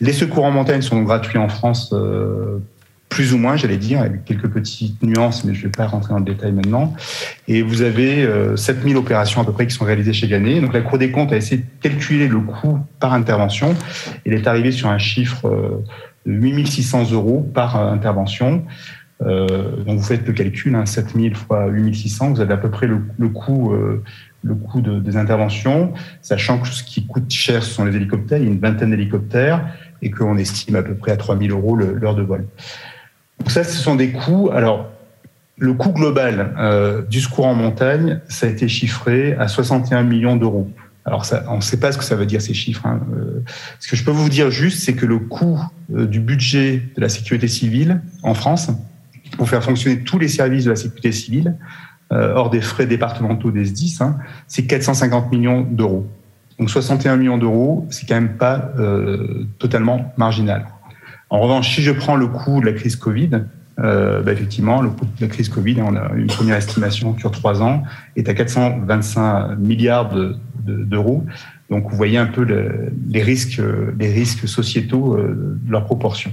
Les 0.00 0.12
secours 0.12 0.44
en 0.44 0.52
montagne 0.52 0.82
sont 0.82 1.02
gratuits 1.02 1.38
en 1.38 1.48
France 1.48 1.92
plus 3.08 3.32
ou 3.32 3.38
moins, 3.38 3.56
j'allais 3.56 3.76
dire, 3.76 4.00
avec 4.00 4.24
quelques 4.24 4.48
petites 4.48 5.02
nuances, 5.02 5.44
mais 5.44 5.54
je 5.54 5.60
ne 5.60 5.64
vais 5.64 5.70
pas 5.70 5.86
rentrer 5.86 6.12
dans 6.12 6.18
le 6.18 6.24
détail 6.24 6.52
maintenant. 6.52 6.94
Et 7.46 7.62
vous 7.62 7.82
avez 7.82 8.28
7000 8.54 8.96
opérations 8.96 9.40
à 9.40 9.44
peu 9.44 9.52
près 9.52 9.66
qui 9.66 9.74
sont 9.74 9.84
réalisées 9.84 10.12
chaque 10.12 10.32
année. 10.32 10.60
Donc 10.60 10.74
la 10.74 10.82
Cour 10.82 10.98
des 10.98 11.10
comptes 11.10 11.32
a 11.32 11.36
essayé 11.36 11.62
de 11.62 11.66
calculer 11.80 12.28
le 12.28 12.40
coût 12.40 12.78
par 13.00 13.14
intervention. 13.14 13.74
Il 14.26 14.34
est 14.34 14.46
arrivé 14.46 14.72
sur 14.72 14.88
un 14.88 14.98
chiffre 14.98 15.82
de 16.26 16.32
8600 16.32 17.12
euros 17.12 17.48
par 17.54 17.76
intervention. 17.76 18.64
Euh, 19.22 19.82
donc 19.84 19.98
vous 19.98 20.04
faites 20.04 20.26
le 20.26 20.32
calcul, 20.32 20.74
hein, 20.74 20.86
7000 20.86 21.34
fois 21.34 21.66
8600, 21.66 22.34
vous 22.34 22.40
avez 22.40 22.54
à 22.54 22.56
peu 22.56 22.70
près 22.70 22.86
le, 22.86 23.00
le 23.18 23.28
coût, 23.28 23.72
euh, 23.72 24.02
le 24.44 24.54
coût 24.54 24.80
de, 24.80 25.00
des 25.00 25.16
interventions, 25.16 25.92
sachant 26.22 26.58
que 26.58 26.68
ce 26.68 26.84
qui 26.84 27.06
coûte 27.06 27.30
cher, 27.30 27.62
ce 27.62 27.70
sont 27.70 27.84
les 27.84 27.96
hélicoptères. 27.96 28.38
Il 28.38 28.44
y 28.44 28.48
a 28.48 28.50
une 28.50 28.60
vingtaine 28.60 28.90
d'hélicoptères 28.90 29.66
et 30.02 30.10
qu'on 30.10 30.36
estime 30.36 30.76
à 30.76 30.82
peu 30.82 30.94
près 30.94 31.12
à 31.12 31.16
3000 31.16 31.50
euros 31.50 31.74
l'heure 31.76 32.14
de 32.14 32.22
vol. 32.22 32.46
Donc 33.38 33.50
ça, 33.50 33.64
ce 33.64 33.76
sont 33.76 33.94
des 33.94 34.10
coûts. 34.10 34.50
Alors, 34.52 34.90
le 35.56 35.72
coût 35.74 35.92
global 35.92 36.54
euh, 36.58 37.02
du 37.02 37.20
secours 37.20 37.46
en 37.46 37.54
montagne, 37.54 38.20
ça 38.28 38.46
a 38.46 38.50
été 38.50 38.68
chiffré 38.68 39.34
à 39.34 39.48
61 39.48 40.02
millions 40.02 40.36
d'euros. 40.36 40.70
Alors, 41.04 41.24
ça, 41.24 41.44
on 41.48 41.56
ne 41.56 41.60
sait 41.62 41.80
pas 41.80 41.90
ce 41.90 41.98
que 41.98 42.04
ça 42.04 42.16
veut 42.16 42.26
dire 42.26 42.42
ces 42.42 42.54
chiffres. 42.54 42.86
Hein. 42.86 43.00
Euh, 43.16 43.42
ce 43.80 43.88
que 43.88 43.96
je 43.96 44.04
peux 44.04 44.10
vous 44.10 44.28
dire 44.28 44.50
juste, 44.50 44.80
c'est 44.80 44.94
que 44.94 45.06
le 45.06 45.18
coût 45.18 45.58
euh, 45.94 46.06
du 46.06 46.20
budget 46.20 46.82
de 46.96 47.00
la 47.00 47.08
sécurité 47.08 47.48
civile 47.48 48.02
en 48.22 48.34
France, 48.34 48.70
pour 49.36 49.48
faire 49.48 49.62
fonctionner 49.62 50.00
tous 50.00 50.18
les 50.18 50.28
services 50.28 50.64
de 50.64 50.70
la 50.70 50.76
sécurité 50.76 51.12
civile, 51.12 51.56
euh, 52.10 52.32
hors 52.34 52.48
des 52.48 52.62
frais 52.62 52.86
départementaux 52.86 53.50
des 53.50 53.66
SDIS, 53.66 53.98
hein, 54.00 54.16
c'est 54.46 54.64
450 54.64 55.30
millions 55.30 55.60
d'euros. 55.60 56.06
Donc 56.58 56.70
61 56.70 57.16
millions 57.16 57.36
d'euros, 57.36 57.86
c'est 57.90 58.06
quand 58.08 58.14
même 58.14 58.38
pas 58.38 58.72
euh, 58.78 59.44
totalement 59.58 60.12
marginal. 60.16 60.66
En 61.30 61.40
revanche, 61.40 61.74
si 61.74 61.82
je 61.82 61.92
prends 61.92 62.16
le 62.16 62.26
coût 62.26 62.60
de 62.60 62.66
la 62.66 62.72
crise 62.72 62.96
Covid, 62.96 63.30
euh, 63.80 64.22
bah 64.22 64.32
effectivement, 64.32 64.82
le 64.82 64.90
coût 64.90 65.04
de 65.04 65.20
la 65.20 65.28
crise 65.28 65.48
Covid, 65.48 65.82
on 65.82 65.94
a 65.94 66.12
une 66.16 66.26
première 66.26 66.56
estimation 66.56 67.16
sur 67.18 67.30
trois 67.30 67.62
ans, 67.62 67.82
est 68.16 68.28
à 68.28 68.34
425 68.34 69.56
milliards 69.56 70.10
d'euros. 70.64 71.24
Donc, 71.70 71.90
vous 71.90 71.96
voyez 71.96 72.18
un 72.18 72.26
peu 72.26 72.44
le, 72.44 72.92
les 73.08 73.22
risques, 73.22 73.60
les 73.98 74.10
risques 74.10 74.48
sociétaux 74.48 75.16
euh, 75.16 75.58
de 75.62 75.70
leur 75.70 75.84
proportion. 75.84 76.32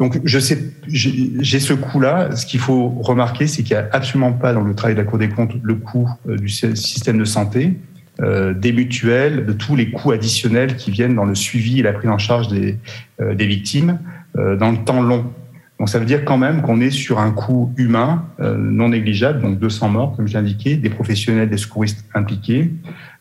Donc, 0.00 0.20
je 0.24 0.38
sais, 0.40 0.58
j'ai 0.88 1.60
ce 1.60 1.72
coût-là. 1.72 2.34
Ce 2.34 2.46
qu'il 2.46 2.58
faut 2.58 2.88
remarquer, 2.88 3.46
c'est 3.46 3.62
qu'il 3.62 3.76
n'y 3.76 3.82
a 3.82 3.88
absolument 3.92 4.32
pas 4.32 4.52
dans 4.52 4.62
le 4.62 4.74
travail 4.74 4.96
de 4.96 5.00
la 5.00 5.06
Cour 5.06 5.18
des 5.18 5.28
comptes 5.28 5.54
le 5.62 5.74
coût 5.76 6.10
euh, 6.28 6.36
du 6.36 6.48
système 6.48 7.18
de 7.18 7.24
santé, 7.24 7.78
euh, 8.20 8.54
des 8.54 8.72
mutuelles, 8.72 9.44
de 9.44 9.52
tous 9.52 9.74
les 9.74 9.90
coûts 9.90 10.12
additionnels 10.12 10.76
qui 10.76 10.92
viennent 10.92 11.16
dans 11.16 11.24
le 11.24 11.34
suivi 11.34 11.80
et 11.80 11.82
la 11.82 11.92
prise 11.92 12.08
en 12.08 12.18
charge 12.18 12.46
des, 12.46 12.78
euh, 13.20 13.34
des 13.34 13.44
victimes 13.44 13.98
euh, 14.36 14.54
dans 14.54 14.70
le 14.70 14.76
temps 14.78 15.02
long. 15.02 15.32
Donc, 15.80 15.88
ça 15.88 15.98
veut 15.98 16.04
dire 16.04 16.24
quand 16.24 16.38
même 16.38 16.62
qu'on 16.62 16.80
est 16.80 16.92
sur 16.92 17.18
un 17.18 17.32
coût 17.32 17.74
humain 17.76 18.26
non 18.38 18.90
négligeable, 18.90 19.42
donc 19.42 19.58
200 19.58 19.88
morts, 19.88 20.16
comme 20.16 20.28
j'ai 20.28 20.38
indiqué, 20.38 20.76
des 20.76 20.88
professionnels, 20.88 21.50
des 21.50 21.56
secouristes 21.56 22.08
impliqués, 22.14 22.70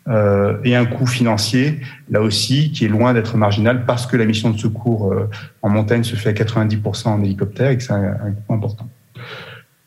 et 0.07 0.75
un 0.75 0.85
coût 0.85 1.07
financier, 1.07 1.79
là 2.11 2.21
aussi, 2.21 2.71
qui 2.71 2.85
est 2.85 2.89
loin 2.89 3.15
d'être 3.15 3.37
marginal 3.37 3.85
parce 3.85 4.05
que 4.05 4.17
la 4.17 4.25
mission 4.25 4.51
de 4.51 4.59
secours 4.59 5.15
en 5.63 5.69
montagne 5.69 6.03
se 6.03 6.15
fait 6.15 6.29
à 6.29 6.33
90% 6.33 7.07
en 7.07 7.23
hélicoptère 7.23 7.71
et 7.71 7.77
que 7.77 7.81
c'est 7.81 7.91
un, 7.91 8.03
un, 8.03 8.31
coût 8.31 8.53
important. 8.53 8.87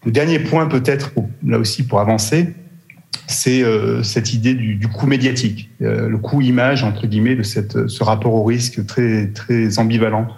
Le 0.05 0.11
dernier 0.11 0.41
point, 0.41 0.67
peut-être, 0.67 1.13
là 1.47 1.61
aussi, 1.61 1.87
pour 1.87 2.01
avancer, 2.01 2.53
c'est 3.27 3.63
euh, 3.63 4.03
cette 4.03 4.33
idée 4.35 4.55
du, 4.55 4.89
coût 4.89 5.07
médiatique, 5.07 5.71
euh, 5.83 6.09
le 6.09 6.19
coût 6.19 6.41
image, 6.41 6.85
entre 6.85 7.07
guillemets, 7.07 7.37
de 7.37 7.43
cette, 7.43 7.89
ce 7.89 8.05
rapport 8.05 8.35
au 8.35 8.45
risque 8.45 8.85
très, 8.87 9.29
très 9.29 9.79
ambivalent 9.79 10.29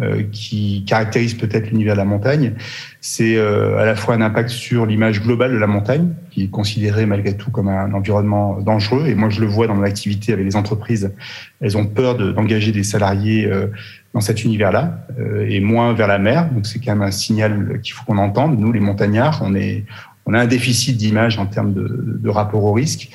euh, 0.00 0.22
qui 0.32 0.86
caractérise 0.86 1.34
peut-être 1.34 1.68
l'univers 1.68 1.92
de 1.92 1.98
la 1.98 2.06
montagne, 2.06 2.54
c'est 3.02 3.36
euh, 3.36 3.76
à 3.76 3.84
la 3.84 3.94
fois 3.94 4.14
un 4.14 4.22
impact 4.22 4.48
sur 4.48 4.86
l'image 4.86 5.20
globale 5.20 5.52
de 5.52 5.58
la 5.58 5.66
montagne, 5.66 6.14
qui 6.30 6.44
est 6.44 6.48
considérée 6.48 7.04
malgré 7.04 7.36
tout 7.36 7.50
comme 7.50 7.68
un 7.68 7.92
environnement 7.92 8.58
dangereux. 8.60 9.06
Et 9.08 9.14
moi, 9.14 9.28
je 9.28 9.42
le 9.42 9.46
vois 9.46 9.66
dans 9.66 9.74
mon 9.74 9.82
activité 9.82 10.32
avec 10.32 10.46
les 10.46 10.56
entreprises, 10.56 11.12
elles 11.60 11.76
ont 11.76 11.84
peur 11.84 12.16
d'engager 12.16 12.72
des 12.72 12.84
salariés 12.84 13.44
euh, 13.44 13.66
dans 14.14 14.22
cet 14.22 14.44
univers-là, 14.44 15.06
et 15.46 15.60
moins 15.60 15.92
vers 15.92 16.06
la 16.06 16.18
mer. 16.18 16.50
Donc 16.52 16.66
c'est 16.66 16.78
quand 16.78 16.92
même 16.92 17.02
un 17.02 17.10
signal 17.10 17.80
qu'il 17.82 17.92
faut 17.92 18.04
qu'on 18.04 18.18
entende. 18.18 18.58
Nous, 18.58 18.72
les 18.72 18.80
montagnards, 18.80 19.40
on 19.42 19.54
est 19.54 19.84
on 20.26 20.34
a 20.34 20.40
un 20.40 20.46
déficit 20.46 20.96
d'image 20.96 21.38
en 21.38 21.46
termes 21.46 21.72
de, 21.74 22.28
rapport 22.28 22.64
au 22.64 22.72
risque. 22.72 23.10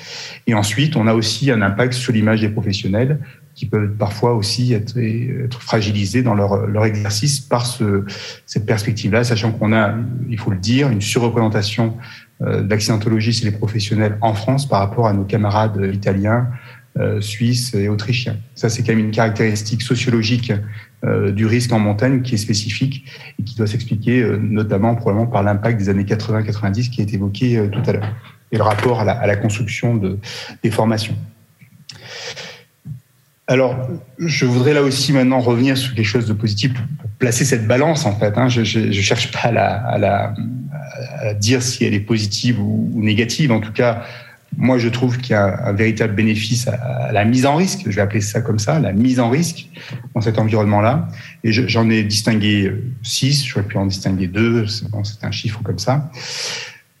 Et 0.46 0.54
ensuite, 0.54 0.94
on 0.96 1.06
a 1.06 1.14
aussi 1.14 1.50
un 1.50 1.62
impact 1.62 1.92
sur 1.94 2.12
l'image 2.12 2.40
des 2.40 2.48
professionnels 2.48 3.18
qui 3.54 3.66
peuvent 3.66 3.90
parfois 3.98 4.34
aussi 4.34 4.72
être, 4.72 4.96
être 4.96 5.60
fragilisés 5.60 6.22
dans 6.22 6.34
leur, 6.34 6.68
leur 6.68 6.84
exercice 6.84 7.40
par 7.40 7.66
ce, 7.66 8.04
cette 8.46 8.64
perspective-là, 8.64 9.24
sachant 9.24 9.50
qu'on 9.50 9.72
a, 9.72 9.94
il 10.28 10.38
faut 10.38 10.52
le 10.52 10.58
dire, 10.58 10.90
une 10.90 11.00
surreprésentation 11.00 11.96
euh, 12.42 12.62
d'accidentologie 12.62 13.32
chez 13.32 13.46
les 13.46 13.50
professionnels 13.50 14.16
en 14.20 14.34
France 14.34 14.68
par 14.68 14.78
rapport 14.78 15.08
à 15.08 15.12
nos 15.12 15.24
camarades 15.24 15.90
italiens, 15.92 16.46
euh, 16.98 17.20
suisses 17.20 17.74
et 17.74 17.88
autrichiens. 17.88 18.36
Ça, 18.54 18.68
c'est 18.68 18.82
quand 18.82 18.92
même 18.92 19.04
une 19.06 19.10
caractéristique 19.10 19.82
sociologique 19.82 20.52
du 21.04 21.46
risque 21.46 21.72
en 21.72 21.78
montagne 21.78 22.22
qui 22.22 22.34
est 22.34 22.38
spécifique 22.38 23.04
et 23.38 23.44
qui 23.44 23.54
doit 23.54 23.68
s'expliquer 23.68 24.20
euh, 24.20 24.36
notamment 24.36 24.96
probablement 24.96 25.28
par 25.28 25.42
l'impact 25.42 25.78
des 25.78 25.88
années 25.88 26.04
80-90 26.04 26.90
qui 26.90 27.00
est 27.00 27.14
évoqué 27.14 27.56
euh, 27.56 27.68
tout 27.68 27.82
à 27.86 27.92
l'heure 27.92 28.14
et 28.50 28.56
le 28.56 28.62
rapport 28.62 29.00
à 29.00 29.26
la, 29.26 29.36
construction 29.36 29.94
de, 29.94 30.18
des 30.62 30.70
formations. 30.70 31.14
Alors, 33.46 33.76
je 34.18 34.46
voudrais 34.46 34.72
là 34.72 34.82
aussi 34.82 35.12
maintenant 35.12 35.40
revenir 35.40 35.76
sur 35.76 35.94
quelque 35.94 36.06
chose 36.06 36.26
de 36.26 36.32
positif 36.32 36.72
pour 36.72 37.10
placer 37.18 37.44
cette 37.44 37.66
balance 37.66 38.06
en 38.06 38.18
fait. 38.18 38.36
Hein. 38.38 38.48
Je 38.48 38.60
ne 38.78 38.92
cherche 38.92 39.30
pas 39.32 39.48
à, 39.48 39.98
la, 39.98 40.34
dire 41.34 41.62
si 41.62 41.84
elle 41.84 41.94
est 41.94 42.00
positive 42.00 42.58
ou, 42.60 42.90
négative. 42.94 43.52
En 43.52 43.60
tout 43.60 43.72
cas, 43.72 44.02
moi 44.58 44.76
je 44.76 44.88
trouve 44.88 45.18
qu'il 45.18 45.30
y 45.30 45.34
a 45.34 45.68
un, 45.68 45.72
véritable 45.72 46.14
bénéfice 46.14 46.68
à, 46.68 47.12
la 47.12 47.24
mise 47.24 47.46
en 47.46 47.54
risque. 47.54 47.84
Je 47.86 47.94
vais 47.94 48.02
appeler 48.02 48.20
ça 48.20 48.40
comme 48.42 48.58
ça, 48.58 48.80
la 48.80 48.92
mise 48.92 49.20
en 49.20 49.30
risque 49.30 49.68
dans 50.14 50.20
cet 50.20 50.38
environnement-là. 50.38 51.08
Et 51.44 51.52
j'en 51.52 51.88
ai 51.88 52.02
distingué 52.02 52.72
six. 53.02 53.46
J'aurais 53.46 53.66
pu 53.66 53.78
en 53.78 53.86
distinguer 53.86 54.26
deux. 54.26 54.66
C'est 54.66 55.24
un 55.24 55.30
chiffre 55.30 55.60
comme 55.62 55.78
ça. 55.78 56.10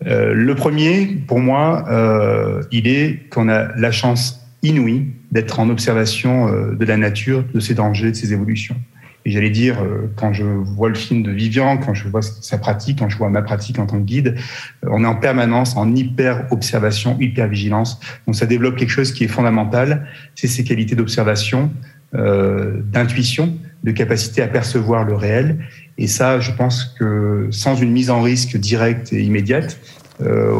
Euh, 0.06 0.32
le 0.32 0.54
premier, 0.54 1.06
pour 1.26 1.40
moi, 1.40 1.84
euh, 1.88 2.62
il 2.70 2.86
est 2.86 3.28
qu'on 3.30 3.48
a 3.48 3.74
la 3.76 3.90
chance 3.90 4.46
inouïe 4.62 5.08
d'être 5.32 5.58
en 5.60 5.68
observation 5.68 6.48
euh, 6.48 6.74
de 6.74 6.84
la 6.84 6.96
nature, 6.96 7.44
de 7.52 7.60
ses 7.60 7.74
dangers, 7.74 8.12
de 8.12 8.16
ses 8.16 8.32
évolutions. 8.32 8.76
Et 9.24 9.30
j'allais 9.30 9.50
dire, 9.50 9.82
euh, 9.82 10.10
quand 10.16 10.32
je 10.32 10.44
vois 10.44 10.88
le 10.88 10.94
film 10.94 11.22
de 11.22 11.30
Vivian, 11.30 11.76
quand 11.78 11.94
je 11.94 12.08
vois 12.08 12.22
sa 12.22 12.58
pratique, 12.58 12.98
quand 13.00 13.08
je 13.08 13.18
vois 13.18 13.28
ma 13.28 13.42
pratique 13.42 13.78
en 13.78 13.86
tant 13.86 13.98
que 13.98 14.04
guide, 14.04 14.36
euh, 14.84 14.88
on 14.90 15.04
est 15.04 15.06
en 15.06 15.16
permanence 15.16 15.76
en 15.76 15.94
hyper 15.94 16.46
observation, 16.50 17.16
hyper 17.20 17.48
vigilance. 17.48 18.00
Donc 18.26 18.36
ça 18.36 18.46
développe 18.46 18.76
quelque 18.76 18.90
chose 18.90 19.12
qui 19.12 19.24
est 19.24 19.28
fondamental, 19.28 20.06
c'est 20.34 20.48
ces 20.48 20.64
qualités 20.64 20.94
d'observation, 20.94 21.70
euh, 22.14 22.80
d'intuition, 22.84 23.52
de 23.84 23.90
capacité 23.90 24.40
à 24.40 24.48
percevoir 24.48 25.04
le 25.04 25.14
réel. 25.14 25.58
Et 25.98 26.06
ça, 26.06 26.40
je 26.40 26.52
pense 26.52 26.84
que 26.84 27.48
sans 27.50 27.76
une 27.76 27.90
mise 27.90 28.10
en 28.10 28.22
risque 28.22 28.56
directe 28.56 29.12
et 29.12 29.22
immédiate, 29.22 29.78
euh, 30.22 30.52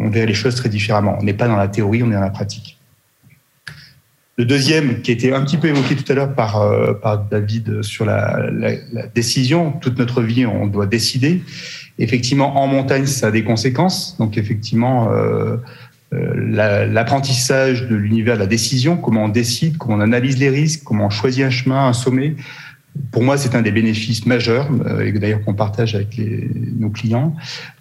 on 0.00 0.08
verrait 0.08 0.26
les 0.26 0.34
choses 0.34 0.54
très 0.54 0.68
différemment. 0.68 1.16
On 1.20 1.24
n'est 1.24 1.34
pas 1.34 1.46
dans 1.46 1.56
la 1.56 1.68
théorie, 1.68 2.02
on 2.02 2.10
est 2.10 2.14
dans 2.14 2.20
la 2.20 2.30
pratique. 2.30 2.73
Le 4.36 4.44
deuxième, 4.44 5.00
qui 5.00 5.12
a 5.12 5.14
été 5.14 5.32
un 5.32 5.42
petit 5.44 5.56
peu 5.56 5.68
évoqué 5.68 5.94
tout 5.94 6.10
à 6.10 6.14
l'heure 6.16 6.34
par, 6.34 6.60
euh, 6.60 6.92
par 6.92 7.24
David 7.24 7.82
sur 7.82 8.04
la, 8.04 8.50
la, 8.50 8.72
la, 8.92 9.06
décision, 9.06 9.70
toute 9.70 9.96
notre 9.96 10.22
vie, 10.22 10.44
on 10.44 10.66
doit 10.66 10.86
décider. 10.86 11.42
Effectivement, 12.00 12.60
en 12.60 12.66
montagne, 12.66 13.06
ça 13.06 13.28
a 13.28 13.30
des 13.30 13.44
conséquences. 13.44 14.16
Donc, 14.18 14.36
effectivement, 14.36 15.12
euh, 15.12 15.56
euh 16.12 16.86
l'apprentissage 16.86 17.82
la, 17.82 17.88
de 17.90 17.94
l'univers 17.94 18.34
de 18.34 18.40
la 18.40 18.48
décision, 18.48 18.96
comment 18.96 19.26
on 19.26 19.28
décide, 19.28 19.78
comment 19.78 19.96
on 19.96 20.00
analyse 20.00 20.36
les 20.38 20.50
risques, 20.50 20.82
comment 20.82 21.06
on 21.06 21.10
choisit 21.10 21.44
un 21.44 21.50
chemin, 21.50 21.86
un 21.86 21.92
sommet, 21.92 22.34
pour 23.10 23.22
moi, 23.22 23.36
c'est 23.36 23.54
un 23.54 23.62
des 23.62 23.72
bénéfices 23.72 24.26
majeurs, 24.26 24.68
euh, 24.86 25.04
et 25.04 25.12
d'ailleurs 25.12 25.42
qu'on 25.42 25.54
partage 25.54 25.94
avec 25.94 26.20
nos 26.78 26.90
clients. 26.90 27.34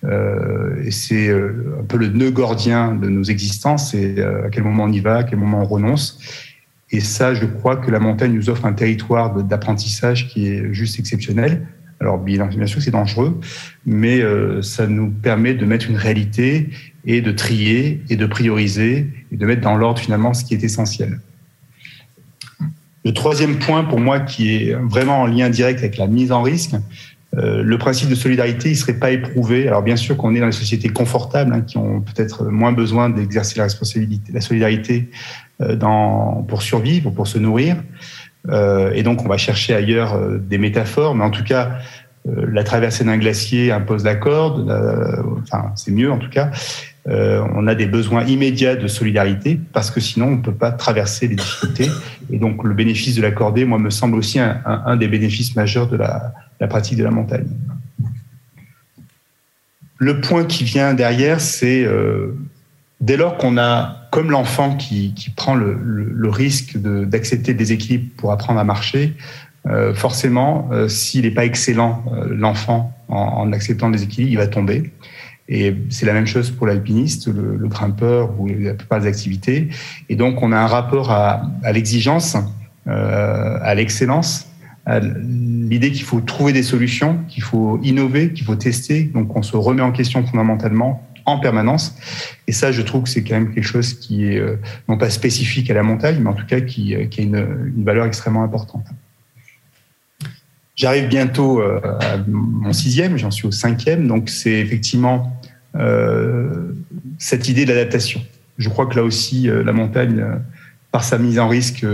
Euh, 0.03 0.84
c'est 0.89 1.28
euh, 1.28 1.80
un 1.82 1.84
peu 1.84 1.97
le 1.97 2.07
nœud 2.07 2.32
gordien 2.32 2.95
de 2.95 3.09
nos 3.09 3.24
existences, 3.24 3.91
c'est 3.91 4.22
à 4.22 4.49
quel 4.51 4.64
moment 4.64 4.84
on 4.84 4.91
y 4.91 4.99
va, 4.99 5.18
à 5.18 5.24
quel 5.24 5.39
moment 5.39 5.61
on 5.61 5.66
renonce. 5.66 6.20
Et 6.91 6.99
ça, 6.99 7.34
je 7.34 7.45
crois 7.45 7.78
que 7.78 7.89
la 7.89 7.99
montagne 7.99 8.34
nous 8.34 8.49
offre 8.49 8.66
un 8.66 8.74
territoire 8.74 9.43
d'apprentissage 9.43 10.30
qui 10.30 10.47
est 10.47 10.74
juste 10.74 10.99
exceptionnel. 10.99 11.66
Alors, 11.99 12.20
bien, 12.20 12.47
sûr, 12.68 12.82
c'est 12.82 12.91
dangereux, 12.91 13.39
mais 13.86 14.22
ça 14.61 14.86
nous 14.86 15.09
permet 15.09 15.55
de 15.55 15.66
mettre 15.66 15.89
une 15.89 15.95
réalité 15.95 16.70
et 17.05 17.22
de 17.22 17.32
trier 17.32 18.03
et 18.09 18.16
de 18.16 18.26
prioriser 18.28 19.07
et 19.32 19.38
de 19.38 19.45
mettre 19.45 19.61
dans 19.61 19.76
l'ordre 19.76 19.99
finalement 19.99 20.36
ce 20.36 20.43
qui 20.45 20.53
est 20.53 20.64
essentiel. 20.64 21.20
Le 23.06 23.14
troisième 23.14 23.60
point 23.60 23.84
pour 23.84 23.99
moi 23.99 24.20
qui 24.20 24.56
est 24.56 24.74
vraiment 24.74 25.22
en 25.22 25.26
lien 25.26 25.49
direct 25.49 25.80
avec 25.80 25.97
la 25.97 26.08
mise 26.08 26.32
en 26.32 26.41
risque, 26.41 26.76
euh, 27.36 27.64
le 27.64 27.78
principe 27.78 28.10
de 28.10 28.16
solidarité, 28.16 28.70
il 28.70 28.76
serait 28.76 28.93
pas 28.93 29.12
éprouvé. 29.12 29.68
Alors 29.68 29.82
bien 29.82 29.95
sûr 29.95 30.16
qu'on 30.18 30.36
est 30.36 30.39
dans 30.39 30.45
des 30.45 30.51
sociétés 30.51 30.89
confortables 30.89 31.54
hein, 31.54 31.62
qui 31.62 31.78
ont 31.78 32.01
peut-être 32.01 32.45
moins 32.45 32.72
besoin 32.72 33.10
d'exercer 33.10 33.58
la 33.58 33.64
responsabilité, 33.64 34.32
la 34.32 34.41
solidarité 34.41 35.10
euh, 35.62 35.76
dans, 35.76 36.43
pour 36.47 36.62
survivre, 36.62 37.12
pour 37.12 37.28
se 37.28 37.38
nourrir. 37.38 37.78
Euh, 38.49 38.91
et 38.93 39.04
donc 39.04 39.24
on 39.24 39.28
va 39.28 39.38
chercher 39.38 39.74
ailleurs 39.74 40.16
euh, 40.16 40.38
des 40.38 40.58
métaphores, 40.58 41.16
mais 41.16 41.24
en 41.24 41.32
tout 41.32 41.43
cas 41.43 41.78
la 42.26 42.64
traversée 42.64 43.04
d'un 43.04 43.18
glacier 43.18 43.74
impose 43.74 44.06
la 44.06 44.16
corde, 44.16 44.72
enfin 45.41 45.74
c'est 45.76 45.91
mieux 45.91 46.10
en 46.10 46.18
tout 46.18 46.30
cas. 46.30 46.51
On 47.06 47.68
a 47.68 47.76
des 47.76 47.86
besoins 47.86 48.24
immédiats 48.24 48.76
de 48.76 48.88
solidarité 48.88 49.60
parce 49.74 49.91
que 49.91 49.99
sinon 49.99 50.28
on 50.28 50.36
ne 50.38 50.41
peut 50.41 50.54
pas 50.54 50.72
traverser 50.72 51.28
les 51.28 51.36
difficultés. 51.36 51.89
Et 52.32 52.38
donc 52.38 52.64
le 52.64 52.74
bénéfice 52.74 53.16
de 53.16 53.22
la 53.22 53.32
cordée, 53.32 53.66
moi, 53.66 53.78
me 53.78 53.89
semble 53.89 54.16
aussi 54.16 54.39
un, 54.39 54.95
des 54.95 55.10
bénéfices 55.10 55.56
majeurs 55.56 55.88
de 55.88 55.97
la, 55.97 56.34
pratique 56.70 56.97
de 56.97 57.04
la 57.04 57.12
montagne. 57.12 57.49
Le 59.97 60.22
point 60.22 60.45
qui 60.45 60.64
vient 60.64 60.93
derrière, 60.93 61.41
c'est 61.41 61.86
dès 63.04 63.18
lors 63.18 63.38
qu'on 63.38 63.58
a, 63.58 64.08
comme 64.12 64.32
l'enfant 64.32 64.76
qui, 64.76 65.14
prend 65.36 65.56
le, 65.56 66.30
risque 66.30 66.78
d'accepter 66.78 67.54
des 67.54 67.74
équilibres 67.74 68.10
pour 68.18 68.32
apprendre 68.32 68.60
à 68.60 68.64
marcher, 68.64 69.16
euh, 69.68 69.93
forcément, 69.93 70.70
euh, 70.72 70.88
s'il 70.88 71.24
n'est 71.24 71.32
pas 71.32 71.45
excellent, 71.45 72.04
euh, 72.12 72.28
l'enfant, 72.30 72.93
en, 73.08 73.51
acceptant 73.54 73.89
des 73.89 74.04
équilibres, 74.04 74.32
il 74.32 74.38
va 74.38 74.47
tomber. 74.47 74.91
Et 75.50 75.76
c'est 75.89 76.06
la 76.06 76.14
même 76.14 76.26
chose 76.26 76.52
pour 76.52 76.68
l'alpiniste, 76.68 77.28
le, 77.28 77.68
grimpeur 77.68 78.39
ou 78.39 78.48
la 78.48 78.74
plupart 78.74 79.02
des 79.02 79.08
activités. 79.08 79.70
Et 80.10 80.16
donc, 80.16 80.41
on 80.41 80.52
a 80.52 80.58
un 80.58 80.68
rapport 80.68 81.12
à, 81.12 81.52
l'exigence, 81.74 82.38
à 82.86 83.76
l'excellence, 83.76 84.48
à 84.86 85.00
l'idée 85.00 85.91
qu'il 85.91 86.04
faut 86.04 86.22
trouver 86.22 86.54
des 86.54 86.64
solutions, 86.64 87.20
qu'il 87.28 87.44
faut 87.44 87.80
innover, 87.84 88.32
qu'il 88.32 88.46
faut 88.46 88.56
tester. 88.56 89.04
Donc, 89.04 89.36
on 89.36 89.41
se 89.41 89.58
remet 89.58 89.82
en 89.82 89.91
question 89.91 90.26
fondamentalement 90.26 91.06
en 91.26 91.39
permanence. 91.39 91.96
Et 92.48 92.52
ça, 92.52 92.72
je 92.72 92.82
trouve 92.82 93.04
que 93.04 93.10
c'est 93.10 93.24
quand 93.24 93.36
même 93.36 93.54
quelque 93.54 93.64
chose 93.64 93.94
qui 93.94 94.26
est 94.26 94.38
euh, 94.38 94.58
non 94.88 94.98
pas 94.98 95.10
spécifique 95.10 95.70
à 95.70 95.74
la 95.74 95.84
montagne, 95.84 96.18
mais 96.20 96.30
en 96.30 96.34
tout 96.34 96.46
cas 96.46 96.62
qui, 96.62 96.96
euh, 96.96 97.06
qui 97.06 97.22
a 97.22 97.24
une, 97.24 97.72
une, 97.76 97.84
valeur 97.84 98.06
extrêmement 98.06 98.44
importante. 98.44 98.86
J'arrive 100.76 101.07
bientôt 101.07 101.61
euh, 101.61 101.80
à 101.99 102.17
mon 102.28 102.74
sixième, 102.74 103.17
j'en 103.17 103.32
suis 103.32 103.47
au 103.47 103.51
cinquième, 103.51 104.07
donc 104.07 104.30
c'est 104.30 104.59
effectivement 104.59 105.39
euh, 105.76 106.74
cette 107.17 107.47
idée 107.47 107.65
d'adaptation. 107.65 108.21
Je 108.57 108.69
crois 108.69 108.88
que 108.88 108.95
là 108.95 109.03
aussi, 109.03 109.47
la 109.47 109.74
montagne, 109.74 110.24
par 110.91 111.03
sa 111.03 111.17
mise 111.17 111.39
en 111.39 111.47
risque 111.47 111.86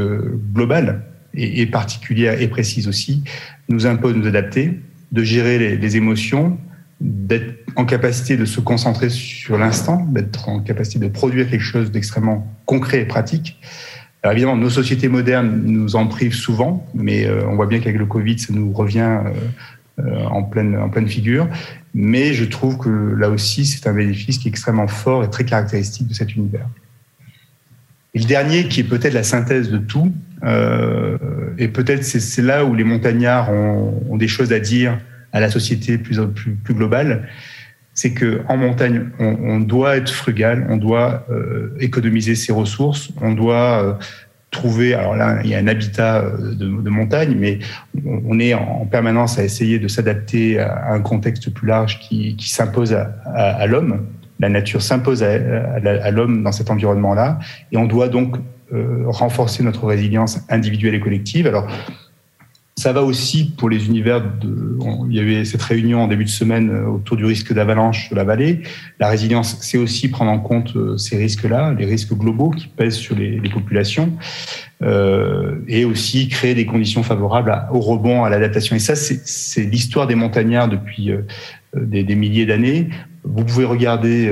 globale 0.54 1.04
et, 1.34 1.66
particulière 1.66 2.42
et 2.42 2.50
précise 2.50 2.90
aussi, 2.90 3.24
nous 3.70 3.88
impose 3.88 4.14
de 4.14 4.20
nous 4.20 4.28
adapter, 4.28 4.78
de 5.14 5.24
gérer 5.24 5.78
les 5.78 5.96
émotions, 5.96 6.58
d'être 7.02 7.56
en 7.76 7.86
capacité 7.86 8.36
de 8.36 8.46
se 8.46 8.60
concentrer 8.60 9.10
sur 9.10 9.58
l'instant, 9.58 10.06
d'être 10.10 10.50
en 10.50 10.60
capacité 10.60 11.00
de 11.00 11.08
produire 11.08 11.50
quelque 11.50 11.64
chose 11.64 11.92
d'extrêmement 11.92 12.46
concret 12.66 13.02
et 13.02 13.06
pratique. 13.06 13.58
Alors 14.22 14.34
évidemment, 14.34 14.58
nos 14.58 14.70
sociétés 14.70 15.08
modernes 15.08 15.62
nous 15.64 15.96
en 15.96 16.08
privent 16.08 16.36
souvent, 16.36 16.86
mais 16.94 17.26
euh, 17.26 17.48
on 17.48 17.56
voit 17.56 17.68
bien 17.68 17.80
qu'avec 17.80 17.98
le 17.98 18.06
Covid, 18.06 18.38
ça 18.38 18.54
nous 18.54 18.74
revient 18.74 19.20
euh, 19.26 20.04
euh, 20.04 20.26
en, 20.26 20.44
pleine, 20.44 20.78
en 20.78 20.90
pleine 20.90 21.08
figure. 21.08 21.48
Mais 21.94 22.34
je 22.34 22.44
trouve 22.44 22.78
que 22.78 22.90
là 22.90 23.30
aussi, 23.30 23.66
c'est 23.66 23.88
un 23.88 23.94
bénéfice 23.94 24.38
qui 24.38 24.50
est 24.50 24.52
extrêmement 24.52 24.88
fort 24.88 25.24
et 25.24 25.30
très 25.30 25.46
caractéristique 25.46 26.08
de 26.08 26.14
cet 26.14 26.36
univers. 26.36 26.68
Et 28.14 28.20
le 28.20 28.26
dernier, 28.26 28.68
qui 28.68 28.82
est 28.82 28.86
peut-être 28.86 29.14
la 29.14 29.24
synthèse 29.24 29.70
de 29.70 29.78
tout, 29.78 30.12
et 31.58 31.68
peut-être 31.68 32.04
c'est 32.04 32.42
là 32.42 32.64
où 32.66 32.74
les 32.74 32.84
montagnards 32.84 33.52
ont, 33.52 34.04
ont, 34.10 34.18
des 34.18 34.28
choses 34.28 34.54
à 34.54 34.60
dire 34.60 34.98
à 35.32 35.40
la 35.40 35.52
société 35.52 35.98
plus, 35.98 36.20
plus, 36.34 36.54
plus 36.54 36.74
globale, 36.74 37.28
c'est 38.00 38.12
que 38.12 38.44
en 38.48 38.56
montagne, 38.56 39.10
on, 39.20 39.60
doit 39.60 39.98
être 39.98 40.10
frugal, 40.10 40.66
on 40.70 40.78
doit 40.78 41.26
euh, 41.30 41.76
économiser 41.82 42.34
ses 42.36 42.54
ressources, 42.54 43.10
on 43.22 43.34
doit 43.34 43.84
euh, 43.84 43.94
trouver. 44.52 44.94
Alors 44.94 45.18
là, 45.18 45.42
il 45.44 45.50
y 45.50 45.54
a 45.54 45.58
un 45.58 45.68
habitat 45.68 46.20
euh, 46.20 46.56
de, 46.56 46.90
montagne, 46.90 47.36
mais 47.38 47.60
on, 48.06 48.40
est 48.40 48.54
en 48.54 48.86
permanence 48.86 49.38
à 49.38 49.44
essayer 49.44 49.80
de 49.80 49.90
s'adapter 49.90 50.62
à 50.62 50.94
un 50.94 51.02
contexte 51.02 51.54
plus 51.54 51.68
large 51.68 52.00
qui, 52.00 52.38
s'impose 52.40 52.94
à, 52.94 53.68
l'homme. 53.68 54.06
La 54.40 54.48
nature 54.48 54.82
s'impose 54.82 55.22
à, 55.22 56.10
l'homme 56.10 56.42
dans 56.42 56.54
cet 56.54 56.72
environnement-là, 56.72 57.40
et 57.74 57.76
on 57.76 57.86
doit 57.86 58.08
donc 58.08 58.38
renforcer 59.08 59.62
notre 59.62 59.86
résilience 59.86 60.40
individuelle 60.48 60.96
et 60.96 61.02
collective. 61.02 61.48
Alors 61.48 61.68
ça 62.80 62.94
va 62.94 63.04
aussi 63.04 63.54
pour 63.58 63.70
les 63.70 63.88
univers 63.88 64.22
de. 64.22 64.78
Il 65.10 65.16
y 65.16 65.20
avait 65.20 65.44
cette 65.44 65.62
réunion 65.62 66.04
en 66.04 66.08
début 66.08 66.24
de 66.24 66.30
semaine 66.30 66.70
euh, 66.70 66.86
autour 66.86 67.18
du 67.18 67.26
risque 67.26 67.52
d'avalanche 67.52 68.08
sur 68.08 68.16
la 68.16 68.24
vallée. 68.24 68.62
La 69.02 69.10
résilience, 69.10 69.58
c'est 69.60 69.78
aussi 69.78 70.08
prendre 70.08 70.32
en 70.32 70.40
compte 70.40 70.78
euh, 70.78 70.96
ces 70.96 71.18
risques-là, 71.18 71.76
les 71.78 71.86
risques 71.86 72.14
globaux 72.14 72.52
qui 72.52 72.68
pèsent 72.68 72.96
sur 72.96 73.16
les, 73.18 73.42
populations, 73.50 74.14
euh, 74.82 75.56
et 75.68 75.84
aussi 75.84 76.30
créer 76.30 76.56
des 76.56 76.66
conditions 76.66 77.04
favorables 77.04 77.54
au 77.74 77.82
rebond, 77.82 78.24
à 78.24 78.30
l'adaptation. 78.30 78.78
Et 78.78 78.80
ça, 78.80 78.96
c'est 78.96 79.66
l'histoire 79.66 80.08
des 80.08 80.16
montagnards 80.16 80.70
depuis 80.70 81.12
des, 81.76 82.16
milliers 82.16 82.46
d'années. 82.46 82.90
Vous 83.26 83.44
pouvez 83.44 83.66
regarder 83.66 84.32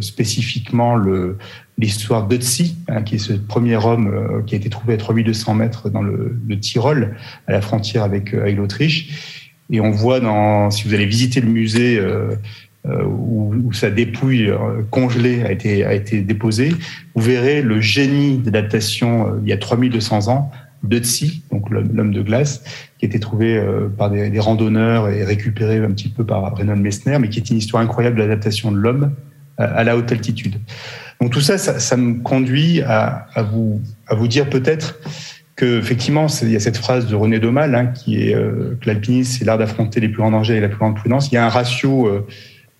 spécifiquement 0.00 0.94
le, 0.94 1.38
l'histoire 1.78 2.26
d'Otzi, 2.26 2.76
hein, 2.88 3.02
qui 3.02 3.16
est 3.16 3.18
ce 3.18 3.32
premier 3.32 3.76
homme 3.76 4.08
euh, 4.08 4.42
qui 4.42 4.54
a 4.54 4.58
été 4.58 4.70
trouvé 4.70 4.94
à 4.94 4.96
3200 4.96 5.54
mètres 5.54 5.90
dans 5.90 6.02
le, 6.02 6.36
le 6.46 6.58
Tyrol, 6.58 7.16
à 7.46 7.52
la 7.52 7.60
frontière 7.60 8.04
avec, 8.04 8.32
euh, 8.32 8.42
avec 8.42 8.56
l'Autriche. 8.56 9.50
Et 9.70 9.80
on 9.80 9.90
voit, 9.90 10.20
dans, 10.20 10.70
si 10.70 10.86
vous 10.86 10.94
allez 10.94 11.06
visiter 11.06 11.40
le 11.40 11.48
musée 11.48 11.98
euh, 11.98 12.34
euh 12.86 13.02
où, 13.04 13.54
où, 13.64 13.72
sa 13.72 13.90
dépouille 13.90 14.52
congelée 14.90 15.42
a 15.42 15.50
été, 15.50 15.84
a 15.84 15.94
été 15.94 16.20
déposée, 16.20 16.74
vous 17.14 17.22
verrez 17.22 17.62
le 17.62 17.80
génie 17.80 18.36
d'adaptation 18.36 19.40
il 19.42 19.48
y 19.48 19.52
a 19.52 19.56
3200 19.56 20.28
ans 20.28 20.50
d'Otzi, 20.82 21.44
donc 21.50 21.70
l'homme 21.70 22.12
de 22.12 22.20
glace, 22.20 22.62
qui 22.98 23.06
a 23.06 23.08
été 23.08 23.18
trouvé 23.18 23.58
par 23.96 24.10
des, 24.10 24.28
des, 24.28 24.38
randonneurs 24.38 25.08
et 25.08 25.24
récupéré 25.24 25.78
un 25.78 25.92
petit 25.92 26.10
peu 26.10 26.26
par 26.26 26.54
Reynold 26.54 26.78
Messner, 26.78 27.18
mais 27.18 27.30
qui 27.30 27.38
est 27.38 27.48
une 27.48 27.56
histoire 27.56 27.82
incroyable 27.82 28.16
de 28.16 28.20
l'adaptation 28.20 28.70
de 28.70 28.76
l'homme 28.76 29.14
à 29.56 29.82
la 29.82 29.96
haute 29.96 30.12
altitude. 30.12 30.56
Donc 31.20 31.32
tout 31.32 31.40
ça, 31.40 31.58
ça, 31.58 31.78
ça 31.78 31.96
me 31.96 32.22
conduit 32.22 32.82
à, 32.82 33.26
à, 33.34 33.42
vous, 33.42 33.80
à 34.06 34.14
vous 34.14 34.28
dire 34.28 34.48
peut-être 34.48 34.98
que 35.56 35.78
effectivement, 35.78 36.26
il 36.42 36.50
y 36.50 36.56
a 36.56 36.60
cette 36.60 36.76
phrase 36.76 37.06
de 37.06 37.14
René 37.14 37.38
Daumal 37.38 37.74
hein, 37.74 37.86
qui 37.86 38.28
est 38.28 38.34
euh, 38.34 38.76
que 38.80 38.86
l'alpinisme 38.86 39.38
c'est 39.38 39.44
l'art 39.44 39.58
d'affronter 39.58 40.00
les 40.00 40.08
plus 40.08 40.18
grands 40.18 40.32
dangers 40.32 40.56
et 40.56 40.60
la 40.60 40.68
plus 40.68 40.78
grande 40.78 40.96
prudence. 40.96 41.30
Il 41.30 41.34
y 41.34 41.38
a 41.38 41.46
un 41.46 41.48
ratio 41.48 42.08
euh, 42.08 42.26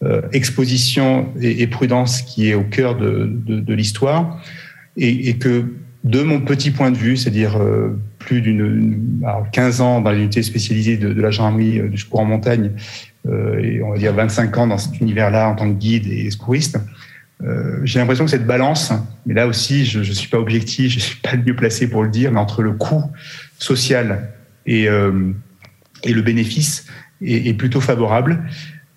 euh, 0.02 0.22
exposition 0.32 1.28
et, 1.40 1.66
prudence 1.68 2.22
qui 2.22 2.50
est 2.50 2.54
au 2.54 2.64
cœur 2.64 2.96
de, 2.96 3.30
de, 3.30 3.60
de 3.60 3.74
l'histoire 3.74 4.42
et, 4.96 5.28
et, 5.28 5.38
que 5.38 5.66
de 6.02 6.22
mon 6.22 6.40
petit 6.40 6.72
point 6.72 6.90
de 6.90 6.96
vue, 6.96 7.16
c'est-à-dire 7.16 7.56
euh, 7.56 7.98
plus 8.18 8.40
d'une 8.40 9.22
15 9.52 9.80
ans 9.80 10.00
dans 10.00 10.10
l'unité 10.10 10.42
spécialisée 10.42 10.96
de, 10.96 11.12
de 11.12 11.22
la 11.22 11.30
gendarmerie 11.30 11.88
du 11.88 11.96
secours 11.96 12.20
en 12.20 12.24
montagne 12.24 12.72
et 13.26 13.80
on 13.82 13.92
va 13.92 13.96
dire 13.96 14.12
25 14.12 14.58
ans 14.58 14.66
dans 14.66 14.76
cet 14.76 15.00
univers-là 15.00 15.48
en 15.48 15.54
tant 15.54 15.66
que 15.66 15.78
guide 15.78 16.06
et 16.08 16.30
secouriste, 16.30 16.78
euh, 17.42 17.80
j'ai 17.84 17.98
l'impression 17.98 18.24
que 18.24 18.30
cette 18.30 18.46
balance, 18.46 18.92
mais 19.26 19.34
là 19.34 19.46
aussi, 19.46 19.84
je 19.84 19.98
ne 19.98 20.04
suis 20.04 20.28
pas 20.28 20.38
objectif, 20.38 20.92
je 20.92 20.96
ne 20.96 21.00
suis 21.00 21.20
pas 21.20 21.34
le 21.34 21.42
mieux 21.42 21.56
placé 21.56 21.88
pour 21.88 22.02
le 22.02 22.08
dire, 22.08 22.32
mais 22.32 22.38
entre 22.38 22.62
le 22.62 22.72
coût 22.72 23.02
social 23.58 24.30
et, 24.66 24.88
euh, 24.88 25.32
le 26.04 26.22
bénéfice 26.22 26.86
est, 27.22 27.54
plutôt 27.54 27.80
favorable. 27.80 28.44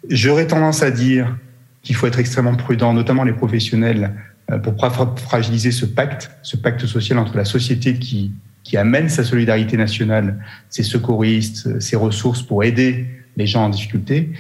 J'aurais 0.10 0.48
tendance 0.48 0.84
à 0.84 0.92
dire 0.92 1.38
qu'il 1.82 1.96
faut 1.96 2.06
être 2.06 2.20
extrêmement 2.20 2.56
prudent, 2.56 2.94
notamment 2.94 3.24
les 3.24 3.34
professionnels, 3.34 4.14
euh, 4.52 4.60
pour 4.60 4.76
pas 4.76 4.90
fragiliser 4.90 5.72
ce 5.72 5.86
pacte, 5.86 6.32
ce 6.42 6.58
pacte 6.58 6.86
social 6.86 7.18
entre 7.18 7.36
la 7.38 7.46
société 7.46 7.98
qui 7.98 8.34
amène 8.76 9.08
sa 9.08 9.24
solidarité 9.24 9.78
nationale, 9.78 10.44
ses 10.70 10.84
secouristes, 10.84 11.80
ses 11.80 11.96
ressources 11.96 12.44
pour 12.44 12.64
aider 12.64 13.08
les 13.38 13.48
gens 13.48 13.66
en 13.66 13.70
difficulté, 13.70 14.32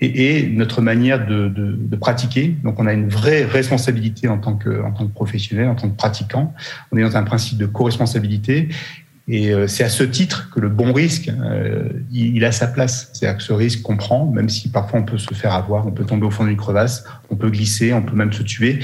et, 0.00 0.38
et 0.38 0.46
notre 0.48 0.82
manière 0.82 1.26
de, 1.26 1.48
de, 1.48 1.76
de, 1.78 1.96
pratiquer. 1.96 2.54
Donc, 2.62 2.78
on 2.78 2.86
a 2.86 2.92
une 2.92 3.08
vraie 3.08 3.44
responsabilité 3.44 4.28
en 4.28 4.38
tant 4.38 4.54
que, 4.54 4.82
en 4.82 4.92
tant 4.92 5.06
que 5.06 5.12
professionnel, 5.12 5.68
en 5.68 5.74
tant 5.74 5.88
que 5.88 5.96
pratiquant. 5.96 6.52
On 6.92 6.98
est 6.98 7.02
dans 7.02 7.16
un 7.16 7.22
principe 7.22 7.58
de 7.58 7.66
co-responsabilité. 7.66 8.68
Et 9.28 9.52
euh, 9.52 9.66
c'est 9.66 9.82
à 9.82 9.88
ce 9.88 10.04
titre 10.04 10.50
que 10.54 10.60
le 10.60 10.68
bon 10.68 10.92
risque, 10.92 11.28
euh, 11.28 11.88
il, 12.12 12.44
a 12.44 12.52
sa 12.52 12.68
place. 12.68 13.10
C'est-à-dire 13.12 13.38
que 13.38 13.42
ce 13.42 13.52
risque 13.52 13.82
qu'on 13.82 13.96
prend, 13.96 14.26
même 14.30 14.48
si 14.48 14.68
parfois 14.68 15.00
on 15.00 15.02
peut 15.02 15.18
se 15.18 15.34
faire 15.34 15.52
avoir, 15.52 15.86
on 15.86 15.90
peut 15.90 16.04
tomber 16.04 16.26
au 16.26 16.30
fond 16.30 16.44
d'une 16.44 16.56
crevasse, 16.56 17.04
on 17.30 17.34
peut 17.34 17.50
glisser, 17.50 17.92
on 17.92 18.02
peut 18.02 18.14
même 18.14 18.32
se 18.32 18.44
tuer, 18.44 18.78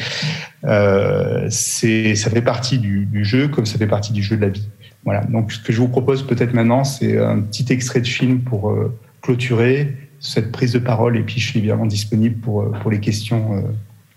euh, 0.65 1.49
ça 1.49 2.31
fait 2.31 2.43
partie 2.43 2.79
du, 2.79 3.07
du, 3.07 3.25
jeu 3.25 3.47
comme 3.49 3.67
ça 3.67 3.79
fait 3.79 3.87
partie 3.87 4.13
du 4.13 4.23
jeu 4.23 4.37
de 4.37 4.43
la 4.43 4.49
vie. 4.49 4.69
Voilà. 5.05 5.21
Donc, 5.25 5.53
ce 5.53 5.61
que 5.61 5.73
je 5.73 5.79
vous 5.79 5.89
propose 5.89 6.27
peut-être 6.27 6.55
maintenant, 6.55 6.83
c'est 6.83 7.19
un 7.19 7.41
petit 7.41 7.73
extrait 7.73 8.01
de 8.01 8.09
film 8.09 8.41
pour 8.41 8.71
euh, 8.71 8.99
clôturer 9.21 9.95
cette 10.23 10.53
prise 10.53 10.73
de 10.73 10.79
parole 10.79 11.17
et 11.19 11.23
puis 11.23 11.41
je 11.41 11.49
suis 11.49 11.59
évidemment 11.59 11.85
disponible 11.85 12.41
pour, 12.41 12.63
euh, 12.63 12.71
pour 12.81 12.91
les 12.91 13.01
questions 13.01 13.57
euh, 13.57 13.63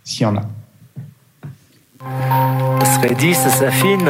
s'il 0.03 0.21
y 0.21 0.25
en 0.25 0.37
a. 0.37 0.43
Dit, 3.17 3.33
ça 3.33 3.49
s'affine. 3.49 4.09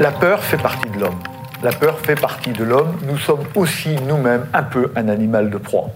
La 0.00 0.12
peur 0.12 0.42
fait 0.42 0.56
partie 0.56 0.88
de 0.90 1.00
l'homme. 1.00 1.18
La 1.66 1.72
peur 1.72 1.98
fait 1.98 2.14
partie 2.14 2.52
de 2.52 2.62
l'homme. 2.62 2.92
Nous 3.08 3.18
sommes 3.18 3.42
aussi 3.56 3.96
nous-mêmes 4.06 4.46
un 4.54 4.62
peu 4.62 4.92
un 4.94 5.08
animal 5.08 5.50
de 5.50 5.56
proie. 5.58 5.90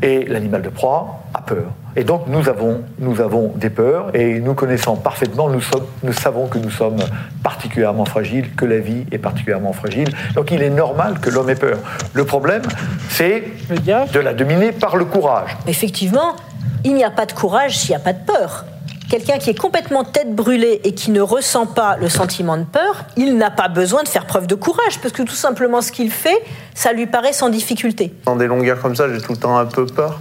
Et 0.00 0.24
l'animal 0.26 0.62
de 0.62 0.68
proie 0.68 1.24
a 1.34 1.40
peur. 1.42 1.72
Et 1.96 2.04
donc 2.04 2.28
nous 2.28 2.48
avons, 2.48 2.82
nous 3.00 3.20
avons 3.20 3.48
des 3.56 3.68
peurs 3.68 4.14
et 4.14 4.38
nous 4.38 4.54
connaissant 4.54 4.94
parfaitement, 4.94 5.50
nous, 5.50 5.60
sommes, 5.60 5.86
nous 6.04 6.12
savons 6.12 6.46
que 6.46 6.58
nous 6.58 6.70
sommes 6.70 7.00
particulièrement 7.42 8.04
fragiles, 8.04 8.54
que 8.54 8.64
la 8.64 8.78
vie 8.78 9.06
est 9.10 9.18
particulièrement 9.18 9.72
fragile. 9.72 10.08
Donc 10.36 10.52
il 10.52 10.62
est 10.62 10.70
normal 10.70 11.18
que 11.18 11.30
l'homme 11.30 11.50
ait 11.50 11.56
peur. 11.56 11.78
Le 12.12 12.24
problème, 12.24 12.62
c'est 13.10 13.42
de 13.70 14.20
la 14.20 14.34
dominer 14.34 14.70
par 14.70 14.96
le 14.96 15.04
courage. 15.04 15.56
Effectivement, 15.66 16.36
il 16.84 16.94
n'y 16.94 17.02
a 17.02 17.10
pas 17.10 17.26
de 17.26 17.32
courage 17.32 17.76
s'il 17.76 17.90
n'y 17.90 17.96
a 17.96 18.04
pas 18.04 18.12
de 18.12 18.24
peur. 18.24 18.66
Quelqu'un 19.08 19.38
qui 19.38 19.48
est 19.48 19.58
complètement 19.58 20.04
tête 20.04 20.34
brûlée 20.34 20.82
et 20.84 20.92
qui 20.92 21.10
ne 21.10 21.22
ressent 21.22 21.64
pas 21.64 21.96
le 21.96 22.10
sentiment 22.10 22.58
de 22.58 22.64
peur, 22.64 23.06
il 23.16 23.38
n'a 23.38 23.50
pas 23.50 23.68
besoin 23.68 24.02
de 24.02 24.08
faire 24.08 24.26
preuve 24.26 24.46
de 24.46 24.54
courage, 24.54 25.00
parce 25.00 25.14
que 25.14 25.22
tout 25.22 25.34
simplement 25.34 25.80
ce 25.80 25.92
qu'il 25.92 26.10
fait, 26.10 26.38
ça 26.74 26.92
lui 26.92 27.06
paraît 27.06 27.32
sans 27.32 27.48
difficulté. 27.48 28.12
Dans 28.26 28.36
des 28.36 28.46
longueurs 28.46 28.82
comme 28.82 28.94
ça, 28.94 29.10
j'ai 29.10 29.22
tout 29.22 29.32
le 29.32 29.38
temps 29.38 29.56
un 29.56 29.64
peu 29.64 29.86
peur, 29.86 30.20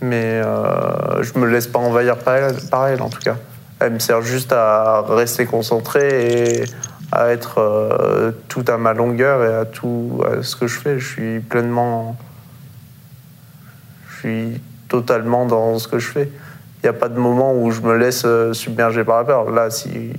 mais 0.00 0.40
euh, 0.42 1.22
je 1.22 1.38
me 1.38 1.46
laisse 1.46 1.66
pas 1.66 1.78
envahir 1.78 2.16
par 2.16 2.86
elle, 2.86 3.02
en 3.02 3.10
tout 3.10 3.20
cas. 3.20 3.36
Elle 3.80 3.92
me 3.92 3.98
sert 3.98 4.22
juste 4.22 4.52
à 4.52 5.04
rester 5.06 5.44
concentré 5.44 6.60
et 6.60 6.64
à 7.10 7.28
être 7.28 7.58
euh, 7.58 8.32
tout 8.48 8.64
à 8.66 8.78
ma 8.78 8.94
longueur 8.94 9.44
et 9.44 9.54
à 9.54 9.66
tout 9.66 10.22
à 10.26 10.42
ce 10.42 10.56
que 10.56 10.66
je 10.66 10.78
fais. 10.78 10.98
Je 10.98 11.06
suis 11.06 11.40
pleinement. 11.40 12.16
Je 14.08 14.18
suis 14.20 14.60
totalement 14.88 15.44
dans 15.44 15.78
ce 15.78 15.86
que 15.86 15.98
je 15.98 16.08
fais 16.08 16.30
n'y 16.82 16.88
a 16.88 16.92
pas 16.92 17.08
de 17.08 17.18
moment 17.18 17.54
où 17.54 17.70
je 17.70 17.80
me 17.80 17.96
laisse 17.96 18.22
euh, 18.24 18.52
submerger 18.52 19.04
par 19.04 19.18
la 19.18 19.24
peur. 19.24 19.50
Là, 19.50 19.70
si... 19.70 20.12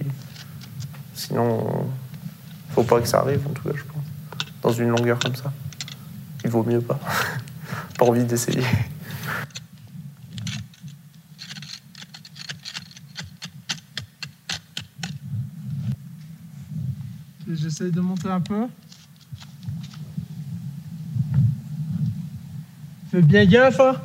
sinon, 1.14 1.86
faut 2.70 2.84
pas 2.84 3.02
que 3.02 3.08
ça 3.08 3.20
arrive, 3.20 3.46
en 3.46 3.52
tout 3.52 3.64
cas, 3.64 3.76
je 3.76 3.84
pense. 3.84 4.04
Dans 4.62 4.72
une 4.72 4.90
longueur 4.90 5.20
comme 5.20 5.36
ça. 5.36 5.52
Il 6.44 6.50
vaut 6.50 6.64
mieux 6.64 6.82
pas. 6.82 7.00
pas 7.98 8.06
envie 8.06 8.24
d'essayer. 8.24 8.64
J'essaye 17.52 17.92
de 17.92 18.02
monter 18.02 18.30
un 18.30 18.42
peu. 18.42 18.68
Fais 23.12 23.22
bien 23.22 23.46
gaffe. 23.46 23.80
Hein 23.80 23.96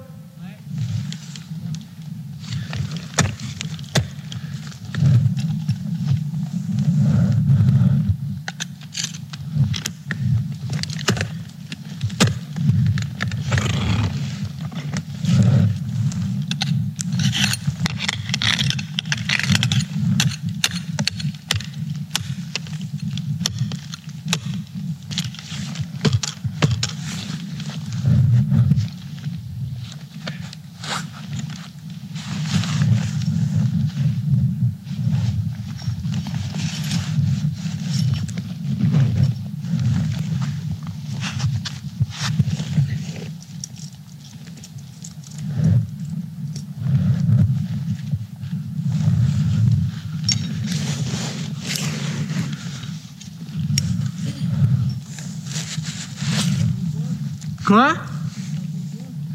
Quoi? 57.69 57.89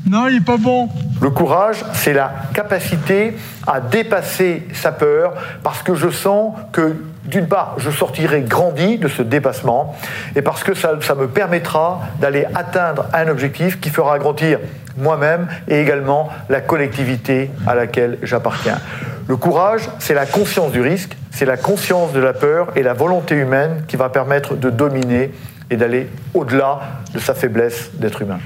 Non, 0.07 0.27
il 0.27 0.33
n'est 0.33 0.41
pas 0.41 0.57
bon. 0.57 0.89
Le 1.21 1.29
courage, 1.29 1.85
c'est 1.93 2.13
la 2.13 2.33
capacité 2.55 3.37
à 3.67 3.79
dépasser 3.79 4.67
sa 4.73 4.91
peur 4.91 5.35
parce 5.61 5.83
que 5.83 5.93
je 5.93 6.09
sens 6.09 6.55
que, 6.71 6.95
d'une 7.25 7.47
part, 7.47 7.75
je 7.77 7.91
sortirai 7.91 8.41
grandi 8.41 8.97
de 8.97 9.07
ce 9.07 9.21
dépassement 9.21 9.95
et 10.35 10.41
parce 10.41 10.63
que 10.63 10.73
ça, 10.73 10.93
ça 11.01 11.13
me 11.13 11.27
permettra 11.27 12.01
d'aller 12.19 12.47
atteindre 12.55 13.05
un 13.13 13.27
objectif 13.27 13.79
qui 13.79 13.91
fera 13.91 14.17
grandir 14.17 14.57
moi-même 14.97 15.47
et 15.67 15.79
également 15.79 16.29
la 16.49 16.59
collectivité 16.59 17.51
à 17.67 17.75
laquelle 17.75 18.17
j'appartiens. 18.23 18.79
Le 19.27 19.37
courage, 19.37 19.87
c'est 19.99 20.15
la 20.15 20.25
conscience 20.25 20.71
du 20.71 20.81
risque, 20.81 21.15
c'est 21.29 21.45
la 21.45 21.57
conscience 21.57 22.13
de 22.13 22.19
la 22.19 22.33
peur 22.33 22.69
et 22.75 22.81
la 22.81 22.93
volonté 22.93 23.35
humaine 23.35 23.83
qui 23.87 23.95
va 23.95 24.09
permettre 24.09 24.55
de 24.55 24.71
dominer 24.71 25.31
et 25.69 25.77
d'aller 25.77 26.07
au-delà 26.33 27.01
de 27.13 27.19
sa 27.19 27.33
faiblesse 27.33 27.91
d'être 27.99 28.21
humain. 28.21 28.39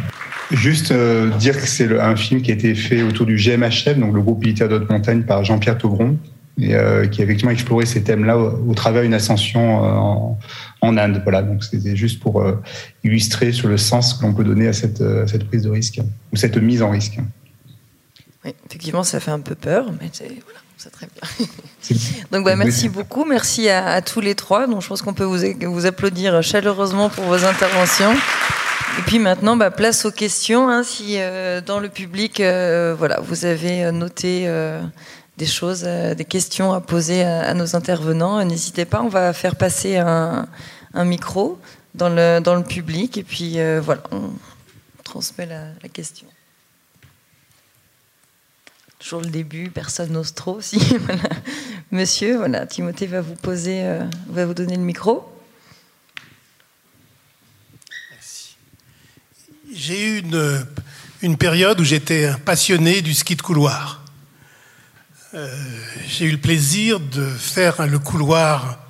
Juste 0.52 0.92
euh, 0.92 1.30
dire 1.32 1.60
que 1.60 1.68
c'est 1.68 2.00
un 2.00 2.16
film 2.16 2.42
qui 2.42 2.52
a 2.52 2.54
été 2.54 2.74
fait 2.74 3.02
autour 3.02 3.26
du 3.26 3.36
GMHF, 3.36 3.98
donc 3.98 4.14
le 4.14 4.22
groupe 4.22 4.42
militaire 4.42 4.70
de 4.70 4.76
haute 4.76 4.90
montagne 4.90 5.24
par 5.24 5.44
Jean-Pierre 5.44 5.78
Taugron, 5.78 6.18
et 6.58 6.74
euh, 6.74 7.06
qui 7.08 7.22
a 7.22 7.26
effectivement 7.26 7.52
exploré 7.52 7.86
ces 7.86 8.02
thèmes-là 8.02 8.38
au, 8.38 8.74
travers 8.74 9.04
d'une 9.04 9.14
ascension 9.14 9.84
euh, 9.84 9.90
en, 9.90 10.40
en, 10.82 10.98
Inde. 10.98 11.22
Voilà, 11.24 11.42
donc 11.42 11.66
c'était 11.66 11.98
juste 11.98 12.22
pour 12.22 12.46
illustrer 13.04 13.52
sur 13.52 13.68
le 13.68 13.78
sens 13.78 14.14
que 14.14 14.26
l'on 14.26 14.34
peut 14.34 14.46
donner 14.46 14.68
à 14.68 14.74
cette, 14.74 15.04
cette, 15.28 15.44
prise 15.48 15.64
de 15.64 15.70
risque 15.70 16.00
ou 16.32 16.38
cette 16.38 16.58
mise 16.58 16.82
en 16.82 16.92
risque. 16.92 17.20
Oui, 18.46 18.54
effectivement, 18.68 19.04
ça 19.04 19.20
fait 19.20 19.32
un 19.32 19.42
peu 19.42 19.56
peur, 19.56 19.92
mais 20.00 20.10
voilà, 20.18 20.60
très 20.92 21.08
bien. 21.08 21.48
Donc 22.32 22.46
bah, 22.46 22.56
merci 22.56 22.88
beaucoup, 22.90 23.26
merci 23.26 23.70
à, 23.70 24.02
tous 24.02 24.22
les 24.22 24.36
trois. 24.36 24.68
Donc 24.68 24.82
je 24.82 24.88
pense 24.88 25.02
qu'on 25.02 25.14
peut 25.14 25.24
vous, 25.24 25.86
applaudir 25.86 26.42
chaleureusement 26.44 27.10
pour 27.10 27.26
vos 27.26 27.46
interventions. 27.46 28.14
Et 29.00 29.02
puis 29.02 29.20
maintenant, 29.20 29.58
bah, 29.58 29.72
place 29.72 30.06
aux 30.06 30.12
questions. 30.12 30.70
Hein, 30.70 30.84
si 30.84 31.16
euh, 31.18 31.62
dans 31.62 31.80
le 31.80 31.90
public, 31.90 32.40
euh, 32.40 32.96
voilà, 32.98 33.20
vous 33.22 33.46
avez 33.46 33.92
noté 33.92 34.44
euh, 34.46 34.82
des 35.38 35.46
choses, 35.46 35.84
des 35.84 36.26
questions 36.26 36.74
à 36.74 36.82
poser 36.82 37.24
à, 37.24 37.54
nos 37.54 37.76
intervenants, 37.76 38.44
n'hésitez 38.46 38.86
pas. 38.86 39.02
On 39.02 39.10
va 39.10 39.34
faire 39.34 39.56
passer 39.56 39.98
un, 39.98 40.48
micro 40.96 41.60
dans 41.94 42.10
le, 42.10 42.40
dans 42.40 42.56
le 42.56 42.64
public 42.64 43.18
et 43.18 43.24
puis 43.24 43.58
voilà, 43.80 44.02
on 44.12 44.32
transmet 45.04 45.48
la 45.48 45.90
question 45.90 46.28
toujours 49.08 49.22
le 49.22 49.30
début, 49.30 49.70
personne 49.70 50.12
n'ose 50.12 50.34
trop. 50.34 50.60
Si, 50.68 50.78
Monsieur, 51.92 52.36
voilà, 52.36 52.66
Timothée 52.66 53.08
va 53.08 53.22
vous 53.22 53.36
poser, 53.36 53.86
euh, 53.86 54.04
va 54.28 54.46
vous 54.46 54.54
donner 54.54 54.76
le 54.76 54.82
micro. 54.82 55.24
J'ai 59.74 60.10
eu 60.10 60.20
une, 60.20 60.66
une, 61.22 61.38
période 61.38 61.80
où 61.80 61.86
j'étais 61.86 62.30
passionné 62.44 63.02
du 63.02 63.14
ski 63.14 63.38
de 63.38 63.42
couloir. 63.42 64.04
Euh, 65.34 65.48
j'ai 66.10 66.26
eu 66.26 66.32
le 66.32 66.38
plaisir 66.38 67.00
de 67.00 67.26
faire 67.26 67.88
le 67.88 68.00
couloir 68.00 68.86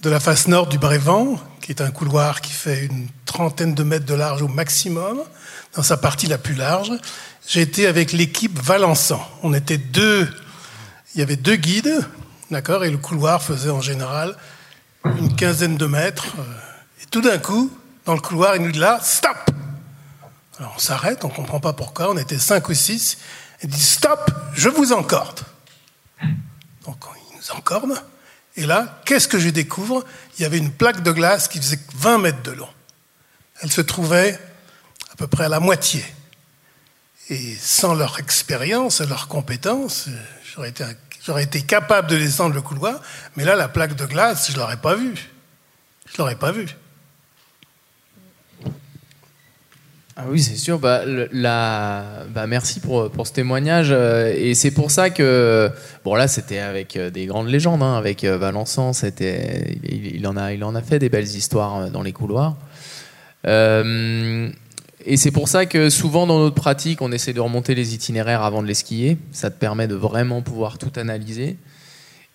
de 0.00 0.08
la 0.08 0.20
face 0.20 0.48
nord 0.48 0.68
du 0.68 0.78
Brévent, 0.78 1.38
qui 1.68 1.72
est 1.72 1.82
un 1.82 1.90
couloir 1.90 2.40
qui 2.40 2.52
fait 2.52 2.86
une 2.86 3.08
trentaine 3.26 3.74
de 3.74 3.82
mètres 3.82 4.06
de 4.06 4.14
large 4.14 4.40
au 4.40 4.48
maximum, 4.48 5.20
dans 5.74 5.82
sa 5.82 5.98
partie 5.98 6.26
la 6.26 6.38
plus 6.38 6.54
large. 6.54 6.90
J'étais 7.46 7.84
avec 7.84 8.12
l'équipe 8.12 8.58
Valençan. 8.58 9.20
On 9.42 9.52
était 9.52 9.76
deux, 9.76 10.26
il 11.14 11.18
y 11.18 11.22
avait 11.22 11.36
deux 11.36 11.56
guides, 11.56 12.00
d'accord, 12.50 12.86
et 12.86 12.90
le 12.90 12.96
couloir 12.96 13.42
faisait 13.42 13.68
en 13.68 13.82
général 13.82 14.34
une 15.18 15.36
quinzaine 15.36 15.76
de 15.76 15.84
mètres. 15.84 16.28
Et 17.02 17.06
tout 17.10 17.20
d'un 17.20 17.36
coup, 17.36 17.70
dans 18.06 18.14
le 18.14 18.20
couloir, 18.20 18.56
il 18.56 18.62
nous 18.62 18.72
dit 18.72 18.78
là, 18.78 18.98
stop 19.02 19.36
Alors 20.58 20.72
on 20.74 20.78
s'arrête, 20.78 21.22
on 21.26 21.28
ne 21.28 21.34
comprend 21.34 21.60
pas 21.60 21.74
pourquoi, 21.74 22.10
on 22.10 22.16
était 22.16 22.38
cinq 22.38 22.70
ou 22.70 22.74
six. 22.74 23.18
Il 23.62 23.68
dit 23.68 23.78
stop, 23.78 24.30
je 24.54 24.70
vous 24.70 24.94
encorde. 24.94 25.40
Donc 26.86 26.96
il 27.30 27.36
nous 27.36 27.50
encorde. 27.50 27.92
Et 28.58 28.66
là, 28.66 29.00
qu'est-ce 29.04 29.28
que 29.28 29.38
je 29.38 29.50
découvre? 29.50 30.04
Il 30.36 30.42
y 30.42 30.44
avait 30.44 30.58
une 30.58 30.72
plaque 30.72 31.04
de 31.04 31.12
glace 31.12 31.46
qui 31.46 31.58
faisait 31.58 31.78
20 31.94 32.18
mètres 32.18 32.42
de 32.42 32.50
long. 32.50 32.68
Elle 33.62 33.70
se 33.70 33.80
trouvait 33.80 34.36
à 35.12 35.16
peu 35.16 35.28
près 35.28 35.44
à 35.44 35.48
la 35.48 35.60
moitié. 35.60 36.04
Et 37.30 37.54
sans 37.54 37.94
leur 37.94 38.18
expérience 38.18 39.00
leur 39.00 39.28
compétence, 39.28 40.08
j'aurais 40.52 40.70
été, 40.70 40.84
j'aurais 41.24 41.44
été 41.44 41.62
capable 41.62 42.08
de 42.08 42.16
descendre 42.16 42.52
le 42.52 42.60
couloir, 42.60 43.00
mais 43.36 43.44
là, 43.44 43.54
la 43.54 43.68
plaque 43.68 43.94
de 43.94 44.06
glace, 44.06 44.48
je 44.48 44.54
ne 44.54 44.58
l'aurais 44.58 44.80
pas 44.80 44.96
vue. 44.96 45.14
Je 46.06 46.14
ne 46.14 46.18
l'aurais 46.18 46.34
pas 46.34 46.50
vue. 46.50 46.66
Ah 50.20 50.24
oui, 50.28 50.42
c'est 50.42 50.56
sûr. 50.56 50.80
Bah, 50.80 51.02
la... 51.30 52.24
bah, 52.34 52.48
merci 52.48 52.80
pour, 52.80 53.08
pour 53.08 53.24
ce 53.28 53.32
témoignage. 53.32 53.90
euh, 53.92 54.34
Et 54.36 54.54
c'est 54.54 54.72
pour 54.72 54.90
ça 54.90 55.10
que. 55.10 55.70
Bon, 56.04 56.16
là, 56.16 56.26
c'était 56.26 56.58
avec 56.58 56.96
euh, 56.96 57.08
des 57.08 57.26
grandes 57.26 57.46
légendes. 57.46 57.84
hein, 57.84 57.94
avec 57.94 58.24
euh, 58.24 58.36
Valençon, 58.36 58.92
c'était... 58.92 59.78
Il, 59.84 60.26
en 60.26 60.36
a, 60.36 60.52
il 60.52 60.64
en 60.64 60.74
a 60.74 60.82
fait 60.82 60.98
des 60.98 61.08
belles 61.08 61.22
histoires 61.28 61.88
dans 61.92 62.02
les 62.02 62.12
couloirs. 62.12 62.56
Et 63.46 65.16
c'est 65.16 65.30
pour 65.30 65.46
ça 65.48 65.66
que 65.66 65.88
souvent 65.88 66.26
dans 66.26 66.40
notre 66.40 66.56
pratique, 66.56 67.00
on 67.00 67.12
essaie 67.12 67.32
de 67.32 67.40
remonter 67.40 67.76
les 67.76 67.94
itinéraires 67.94 68.42
avant 68.42 68.60
de 68.60 68.66
les 68.66 68.74
skier. 68.74 69.18
Ça 69.30 69.50
te 69.50 69.58
permet 69.58 69.86
de 69.86 69.94
vraiment 69.94 70.42
pouvoir 70.42 70.78
tout 70.78 70.90
analyser. 70.96 71.56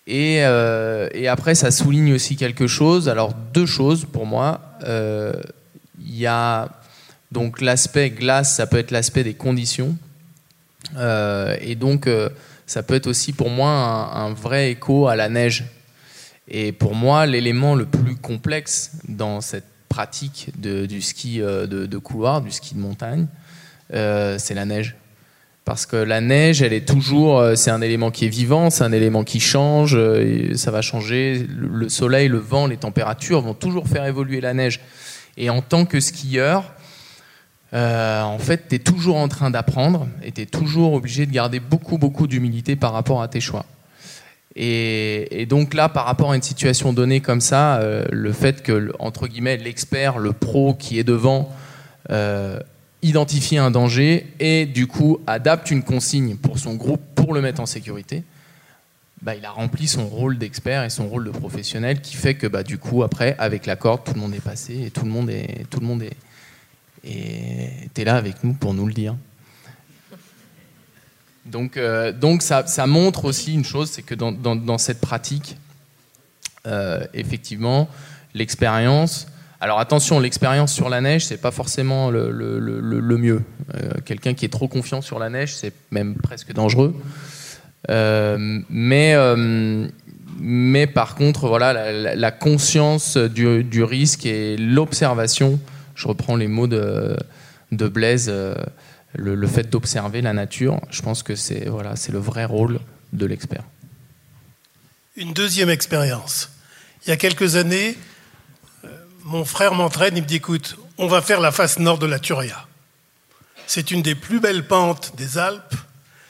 Et, 0.06 0.36
et 0.38 1.28
après, 1.28 1.54
ça 1.54 1.70
souligne 1.70 2.14
aussi 2.14 2.36
quelque 2.36 2.66
chose. 2.66 3.10
Alors, 3.10 3.34
deux 3.52 3.66
choses 3.66 4.06
pour 4.06 4.24
moi. 4.26 4.60
Il 4.82 6.16
y 6.18 6.26
a 6.26 6.70
donc 7.34 7.60
l'aspect 7.60 8.10
glace, 8.10 8.54
ça 8.54 8.66
peut 8.66 8.78
être 8.78 8.92
l'aspect 8.92 9.24
des 9.24 9.34
conditions. 9.34 9.96
Euh, 10.96 11.56
et 11.60 11.74
donc, 11.74 12.06
euh, 12.06 12.30
ça 12.66 12.84
peut 12.84 12.94
être 12.94 13.08
aussi 13.08 13.32
pour 13.32 13.50
moi 13.50 13.68
un, 13.68 14.32
vrai 14.32 14.70
écho 14.70 15.08
à 15.08 15.16
la 15.16 15.28
neige. 15.28 15.64
Et 16.46 16.70
pour 16.70 16.94
moi, 16.94 17.26
l'élément 17.26 17.74
le 17.74 17.86
plus 17.86 18.14
complexe 18.14 18.92
dans 19.08 19.40
cette 19.40 19.66
pratique 19.88 20.50
du 20.60 21.02
ski 21.02 21.42
euh, 21.42 21.66
de, 21.66 21.98
couloir, 21.98 22.40
du 22.40 22.52
ski 22.52 22.74
de 22.76 22.80
montagne, 22.80 23.26
c'est 23.90 24.54
la 24.54 24.64
neige. 24.64 24.94
Parce 25.64 25.86
que 25.86 25.96
la 25.96 26.20
neige, 26.20 26.62
elle 26.62 26.74
est 26.74 26.86
toujours, 26.86 27.42
c'est 27.56 27.70
un 27.70 27.80
élément 27.80 28.10
qui 28.10 28.26
est 28.26 28.28
vivant, 28.28 28.70
c'est 28.70 28.84
un 28.84 28.92
élément 28.92 29.24
qui 29.24 29.40
change, 29.40 29.98
ça 30.54 30.70
va 30.70 30.82
changer. 30.82 31.46
Le 31.48 31.88
soleil, 31.88 32.28
le 32.28 32.38
vent, 32.38 32.66
les 32.66 32.76
températures 32.76 33.40
vont 33.40 33.54
toujours 33.54 33.88
faire 33.88 34.04
évoluer 34.04 34.40
la 34.40 34.52
neige. 34.52 34.80
Et 35.38 35.48
en 35.48 35.62
tant 35.62 35.86
que 35.86 36.00
skieur, 36.00 36.74
euh, 37.74 38.22
en 38.22 38.38
fait, 38.38 38.68
tu 38.68 38.76
es 38.76 38.78
toujours 38.78 39.16
en 39.16 39.28
train 39.28 39.50
d'apprendre 39.50 40.06
et 40.22 40.30
tu 40.30 40.42
es 40.42 40.46
toujours 40.46 40.92
obligé 40.92 41.26
de 41.26 41.32
garder 41.32 41.60
beaucoup, 41.60 41.98
beaucoup 41.98 42.26
d'humilité 42.26 42.76
par 42.76 42.92
rapport 42.92 43.22
à 43.22 43.28
tes 43.28 43.40
choix. 43.40 43.66
Et, 44.56 45.46
donc 45.48 45.74
là, 45.74 45.88
par 45.88 46.04
rapport 46.04 46.30
à 46.30 46.36
une 46.36 46.42
situation 46.42 46.92
donnée 46.92 47.20
comme 47.20 47.40
ça, 47.40 47.78
euh, 47.78 48.04
le 48.12 48.32
fait 48.32 48.62
que, 48.62 48.92
entre 49.00 49.26
guillemets, 49.26 49.56
l'expert, 49.56 50.18
le 50.18 50.32
pro 50.32 50.74
qui 50.74 51.00
est 51.00 51.04
devant, 51.04 51.52
euh, 52.10 52.60
identifie 53.02 53.58
un 53.58 53.70
danger 53.70 54.26
et 54.38 54.64
du 54.64 54.86
coup 54.86 55.18
adapte 55.26 55.70
une 55.70 55.82
consigne 55.82 56.36
pour 56.36 56.58
son 56.58 56.74
groupe 56.74 57.02
pour 57.14 57.34
le 57.34 57.42
mettre 57.42 57.60
en 57.60 57.66
sécurité, 57.66 58.22
bah, 59.20 59.34
il 59.34 59.44
a 59.44 59.50
rempli 59.50 59.88
son 59.88 60.06
rôle 60.06 60.38
d'expert 60.38 60.84
et 60.84 60.90
son 60.90 61.08
rôle 61.08 61.24
de 61.24 61.30
professionnel 61.30 62.00
qui 62.00 62.14
fait 62.14 62.34
que 62.34 62.46
bah, 62.46 62.62
du 62.62 62.78
coup 62.78 63.02
après 63.02 63.36
avec 63.38 63.66
la 63.66 63.76
corde 63.76 64.04
tout 64.04 64.14
le 64.14 64.20
monde 64.20 64.34
est 64.34 64.40
passé 64.40 64.84
et 64.86 64.90
tout 64.90 65.04
le 65.04 65.10
monde 65.10 65.30
est 65.30 65.66
tout 65.70 65.80
le 65.80 65.86
monde 65.86 66.02
est 66.02 66.16
et 67.04 67.88
t'es 67.92 68.04
là 68.04 68.16
avec 68.16 68.42
nous 68.44 68.54
pour 68.54 68.74
nous 68.74 68.86
le 68.86 68.92
dire. 68.94 69.14
Donc, 71.46 71.76
euh, 71.76 72.10
donc 72.12 72.40
ça, 72.42 72.64
montre 72.86 73.26
aussi 73.26 73.52
une 73.52 73.64
chose, 73.64 73.90
c'est 73.90 74.02
que 74.02 74.14
dans, 74.14 74.32
dans- 74.32 74.56
cette 74.78 75.00
pratique, 75.00 75.56
euh, 76.66 77.04
effectivement, 77.12 77.88
l'expérience. 78.32 79.26
Alors 79.60 79.78
attention, 79.78 80.20
l'expérience 80.20 80.72
sur 80.72 80.88
la 80.88 81.00
neige, 81.02 81.26
c'est 81.26 81.36
pas 81.40 81.50
forcément 81.50 82.10
le, 82.10 82.30
le- 82.30 82.58
le- 82.58 82.80
le- 82.80 83.00
mieux. 83.18 83.42
Euh, 83.74 83.90
Quelqu'un 84.06 84.32
qui 84.34 84.46
est 84.46 84.48
trop 84.50 84.68
confiant 84.68 85.02
sur 85.02 85.18
la 85.18 85.28
neige, 85.28 85.54
c'est 85.54 85.72
même 85.90 86.14
presque 86.16 86.52
dangereux. 86.52 86.94
Mais, 87.88 89.14
mais 90.40 90.86
par 90.86 91.14
contre, 91.14 91.46
voilà, 91.48 91.72
la- 91.92 92.14
la 92.14 92.30
conscience 92.30 93.18
du, 93.18 93.62
du 93.64 93.82
risque 93.84 94.24
et 94.24 94.56
l'observation, 94.56 95.60
je 95.94 96.08
reprends 96.08 96.36
les 96.36 96.48
mots 96.48 96.66
de, 96.66 97.16
Blaise, 97.70 98.26
euh, 98.28 98.54
le, 99.14 99.46
fait 99.46 99.70
d'observer 99.70 100.22
la 100.22 100.32
nature, 100.32 100.80
je 100.90 101.02
pense 101.02 101.22
que 101.22 101.34
c'est 101.34 101.68
voilà, 101.68 101.94
le 102.10 102.18
vrai 102.18 102.44
rôle 102.44 102.80
de 103.12 103.26
l'expert. 103.26 103.64
Une 105.16 105.32
deuxième 105.32 105.70
expérience. 105.70 106.50
Il 107.06 107.10
y 107.10 107.12
a 107.12 107.16
quelques 107.16 107.56
années, 107.56 107.96
euh, 108.84 108.88
mon 109.24 109.44
frère 109.44 109.74
m'entraîne, 109.74 110.16
il 110.16 110.22
me 110.22 110.26
dit 110.26 110.36
écoute, 110.36 110.76
on 110.98 111.06
va 111.06 111.22
faire 111.22 111.40
la 111.40 111.52
face 111.52 111.78
nord 111.78 111.98
de 111.98 112.06
la 112.06 112.18
Turia. 112.18 112.66
C'est 113.66 113.90
une 113.90 114.02
des 114.02 114.14
plus 114.14 114.40
belles 114.40 114.66
pentes 114.66 115.14
des 115.16 115.38
Alpes, 115.38 115.74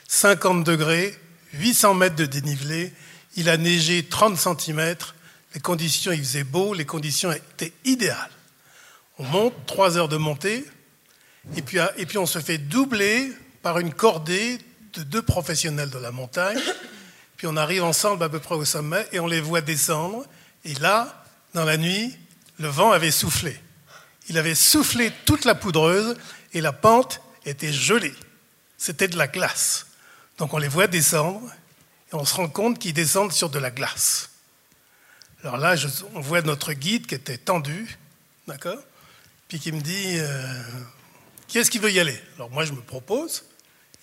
50 0.07 0.63
degrés, 0.63 1.17
800 1.53 1.93
mètres 1.95 2.15
de 2.15 2.25
dénivelé. 2.25 2.93
Il 3.35 3.49
a 3.49 3.57
neigé 3.57 4.03
30 4.03 4.37
cm. 4.37 4.95
Les 5.53 5.59
conditions, 5.59 6.11
il 6.11 6.19
faisait 6.19 6.43
beau, 6.43 6.73
les 6.73 6.85
conditions 6.85 7.31
étaient 7.31 7.73
idéales. 7.83 8.29
On 9.17 9.23
monte, 9.23 9.53
3 9.65 9.97
heures 9.97 10.09
de 10.09 10.17
montée, 10.17 10.65
et 11.55 11.61
puis, 11.61 12.17
on 12.17 12.25
se 12.25 12.39
fait 12.39 12.57
doubler 12.57 13.31
par 13.61 13.79
une 13.79 13.93
cordée 13.93 14.57
de 14.93 15.03
deux 15.03 15.21
professionnels 15.21 15.89
de 15.89 15.97
la 15.97 16.11
montagne. 16.11 16.59
Puis 17.37 17.47
on 17.47 17.57
arrive 17.57 17.83
ensemble 17.83 18.23
à 18.23 18.29
peu 18.29 18.39
près 18.39 18.55
au 18.55 18.65
sommet 18.65 19.05
et 19.11 19.19
on 19.19 19.27
les 19.27 19.41
voit 19.41 19.61
descendre. 19.61 20.25
Et 20.63 20.73
là, 20.75 21.25
dans 21.53 21.65
la 21.65 21.77
nuit, 21.77 22.17
le 22.59 22.67
vent 22.67 22.91
avait 22.91 23.11
soufflé. 23.11 23.59
Il 24.29 24.37
avait 24.37 24.55
soufflé 24.55 25.11
toute 25.25 25.45
la 25.45 25.53
poudreuse 25.53 26.15
et 26.53 26.61
la 26.61 26.71
pente 26.71 27.21
était 27.45 27.73
gelée. 27.73 28.15
C'était 28.77 29.07
de 29.07 29.17
la 29.17 29.27
glace. 29.27 29.87
Donc 30.37 30.53
on 30.53 30.57
les 30.57 30.69
voit 30.69 30.87
descendre 30.87 31.45
et 32.11 32.15
on 32.15 32.23
se 32.25 32.35
rend 32.35 32.47
compte 32.47 32.79
qu'ils 32.79 32.93
descendent 32.93 33.33
sur 33.33 33.49
de 33.49 33.59
la 33.59 33.69
glace. 33.69 34.29
Alors 35.43 35.57
là, 35.57 35.75
on 36.13 36.21
voit 36.21 36.41
notre 36.41 36.73
guide 36.73 37.05
qui 37.05 37.15
était 37.15 37.37
tendu, 37.37 37.97
d'accord? 38.47 38.79
Puis 39.47 39.59
qui 39.59 39.71
me 39.71 39.81
dit 39.81 40.17
euh, 40.17 40.63
Qui 41.47 41.59
est-ce 41.59 41.71
qui 41.71 41.79
veut 41.79 41.91
y 41.91 41.99
aller? 41.99 42.19
Alors 42.35 42.49
moi, 42.51 42.65
je 42.65 42.73
me 42.73 42.81
propose, 42.81 43.45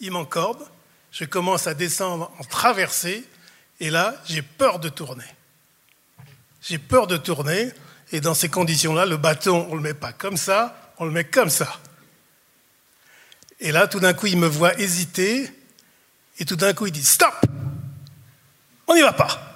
il 0.01 0.11
m'encorde, 0.11 0.63
je 1.11 1.25
commence 1.25 1.67
à 1.67 1.75
descendre 1.75 2.33
en 2.39 2.45
traversée, 2.45 3.25
et 3.81 3.91
là, 3.91 4.15
j'ai 4.27 4.43
peur 4.43 4.79
de 4.79 4.89
tourner. 4.89 5.25
J'ai 6.61 6.79
peur 6.79 7.07
de 7.07 7.17
tourner, 7.17 7.71
et 8.13 8.21
dans 8.21 8.35
ces 8.35 8.49
conditions-là, 8.49 9.07
le 9.07 9.17
bâton, 9.17 9.67
on 9.69 9.73
ne 9.73 9.77
le 9.77 9.83
met 9.83 9.95
pas 9.95 10.13
comme 10.13 10.37
ça, 10.37 10.95
on 10.99 11.05
le 11.05 11.11
met 11.11 11.25
comme 11.25 11.51
ça. 11.51 11.81
Et 13.61 13.73
là, 13.73 13.89
tout 13.89 14.01
d'un 14.01 14.13
coup, 14.13 14.27
il 14.27 14.39
me 14.39 14.47
voit 14.47 14.79
hésiter, 14.79 15.51
et 16.39 16.45
tout 16.45 16.57
d'un 16.57 16.73
coup, 16.73 16.87
il 16.87 16.93
dit 16.93 17.05
Stop 17.05 17.35
On 18.87 18.95
n'y 18.95 19.03
va 19.03 19.13
pas 19.13 19.53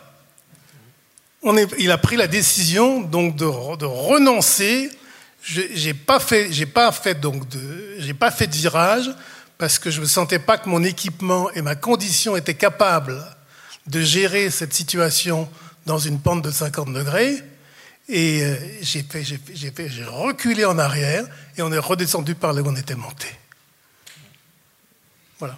il 1.79 1.91
a 1.91 1.99
pris 1.99 2.17
la 2.17 2.27
décision 2.27 3.01
donc 3.01 3.37
de 3.37 3.45
renoncer. 3.45 4.91
Je 5.49 5.63
j'ai 5.75 5.95
pas 5.95 6.19
fait, 6.19 6.53
j'ai 6.53 6.67
pas 6.67 6.91
fait 6.91 7.15
donc 7.21 7.49
de, 7.49 7.95
j'ai 8.01 8.15
pas 8.15 8.33
fait 8.33 8.49
de 8.49 8.55
virage 8.57 9.09
parce 9.59 9.79
que 9.79 9.93
je 9.93 10.01
me 10.01 10.07
sentais 10.07 10.41
pas 10.41 10.59
que 10.59 10.69
mon 10.69 10.83
équipement 10.83 11.49
et 11.53 11.63
ma 11.63 11.77
condition 11.77 12.37
étaient 12.37 12.55
capables 12.55 13.25
de 13.87 14.01
gérer 14.03 14.51
cette 14.51 14.75
situation 14.75 15.49
dans 15.87 15.99
une 16.01 16.19
pente 16.19 16.43
de 16.43 16.51
50 16.51 16.93
degrés. 16.93 17.41
Et 18.09 18.43
euh, 18.43 18.57
j'ai 18.83 19.05
fait, 19.05 19.23
j'ai 19.23 19.37
fait- 19.39 19.55
j'ai 19.55 19.71
fait- 19.71 19.89
j'ai 19.89 20.05
reculé 20.05 20.65
en 20.65 20.79
arrière 20.81 21.25
et 21.57 21.63
on 21.63 21.73
est 21.73 21.79
redescendu 21.79 22.35
par 22.35 22.53
là 22.53 22.63
où 22.63 22.67
on 22.69 22.75
était 22.75 22.97
monté. 22.97 23.29
Voilà. 25.39 25.57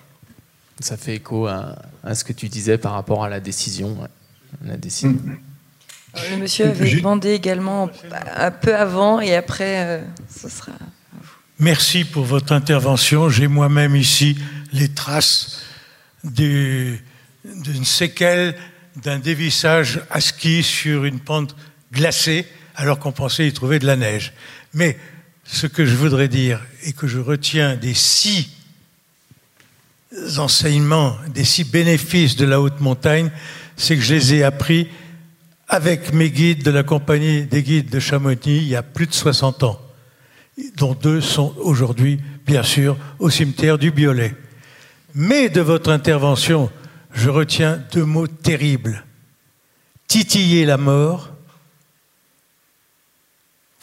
Ça 0.81 0.99
fait 0.99 1.15
écho 1.17 1.47
à, 1.47 1.77
à 2.05 2.15
ce 2.15 2.25
que 2.25 2.35
tu 2.35 2.49
disais 2.51 2.77
par 2.77 2.93
rapport 2.93 3.25
à 3.25 3.31
la 3.31 3.41
décision. 3.41 3.99
ouais. 4.03 4.09
La 4.65 4.77
décision. 4.77 5.17
Le 6.31 6.37
monsieur 6.39 6.67
avait 6.67 6.95
demandé 6.97 7.31
également 7.33 7.91
un 8.37 8.51
peu 8.51 8.75
avant 8.75 9.21
et 9.21 9.35
après, 9.37 9.85
euh, 9.87 10.01
ce 10.35 10.49
sera. 10.49 10.73
Merci 11.61 12.05
pour 12.05 12.25
votre 12.25 12.53
intervention. 12.53 13.29
J'ai 13.29 13.47
moi-même 13.49 13.95
ici 13.97 14.37
les 14.73 14.89
traces 14.89 15.63
du- 16.25 17.03
d'une 17.45 17.85
séquelle 17.85 18.57
d'un 19.03 19.19
dévissage 19.19 20.01
à 20.11 20.21
ski 20.21 20.63
sur 20.63 21.05
une 21.05 21.21
pente 21.21 21.55
glacée, 21.93 22.47
alors 22.75 22.99
qu'on 22.99 23.13
pensait 23.13 23.47
y 23.47 23.53
trouver 23.53 23.79
de 23.79 23.87
la 23.87 23.97
neige. 23.97 24.33
Mais 24.75 24.99
ce 25.45 25.67
que 25.67 25.85
je 25.87 25.95
voudrais 25.95 26.29
dire 26.29 26.61
et 26.85 26.93
que 26.93 27.07
je 27.07 27.19
retiens 27.19 27.77
des 27.77 27.95
six 27.95 28.51
enseignements, 30.39 31.17
des 31.35 31.45
six 31.45 31.65
bénéfices 31.65 32.37
de 32.37 32.45
la 32.47 32.61
haute 32.61 32.81
montagne, 32.81 33.31
c'est 33.77 33.97
que 33.97 34.03
je 34.03 34.15
les 34.15 34.35
ai 34.35 34.43
appris 34.45 34.89
avec 35.69 36.13
mes 36.13 36.31
guides 36.31 36.63
de 36.63 36.71
la 36.71 36.83
compagnie 36.83 37.45
des 37.45 37.63
guides 37.63 37.91
de 37.91 38.01
Chamonix 38.01 38.39
il 38.45 38.69
y 38.69 38.77
a 38.77 38.83
plus 38.83 39.07
de 39.07 39.15
60 39.15 39.63
ans 39.63 39.81
dont 40.77 40.95
deux 40.95 41.21
sont 41.21 41.55
aujourd'hui, 41.59 42.21
bien 42.47 42.63
sûr, 42.63 42.97
au 43.19 43.31
cimetière 43.31 43.79
du 43.79 43.91
Biolay. 43.91 44.35
Mais 45.15 45.49
de 45.49 45.61
votre 45.61 45.91
intervention, 45.91 46.71
je 47.13 47.31
retiens 47.31 47.83
deux 47.93 48.05
mots 48.05 48.27
terribles. 48.27 49.05
Titiller 50.07 50.65
la 50.65 50.77
mort, 50.77 51.31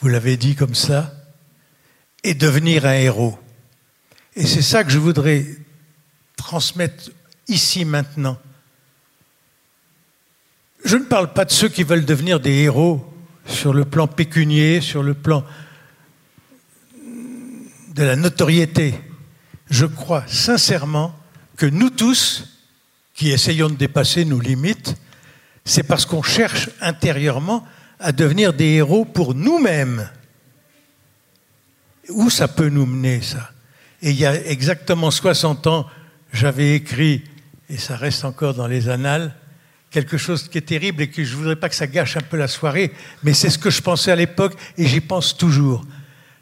vous 0.00 0.08
l'avez 0.08 0.36
dit 0.36 0.54
comme 0.54 0.74
ça, 0.74 1.12
et 2.22 2.34
devenir 2.34 2.84
un 2.86 2.94
héros. 2.94 3.38
Et 4.34 4.44
c'est 4.46 4.62
ça 4.62 4.84
que 4.84 4.90
je 4.90 4.98
voudrais 4.98 5.46
transmettre 6.36 7.10
ici 7.48 7.84
maintenant. 7.84 8.38
Je 10.86 10.96
ne 10.96 11.02
parle 11.02 11.32
pas 11.32 11.44
de 11.44 11.50
ceux 11.50 11.68
qui 11.68 11.82
veulent 11.82 12.04
devenir 12.04 12.38
des 12.38 12.62
héros 12.62 13.04
sur 13.44 13.74
le 13.74 13.84
plan 13.84 14.06
pécunier, 14.06 14.80
sur 14.80 15.02
le 15.02 15.14
plan 15.14 15.44
de 17.92 18.04
la 18.04 18.14
notoriété. 18.14 18.94
Je 19.68 19.84
crois 19.84 20.22
sincèrement 20.28 21.12
que 21.56 21.66
nous 21.66 21.90
tous, 21.90 22.60
qui 23.14 23.32
essayons 23.32 23.68
de 23.68 23.74
dépasser 23.74 24.24
nos 24.24 24.38
limites, 24.38 24.94
c'est 25.64 25.82
parce 25.82 26.06
qu'on 26.06 26.22
cherche 26.22 26.70
intérieurement 26.80 27.66
à 27.98 28.12
devenir 28.12 28.52
des 28.52 28.74
héros 28.74 29.04
pour 29.04 29.34
nous-mêmes. 29.34 30.08
Où 32.10 32.30
ça 32.30 32.46
peut 32.46 32.68
nous 32.68 32.86
mener, 32.86 33.22
ça? 33.22 33.50
Et 34.02 34.10
il 34.10 34.16
y 34.20 34.24
a 34.24 34.40
exactement 34.46 35.10
60 35.10 35.66
ans, 35.66 35.86
j'avais 36.32 36.76
écrit, 36.76 37.24
et 37.68 37.76
ça 37.76 37.96
reste 37.96 38.24
encore 38.24 38.54
dans 38.54 38.68
les 38.68 38.88
annales, 38.88 39.34
quelque 39.96 40.18
chose 40.18 40.50
qui 40.50 40.58
est 40.58 40.60
terrible 40.60 41.04
et 41.04 41.08
que 41.08 41.24
je 41.24 41.32
ne 41.32 41.36
voudrais 41.38 41.56
pas 41.56 41.70
que 41.70 41.74
ça 41.74 41.86
gâche 41.86 42.18
un 42.18 42.20
peu 42.20 42.36
la 42.36 42.48
soirée, 42.48 42.92
mais 43.22 43.32
c'est 43.32 43.48
ce 43.48 43.58
que 43.58 43.70
je 43.70 43.80
pensais 43.80 44.12
à 44.12 44.16
l'époque 44.16 44.52
et 44.76 44.86
j'y 44.86 45.00
pense 45.00 45.38
toujours. 45.38 45.86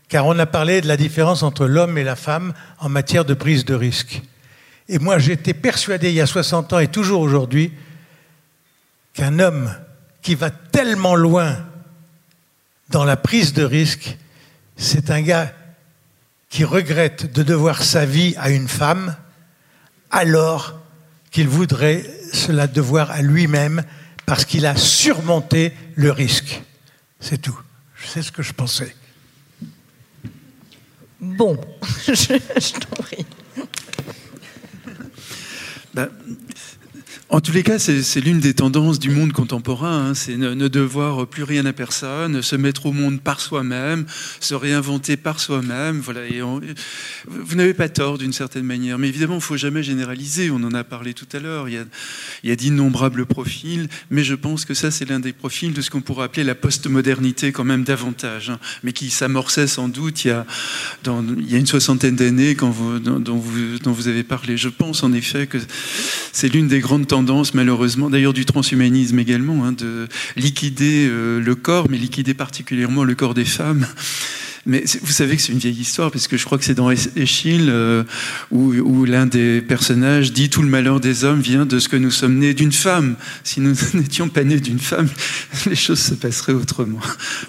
Car 0.08 0.26
on 0.26 0.36
a 0.40 0.44
parlé 0.44 0.80
de 0.80 0.88
la 0.88 0.96
différence 0.96 1.44
entre 1.44 1.66
l'homme 1.66 1.96
et 1.96 2.02
la 2.02 2.16
femme 2.16 2.52
en 2.80 2.88
matière 2.88 3.24
de 3.24 3.32
prise 3.32 3.64
de 3.64 3.74
risque. 3.74 4.22
Et 4.88 4.98
moi, 4.98 5.20
j'étais 5.20 5.54
persuadé 5.54 6.08
il 6.08 6.16
y 6.16 6.20
a 6.20 6.26
60 6.26 6.72
ans 6.72 6.80
et 6.80 6.88
toujours 6.88 7.20
aujourd'hui 7.20 7.72
qu'un 9.12 9.38
homme 9.38 9.72
qui 10.20 10.34
va 10.34 10.50
tellement 10.50 11.14
loin 11.14 11.56
dans 12.88 13.04
la 13.04 13.16
prise 13.16 13.52
de 13.52 13.62
risque, 13.62 14.18
c'est 14.76 15.12
un 15.12 15.20
gars 15.20 15.52
qui 16.48 16.64
regrette 16.64 17.32
de 17.32 17.44
devoir 17.44 17.84
sa 17.84 18.04
vie 18.04 18.34
à 18.36 18.50
une 18.50 18.66
femme 18.66 19.14
alors 20.10 20.74
qu'il 21.30 21.46
voudrait 21.46 22.04
cela 22.34 22.66
devoir 22.66 23.10
à 23.10 23.22
lui-même 23.22 23.82
parce 24.26 24.44
qu'il 24.44 24.66
a 24.66 24.76
surmonté 24.76 25.72
le 25.94 26.10
risque. 26.10 26.62
C'est 27.20 27.40
tout. 27.40 27.58
C'est 28.04 28.22
ce 28.22 28.32
que 28.32 28.42
je 28.42 28.52
pensais. 28.52 28.94
Bon, 31.20 31.58
je, 32.06 32.12
je 32.12 32.72
t'en 32.80 33.02
prie. 33.02 33.26
Ben, 35.94 36.08
en 37.30 37.40
tous 37.40 37.52
les 37.52 37.62
cas, 37.62 37.78
c'est 37.78 38.20
l'une 38.20 38.38
des 38.38 38.52
tendances 38.52 38.98
du 38.98 39.10
monde 39.10 39.32
contemporain, 39.32 40.08
hein. 40.10 40.14
c'est 40.14 40.36
ne, 40.36 40.68
devoir 40.68 41.26
plus 41.26 41.42
rien 41.42 41.64
à 41.64 41.72
personne, 41.72 42.42
se 42.42 42.54
mettre 42.54 42.86
au 42.86 42.92
monde 42.92 43.20
par 43.20 43.40
soi-même, 43.40 44.04
se 44.40 44.54
réinventer 44.54 45.16
par 45.16 45.40
soi-même. 45.40 46.00
Voilà. 46.00 46.20
Vous 47.26 47.56
n'avez 47.56 47.72
pas 47.72 47.88
tort 47.88 48.18
d'une 48.18 48.34
certaine 48.34 48.64
manière, 48.64 48.98
mais 48.98 49.08
évidemment, 49.08 49.36
il 49.36 49.40
faut 49.40 49.56
jamais 49.56 49.82
généraliser. 49.82 50.50
On 50.50 50.62
en 50.64 50.74
a 50.74 50.84
parlé 50.84 51.14
tout 51.14 51.26
à 51.32 51.38
l'heure. 51.38 51.68
Il 51.68 51.86
y 52.44 52.50
a, 52.50 52.56
d'innombrables 52.56 53.24
profils, 53.24 53.88
mais 54.10 54.22
je 54.22 54.34
pense 54.34 54.66
que 54.66 54.74
ça, 54.74 54.90
c'est 54.90 55.08
l'un 55.08 55.20
des 55.20 55.32
profils 55.32 55.72
de 55.72 55.80
ce 55.80 55.90
qu'on 55.90 56.02
pourrait 56.02 56.24
appeler 56.24 56.44
la 56.44 56.54
postmodernité, 56.54 57.52
quand 57.52 57.64
même 57.64 57.84
davantage, 57.84 58.50
hein. 58.50 58.58
mais 58.82 58.92
qui 58.92 59.08
s'amorçait 59.08 59.66
sans 59.66 59.88
doute 59.88 60.24
il 60.24 60.28
y 60.28 60.30
a, 60.30 60.44
une 61.06 61.66
soixantaine 61.66 62.16
d'années, 62.16 62.54
dont, 62.54 62.70
vous, 62.70 62.98
dont 62.98 63.92
vous 63.92 64.08
avez 64.08 64.24
parlé. 64.24 64.58
Je 64.58 64.68
pense 64.68 65.02
en 65.02 65.12
effet 65.14 65.46
que 65.46 65.58
c'est 66.32 66.48
l'une 66.48 66.68
des 66.68 66.80
grandes 66.80 67.06
tendance, 67.14 67.54
malheureusement, 67.54 68.10
d'ailleurs 68.10 68.32
du 68.32 68.44
transhumanisme 68.44 69.16
également, 69.20 69.64
hein, 69.64 69.70
de 69.70 70.08
liquider 70.34 71.06
euh, 71.08 71.38
le 71.38 71.54
corps, 71.54 71.86
mais 71.88 71.96
liquider 71.96 72.34
particulièrement 72.34 73.04
le 73.04 73.14
corps 73.14 73.34
des 73.34 73.44
femmes. 73.44 73.86
Mais 74.66 74.82
vous 75.00 75.12
savez 75.12 75.36
que 75.36 75.42
c'est 75.42 75.52
une 75.52 75.60
vieille 75.60 75.78
histoire, 75.78 76.10
parce 76.10 76.26
que 76.26 76.36
je 76.36 76.44
crois 76.44 76.58
que 76.58 76.64
c'est 76.64 76.74
dans 76.74 76.90
Échille 76.90 77.68
euh, 77.68 78.02
où, 78.50 79.04
l'un 79.04 79.26
des 79.26 79.60
personnages 79.60 80.32
dit 80.32 80.50
tout 80.50 80.60
le 80.62 80.68
malheur 80.68 80.98
des 80.98 81.22
hommes 81.22 81.40
vient 81.40 81.66
de 81.66 81.78
ce 81.78 81.88
que 81.88 81.96
nous 81.96 82.10
sommes 82.10 82.36
nés 82.36 82.52
d'une 82.52 82.72
femme. 82.72 83.14
Si 83.44 83.60
nous 83.60 83.76
n'étions 83.94 84.28
pas 84.28 84.42
nés 84.42 84.58
d'une 84.58 84.80
femme, 84.80 85.08
les 85.66 85.76
choses 85.76 86.00
se 86.00 86.14
passeraient 86.14 86.54
autrement. 86.54 86.98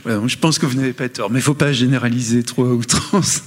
Je 0.06 0.36
pense 0.36 0.60
que 0.60 0.68
vous 0.68 0.76
n'avez 0.76 0.94
pas 0.94 1.10
tort, 1.10 1.32
mais 1.32 1.40
il 1.40 1.42
ne 1.42 1.46
faut 1.46 1.56
pas 1.56 1.74
généraliser 1.74 2.44
trop 2.44 2.66
à 2.66 2.74
outrance. 2.76 3.42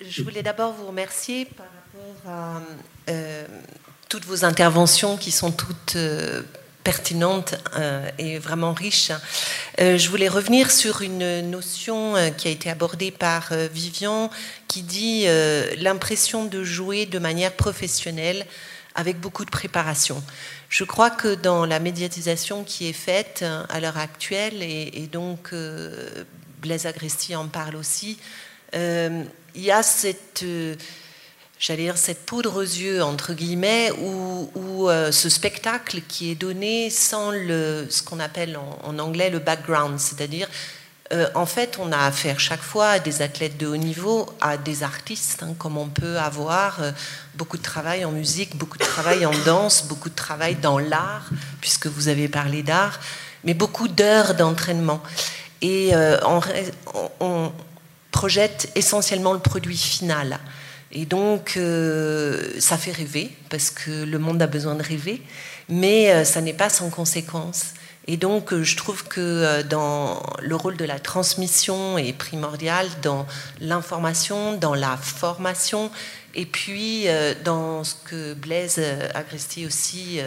Je 0.00 0.22
voulais 0.22 0.42
d'abord 0.42 0.72
vous 0.72 0.86
remercier 0.86 1.44
par 1.44 1.66
rapport 1.66 2.32
à 2.32 2.62
euh, 3.08 3.46
toutes 4.08 4.24
vos 4.24 4.44
interventions 4.44 5.16
qui 5.16 5.30
sont 5.30 5.50
toutes 5.50 5.96
euh, 5.96 6.42
pertinentes 6.84 7.54
euh, 7.76 8.08
et 8.18 8.38
vraiment 8.38 8.72
riches. 8.72 9.12
je 9.78 10.08
voulais 10.08 10.28
revenir 10.28 10.70
sur 10.70 11.02
une 11.02 11.50
notion 11.50 12.14
qui 12.36 12.48
a 12.48 12.50
été 12.50 12.70
abordée 12.70 13.10
par 13.10 13.52
Vivian 13.72 14.30
qui 14.66 14.82
dit 14.82 15.26
l'impression 15.78 16.46
de 16.46 16.64
jouer 16.64 17.06
de 17.06 17.18
manière 17.18 17.52
professionnelle 17.52 18.46
avec 18.94 19.20
beaucoup 19.20 19.44
de 19.44 19.50
préparation. 19.50 20.22
Je 20.68 20.84
crois 20.84 21.10
que 21.10 21.34
dans 21.34 21.66
la 21.66 21.80
médiatisation 21.80 22.64
qui 22.64 22.88
est 22.88 22.94
faite 22.94 23.44
à 23.68 23.80
l'heure 23.80 23.98
actuelle, 23.98 24.62
et, 24.62 25.08
donc 25.12 25.54
Blaise 26.62 26.86
Agresti 26.86 27.36
en 27.36 27.46
parle 27.48 27.76
aussi, 27.76 28.18
il 29.54 29.62
y 29.62 29.70
a 29.70 29.82
cette, 29.82 30.42
euh, 30.42 30.74
j'allais 31.58 31.84
dire, 31.84 31.98
cette 31.98 32.24
poudre 32.26 32.56
aux 32.56 32.62
yeux, 32.62 33.02
entre 33.02 33.34
guillemets, 33.34 33.90
où, 33.92 34.88
euh, 34.88 35.12
ce 35.12 35.28
spectacle 35.28 36.00
qui 36.08 36.30
est 36.30 36.34
donné 36.34 36.90
sans 36.90 37.30
le, 37.30 37.86
ce 37.90 38.02
qu'on 38.02 38.20
appelle 38.20 38.58
en, 38.82 38.98
anglais 38.98 39.30
le 39.30 39.38
background, 39.38 39.98
c'est-à-dire, 39.98 40.48
en 41.34 41.44
fait, 41.44 41.76
on 41.80 41.90
a 41.90 41.98
affaire 41.98 42.38
chaque 42.38 42.62
fois 42.62 42.90
à 42.90 42.98
des 43.00 43.20
athlètes 43.20 43.56
de 43.56 43.66
haut 43.66 43.76
niveau, 43.76 44.28
à 44.40 44.56
des 44.56 44.84
artistes, 44.84 45.42
hein, 45.42 45.54
comme 45.58 45.76
on 45.76 45.88
peut 45.88 46.18
avoir 46.18 46.78
beaucoup 47.34 47.56
de 47.56 47.62
travail 47.62 48.04
en 48.04 48.12
musique, 48.12 48.56
beaucoup 48.56 48.78
de 48.78 48.84
travail 48.84 49.26
en 49.26 49.36
danse, 49.44 49.88
beaucoup 49.88 50.08
de 50.08 50.14
travail 50.14 50.54
dans 50.54 50.78
l'art, 50.78 51.28
puisque 51.60 51.88
vous 51.88 52.06
avez 52.06 52.28
parlé 52.28 52.62
d'art, 52.62 53.00
mais 53.42 53.54
beaucoup 53.54 53.88
d'heures 53.88 54.34
d'entraînement. 54.34 55.02
Et 55.62 55.90
on 57.18 57.52
projette 58.10 58.70
essentiellement 58.74 59.32
le 59.32 59.38
produit 59.38 59.76
final. 59.76 60.40
Et 60.92 61.06
donc, 61.06 61.54
euh, 61.56 62.50
ça 62.58 62.76
fait 62.76 62.90
rêver, 62.90 63.30
parce 63.48 63.70
que 63.70 64.04
le 64.04 64.18
monde 64.18 64.42
a 64.42 64.48
besoin 64.48 64.74
de 64.74 64.82
rêver, 64.82 65.22
mais 65.68 66.10
euh, 66.10 66.24
ça 66.24 66.40
n'est 66.40 66.52
pas 66.52 66.68
sans 66.68 66.90
conséquence. 66.90 67.74
Et 68.08 68.16
donc, 68.16 68.52
euh, 68.52 68.64
je 68.64 68.76
trouve 68.76 69.04
que 69.04 69.62
dans 69.62 70.20
le 70.42 70.56
rôle 70.56 70.76
de 70.76 70.84
la 70.84 70.98
transmission 70.98 71.96
est 71.96 72.12
primordial 72.12 72.88
dans 73.02 73.24
l'information, 73.60 74.56
dans 74.56 74.74
la 74.74 74.96
formation, 74.96 75.92
et 76.34 76.46
puis 76.46 77.06
dans 77.44 77.82
ce 77.82 77.94
que 78.04 78.34
Blaise 78.34 78.80
Agresti 79.14 79.66
aussi 79.66 80.20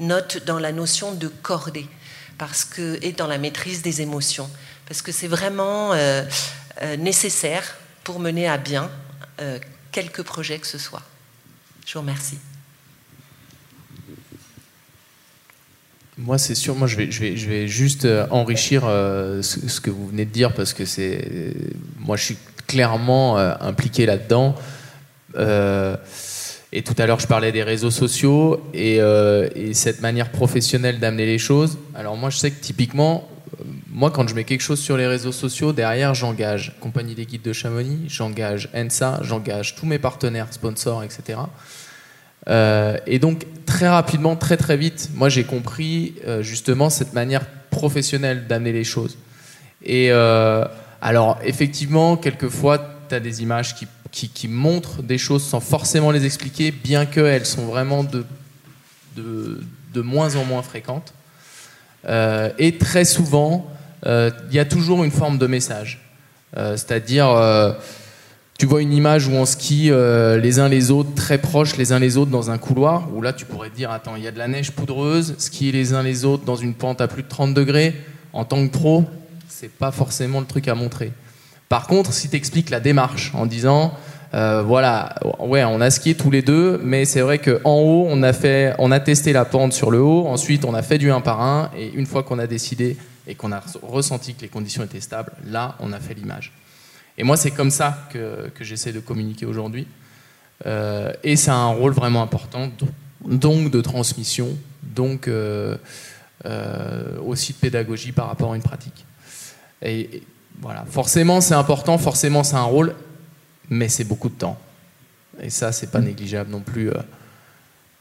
note 0.00 0.42
dans 0.46 0.58
la 0.58 0.72
notion 0.72 1.12
de 1.12 1.28
cordée, 1.28 1.86
parce 2.38 2.64
que, 2.64 2.98
et 3.02 3.12
dans 3.12 3.26
la 3.26 3.36
maîtrise 3.36 3.82
des 3.82 4.00
émotions. 4.00 4.48
Parce 4.86 5.02
que 5.02 5.12
c'est 5.12 5.28
vraiment 5.28 5.92
nécessaires 6.98 7.76
pour 8.04 8.18
mener 8.18 8.48
à 8.48 8.58
bien 8.58 8.90
euh, 9.40 9.58
quelques 9.92 10.22
projets 10.22 10.58
que 10.58 10.66
ce 10.66 10.78
soit. 10.78 11.02
Je 11.86 11.94
vous 11.94 12.00
remercie. 12.00 12.38
Moi, 16.18 16.36
c'est 16.36 16.54
sûr. 16.54 16.74
Moi, 16.74 16.86
je 16.86 16.96
vais, 16.96 17.10
je 17.10 17.20
vais, 17.20 17.36
je 17.36 17.48
vais 17.48 17.66
juste 17.66 18.04
euh, 18.04 18.26
enrichir 18.30 18.82
ce, 18.82 19.80
que 19.80 19.90
vous 19.90 20.08
venez 20.08 20.24
de 20.24 20.30
dire 20.30 20.52
parce 20.52 20.74
que 20.74 20.84
c'est. 20.84 21.54
Moi, 21.98 22.16
je 22.16 22.24
suis 22.24 22.38
clairement 22.66 23.38
impliqué 23.38 24.06
là-dedans. 24.06 24.54
et 25.34 26.82
tout 26.82 26.94
à 26.98 27.06
l'heure, 27.06 27.20
je 27.20 27.26
parlais 27.26 27.52
des 27.52 27.62
réseaux 27.62 27.90
sociaux 27.90 28.62
et 28.74 29.00
cette 29.72 30.02
manière 30.02 30.30
professionnelle 30.30 31.00
d'amener 31.00 31.26
les 31.26 31.38
choses. 31.38 31.78
Alors, 31.94 32.16
moi, 32.16 32.30
je 32.30 32.36
sais 32.36 32.50
que 32.50 32.60
typiquement, 32.60 33.29
moi, 33.88 34.10
quand 34.10 34.28
je 34.28 34.34
mets 34.34 34.44
quelque 34.44 34.60
chose 34.60 34.80
sur 34.80 34.96
les 34.96 35.06
réseaux 35.06 35.32
sociaux, 35.32 35.72
derrière, 35.72 36.14
j'engage 36.14 36.76
Compagnie 36.80 37.14
des 37.14 37.26
Guides 37.26 37.42
de 37.42 37.52
Chamonix, 37.52 38.04
j'engage 38.08 38.68
ENSA, 38.74 39.20
j'engage 39.22 39.74
tous 39.74 39.86
mes 39.86 39.98
partenaires, 39.98 40.52
sponsors, 40.52 41.02
etc. 41.02 41.38
Euh, 42.48 42.96
et 43.06 43.18
donc, 43.18 43.46
très 43.66 43.88
rapidement, 43.88 44.36
très 44.36 44.56
très 44.56 44.76
vite, 44.76 45.10
moi 45.14 45.28
j'ai 45.28 45.44
compris 45.44 46.14
euh, 46.26 46.42
justement 46.42 46.88
cette 46.88 47.12
manière 47.12 47.44
professionnelle 47.70 48.46
d'amener 48.46 48.72
les 48.72 48.84
choses. 48.84 49.18
Et 49.84 50.10
euh, 50.10 50.64
alors, 51.02 51.38
effectivement, 51.44 52.16
quelquefois, 52.16 52.96
tu 53.08 53.14
as 53.14 53.20
des 53.20 53.42
images 53.42 53.74
qui, 53.74 53.86
qui, 54.28 54.48
montrent 54.48 55.02
des 55.02 55.18
choses 55.18 55.44
sans 55.44 55.60
forcément 55.60 56.10
les 56.10 56.24
expliquer, 56.24 56.70
bien 56.70 57.06
qu'elles 57.06 57.46
sont 57.46 57.66
vraiment 57.66 58.04
de, 58.04 58.24
de 59.16 60.00
moins 60.00 60.36
en 60.36 60.44
moins 60.44 60.62
fréquentes. 60.62 61.12
Et 62.06 62.78
très 62.78 63.04
souvent, 63.04 63.70
euh, 64.06 64.30
il 64.50 64.56
y 64.56 64.58
a 64.58 64.64
toujours 64.64 65.04
une 65.04 65.10
forme 65.10 65.38
de 65.38 65.46
message. 65.46 66.00
Euh, 66.56 66.76
c'est-à-dire, 66.76 67.28
euh, 67.28 67.72
tu 68.58 68.66
vois 68.66 68.82
une 68.82 68.92
image 68.92 69.28
où 69.28 69.32
on 69.32 69.46
skie 69.46 69.90
les 69.90 70.58
uns 70.58 70.68
les 70.68 70.90
autres, 70.90 71.14
très 71.14 71.38
proches 71.38 71.76
les 71.76 71.92
uns 71.92 71.98
les 71.98 72.16
autres 72.16 72.30
dans 72.30 72.50
un 72.50 72.58
couloir, 72.58 73.08
où 73.14 73.22
là 73.22 73.32
tu 73.32 73.44
pourrais 73.44 73.70
te 73.70 73.76
dire, 73.76 73.90
attends, 73.90 74.16
il 74.16 74.22
y 74.22 74.28
a 74.28 74.32
de 74.32 74.38
la 74.38 74.48
neige 74.48 74.72
poudreuse, 74.72 75.34
skier 75.38 75.72
les 75.72 75.94
uns 75.94 76.02
les 76.02 76.24
autres 76.24 76.44
dans 76.44 76.56
une 76.56 76.74
pente 76.74 77.00
à 77.00 77.08
plus 77.08 77.22
de 77.22 77.28
30 77.28 77.54
degrés, 77.54 77.94
en 78.32 78.44
tant 78.44 78.66
que 78.66 78.72
pro, 78.72 79.04
c'est 79.48 79.70
pas 79.70 79.90
forcément 79.92 80.40
le 80.40 80.46
truc 80.46 80.68
à 80.68 80.74
montrer. 80.74 81.12
Par 81.68 81.86
contre, 81.86 82.12
si 82.12 82.28
tu 82.28 82.36
expliques 82.36 82.70
la 82.70 82.80
démarche 82.80 83.32
en 83.34 83.46
disant, 83.46 83.94
Euh, 84.32 84.62
voilà, 84.62 85.16
ouais, 85.40 85.64
on 85.64 85.80
a 85.80 85.90
skié 85.90 86.14
tous 86.14 86.30
les 86.30 86.42
deux, 86.42 86.80
mais 86.84 87.04
c'est 87.04 87.20
vrai 87.20 87.38
qu'en 87.38 87.78
haut, 87.78 88.06
on 88.08 88.22
a, 88.22 88.32
fait, 88.32 88.74
on 88.78 88.92
a 88.92 89.00
testé 89.00 89.32
la 89.32 89.44
pente 89.44 89.72
sur 89.72 89.90
le 89.90 90.00
haut, 90.00 90.28
ensuite 90.28 90.64
on 90.64 90.74
a 90.74 90.82
fait 90.82 90.98
du 90.98 91.10
1 91.10 91.20
par 91.20 91.40
1, 91.40 91.72
et 91.76 91.90
une 91.94 92.06
fois 92.06 92.22
qu'on 92.22 92.38
a 92.38 92.46
décidé 92.46 92.96
et 93.26 93.34
qu'on 93.34 93.50
a 93.50 93.60
ressenti 93.82 94.34
que 94.34 94.42
les 94.42 94.48
conditions 94.48 94.84
étaient 94.84 95.00
stables, 95.00 95.32
là, 95.46 95.74
on 95.80 95.92
a 95.92 95.98
fait 95.98 96.14
l'image. 96.14 96.52
Et 97.18 97.24
moi, 97.24 97.36
c'est 97.36 97.50
comme 97.50 97.70
ça 97.70 98.06
que, 98.12 98.50
j'essaie 98.60 98.92
de 98.92 99.00
communiquer 99.00 99.46
aujourd'hui. 99.46 99.86
Euh, 100.66 101.12
et 101.24 101.36
ça 101.36 101.54
a 101.54 101.56
un 101.56 101.72
rôle 101.72 101.92
vraiment 101.92 102.22
important, 102.22 102.70
donc 103.24 103.70
de 103.70 103.80
transmission, 103.80 104.56
donc 104.82 105.26
euh, 105.26 105.76
aussi 107.26 107.52
de 107.52 107.58
pédagogie 107.58 108.12
par 108.12 108.28
rapport 108.28 108.52
à 108.52 108.56
une 108.56 108.62
pratique. 108.62 109.04
Et, 109.82 110.00
et 110.00 110.22
voilà, 110.60 110.84
forcément, 110.88 111.40
c'est 111.40 111.54
important, 111.54 111.98
forcément, 111.98 112.44
c'est 112.44 112.56
un 112.56 112.62
rôle, 112.62 112.94
mais 113.70 113.88
c'est 113.88 114.04
beaucoup 114.04 114.28
de 114.28 114.34
temps. 114.34 114.58
Et 115.40 115.48
ça, 115.48 115.72
c'est 115.72 115.90
pas 115.90 116.00
négligeable 116.00 116.50
non 116.50 116.60
plus. 116.60 116.90
euh. 116.90 116.94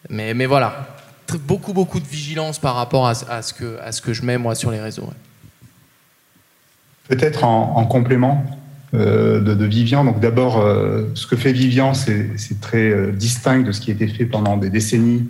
Mais, 0.10 0.34
mais 0.34 0.48
voilà, 0.48 0.88
beaucoup, 1.46 1.74
beaucoup 1.74 2.00
de 2.00 2.08
vigilance 2.08 2.60
par 2.60 2.76
rapport 2.76 3.08
à, 3.08 3.14
ce, 3.14 3.54
que, 3.54 3.80
à 3.80 3.92
ce 3.92 4.02
que 4.02 4.14
je 4.14 4.24
mets 4.24 4.38
moi 4.38 4.56
sur 4.56 4.72
les 4.72 4.82
réseaux. 4.82 5.10
Peut-être 7.08 7.44
en, 7.44 7.76
en 7.78 7.86
complément 7.86 8.46
euh, 8.94 9.40
de, 9.40 9.66
Vivian. 9.66 10.04
Donc 10.04 10.20
d'abord, 10.20 10.60
euh, 10.60 11.12
ce 11.14 11.28
que 11.28 11.36
fait 11.36 11.52
Vivian, 11.52 11.94
c'est 11.94 12.60
très 12.62 13.12
distinct 13.12 13.62
de 13.62 13.72
ce 13.72 13.82
qui 13.82 13.92
a 13.92 13.94
été 13.94 14.08
fait 14.08 14.26
pendant 14.26 14.58
des 14.58 14.70
décennies. 14.70 15.30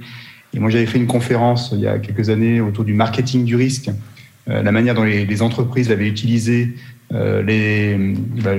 Et 0.53 0.59
moi, 0.59 0.69
j'avais 0.69 0.85
fait 0.85 0.97
une 0.97 1.07
conférence 1.07 1.71
il 1.73 1.81
y 1.81 1.87
a 1.87 1.99
quelques 1.99 2.29
années 2.29 2.61
autour 2.61 2.85
du 2.85 2.93
marketing 2.93 3.45
du 3.45 3.55
risque, 3.55 3.91
la 4.47 4.71
manière 4.71 4.95
dont 4.95 5.03
les, 5.03 5.41
entreprises 5.43 5.91
avaient 5.91 6.07
utilisé 6.07 6.75
euh, 7.13 8.13
bah, 8.43 8.51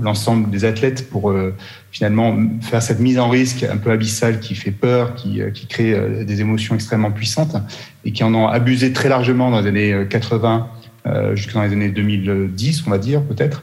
l'ensemble 0.00 0.50
des 0.50 0.64
athlètes 0.64 1.08
pour 1.08 1.30
euh, 1.30 1.54
finalement 1.90 2.36
faire 2.60 2.82
cette 2.82 2.98
mise 2.98 3.18
en 3.18 3.28
risque 3.28 3.62
un 3.62 3.76
peu 3.76 3.90
abyssale 3.90 4.40
qui 4.40 4.54
fait 4.54 4.70
peur, 4.70 5.14
qui, 5.14 5.40
euh, 5.40 5.50
qui 5.50 5.66
crée 5.66 6.24
des 6.24 6.40
émotions 6.40 6.74
extrêmement 6.74 7.12
puissantes 7.12 7.56
et 8.04 8.12
qui 8.12 8.24
en 8.24 8.34
ont 8.34 8.48
abusé 8.48 8.92
très 8.92 9.08
largement 9.08 9.50
dans 9.50 9.60
les 9.60 9.68
années 9.68 9.92
euh, 9.92 10.04
80 10.04 10.68
euh, 11.06 11.36
jusque 11.36 11.54
dans 11.54 11.62
les 11.62 11.72
années 11.72 11.90
2010, 11.90 12.84
on 12.86 12.90
va 12.90 12.98
dire 12.98 13.22
peut-être. 13.22 13.62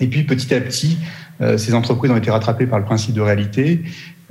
Et 0.00 0.06
puis 0.06 0.24
petit 0.24 0.54
à 0.54 0.60
petit, 0.60 0.98
ces 1.56 1.72
entreprises 1.72 2.10
ont 2.10 2.18
été 2.18 2.30
rattrapées 2.30 2.66
par 2.66 2.78
le 2.78 2.84
principe 2.84 3.14
de 3.14 3.22
réalité. 3.22 3.82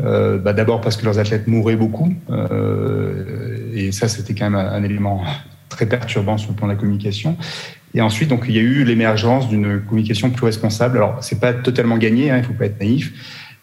Euh, 0.02 0.38
bah, 0.38 0.54
D'abord 0.54 0.82
parce 0.82 0.96
que 0.96 1.06
leurs 1.06 1.20
athlètes 1.20 1.48
mouraient 1.48 1.76
beaucoup, 1.76 2.14
euh, 2.30 3.72
et 3.74 3.92
ça 3.92 4.08
c'était 4.08 4.34
quand 4.34 4.50
même 4.50 4.60
un 4.60 4.84
élément 4.84 5.24
très 5.68 5.86
perturbant 5.86 6.38
sur 6.38 6.52
le 6.52 6.56
plan 6.56 6.68
de 6.68 6.74
la 6.74 6.80
communication. 6.80 7.38
Et 7.96 8.02
ensuite, 8.02 8.30
donc, 8.30 8.46
il 8.48 8.56
y 8.56 8.60
a 8.60 8.62
eu 8.62 8.84
l'émergence 8.84 9.50
d'une 9.50 9.82
communication 9.82 10.30
plus 10.30 10.46
responsable. 10.46 10.98
Alors, 10.98 11.18
c'est 11.22 11.40
pas 11.40 11.54
totalement 11.54 11.98
gagné, 11.98 12.30
hein, 12.30 12.38
il 12.38 12.44
faut 12.44 12.54
pas 12.54 12.66
être 12.66 12.80
naïf, 12.80 13.12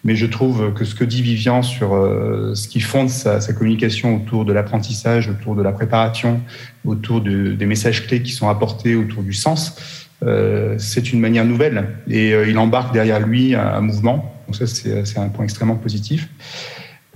mais 0.04 0.16
je 0.16 0.26
trouve 0.26 0.72
que 0.74 0.84
ce 0.84 0.94
que 0.94 1.04
dit 1.04 1.22
Vivian 1.22 1.62
sur 1.62 1.94
euh, 1.94 2.52
ce 2.54 2.68
qui 2.68 2.80
fonde 2.80 3.08
sa, 3.08 3.40
communication 3.52 4.16
autour 4.16 4.44
de 4.44 4.52
l'apprentissage, 4.52 5.28
autour 5.28 5.54
de 5.54 5.62
la 5.62 5.72
préparation, 5.72 6.40
autour 6.84 7.20
de- 7.20 7.52
des 7.52 7.66
messages 7.66 8.06
clés 8.06 8.22
qui 8.22 8.32
sont 8.32 8.48
apportés 8.48 8.94
autour 8.96 9.22
du 9.22 9.32
sens, 9.32 9.76
euh, 10.24 10.74
c'est 10.78 11.12
une 11.12 11.20
manière 11.20 11.44
nouvelle. 11.44 11.88
Et 12.08 12.32
euh, 12.32 12.48
il 12.48 12.58
embarque 12.58 12.92
derrière 12.92 13.20
lui 13.20 13.54
un, 13.54 13.80
mouvement. 13.80 14.34
Donc 14.46 14.56
ça, 14.56 14.66
c'est 14.66 15.18
un 15.18 15.28
point 15.28 15.44
extrêmement 15.44 15.76
positif. 15.76 16.28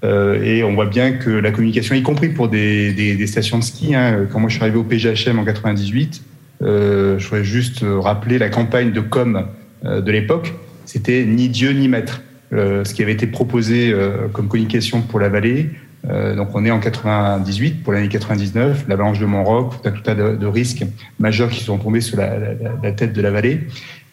Et 0.03 0.62
on 0.65 0.74
voit 0.74 0.87
bien 0.87 1.12
que 1.12 1.28
la 1.28 1.51
communication, 1.51 1.95
y 1.95 2.03
compris 2.03 2.31
pour 2.31 2.49
des, 2.49 2.93
des- 2.95 3.16
des 3.16 3.27
stations 3.27 3.59
de 3.59 3.62
ski, 3.65 3.95
hein, 3.95 4.27
quand 4.32 4.41
moi 4.41 4.49
je 4.49 4.55
suis 4.55 4.62
arrivé 4.62 4.78
au 4.78 4.82
PGHM 4.82 5.39
en 5.39 5.45
98, 5.45 6.23
euh, 6.62 7.19
je 7.19 7.24
voudrais 7.28 7.45
juste 7.45 7.85
rappeler 7.85 8.39
la 8.39 8.49
campagne 8.49 8.93
de 8.93 9.01
com 9.01 9.47
euh, 9.85 10.01
de 10.01 10.12
l'époque, 10.12 10.55
c'était 10.85 11.24
ni 11.24 11.49
Dieu 11.49 11.70
ni 11.73 11.89
maître. 11.89 12.23
Euh, 12.53 12.82
ce 12.85 12.95
qui 12.95 13.03
avait 13.05 13.12
été 13.12 13.28
proposé 13.28 13.93
euh, 13.93 14.27
comme 14.32 14.49
communication 14.49 15.03
pour 15.03 15.20
la 15.20 15.28
vallée. 15.28 15.70
Euh, 16.11 16.35
donc 16.35 16.49
on 16.55 16.65
est 16.65 16.70
en 16.73 16.81
98 16.81 17.85
pour 17.85 17.93
l'année 17.93 18.09
99, 18.09 18.87
l'avalanche 18.89 19.20
de 19.20 19.27
Montroc, 19.27 19.81
tout 19.82 19.89
un 19.89 19.93
tas 19.93 20.15
de, 20.16 20.35
de 20.35 20.47
risques 20.47 20.82
majeurs 21.20 21.51
qui 21.51 21.62
sont 21.62 21.78
tombés 21.78 22.01
sur 22.01 22.16
la, 22.16 22.39
la- 22.39 22.55
la 22.82 22.93
tête 22.93 23.12
de 23.12 23.23
la 23.23 23.31
vallée. 23.31 23.61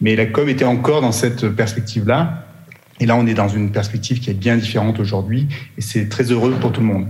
Mais 0.00 0.14
la 0.14 0.26
com 0.26 0.48
était 0.48 0.64
encore 0.64 1.00
dans 1.00 1.10
cette 1.10 1.48
perspective-là. 1.48 2.44
Et 3.00 3.06
là, 3.06 3.16
on 3.16 3.26
est 3.26 3.34
dans 3.34 3.48
une 3.48 3.70
perspective 3.72 4.20
qui 4.20 4.30
est 4.30 4.34
bien 4.34 4.56
différente 4.56 4.98
aujourd'hui, 5.00 5.46
et 5.76 5.80
c'est 5.80 6.08
très 6.08 6.24
heureux 6.30 6.52
pour 6.60 6.70
tout 6.72 6.80
le 6.80 6.86
monde. 6.86 7.06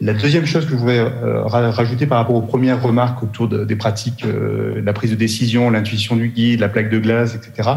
La 0.00 0.12
deuxième 0.12 0.44
chose 0.44 0.64
que 0.64 0.72
je 0.72 0.76
voudrais 0.76 0.98
euh, 0.98 1.42
ra- 1.44 1.70
rajouter 1.70 2.06
par 2.06 2.18
rapport 2.18 2.34
aux 2.36 2.42
premières 2.42 2.82
remarques 2.82 3.22
autour 3.22 3.48
de- 3.48 3.64
des 3.64 3.76
pratiques, 3.76 4.24
euh, 4.24 4.82
la 4.84 4.92
prise 4.92 5.10
de 5.10 5.16
décision, 5.16 5.70
l'intuition 5.70 6.16
du 6.16 6.28
guide, 6.28 6.60
la 6.60 6.68
plaque 6.68 6.90
de 6.90 6.98
glace, 6.98 7.34
etc., 7.36 7.70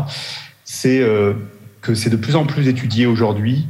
c'est 0.63 0.99
euh, 1.01 1.33
que 1.81 1.93
c'est 1.93 2.09
de 2.09 2.15
plus 2.17 2.35
en 2.35 2.45
plus 2.45 2.67
étudié 2.67 3.05
aujourd'hui. 3.05 3.67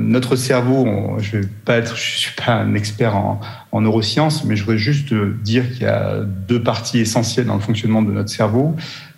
Notre 0.00 0.36
cerveau, 0.36 1.16
je 1.18 1.38
je 1.38 1.94
suis 1.94 2.34
pas 2.34 2.54
un 2.54 2.74
expert 2.74 3.14
en, 3.14 3.40
en 3.72 3.80
neurosciences, 3.82 4.44
mais 4.44 4.56
je 4.56 4.62
voudrais 4.62 4.78
juste 4.78 5.12
dire 5.12 5.70
qu'il 5.70 5.82
y 5.82 5.86
a 5.86 6.20
deux 6.20 6.62
parties 6.62 6.98
essentielles 7.00 7.44
dans 7.46 7.54
le 7.54 7.60
fonctionnement 7.60 8.00
de 8.02 8.10
notre 8.10 8.30
cerveau 8.30 8.74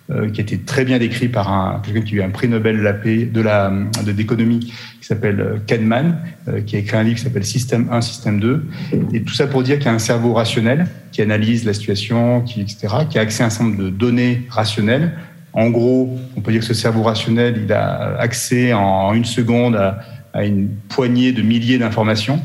euh, 0.09 0.29
qui 0.29 0.39
a 0.39 0.43
été 0.43 0.57
très 0.59 0.85
bien 0.85 0.99
décrit 0.99 1.27
par 1.27 1.51
un, 1.51 1.81
quelqu'un 1.83 1.99
qui 1.99 2.13
a 2.13 2.17
eu 2.19 2.21
un 2.21 2.29
prix 2.29 2.47
Nobel 2.47 2.77
de 2.77 3.41
la 3.41 3.73
qui 4.01 5.05
s'appelle 5.05 5.41
euh, 5.41 5.57
Kahneman, 5.67 6.21
euh, 6.47 6.61
qui 6.61 6.77
a 6.77 6.79
écrit 6.79 6.95
un 6.95 7.03
livre 7.03 7.17
qui 7.17 7.23
s'appelle 7.23 7.43
Système 7.43 7.89
1, 7.91 7.99
Système 7.99 8.39
2. 8.39 8.65
Et 9.11 9.21
tout 9.23 9.33
ça 9.33 9.47
pour 9.47 9.63
dire 9.63 9.79
qu'il 9.79 9.87
y 9.87 9.89
a 9.89 9.93
un 9.93 9.99
cerveau 9.99 10.31
rationnel 10.31 10.87
qui 11.11 11.21
analyse 11.21 11.65
la 11.65 11.73
situation, 11.73 12.39
qui, 12.39 12.61
etc., 12.61 12.87
qui 13.09 13.19
a 13.19 13.21
accès 13.21 13.43
à 13.43 13.47
un 13.47 13.49
certain 13.49 13.65
nombre 13.65 13.83
de 13.83 13.89
données 13.89 14.43
rationnelles. 14.49 15.11
En 15.51 15.69
gros, 15.71 16.17
on 16.37 16.39
peut 16.39 16.53
dire 16.53 16.61
que 16.61 16.67
ce 16.67 16.73
cerveau 16.73 17.03
rationnel, 17.03 17.59
il 17.65 17.73
a 17.73 18.15
accès 18.17 18.71
en 18.71 19.13
une 19.13 19.25
seconde 19.25 19.75
à, 19.75 20.45
une 20.45 20.69
poignée 20.87 21.33
de 21.33 21.41
milliers 21.41 21.79
d'informations. 21.79 22.41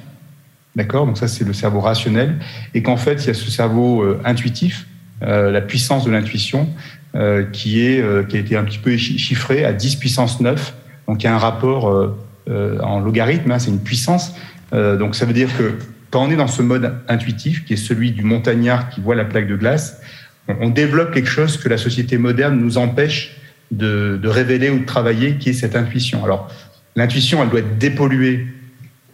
D'accord? 0.75 1.07
Donc 1.07 1.17
ça, 1.17 1.29
c'est 1.29 1.45
le 1.45 1.53
cerveau 1.53 1.79
rationnel. 1.79 2.41
Et 2.75 2.83
qu'en 2.83 2.97
fait, 2.97 3.23
il 3.23 3.29
y 3.29 3.31
a 3.31 3.35
ce 3.35 3.53
cerveau 3.53 4.05
intuitif, 4.25 4.89
la 5.21 5.61
puissance 5.61 6.05
de 6.05 6.11
l'intuition, 6.11 6.69
euh, 7.15 7.45
qui, 7.45 7.87
est, 7.87 8.01
euh, 8.01 8.23
qui 8.23 8.37
a 8.37 8.41
été 8.41 8.57
un 8.57 8.65
petit 8.65 8.79
peu 8.79 8.97
chi- 8.97 9.19
chiffré 9.19 9.65
à 9.65 9.73
10 9.73 9.97
puissance 9.97 10.41
9. 10.41 10.75
Donc 11.09 11.23
il 11.23 11.27
y 11.27 11.29
a 11.29 11.35
un 11.35 11.39
rapport 11.39 11.91
euh, 11.91 12.79
en 12.81 13.01
logarithme, 13.01 13.51
hein, 13.51 13.59
c'est 13.59 13.71
une 13.71 13.83
puissance. 13.83 14.35
Donc 14.73 15.15
ça 15.15 15.27
veut 15.27 15.35
dire 15.35 15.51
que 15.59 15.75
quand 16.11 16.25
on 16.25 16.31
est 16.31 16.37
dans 16.37 16.47
ce 16.47 16.63
mode 16.63 16.95
intuitif, 17.07 17.65
qui 17.67 17.75
est 17.75 17.77
celui 17.77 18.11
du 18.13 18.23
montagnard 18.23 18.89
qui 18.89 19.03
voit 19.03 19.15
la 19.15 19.27
plaque 19.27 19.47
de 19.47 19.57
glace, 19.57 20.01
on, 20.49 20.55
on 20.63 20.69
développe 20.71 21.13
quelque 21.13 21.29
chose 21.29 21.59
que 21.59 21.69
la 21.69 21.77
société 21.77 22.17
moderne 22.17 22.59
nous 22.59 22.79
empêche 22.79 23.37
de, 23.71 24.19
de 24.21 24.29
révéler 24.29 24.71
ou 24.71 24.79
de 24.79 24.87
travailler, 24.87 25.37
qui 25.37 25.51
est 25.51 25.53
cette 25.53 25.77
intuition. 25.77 26.25
Alors 26.25 26.51
l'intuition, 26.97 27.43
elle 27.43 27.51
doit 27.51 27.61
être 27.61 27.77
dépolluée 27.79 28.47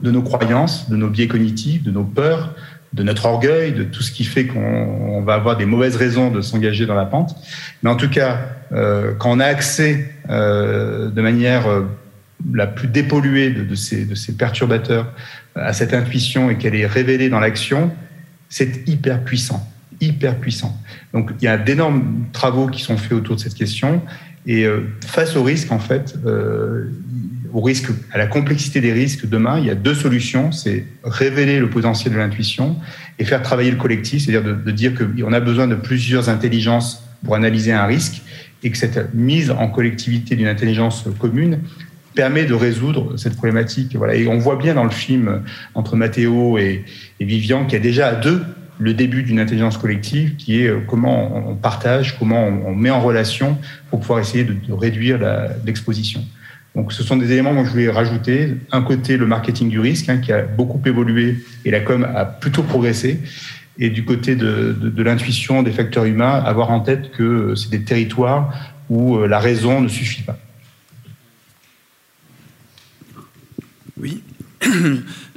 de 0.01 0.11
nos 0.13 0.23
croyances, 0.23 0.89
de 0.89 0.97
nos 0.97 1.09
biais 1.09 1.27
cognitifs, 1.27 1.83
de 1.83 1.91
nos 1.91 2.05
peurs, 2.05 2.55
de 2.93 3.03
notre 3.03 3.27
orgueil, 3.27 3.73
de 3.73 3.85
tout 3.85 4.03
ce 4.03 4.11
qui 4.11 4.25
fait 4.25 4.47
qu'on 4.47 4.61
on 4.61 5.23
va 5.23 5.35
avoir 5.35 5.57
des 5.57 5.67
mauvaises 5.67 5.97
raisons 5.97 6.31
de 6.31 6.41
s'engager 6.41 6.87
dans 6.87 6.95
la 6.95 7.05
pente. 7.05 7.37
Mais 7.83 7.91
en 7.91 7.97
tout 7.97 8.09
cas, 8.09 8.41
euh, 8.73 9.13
quand 9.19 9.31
on 9.31 9.41
a 9.41 9.47
accès 9.47 10.11
euh, 10.31 11.11
de 11.11 11.21
manière 11.21 11.67
euh, 11.67 11.83
la 12.53 12.67
plus 12.67 12.89
dépolluée 12.89 13.51
de, 13.51 13.65
de 13.65 13.75
ces, 13.75 14.05
de 14.05 14.15
ces 14.15 14.37
perturbateurs 14.37 15.13
à 15.55 15.73
cette 15.73 15.93
intuition 15.93 16.51
et 16.51 16.57
qu'elle 16.57 16.75
est 16.75 16.87
révélée 16.87 17.29
dans 17.29 17.41
l'action, 17.41 17.91
c'est 18.49 18.89
hyper 18.89 19.23
puissant, 19.25 19.69
hyper 20.01 20.37
puissant. 20.37 20.81
Donc 21.13 21.31
il 21.41 21.45
y 21.45 21.49
a 21.49 21.59
d'énormes 21.59 22.27
travaux 22.33 22.69
qui 22.69 22.83
sont 22.83 22.97
faits 22.97 23.13
autour 23.13 23.37
de 23.37 23.41
cette 23.41 23.55
question. 23.55 24.03
Et 24.49 24.65
euh, 24.65 24.81
face 25.07 25.37
au 25.37 25.45
risque, 25.45 25.71
en 25.71 25.79
fait, 25.79 26.15
euh, 26.25 26.91
au 27.53 27.61
risque, 27.61 27.91
à 28.13 28.19
la 28.19 28.27
complexité 28.27 28.81
des 28.81 28.95
risques 28.95 29.29
demain, 29.29 29.59
il 29.59 29.67
y 29.67 29.71
a 29.71 29.75
deux 29.75 29.95
solutions. 29.95 30.53
C'est 30.53 30.87
révéler 31.05 31.61
le 31.61 31.69
potentiel 31.69 32.15
de 32.15 32.19
l'intuition 32.19 32.77
et 33.19 33.27
faire 33.27 33.43
travailler 33.43 33.71
le 33.71 33.77
collectif, 33.77 34.25
c'est-à-dire 34.25 34.57
de, 34.57 34.71
dire 34.71 34.93
qu'on 34.95 35.33
a 35.35 35.41
besoin 35.41 35.69
de 35.69 35.75
plusieurs 35.75 36.31
intelligences 36.31 37.05
pour 37.25 37.35
analyser 37.35 37.73
un 37.73 37.85
risque 37.85 38.23
et 38.63 38.71
que 38.71 38.79
cette 38.79 39.15
mise 39.15 39.51
en 39.51 39.69
collectivité 39.69 40.35
d'une 40.35 40.47
intelligence 40.47 41.05
commune 41.19 41.61
permet 42.15 42.47
de 42.47 42.55
résoudre 42.55 43.19
cette 43.19 43.37
problématique. 43.37 43.97
Voilà. 43.97 44.15
Et 44.15 44.27
on 44.29 44.39
voit 44.39 44.57
bien 44.57 44.75
dans 44.75 44.85
le 44.85 44.91
film 44.91 45.43
entre 45.75 45.95
Matteo 45.95 46.57
et, 46.57 46.85
Vivian 47.21 47.65
qu'il 47.67 47.75
y 47.75 47.77
a 47.77 47.81
déjà 47.81 48.15
deux 48.15 48.43
le 48.79 48.95
début 48.95 49.23
d'une 49.23 49.41
intelligence 49.41 49.77
collective 49.77 50.37
qui 50.37 50.63
est 50.63 50.69
euh, 50.69 50.81
comment 50.87 51.49
on 51.51 51.55
partage, 51.55 52.19
comment 52.19 52.47
on, 52.47 52.75
met 52.75 52.91
en 52.91 53.01
relation 53.01 53.59
pour 53.91 54.01
pouvoir 54.01 54.21
essayer 54.21 54.45
de, 54.45 54.55
réduire 54.73 55.19
l'exposition. 55.65 56.25
Donc, 56.75 56.93
ce 56.93 57.03
sont 57.03 57.17
des 57.17 57.33
éléments 57.33 57.57
que 57.61 57.65
je 57.65 57.73
voulais 57.73 57.91
rajouter. 57.91 58.55
Un 58.71 58.83
côté, 58.83 59.17
le 59.17 59.27
marketing 59.27 59.69
du 59.69 59.81
risque, 59.81 60.09
hein, 60.09 60.19
qui 60.19 60.33
a 60.33 60.43
beaucoup 60.43 60.81
évolué 60.87 61.39
et 61.65 61.71
la 61.71 61.81
com 61.81 62.07
a 62.15 62.25
plutôt 62.25 62.63
progressé. 62.63 63.21
Et 63.79 63.91
du 63.91 64.05
côté 64.05 64.37
de 64.37 65.03
l'intuition 65.03 65.63
des 65.63 65.73
facteurs 65.73 66.05
humains, 66.05 66.43
avoir 66.45 66.71
en 66.71 66.81
tête 66.81 67.11
que 67.13 67.23
euh, 67.23 67.55
c'est 67.57 67.71
des 67.71 67.83
territoires 67.83 68.53
où 68.89 69.17
euh, 69.17 69.27
la 69.27 69.39
raison 69.39 69.81
ne 69.81 69.89
suffit 69.89 70.23
pas. 70.23 70.39
Oui. 74.01 74.23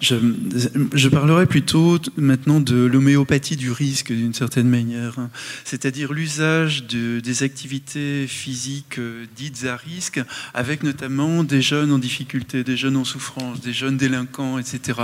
Je, 0.01 1.07
parlerai 1.07 1.45
plutôt 1.45 1.99
maintenant 2.17 2.59
de 2.59 2.75
l'homéopathie 2.75 3.55
du 3.55 3.71
risque 3.71 4.11
d'une 4.11 4.33
certaine 4.33 4.67
manière, 4.67 5.19
hein. 5.19 5.29
c'est-à-dire 5.63 6.11
l'usage 6.11 6.87
de, 6.87 7.19
des 7.19 7.43
activités 7.43 8.25
physiques 8.27 8.97
euh, 8.97 9.25
dites 9.35 9.65
à 9.65 9.75
risque, 9.75 10.19
avec 10.55 10.81
notamment 10.81 11.43
des 11.43 11.61
jeunes 11.61 11.91
en 11.91 11.99
difficulté, 11.99 12.63
des 12.63 12.77
jeunes 12.77 12.97
en 12.97 13.03
souffrance, 13.03 13.61
des 13.61 13.73
jeunes 13.73 13.97
délinquants, 13.97 14.57
etc. 14.57 15.01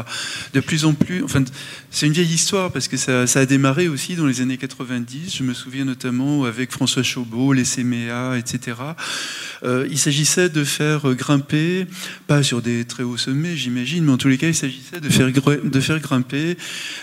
De 0.54 0.60
plus 0.60 0.86
en 0.86 0.94
plus, 0.94 1.24
enfin, 1.24 1.44
c'est 1.92 2.08
une 2.08 2.14
vieille 2.14 2.34
histoire 2.34 2.72
parce 2.72 2.88
que 2.88 2.98
ça, 2.98 3.22
a 3.22 3.46
démarré 3.46 3.88
aussi 3.88 4.16
dans 4.16 4.26
les 4.26 4.42
années 4.42 4.58
90. 4.58 5.36
Je 5.36 5.44
me 5.44 5.54
souviens 5.54 5.86
notamment 5.86 6.46
avec 6.46 6.72
François 6.72 7.04
Chaubeau, 7.04 7.54
les 7.54 7.64
CMA, 7.66 8.38
etc. 8.40 8.78
Euh, 9.64 9.88
il 9.92 10.00
s'agissait 10.00 10.50
de 10.50 10.64
faire 10.64 11.14
grimper, 11.14 11.86
pas 12.26 12.42
sur 12.42 12.64
des 12.64 12.84
très 12.86 13.04
hauts 13.04 13.18
sommets, 13.18 13.56
j'imagine, 13.56 14.04
mais 14.04 14.12
en 14.12 14.18
tous 14.18 14.28
les 14.28 14.40
cas, 14.40 14.48
il 14.48 14.56
s'agissait 14.56 14.87
de 14.92 15.10
faire, 15.10 15.32
de 15.64 15.80
faire 15.80 16.00
grimper 16.00 16.58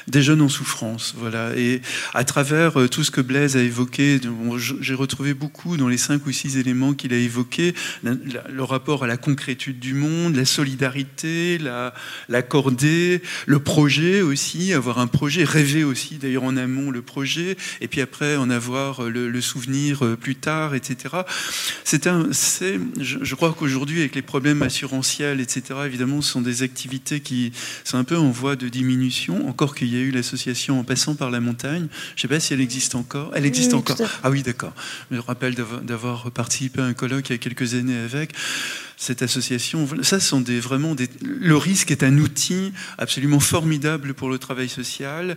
des 0.08 0.22
jeunes 0.22 0.40
en 0.40 0.48
souffrance. 0.48 1.14
Voilà. 1.16 1.56
Et 1.56 1.82
à 2.12 2.24
travers 2.24 2.80
euh, 2.80 2.88
tout 2.88 3.04
ce 3.04 3.10
que 3.10 3.20
Blaise 3.20 3.56
a 3.56 3.62
évoqué, 3.62 4.20
j'ai 4.80 4.94
retrouvé 4.94 5.34
beaucoup 5.34 5.76
dans 5.76 5.88
les 5.88 5.98
cinq 5.98 6.26
ou 6.26 6.32
six 6.32 6.56
éléments 6.56 6.94
qu'il 6.94 7.12
a 7.12 7.16
évoqués, 7.16 7.74
le 8.02 8.62
rapport 8.62 9.04
à 9.04 9.06
la 9.06 9.16
concrétude 9.16 9.78
du 9.78 9.94
monde, 9.94 10.36
la 10.36 10.44
solidarité, 10.44 11.58
la, 11.58 12.42
cordée, 12.42 13.22
le 13.46 13.58
projet 13.58 14.22
aussi, 14.22 14.72
avoir 14.72 14.98
un 14.98 15.06
projet, 15.06 15.44
rêver 15.44 15.84
aussi 15.84 16.16
d'ailleurs 16.16 16.44
en 16.44 16.56
amont 16.56 16.90
le 16.90 17.02
projet, 17.02 17.56
et 17.80 17.88
puis 17.88 18.00
après 18.00 18.36
en 18.36 18.50
avoir 18.50 19.02
le, 19.02 19.40
souvenir 19.40 20.04
euh, 20.04 20.16
plus 20.16 20.36
tard, 20.36 20.74
etc. 20.74 21.16
C'est 21.82 22.08
je, 23.00 23.18
je 23.20 23.34
crois 23.34 23.52
qu'aujourd'hui, 23.52 24.00
avec 24.00 24.14
les 24.14 24.22
problèmes 24.22 24.62
assurantiels, 24.62 25.40
etc., 25.40 25.80
évidemment, 25.84 26.22
ce 26.22 26.32
sont 26.32 26.40
des 26.40 26.62
activités 26.62 27.20
qui 27.20 27.52
c'est 27.82 27.96
un 27.96 28.04
peu 28.04 28.16
en 28.16 28.30
voie 28.30 28.56
de 28.56 28.68
diminution, 28.68 29.48
encore 29.48 29.74
qu'il 29.74 29.92
y 29.92 29.96
a 29.96 30.00
eu 30.00 30.10
l'association 30.10 30.80
en 30.80 30.84
passant 30.84 31.14
par 31.14 31.30
la 31.30 31.40
montagne. 31.40 31.88
Je 32.16 32.18
ne 32.18 32.20
sais 32.22 32.28
pas 32.28 32.40
si 32.40 32.52
elle 32.54 32.60
existe 32.60 32.94
encore. 32.94 33.32
Elle 33.34 33.46
existe 33.46 33.74
encore. 33.74 33.96
Ah 34.22 34.30
oui, 34.30 34.42
d'accord. 34.42 34.72
Je 35.10 35.16
me 35.16 35.20
rappelle 35.20 35.54
d'avoir 35.54 36.30
participé 36.30 36.80
à 36.80 36.84
un 36.84 36.94
colloque 36.94 37.30
il 37.30 37.32
y 37.32 37.36
a 37.36 37.38
quelques 37.38 37.74
années 37.74 37.98
avec 37.98 38.32
cette 38.96 39.22
association. 39.22 39.88
Ça, 40.02 40.20
sont 40.20 40.40
des, 40.40 40.60
vraiment 40.60 40.94
des. 40.94 41.08
Le 41.22 41.56
risque 41.56 41.90
est 41.90 42.02
un 42.02 42.18
outil 42.18 42.72
absolument 42.98 43.40
formidable 43.40 44.14
pour 44.14 44.28
le 44.28 44.38
travail 44.38 44.68
social, 44.68 45.36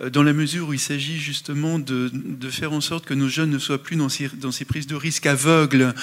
euh, 0.00 0.10
dans 0.10 0.22
la 0.22 0.32
mesure 0.32 0.68
où 0.68 0.72
il 0.72 0.78
s'agit 0.78 1.18
justement 1.18 1.78
de, 1.78 2.10
de, 2.12 2.50
faire 2.50 2.72
en 2.72 2.80
sorte 2.80 3.06
que 3.06 3.14
nos 3.14 3.28
jeunes 3.28 3.50
ne 3.50 3.58
soient 3.58 3.82
plus 3.82 3.96
dans 3.96 4.08
ces, 4.08 4.28
dans 4.40 4.52
ces 4.52 4.64
prises 4.64 4.86
de 4.86 4.94
risques 4.94 5.26
aveugles 5.26 5.94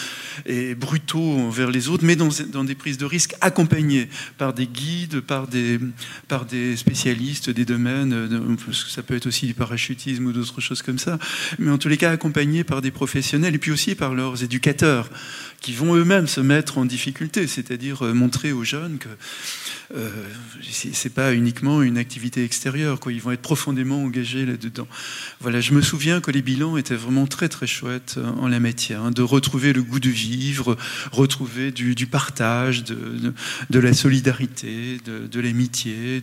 et 0.45 0.75
brutaux 0.75 1.37
envers 1.39 1.71
les 1.71 1.89
autres, 1.89 2.03
mais 2.05 2.15
dans, 2.15 2.29
dans, 2.51 2.63
des 2.63 2.75
prises 2.75 2.97
de 2.97 3.05
risques 3.05 3.35
accompagnées 3.41 4.09
par 4.37 4.53
des 4.53 4.67
guides, 4.67 5.21
par 5.21 5.47
des, 5.47 5.79
par 6.27 6.45
des 6.45 6.75
spécialistes 6.77 7.49
des 7.49 7.65
domaines, 7.65 8.57
parce 8.65 8.83
que 8.83 8.89
ça 8.89 9.03
peut 9.03 9.15
être 9.15 9.27
aussi 9.27 9.47
du 9.47 9.53
parachutisme 9.53 10.25
ou 10.27 10.31
d'autres 10.31 10.61
choses 10.61 10.81
comme 10.81 10.99
ça, 10.99 11.19
mais 11.59 11.71
en 11.71 11.77
tous 11.77 11.87
les 11.87 11.97
cas 11.97 12.11
accompagnés 12.11 12.63
par 12.63 12.81
des 12.81 12.91
professionnels 12.91 13.55
et 13.55 13.59
puis 13.59 13.71
aussi 13.71 13.95
par 13.95 14.13
leurs 14.13 14.43
éducateurs 14.43 15.09
qui 15.61 15.73
vont 15.73 15.95
eux-mêmes 15.95 16.27
se 16.27 16.41
mettre 16.41 16.77
en 16.77 16.85
difficulté, 16.85 17.47
c'est-à-dire 17.47 18.03
euh, 18.03 18.13
montrer 18.13 18.51
aux 18.51 18.63
jeunes 18.63 18.97
que 18.99 19.09
euh, 19.95 20.09
c'est 20.71 21.13
pas 21.13 21.33
uniquement 21.33 21.81
une 21.81 21.97
activité 21.97 22.43
extérieure, 22.43 22.99
quoi. 22.99 23.11
Ils 23.11 23.21
vont 23.21 23.31
être 23.31 23.41
profondément 23.41 24.03
engagés 24.03 24.45
là-dedans. 24.45 24.87
Voilà, 25.41 25.61
je 25.61 25.73
me 25.73 25.81
souviens 25.81 26.21
que 26.21 26.31
les 26.31 26.41
bilans 26.41 26.77
étaient 26.77 26.95
vraiment 26.95 27.27
très 27.27 27.49
très 27.49 27.67
chouettes 27.67 28.15
euh, 28.17 28.29
en 28.39 28.47
la 28.47 28.59
matière, 28.59 29.01
hein, 29.01 29.11
de 29.11 29.21
retrouver 29.21 29.73
le 29.73 29.81
goût 29.81 29.99
de 29.99 30.09
vivre, 30.09 30.77
retrouver 31.11 31.71
du, 31.71 32.05
partage, 32.05 32.83
de, 32.83 33.79
la 33.79 33.93
solidarité, 33.93 34.99
de, 35.05 35.39
l'amitié, 35.39 36.21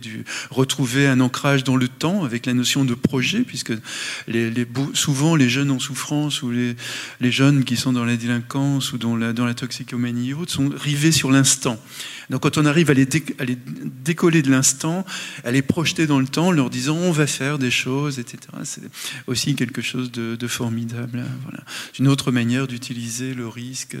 retrouver 0.49 1.07
un 1.07 1.19
ancrage 1.19 1.63
dans 1.63 1.75
le 1.75 1.87
temps 1.87 2.23
avec 2.23 2.45
la 2.45 2.53
notion 2.53 2.85
de 2.85 2.93
projet, 2.93 3.41
puisque 3.41 3.73
souvent 4.93 5.35
les 5.35 5.49
jeunes 5.49 5.71
en 5.71 5.79
souffrance 5.79 6.41
ou 6.41 6.51
les, 6.51 6.75
les 7.19 7.31
jeunes 7.31 7.63
qui 7.63 7.75
sont 7.75 7.93
dans 7.93 8.05
la 8.05 8.15
délinquance 8.15 8.93
ou 8.93 8.97
dans 8.97 9.15
dans 9.31 9.45
la 9.45 9.53
toxicomanie 9.53 10.31
et 10.31 10.33
autres 10.33 10.51
sont 10.51 10.69
rivés 10.69 11.11
sur 11.11 11.31
l'instant. 11.31 11.79
Donc 12.29 12.41
quand 12.41 12.57
on 12.57 12.65
arrive 12.65 12.89
à 12.89 12.93
les, 12.93 13.07
décoller 14.03 14.41
de 14.41 14.49
l'instant, 14.49 15.05
à 15.43 15.51
les 15.51 15.61
projeter 15.61 16.07
dans 16.07 16.19
le 16.19 16.27
temps, 16.27 16.51
leur 16.51 16.69
disant 16.69 16.95
on 16.95 17.11
va 17.11 17.27
faire 17.27 17.59
des 17.59 17.71
choses, 17.71 18.19
etc. 18.19 18.39
C'est 18.63 18.81
aussi 19.27 19.55
quelque 19.55 19.81
chose 19.81 20.11
de, 20.11 20.47
formidable. 20.47 21.19
Hein, 21.19 21.31
voilà. 21.43 21.63
Une 21.99 22.07
autre 22.07 22.31
manière 22.31 22.67
d'utiliser 22.67 23.33
le 23.33 23.47
risque, 23.47 23.97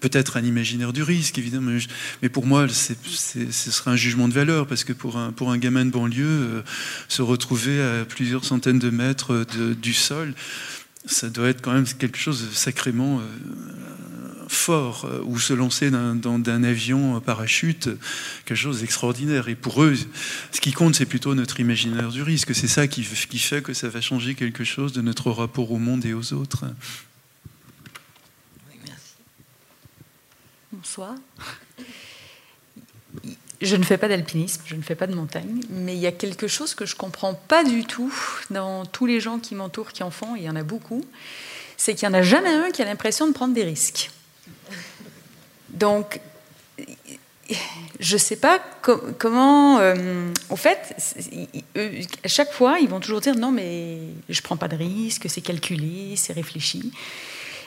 peut-être 0.00 0.36
un 0.36 0.44
imaginaire 0.44 0.92
du 0.92 1.02
risque, 1.02 1.38
évidemment, 1.38 1.78
mais 2.22 2.28
pour 2.28 2.46
moi, 2.46 2.66
ce 2.68 3.50
serait 3.50 3.90
un 3.90 3.96
jugement 3.96 4.28
de 4.28 4.34
valeur, 4.34 4.66
parce 4.66 4.84
que 4.84 4.92
pour 4.92 5.16
un, 5.16 5.58
gamin 5.58 5.84
de 5.84 5.90
banlieue, 5.90 6.24
euh, 6.26 6.62
se 7.08 7.22
retrouver 7.22 7.80
à 7.80 8.04
plusieurs 8.04 8.44
centaines 8.44 8.78
de 8.78 8.90
mètres 8.90 9.44
du 9.80 9.92
sol, 9.92 10.34
ça 11.06 11.30
doit 11.30 11.48
être 11.48 11.62
quand 11.62 11.72
même 11.72 11.86
quelque 11.86 12.18
chose 12.18 12.48
de 12.48 12.54
sacrément... 12.54 13.20
Euh, 13.20 13.22
fort 14.48 15.04
euh, 15.04 15.20
ou 15.24 15.38
se 15.38 15.52
lancer 15.52 15.90
dans, 15.90 16.42
un 16.46 16.64
avion 16.64 17.20
parachute, 17.20 17.88
quelque 18.44 18.56
chose 18.56 18.80
d'extraordinaire. 18.80 19.48
Et 19.48 19.54
pour 19.54 19.82
eux, 19.82 19.94
ce 20.52 20.60
qui 20.60 20.72
compte, 20.72 20.94
c'est 20.94 21.06
plutôt 21.06 21.34
notre 21.34 21.60
imaginaire 21.60 22.10
du 22.10 22.22
risque. 22.22 22.54
C'est 22.54 22.68
ça 22.68 22.86
qui, 22.86 23.02
fait 23.02 23.62
que 23.62 23.74
ça 23.74 23.88
va 23.88 24.00
changer 24.00 24.34
quelque 24.34 24.64
chose 24.64 24.92
de 24.92 25.02
notre 25.02 25.30
rapport 25.30 25.70
au 25.70 25.78
monde 25.78 26.04
et 26.04 26.14
aux 26.14 26.32
autres. 26.32 26.64
Bonsoir. 30.72 31.14
Je 33.60 33.74
ne 33.74 33.82
fais 33.82 33.98
pas 33.98 34.06
d'alpinisme, 34.06 34.62
je 34.66 34.76
ne 34.76 34.82
fais 34.82 34.94
pas 34.94 35.08
de 35.08 35.14
montagne, 35.14 35.60
mais 35.70 35.96
il 35.96 35.98
y 35.98 36.06
a 36.06 36.12
quelque 36.12 36.46
chose 36.46 36.74
que 36.74 36.86
je 36.86 36.94
ne 36.94 36.98
comprends 36.98 37.34
pas 37.34 37.64
du 37.64 37.84
tout 37.84 38.14
dans 38.50 38.86
tous 38.86 39.06
les 39.06 39.18
gens 39.18 39.40
qui 39.40 39.56
m'entourent 39.56 39.92
qui 39.92 40.04
en 40.04 40.12
font, 40.12 40.36
il 40.36 40.44
y 40.44 40.48
en 40.48 40.54
a 40.54 40.62
beaucoup, 40.62 41.04
c'est 41.76 41.96
qu'il 41.96 42.08
n'y 42.08 42.14
en 42.14 42.18
a 42.18 42.22
jamais 42.22 42.54
un 42.54 42.70
qui 42.70 42.82
a 42.82 42.84
l'impression 42.84 43.26
de 43.26 43.32
prendre 43.32 43.54
des 43.54 43.64
risques. 43.64 44.10
Donc, 45.78 46.20
je 48.00 48.14
ne 48.14 48.18
sais 48.18 48.36
pas 48.36 48.60
comment. 49.18 49.78
Euh, 49.78 50.32
au 50.50 50.56
fait, 50.56 50.94
à 52.24 52.28
chaque 52.28 52.52
fois, 52.52 52.78
ils 52.80 52.88
vont 52.88 53.00
toujours 53.00 53.20
dire 53.20 53.34
non, 53.34 53.50
mais 53.50 53.98
je 54.28 54.38
ne 54.38 54.42
prends 54.42 54.56
pas 54.56 54.68
de 54.68 54.76
risque, 54.76 55.26
c'est 55.28 55.40
calculé, 55.40 56.14
c'est 56.16 56.32
réfléchi. 56.32 56.92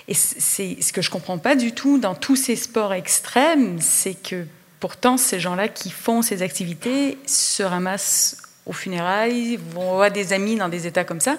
Et 0.08 0.14
c'est 0.14 0.82
ce 0.82 0.92
que 0.92 1.02
je 1.02 1.10
comprends 1.10 1.38
pas 1.38 1.56
du 1.56 1.74
tout 1.74 1.98
dans 1.98 2.16
tous 2.16 2.36
ces 2.36 2.56
sports 2.56 2.94
extrêmes, 2.94 3.80
c'est 3.80 4.16
que 4.16 4.46
pourtant, 4.80 5.18
ces 5.18 5.40
gens-là 5.40 5.68
qui 5.68 5.92
font 5.92 6.22
ces 6.22 6.42
activités 6.42 7.18
se 7.26 7.64
ramassent 7.64 8.38
aux 8.66 8.74
funérailles, 8.74 9.58
vont 9.74 9.96
voir 9.96 10.12
des 10.12 10.34
amis 10.34 10.56
dans 10.56 10.70
des 10.70 10.88
états 10.88 11.04
comme 11.04 11.22
ça, 11.22 11.38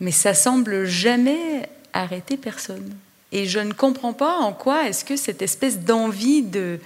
mais 0.00 0.12
ça 0.12 0.32
semble 0.32 0.84
jamais 0.84 1.68
arrêter 1.92 2.36
personne. 2.36 2.96
Et 3.32 3.46
je 3.46 3.58
ne 3.58 3.72
comprends 3.72 4.12
pas 4.12 4.36
en 4.36 4.52
quoi 4.52 4.88
est-ce 4.88 5.04
que 5.04 5.16
cette 5.16 5.42
espèce 5.42 5.80
d'envie 5.80 6.42
de, 6.42 6.78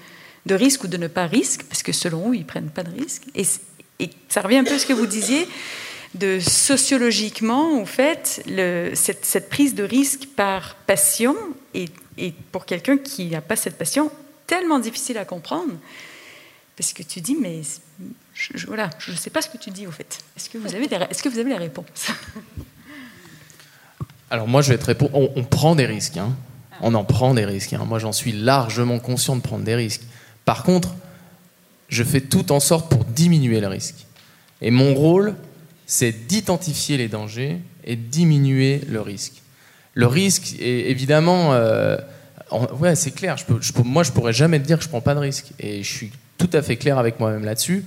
de, 0.47 0.55
risque 0.55 0.85
ou 0.85 0.87
de 0.87 0.97
ne 0.97 1.09
pas 1.09 1.27
risque, 1.27 1.65
parce 1.65 1.83
que 1.83 1.93
selon 1.93 2.31
eux, 2.31 2.37
ils 2.37 2.41
ne 2.41 2.45
prennent 2.45 2.71
pas 2.71 2.85
de 2.85 2.99
risque, 2.99 3.25
et, 3.35 3.45
ça 4.29 4.43
revient 4.43 4.59
un 4.59 4.65
peu 4.65 4.75
à 4.75 4.79
ce 4.79 4.87
que 4.87 4.93
vous 4.93 5.07
disiez, 5.07 5.49
de 6.15 6.39
sociologiquement, 6.39 7.81
en 7.81 7.87
fait, 7.87 8.45
cette, 8.95 9.49
prise 9.49 9.75
de 9.75 9.83
risque 9.83 10.29
par 10.37 10.77
passion 10.87 11.35
est, 11.75 11.93
est 12.19 12.35
pour 12.53 12.67
quelqu'un 12.67 12.99
qui 12.99 13.27
n'a 13.27 13.41
pas 13.41 13.57
cette 13.57 13.77
passion 13.77 14.11
tellement 14.47 14.79
difficile 14.79 15.19
à 15.19 15.25
comprendre, 15.25 15.73
parce 16.77 16.93
que 16.93 17.03
tu 17.03 17.21
dis, 17.21 17.37
mais 17.41 17.63
voilà, 18.67 18.91
je 18.99 19.11
ne 19.11 19.17
sais 19.17 19.31
pas 19.31 19.43
ce 19.43 19.49
que 19.49 19.57
tu 19.57 19.71
dis, 19.71 19.87
au 19.87 19.91
fait. 19.91 20.19
Est-ce 20.37 20.51
que 20.51 20.59
vous 21.29 21.39
avez 21.39 21.51
la 21.51 21.59
réponse? 21.59 22.09
Alors 24.31 24.49
moi, 24.49 24.63
je 24.63 24.71
vais 24.73 24.79
te 24.79 24.85
répondre. 24.85 25.13
On, 25.15 25.45
prend 25.45 25.77
des 25.77 25.87
risques. 25.87 26.17
Hein. 26.17 26.35
On 26.81 26.95
en 26.95 27.05
prend 27.05 27.35
des 27.35 27.45
risques. 27.45 27.73
Hein. 27.73 27.85
Moi, 27.87 27.99
j'en 27.99 28.13
suis 28.13 28.33
largement 28.33 28.99
conscient 28.99 29.37
de 29.37 29.41
prendre 29.41 29.65
des 29.65 29.75
risques. 29.75 30.03
Par 30.45 30.65
contre, 30.65 30.95
je 31.89 32.03
fais 32.03 32.21
tout 32.21 32.51
en 32.53 32.61
sorte 32.61 32.91
pour 32.91 33.05
diminuer 33.05 33.61
le 33.61 33.69
risque. 33.69 34.07
Et 34.61 34.71
mon 34.71 34.95
rôle, 34.95 35.35
c'est 35.87 36.27
d'identifier 36.27 36.97
les 36.97 37.09
dangers 37.09 37.59
et 37.85 37.95
diminuer 37.95 38.81
le 38.89 39.01
risque. 39.01 39.43
Le 39.95 40.07
risque, 40.07 40.57
évidemment, 40.61 41.53
euh, 41.53 41.97
ouais, 42.81 42.97
c'est 42.97 43.13
clair. 43.13 43.37
Je 43.37 43.45
je 43.61 43.73
moi, 43.85 44.03
je 44.03 44.11
pourrais 44.11 44.33
jamais 44.33 44.59
te 44.59 44.67
dire 44.67 44.79
que 44.79 44.85
je 44.85 44.89
prends 44.89 45.01
pas 45.01 45.15
de 45.15 45.21
risque. 45.21 45.53
Et 45.61 45.85
je 45.85 45.91
suis 45.91 46.11
tout 46.37 46.51
à 46.53 46.63
fait 46.63 46.77
clair 46.77 46.99
avec 46.99 47.21
moi-même 47.21 47.45
là-dessus. 47.45 47.85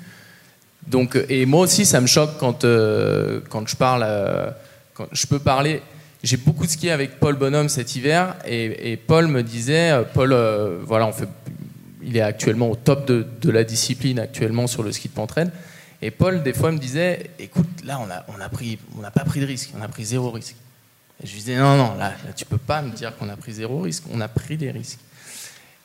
Donc, 0.87 1.19
et 1.27 1.45
moi 1.45 1.61
aussi, 1.61 1.85
ça 1.85 1.99
me 1.99 2.07
choque 2.07 2.37
quand, 2.39 2.63
euh, 2.63 3.41
quand 3.49 3.67
je 3.67 3.75
parle. 3.75 4.03
Euh, 4.05 4.49
quand 4.93 5.07
je 5.11 5.27
peux 5.27 5.39
parler 5.39 5.81
j'ai 6.23 6.37
beaucoup 6.37 6.65
skié 6.65 6.91
avec 6.91 7.19
Paul 7.19 7.35
Bonhomme 7.35 7.69
cet 7.69 7.95
hiver 7.95 8.35
et, 8.45 8.97
Paul 8.97 9.27
me 9.27 9.41
disait, 9.41 9.91
euh, 9.91 10.03
Paul, 10.03 10.33
euh, 10.33 10.79
voilà, 10.83 11.07
on 11.07 11.13
fait, 11.13 11.29
il 12.03 12.17
est 12.17 12.21
actuellement 12.21 12.69
au 12.69 12.75
top 12.75 13.07
de, 13.07 13.25
de, 13.41 13.51
la 13.51 13.63
discipline 13.63 14.19
actuellement 14.19 14.67
sur 14.67 14.83
le 14.83 14.91
ski 14.91 15.07
de 15.07 15.13
pentraine. 15.13 15.51
Et 16.01 16.11
Paul, 16.11 16.43
des 16.43 16.53
fois, 16.53 16.71
me 16.71 16.77
disait, 16.77 17.31
écoute, 17.39 17.67
là, 17.85 17.99
on 18.05 18.09
a, 18.09 18.25
on 18.27 18.41
a 18.41 18.49
pris, 18.49 18.79
on 18.97 19.01
n'a 19.01 19.11
pas 19.11 19.23
pris 19.23 19.39
de 19.39 19.45
risque, 19.45 19.71
on 19.77 19.81
a 19.81 19.87
pris 19.87 20.05
zéro 20.05 20.31
risque. 20.31 20.55
Je 21.23 21.29
lui 21.29 21.39
disais, 21.39 21.57
non, 21.57 21.77
non, 21.77 21.95
là, 21.95 22.13
là 22.25 22.33
tu 22.35 22.45
peux 22.45 22.57
pas 22.57 22.81
me 22.81 22.91
dire 22.91 23.15
qu'on 23.17 23.29
a 23.29 23.35
pris 23.35 23.53
zéro 23.53 23.81
risque, 23.81 24.03
on 24.11 24.21
a 24.21 24.27
pris 24.27 24.57
des 24.57 24.71
risques. 24.71 24.99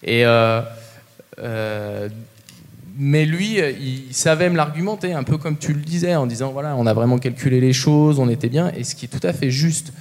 Et 0.02 0.24
euh, 0.24 2.08
mais 2.96 3.24
lui, 3.24 3.58
il 3.58 4.14
savait 4.14 4.48
me 4.50 4.56
l'argumenter, 4.56 5.12
un 5.12 5.24
peu 5.24 5.36
comme 5.36 5.58
tu 5.58 5.72
le 5.72 5.80
disais, 5.80 6.14
en 6.14 6.26
disant 6.26 6.52
voilà, 6.52 6.76
on 6.76 6.86
a 6.86 6.92
vraiment 6.92 7.18
calculé 7.18 7.60
les 7.60 7.72
choses, 7.72 8.20
on 8.20 8.28
était 8.28 8.48
bien, 8.48 8.70
et 8.76 8.84
ce 8.84 8.94
qui 8.94 9.06
est 9.06 9.08
tout 9.08 9.26
à 9.26 9.32
fait 9.32 9.50
juste. 9.50 9.92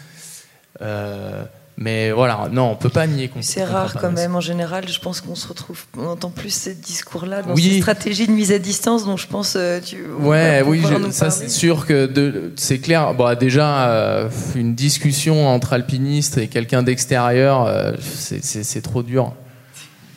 Euh, 0.82 1.44
mais 1.76 2.12
voilà, 2.12 2.50
non, 2.52 2.70
on 2.72 2.76
peut 2.76 2.90
pas 2.90 3.08
nier 3.08 3.30
qu'on 3.30 3.42
C'est 3.42 3.64
rare 3.64 3.96
quand 4.00 4.12
même, 4.12 4.36
en 4.36 4.40
général, 4.42 4.88
je 4.88 5.00
pense 5.00 5.22
qu'on 5.22 5.34
se 5.34 5.48
retrouve, 5.48 5.86
on 5.98 6.06
entend 6.06 6.30
plus 6.30 6.52
ces 6.52 6.76
discours-là 6.76 7.42
dans 7.42 7.56
Oui. 7.56 7.64
ces 7.64 7.80
stratégies 7.82 8.28
de 8.28 8.32
mise 8.32 8.52
à 8.52 8.60
distance, 8.60 9.06
donc 9.06 9.18
je 9.18 9.26
pense 9.26 9.56
euh, 9.58 9.80
tu. 9.84 9.98
Ouais, 10.20 10.62
oui, 10.66 10.84
je- 10.88 11.12
ça 11.12 11.32
c'est 11.32 11.50
sûr 11.50 11.88
que 11.88 12.52
c'est 12.58 12.78
clair. 12.78 13.14
Bon, 13.16 13.36
déjà, 13.36 13.90
euh, 13.90 14.30
une 14.56 14.76
discussion 14.76 15.48
entre 15.48 15.74
alpinistes 15.74 16.38
et 16.38 16.48
quelqu'un 16.48 16.84
d'extérieur, 16.84 17.66
euh, 17.66 17.94
c'est- 18.00 18.82
trop 18.82 19.02
dur. 19.02 19.34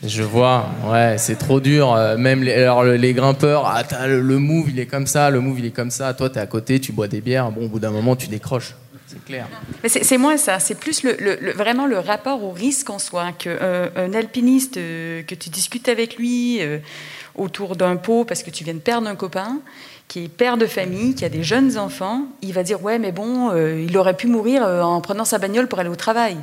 Je 0.07 0.23
vois, 0.23 0.67
ouais, 0.93 1.15
c'est 1.17 1.37
trop 1.37 1.59
dur. 1.59 1.97
Même 2.19 2.43
les, 2.43 2.53
alors, 2.53 2.85
le- 2.85 2.97
les 2.97 3.15
grimpeurs, 3.15 3.65
ah, 3.67 4.07
le, 4.07 4.21
le 4.21 4.39
move 4.39 4.69
il 4.71 4.79
est 4.79 4.87
comme 4.87 5.07
ça, 5.07 5.31
le 5.31 5.41
move 5.41 5.59
il 5.61 5.65
est 5.65 5.71
comme 5.71 5.91
ça. 5.91 6.13
Toi, 6.13 6.29
t'es 6.29 6.39
à 6.39 6.47
côté, 6.47 6.81
tu 6.81 6.93
bois 6.93 7.09
des 7.09 7.23
bières. 7.23 7.51
Bon, 7.51 7.65
au 7.65 7.69
bout 7.69 7.79
d'un 7.81 7.91
moment, 7.91 8.15
tu 8.15 8.29
décroches. 8.29 8.75
C'est 9.17 9.25
clair. 9.25 9.47
Mais 9.83 9.89
c'est 9.89 10.19
moins 10.19 10.37
ça, 10.37 10.59
c'est 10.59 10.75
plus 10.75 11.03
le, 11.03 11.17
le- 11.19 11.39
le- 11.41 11.53
vraiment 11.53 11.87
le 11.87 11.99
rapport 11.99 12.43
au 12.45 12.51
risque 12.51 12.91
en 12.91 12.99
soi. 12.99 13.33
Que, 13.33 13.49
euh, 13.49 13.89
un 13.97 14.13
alpiniste, 14.15 14.77
euh, 14.77 15.23
que 15.23 15.35
tu 15.35 15.49
discutes 15.51 15.89
avec 15.89 16.17
lui 16.17 16.59
euh, 16.61 16.79
autour 17.35 17.77
d'un 17.77 17.97
pot 17.97 18.25
parce 18.25 18.43
que 18.43 18.51
tu 18.51 18.65
viens 18.65 18.75
de 18.75 18.79
perdre 18.79 19.09
un 19.09 19.17
copain, 19.17 19.59
qui 20.09 20.25
est 20.25 20.29
père 20.29 20.57
de 20.57 20.67
famille, 20.67 21.15
qui 21.15 21.25
a 21.25 21.29
des 21.29 21.43
jeunes 21.43 21.79
enfants, 21.79 22.23
il 22.43 22.53
va 22.53 22.63
dire 22.63 22.83
Ouais, 22.83 22.99
mais 22.99 23.11
bon, 23.13 23.53
il 23.77 23.97
aurait 23.99 24.17
pu 24.17 24.27
mourir 24.29 24.63
en 24.63 25.01
prenant 25.01 25.25
sa 25.25 25.39
bagnole 25.39 25.67
pour 25.67 25.79
aller 25.81 25.89
au 25.91 25.97
travail. 25.97 26.37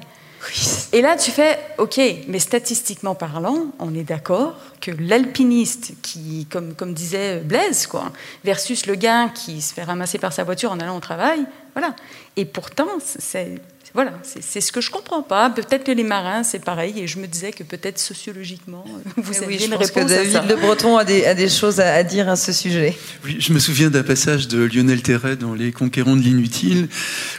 Et 0.91 1.01
là, 1.01 1.15
tu 1.15 1.31
fais, 1.31 1.57
OK, 1.77 1.97
mais 2.27 2.39
statistiquement 2.39 3.15
parlant, 3.15 3.67
on 3.79 3.95
est 3.95 4.03
d'accord 4.03 4.57
que 4.81 4.91
l'alpiniste 4.99 5.93
qui, 6.01 6.45
comme, 6.51 6.73
comme 6.73 6.93
disait 6.93 7.39
Blaise, 7.39 7.87
quoi, 7.87 8.11
versus 8.43 8.85
le 8.85 8.95
gars 8.95 9.29
qui 9.33 9.61
se 9.61 9.73
fait 9.73 9.83
ramasser 9.83 10.17
par 10.17 10.33
sa 10.33 10.43
voiture 10.43 10.73
en 10.73 10.79
allant 10.81 10.97
au 10.97 10.99
travail, 10.99 11.45
voilà. 11.73 11.95
Et 12.35 12.45
pourtant, 12.45 12.99
c'est 12.99 13.59
voilà, 13.93 14.13
c'est 14.23 14.59
ce 14.59 14.71
que 14.71 14.81
je 14.81 14.89
comprends 14.89 15.21
pas. 15.21 15.51
Peut-être 15.51 15.83
que 15.83 15.91
les 15.91 16.03
marins, 16.03 16.41
c'est 16.41 16.63
pareil, 16.63 16.99
et 16.99 17.05
je 17.05 17.19
me 17.19 17.27
disais 17.27 17.51
que 17.51 17.63
peut-être 17.63 17.99
sociologiquement, 17.99 18.83
vous 19.17 19.37
aviez 19.43 19.47
oui, 19.47 19.59
je 19.59 19.65
une 19.65 19.77
pense 19.77 19.91
que 19.91 19.99
réponse 19.99 20.11
à 20.11 20.25
ça. 20.25 20.39
David 20.39 20.49
Le 20.49 20.55
Breton 20.55 20.97
a 20.97 21.05
des, 21.05 21.25
a 21.25 21.35
des 21.35 21.47
choses 21.47 21.79
à, 21.79 21.93
à 21.93 22.03
dire 22.03 22.27
à 22.27 22.35
ce 22.35 22.51
sujet. 22.53 22.97
Oui, 23.23 23.37
je 23.39 23.53
me 23.53 23.59
souviens 23.59 23.91
d'un 23.91 24.01
passage 24.01 24.47
de 24.47 24.63
Lionel 24.63 25.03
Terret 25.03 25.35
dans 25.35 25.53
Les 25.53 25.71
Conquérants 25.71 26.15
de 26.15 26.21
l'inutile, 26.21 26.87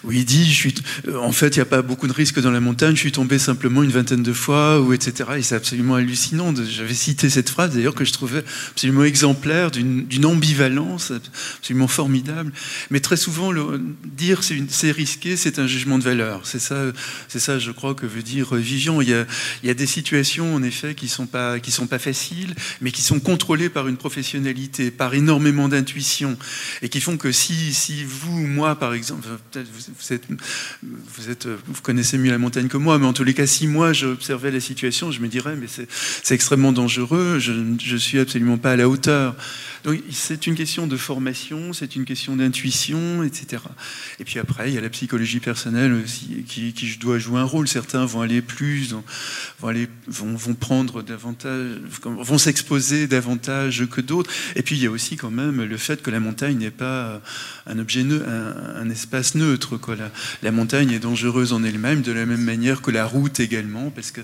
où 0.05 0.13
il 0.13 0.25
dit 0.25 0.45
je 0.45 0.55
suis, 0.55 0.75
euh, 1.09 1.19
En 1.19 1.33
fait, 1.33 1.57
il 1.57 1.59
n'y 1.59 1.63
a 1.63 1.67
pas 1.67 1.83
beaucoup 1.83 2.07
de 2.07 2.13
risques 2.13 2.41
dans 2.41 2.53
la 2.53 2.61
montagne, 2.61 2.95
je 2.95 3.01
suis 3.01 3.13
tombé 3.13 3.41
simplement 3.41 3.83
une 3.83 3.91
vingtaine 3.91 4.23
de 4.23 4.33
fois, 4.33 4.81
ou 4.81 4.93
etc. 4.93 5.31
Et 5.39 5.43
c'est 5.43 5.57
absolument 5.57 5.97
hallucinant. 5.97 6.55
J'avais 6.55 6.95
cité 6.95 7.31
cette 7.31 7.51
phrase, 7.51 7.75
d'ailleurs, 7.75 7.97
que 7.97 8.05
je 8.05 8.13
trouvais 8.13 8.45
absolument 8.71 9.03
exemplaire, 9.03 9.73
d'une 9.73 10.25
ambivalence 10.25 11.13
absolument 11.59 11.89
formidable. 11.89 12.53
Mais 12.91 13.01
très 13.01 13.17
souvent, 13.17 13.51
le, 13.51 13.83
dire 14.05 14.43
c'est 14.69 14.91
risqué, 14.93 15.37
c'est 15.37 15.59
un 15.59 15.67
jugement 15.67 15.99
de 15.99 16.05
valeur. 16.05 16.44
C'est 16.45 16.59
ça, 16.59 16.77
c'est 17.29 17.39
ça, 17.39 17.59
je 17.59 17.71
crois, 17.71 17.95
que 17.95 18.07
veut 18.07 18.23
dire 18.23 18.55
euh, 18.55 18.59
Vivian. 18.59 19.01
Il 19.01 19.09
y 19.09 19.71
a, 19.71 19.75
des 19.75 19.87
situations, 19.87 20.55
en 20.55 20.63
effet, 20.63 20.95
qui 20.95 21.09
sont 21.09 21.27
pas, 21.27 21.59
qui 21.61 21.71
sont 21.71 21.87
pas 21.87 21.99
faciles, 21.99 22.55
mais 22.81 22.91
qui 22.91 23.03
sont 23.03 23.21
contrôlées 23.21 23.69
par 23.69 23.89
une 23.89 23.97
professionnalité, 23.97 24.91
par 24.91 25.15
énormément 25.15 25.69
d'intuition, 25.69 26.37
et 26.83 26.89
qui 26.89 27.01
font 27.01 27.17
que 27.17 27.33
si, 27.33 27.75
si 27.75 28.05
vous, 28.05 28.47
moi, 28.47 28.77
par 28.77 28.95
exemple, 28.95 29.27
euh, 29.29 29.37
peut-être 29.51 29.69
vous, 29.73 30.13
êtes, 30.13 30.27
vous 30.83 31.31
êtes, 31.31 31.47
euh, 31.47 31.57
vous 31.67 31.83
connaissez 31.83 32.19
mieux 32.19 32.31
la 32.31 32.39
montagne 32.39 32.69
que 32.69 32.77
moi, 32.77 32.99
mais 32.99 33.07
en 33.07 33.13
tous 33.13 33.25
les 33.25 33.35
cas, 33.35 33.47
si 33.47 33.67
moi 33.67 33.93
j'observais 33.93 34.51
la 34.51 34.61
situation, 34.61 35.11
je 35.11 35.21
me 35.21 35.29
dirais, 35.29 35.57
mais 35.57 35.67
c'est, 35.69 35.89
c'est 36.23 36.35
extrêmement 36.35 36.73
dangereux, 36.73 37.39
je, 37.39 37.53
je 37.83 37.97
suis 37.97 38.19
absolument 38.19 38.59
pas 38.59 38.73
à 38.73 38.77
la 38.77 38.89
hauteur. 38.89 39.37
Donc 39.85 40.01
c'est 40.11 40.47
une 40.47 40.55
question 40.55 40.87
de 40.87 40.97
formation, 40.97 41.75
c'est 41.75 41.95
une 41.95 42.07
question 42.07 42.37
d'intuition, 42.37 43.23
etc. 43.23 43.63
Et 44.19 44.25
puis 44.25 44.39
après, 44.39 44.71
il 44.71 44.75
y 44.75 44.79
a 44.79 44.81
la 44.81 44.89
psychologie 44.89 45.41
personnelle 45.41 45.93
aussi, 45.93 46.45
qui, 46.49 46.73
qui 46.73 46.97
doit 46.97 47.19
jouer 47.19 47.39
un 47.39 47.45
rôle. 47.45 47.69
Certains 47.69 48.07
vont 48.07 48.23
aller 48.23 48.41
plus, 48.41 48.95
vont, 49.61 49.69
aller, 49.69 49.89
vont, 50.07 50.35
vont 50.35 50.55
prendre 50.55 51.03
davantage, 51.03 51.77
vont 52.03 52.39
s'exposer 52.39 53.07
davantage 53.07 53.87
que 53.87 54.01
d'autres. 54.01 54.31
Et 54.57 54.63
puis 54.63 54.77
il 54.77 54.83
y 54.83 54.87
a 54.87 54.91
aussi 54.91 55.17
quand 55.17 55.31
même 55.31 55.63
le 55.63 55.77
fait 55.77 56.01
que 56.01 56.11
la 56.11 56.19
montagne 56.19 56.57
n'est 56.57 56.71
pas 56.71 57.21
un 57.67 57.79
objet 57.79 58.01
un, 58.03 58.89
espace 58.89 59.35
neutre. 59.35 59.77
Quoi. 59.77 59.97
La, 60.43 60.51
montagne 60.51 60.93
est 60.93 60.99
dangereuse 60.99 61.53
en 61.53 61.63
elle-même, 61.63 62.01
de 62.01 62.13
la 62.13 62.25
même 62.25 62.43
manière 62.43 62.81
que 62.81 62.91
la 62.91 63.05
route 63.07 63.39
également, 63.41 63.91
parce 63.91 64.13
que 64.13 64.23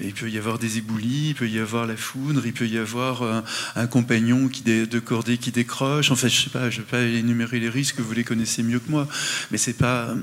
il 0.00 0.14
peut 0.14 0.30
y 0.30 0.38
avoir 0.38 0.58
des 0.58 0.78
éboulis, 0.78 1.28
il 1.28 1.34
peut 1.34 1.48
y 1.48 1.58
avoir 1.58 1.86
la 1.86 1.96
foudre, 1.96 2.46
il 2.46 2.54
peut 2.54 2.66
y 2.66 2.78
avoir 2.78 3.22
un, 3.22 3.44
un 3.76 3.86
compagnon 3.86 4.48
qui 4.48 4.62
de 4.94 5.00
cordée 5.00 5.38
qui 5.38 5.50
décroche. 5.50 6.10
Enfin, 6.10 6.28
je 6.28 6.42
sais 6.42 6.50
pas, 6.50 6.70
je 6.70 6.78
vais 6.78 6.86
pas 6.86 7.02
énumérer 7.02 7.58
les 7.58 7.68
risques, 7.68 7.98
vous 7.98 8.12
les 8.14 8.24
connaissez 8.24 8.62
mieux 8.62 8.78
que 8.78 8.90
moi, 8.90 9.08
mais 9.50 9.58
c'est 9.58 9.72
pas, 9.72 10.14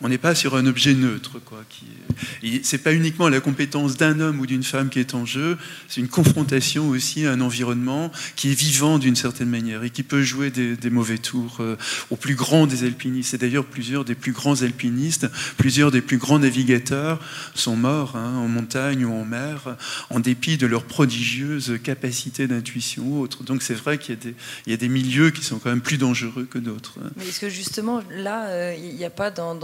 on 0.00 0.08
n'est 0.08 0.18
pas 0.18 0.34
sur 0.34 0.56
un 0.56 0.66
objet 0.66 0.94
neutre, 0.94 1.38
quoi. 1.44 1.62
Qui, 1.68 2.60
c'est 2.64 2.78
pas 2.78 2.92
uniquement 2.92 3.28
la 3.28 3.40
compétence 3.40 3.96
d'un 3.96 4.18
homme 4.20 4.40
ou 4.40 4.46
d'une 4.46 4.64
femme 4.64 4.88
qui 4.88 4.98
est 4.98 5.14
en 5.14 5.24
jeu, 5.24 5.56
c'est 5.88 6.00
une 6.00 6.08
confrontation 6.08 6.88
aussi 6.88 7.24
à 7.26 7.32
un 7.32 7.40
environnement 7.40 8.10
qui 8.34 8.50
est 8.50 8.54
vivant 8.54 8.98
d'une 8.98 9.16
certaine 9.16 9.48
manière 9.48 9.84
et 9.84 9.90
qui 9.90 10.02
peut 10.02 10.22
jouer 10.22 10.50
des, 10.50 10.90
mauvais 10.90 11.18
tours 11.18 11.58
euh, 11.60 11.76
aux 12.10 12.16
plus 12.16 12.34
grands 12.34 12.66
des 12.66 12.84
alpinistes. 12.84 13.34
Et 13.34 13.38
d'ailleurs, 13.38 13.64
plusieurs 13.64 14.04
des 14.04 14.14
plus 14.14 14.32
grands 14.32 14.62
alpinistes, 14.62 15.28
plusieurs 15.56 15.90
des 15.90 16.00
plus 16.00 16.18
grands 16.18 16.38
navigateurs 16.38 17.20
sont 17.54 17.76
morts 17.76 18.16
hein, 18.16 18.34
en 18.36 18.48
montagne 18.48 19.04
ou 19.04 19.12
en 19.12 19.24
mer, 19.24 19.76
en 20.10 20.20
dépit 20.20 20.56
de 20.56 20.66
leur 20.66 20.84
prodigieuse 20.84 21.78
capacité 21.82 22.48
d'intuition 22.48 23.04
ou 23.04 23.20
autre. 23.20 23.44
Donc 23.44 23.62
c'est 23.62 23.74
vrai 23.74 23.98
qu'il 23.98 24.15
il 24.24 24.70
y 24.70 24.74
a 24.74 24.76
des 24.76 24.88
milieux 24.88 25.30
qui 25.30 25.42
sont 25.42 25.58
quand 25.58 25.70
même 25.70 25.80
plus 25.80 25.98
dangereux 25.98 26.46
que 26.50 26.58
d'autres. 26.58 26.98
Mais 27.16 27.28
est-ce 27.28 27.40
que 27.40 27.48
justement, 27.48 28.02
là, 28.10 28.48
euh, 28.48 28.74
il 28.76 28.94
n'y 28.94 29.04
a 29.04 29.10
pas 29.10 29.30
dans, 29.30 29.56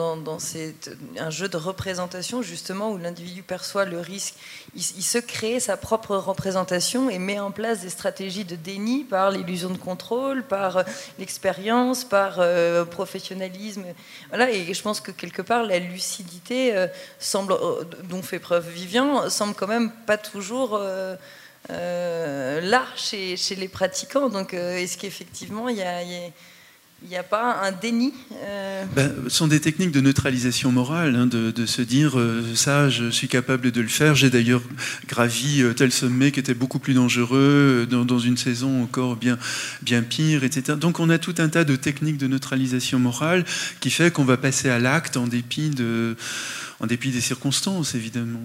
un 1.19 1.31
jeu 1.31 1.49
de 1.49 1.57
représentation, 1.57 2.43
justement, 2.43 2.93
où 2.93 2.99
l'individu 2.99 3.43
perçoit 3.43 3.85
le 3.85 4.01
risque, 4.01 4.35
il, 4.75 4.83
se 4.83 5.19
crée 5.19 5.61
sa 5.61 5.77
propre 5.77 6.17
représentation 6.17 7.11
et 7.11 7.19
met 7.19 7.39
en 7.39 7.51
place 7.51 7.81
des 7.81 7.91
stratégies 7.91 8.45
de 8.45 8.57
déni 8.57 9.05
par 9.05 9.31
l'illusion 9.31 9.71
de 9.71 9.79
contrôle, 9.79 10.43
par 10.43 10.79
euh, 10.79 10.83
l'expérience, 11.19 12.05
par 12.05 12.37
euh, 12.39 12.85
professionnalisme. 12.85 13.85
Voilà, 14.29 14.51
et 14.51 14.73
je 14.73 14.83
pense 14.83 15.01
que 15.01 15.11
quelque 15.11 15.43
part, 15.43 15.65
la 15.65 15.79
lucidité 15.79 16.75
euh, 16.75 16.87
dont 18.09 18.23
fait 18.23 18.39
preuve 18.39 18.69
Vivian, 18.69 19.29
semble 19.31 19.55
quand 19.55 19.67
même 19.67 19.91
pas 20.07 20.17
toujours. 20.17 20.81
Euh, 21.71 22.61
là 22.61 22.85
chez, 22.97 23.37
les 23.57 23.69
pratiquants. 23.69 24.29
Donc, 24.29 24.55
euh, 24.55 24.77
est-ce 24.77 24.99
qu'effectivement, 24.99 25.69
il 25.69 25.77
y 25.77 25.83
a, 25.83 26.03
il 26.03 27.09
n'y 27.09 27.17
a 27.17 27.23
pas 27.23 27.63
un 27.63 27.73
déni 27.73 28.13
euh, 28.45 28.85
Ben, 28.95 29.13
ce 29.25 29.31
sont 29.31 29.47
des 29.47 29.61
techniques 29.61 29.93
de 29.93 30.01
neutralisation 30.01 30.73
morale, 30.73 31.15
hein, 31.17 31.27
de, 31.27 31.67
se 31.67 31.83
dire 31.83 32.17
ça, 32.55 32.89
je 32.89 33.11
suis 33.11 33.29
capable 33.29 33.71
de 33.71 33.81
le 33.81 33.89
faire. 33.89 34.15
J'ai 34.15 34.31
d'ailleurs 34.31 34.63
gravi 35.07 35.65
tel 35.77 35.93
sommet 35.93 36.33
qui 36.33 36.41
était 36.41 36.55
beaucoup 36.55 36.79
plus 36.79 36.95
dangereux 36.95 37.87
dans, 37.89 38.05
dans 38.05 38.19
une 38.19 38.37
saison 38.37 38.83
encore 38.83 39.17
bien, 39.17 39.39
bien 39.83 40.03
pire, 40.03 40.45
etc. 40.45 40.77
Donc 40.79 41.01
on 41.01 41.11
a 41.11 41.19
tout 41.19 41.35
un 41.39 41.49
tas 41.49 41.65
de 41.65 41.77
techniques 41.77 42.19
de 42.19 42.27
neutralisation 42.27 42.99
morale 42.99 43.45
qui 43.81 43.91
fait 43.91 44.13
qu'on 44.13 44.25
va 44.25 44.37
passer 44.37 44.69
à 44.69 44.79
l'acte 44.79 45.17
en 45.17 45.27
dépit 45.27 45.71
de 45.71 46.17
en 46.83 46.87
dépit 46.89 47.11
des 47.11 47.21
circonstances, 47.21 47.95
évidemment. 47.95 48.41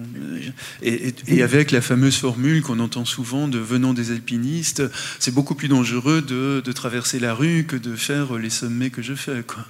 Et, 0.80 1.42
avec 1.42 1.72
la 1.72 1.80
fameuse 1.80 2.16
formule 2.16 2.62
qu'on 2.62 2.78
entend 2.78 3.04
souvent 3.04 3.48
de 3.48 3.58
venant 3.58 3.94
des 3.94 4.12
alpinistes, 4.12 4.84
c'est 5.18 5.34
beaucoup 5.34 5.56
plus 5.56 5.66
dangereux 5.66 6.22
de, 6.22 6.72
traverser 6.72 7.18
la 7.18 7.34
rue 7.34 7.64
que 7.64 7.74
de 7.74 7.96
faire 7.96 8.34
les 8.34 8.50
sommets 8.50 8.90
que 8.90 9.02
je 9.02 9.14
fais. 9.14 9.42
Quoi. 9.44 9.66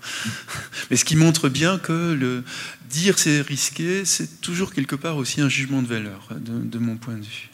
Mais 0.90 0.96
ce 0.96 1.06
qui 1.06 1.16
montre 1.16 1.48
bien 1.48 1.78
que 1.78 2.12
le 2.12 2.44
dire 2.90 3.18
c'est 3.18 3.40
risqué, 3.40 4.04
c'est 4.04 4.42
toujours 4.42 4.74
quelque 4.74 4.96
part 4.96 5.16
aussi 5.16 5.40
un 5.40 5.48
jugement 5.48 5.80
de 5.80 5.86
valeur, 5.86 6.28
de, 6.38 6.78
mon 6.78 6.96
point 6.96 7.14
de 7.14 7.24
vue. 7.24 7.48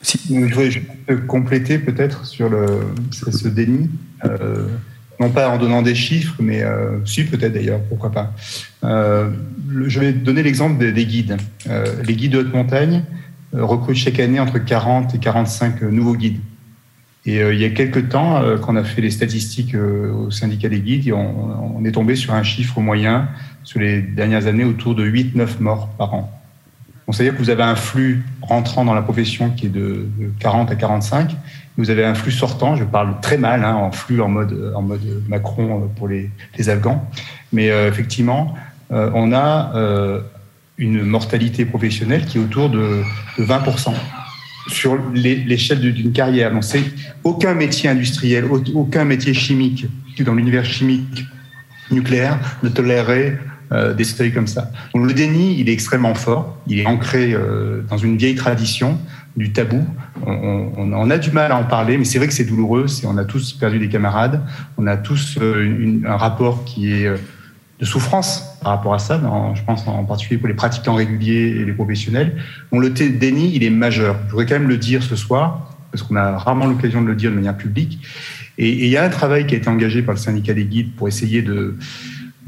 Si, 0.00 0.18
je 0.28 0.54
voudrais 0.54 1.26
compléter 1.26 1.78
peut-être 1.78 2.24
sur 2.24 2.48
le, 2.48 2.66
ce 3.10 3.30
ce 3.30 3.48
déni, 3.48 3.90
euh, 4.24 4.66
non 5.22 5.30
pas 5.30 5.48
en 5.48 5.56
donnant 5.56 5.82
des 5.82 5.94
chiffres, 5.94 6.34
mais 6.40 6.62
euh, 6.62 6.98
si 7.06 7.24
peut-être 7.24 7.52
d'ailleurs, 7.52 7.80
pourquoi 7.88 8.10
pas. 8.10 8.34
Euh, 8.82 9.30
je 9.86 10.00
vais 10.00 10.12
donner 10.12 10.42
l'exemple 10.42 10.78
des, 10.78 10.90
des 10.90 11.06
guides. 11.06 11.36
Euh, 11.68 11.86
les 12.04 12.16
guides 12.16 12.32
de 12.32 12.38
haute 12.38 12.52
montagne 12.52 13.04
recrutent 13.52 13.96
chaque 13.96 14.18
année 14.18 14.40
entre 14.40 14.58
40 14.58 15.14
et 15.14 15.18
45 15.18 15.82
nouveaux 15.82 16.16
guides. 16.16 16.40
Et 17.24 17.36
il 17.36 17.60
y 17.60 17.64
a 17.64 17.70
quelques 17.70 18.08
temps, 18.08 18.42
quand 18.60 18.72
on 18.72 18.76
a 18.76 18.82
fait 18.82 19.00
les 19.00 19.12
statistiques 19.12 19.76
au 19.76 20.32
syndicat 20.32 20.68
des 20.68 20.80
guides, 20.80 21.12
on, 21.12 21.76
on 21.76 21.84
est 21.84 21.92
tombé 21.92 22.16
sur 22.16 22.34
un 22.34 22.42
chiffre 22.42 22.80
moyen 22.80 23.28
sur 23.62 23.78
les 23.78 24.02
dernières 24.02 24.48
années 24.48 24.64
autour 24.64 24.96
de 24.96 25.08
8-9 25.08 25.60
morts 25.60 25.88
par 25.90 26.14
an. 26.14 26.41
Donc, 27.06 27.14
c'est-à-dire 27.14 27.34
que 27.34 27.42
vous 27.42 27.50
avez 27.50 27.62
un 27.62 27.74
flux 27.74 28.24
rentrant 28.42 28.84
dans 28.84 28.94
la 28.94 29.02
profession 29.02 29.50
qui 29.50 29.66
est 29.66 29.70
de, 29.70 30.06
de 30.18 30.30
40 30.38 30.70
à 30.70 30.76
45. 30.76 31.36
Vous 31.76 31.90
avez 31.90 32.04
un 32.04 32.14
flux 32.14 32.32
sortant, 32.32 32.76
je 32.76 32.84
parle 32.84 33.20
très 33.20 33.38
mal, 33.38 33.64
hein, 33.64 33.74
en 33.74 33.90
flux 33.90 34.20
en 34.20 34.28
mode, 34.28 34.72
en 34.76 34.82
mode 34.82 35.22
Macron 35.28 35.82
euh, 35.82 35.86
pour 35.96 36.08
les, 36.08 36.30
Afghans. 36.68 37.08
Mais 37.52 37.70
euh, 37.70 37.88
effectivement, 37.88 38.54
euh, 38.92 39.10
on 39.14 39.32
a 39.32 39.72
une 40.78 41.02
mortalité 41.02 41.64
professionnelle 41.64 42.24
qui 42.24 42.38
est 42.38 42.40
autour 42.40 42.70
de, 42.70 43.02
de 43.38 43.44
20%. 43.44 43.94
sur 44.68 44.96
l'échelle 45.12 45.80
d'une 45.80 46.12
carrière. 46.12 46.52
Donc, 46.52 46.64
c'est 46.64 46.84
aucun 47.24 47.54
métier 47.54 47.90
industriel, 47.90 48.46
aucun 48.74 49.04
métier 49.04 49.34
chimique 49.34 49.86
dans 50.22 50.34
l'univers 50.34 50.64
chimique 50.64 51.24
nucléaire 51.90 52.38
ne 52.62 52.68
tolérerait 52.68 53.38
euh, 53.72 53.94
des 53.94 54.30
comme 54.30 54.46
ça. 54.46 54.70
Le 54.94 55.12
déni, 55.12 55.58
il 55.58 55.68
est 55.68 55.72
extrêmement 55.72 56.14
fort. 56.14 56.58
Il 56.66 56.80
est 56.80 56.86
ancré 56.86 57.32
euh, 57.32 57.82
dans 57.88 57.96
une 57.96 58.16
vieille 58.16 58.34
tradition 58.34 58.98
du 59.36 59.52
tabou. 59.52 59.84
On, 60.26 61.10
a 61.10 61.16
du 61.16 61.30
mal 61.30 61.52
à 61.52 61.56
en 61.56 61.64
parler, 61.64 61.96
mais 61.96 62.04
c'est 62.04 62.18
vrai 62.18 62.28
que 62.28 62.34
c'est 62.34 62.44
douloureux. 62.44 62.86
On 63.04 63.16
a 63.16 63.24
tous 63.24 63.54
perdu 63.54 63.78
des 63.78 63.88
camarades. 63.88 64.42
On 64.76 64.86
a 64.86 64.98
tous 64.98 65.38
euh, 65.40 66.00
un 66.06 66.16
rapport 66.16 66.64
qui 66.64 66.92
est 66.92 67.10
de 67.80 67.84
souffrance 67.84 68.58
par 68.62 68.72
rapport 68.72 68.94
à 68.94 69.00
ça, 69.00 69.20
je 69.54 69.62
pense 69.64 69.88
en 69.88 70.04
particulier 70.04 70.38
pour 70.38 70.46
les 70.46 70.54
pratiquants 70.54 70.94
réguliers 70.94 71.56
et 71.58 71.64
les 71.64 71.72
professionnels. 71.72 72.36
On 72.70 72.78
le 72.78 72.90
déni, 72.90 73.56
il 73.56 73.64
est 73.64 73.70
majeur. 73.70 74.16
Je 74.26 74.30
voudrais 74.30 74.46
quand 74.46 74.54
même 74.54 74.68
le 74.68 74.76
dire 74.76 75.02
ce 75.02 75.16
soir, 75.16 75.74
parce 75.90 76.04
qu'on 76.04 76.14
a 76.14 76.38
rarement 76.38 76.66
l'occasion 76.66 77.02
de 77.02 77.08
le 77.08 77.16
dire 77.16 77.30
de 77.30 77.34
manière 77.34 77.56
publique. 77.56 77.98
Et 78.56 78.84
il 78.84 78.88
y 78.88 78.96
a 78.96 79.02
un 79.02 79.08
travail 79.08 79.46
qui 79.46 79.56
a 79.56 79.58
été 79.58 79.68
engagé 79.68 80.02
par 80.02 80.14
le 80.14 80.20
syndicat 80.20 80.54
des 80.54 80.64
guides 80.64 80.94
pour 80.94 81.08
essayer 81.08 81.42
de, 81.42 81.76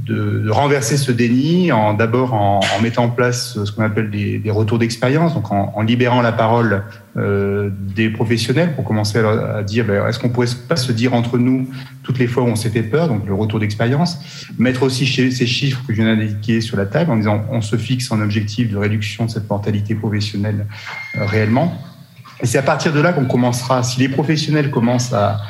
de, 0.05 0.51
renverser 0.51 0.97
ce 0.97 1.11
déni 1.11 1.73
en 1.73 1.95
d'abord 1.95 2.35
en, 2.35 2.61
mettant 2.83 3.05
en 3.05 3.09
place 3.09 3.59
ce 3.65 3.73
qu'on 3.73 3.83
appelle 3.83 4.11
des, 4.11 4.51
retours 4.51 4.79
d'expérience, 4.79 5.35
donc 5.35 5.51
en, 5.51 5.83
libérant 5.83 6.23
la 6.23 6.33
parole 6.33 6.85
euh, 7.17 7.71
des 7.73 8.11
professionnels 8.11 8.75
pour 8.75 8.85
commencer 8.85 9.19
à, 9.19 9.63
dire 9.63 9.85
ben, 9.87 10.07
est-ce 10.07 10.19
qu'on 10.19 10.29
pourrait 10.29 10.49
pas 10.69 10.77
se 10.77 10.93
dire 10.93 11.15
entre 11.15 11.39
nous 11.39 11.69
toutes 12.03 12.19
les 12.19 12.27
fois 12.27 12.43
où 12.43 12.47
on 12.47 12.57
s'est 12.57 12.71
fait 12.71 12.83
peur, 12.83 13.09
donc 13.09 13.27
le 13.27 13.35
retour 13.35 13.61
d'expérience, 13.61 14.19
mettre 14.59 14.83
aussi 14.83 15.07
ces 15.07 15.47
chiffres 15.47 15.81
que 15.87 15.95
je 15.95 16.03
viens 16.03 16.15
d'indiquer 16.15 16.61
sur 16.61 16.77
la 16.77 16.87
table 16.87 17.11
en 17.11 17.17
disant 17.17 17.45
on 17.51 17.61
se 17.61 17.77
fixe 17.77 18.13
un 18.13 18.21
objectif 18.21 18.71
de 18.71 18.77
réduction 18.77 19.27
de 19.27 19.31
cette 19.31 19.49
mortalité 19.49 19.95
professionnelle 19.95 20.67
euh, 21.17 21.25
réellement. 21.25 21.77
Et 22.43 22.47
c'est 22.47 22.59
à 22.59 22.63
partir 22.63 22.93
de 22.93 23.01
là 23.01 23.13
qu'on 23.13 23.27
commencera, 23.27 23.83
si 23.83 24.01
les 24.01 24.09
professionnels 24.09 24.71
commencent 24.71 25.13
à, 25.13 25.41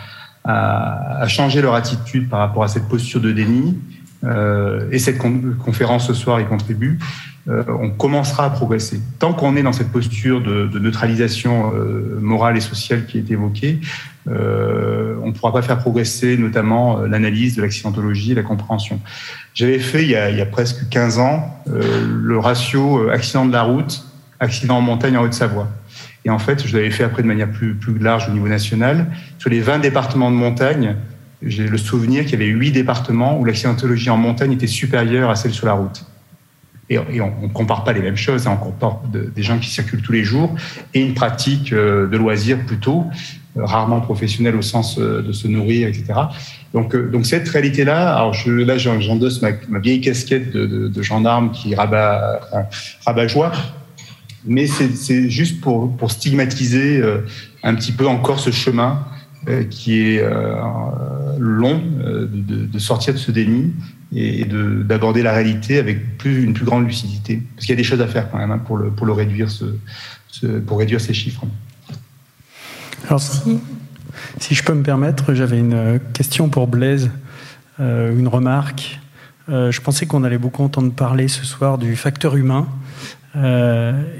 à, 0.44 1.26
changer 1.26 1.62
leur 1.62 1.74
attitude 1.74 2.28
par 2.28 2.40
rapport 2.40 2.62
à 2.62 2.68
cette 2.68 2.86
posture 2.88 3.20
de 3.20 3.32
déni, 3.32 3.78
et 4.90 4.98
cette 4.98 5.18
conférence 5.18 6.06
ce 6.06 6.14
soir 6.14 6.40
y 6.40 6.46
contribue, 6.46 6.98
euh, 7.46 7.62
on 7.78 7.90
commencera 7.90 8.46
à 8.46 8.50
progresser. 8.50 9.00
Tant 9.18 9.34
qu'on 9.34 9.56
est 9.56 9.62
dans 9.62 9.74
cette 9.74 9.92
posture 9.92 10.40
de, 10.40 10.78
neutralisation 10.78 11.72
euh, 11.74 12.18
morale 12.20 12.56
et 12.56 12.60
sociale 12.60 13.04
qui 13.06 13.18
est 13.18 13.30
évoquée, 13.30 13.80
on 14.26 15.26
ne 15.26 15.32
pourra 15.32 15.52
pas 15.52 15.60
faire 15.60 15.78
progresser 15.78 16.38
notamment 16.38 17.00
l'analyse 17.00 17.56
de 17.56 17.62
l'accidentologie 17.62 18.32
et 18.32 18.34
la 18.34 18.42
compréhension. 18.42 18.98
J'avais 19.52 19.78
fait 19.78 20.02
il 20.02 20.08
y, 20.10 20.16
a, 20.16 20.46
presque 20.46 20.88
15 20.88 21.18
ans 21.18 21.62
le 21.66 22.38
ratio 22.38 23.10
accident 23.10 23.44
de 23.44 23.52
la 23.52 23.62
route, 23.62 24.06
accident 24.40 24.78
en 24.78 24.80
montagne 24.80 25.18
en 25.18 25.22
Haute-Savoie. 25.22 25.68
Et 26.24 26.30
en 26.30 26.38
fait, 26.38 26.66
je 26.66 26.74
l'avais 26.74 26.90
fait 26.90 27.04
après 27.04 27.22
de 27.22 27.28
manière 27.28 27.50
plus 27.50 27.76
large 28.00 28.28
au 28.30 28.32
niveau 28.32 28.48
national. 28.48 29.08
Sur 29.38 29.50
les 29.50 29.60
20 29.60 29.80
départements 29.80 30.30
de 30.30 30.36
montagne, 30.36 30.96
j'ai 31.46 31.66
le 31.66 31.78
souvenir 31.78 32.24
qu'il 32.24 32.32
y 32.32 32.42
avait 32.42 32.46
huit 32.46 32.72
départements 32.72 33.38
où 33.38 33.44
l'accidentologie 33.44 34.10
en 34.10 34.16
montagne 34.16 34.52
était 34.52 34.66
supérieure 34.66 35.30
à 35.30 35.36
celle 35.36 35.52
sur 35.52 35.66
la 35.66 35.74
route. 35.74 36.04
Et, 36.90 36.98
on 36.98 37.42
ne 37.42 37.48
compare 37.48 37.82
pas 37.82 37.92
les 37.92 38.00
mêmes 38.00 38.16
choses, 38.16 38.46
hein. 38.46 38.58
on 38.60 38.64
compare 38.64 39.00
des 39.10 39.42
gens 39.42 39.58
qui 39.58 39.70
circulent 39.70 40.02
tous 40.02 40.12
les 40.12 40.22
jours 40.22 40.54
et 40.92 41.00
une 41.00 41.14
pratique 41.14 41.72
euh, 41.72 42.06
de 42.06 42.16
loisirs 42.18 42.58
plutôt, 42.66 43.06
euh, 43.56 43.64
rarement 43.64 44.02
professionnelle 44.02 44.54
au 44.54 44.62
sens 44.62 44.98
euh, 44.98 45.22
de 45.22 45.32
se 45.32 45.48
nourrir, 45.48 45.88
etc. 45.88 46.12
Donc, 46.74 46.94
cette 47.22 47.48
réalité-là, 47.48 48.16
alors 48.16 48.36
là 48.46 48.76
j'endosse 48.76 49.40
ma, 49.40 49.50
ma, 49.68 49.78
vieille 49.78 50.02
casquette 50.02 50.50
de, 50.52 51.02
gendarme 51.02 51.52
qui 51.52 51.74
rabat, 51.74 52.68
rabat 53.06 53.28
joie, 53.28 53.52
mais 54.44 54.66
c'est 54.66 55.30
juste 55.30 55.60
pour, 55.60 56.10
stigmatiser 56.10 57.00
un 57.62 57.74
petit 57.76 57.92
peu 57.92 58.08
encore 58.08 58.40
ce 58.40 58.50
chemin 58.50 59.06
qui 59.70 60.00
est 60.00 60.20
euh, 60.22 60.54
long 61.38 61.82
euh, 62.00 62.28
de, 62.30 62.78
sortir 62.78 63.14
de 63.14 63.18
ce 63.18 63.30
déni 63.30 63.72
et 64.14 64.44
d'aborder 64.44 65.22
la 65.22 65.32
réalité 65.32 65.78
avec 65.78 66.18
plus, 66.18 66.44
une 66.44 66.54
plus 66.54 66.64
grande 66.64 66.86
lucidité. 66.86 67.42
Parce 67.54 67.66
qu'il 67.66 67.72
y 67.74 67.76
a 67.76 67.76
des 67.76 67.84
choses 67.84 68.00
à 68.00 68.06
faire 68.06 68.30
quand 68.30 68.38
même 68.38 68.52
hein, 68.52 68.58
pour, 68.58 68.76
le, 68.76 68.90
pour, 68.90 69.06
le 69.06 69.12
réduire 69.12 69.48
pour 70.66 70.78
réduire 70.78 71.00
ces 71.00 71.14
chiffres. 71.14 71.44
Alors, 73.08 73.20
si, 73.20 73.60
si 74.38 74.54
je 74.54 74.62
peux 74.62 74.74
me 74.74 74.82
permettre, 74.82 75.34
j'avais 75.34 75.58
une 75.58 76.00
question 76.12 76.48
pour 76.48 76.66
Blaise, 76.66 77.10
une 77.78 78.28
remarque. 78.28 79.00
je 79.48 79.80
pensais 79.80 80.06
qu'on 80.06 80.24
allait 80.24 80.38
beaucoup 80.38 80.62
entendre 80.62 80.92
parler 80.92 81.28
ce 81.28 81.44
soir 81.44 81.78
du 81.78 81.96
facteur 81.96 82.36
humain 82.36 82.68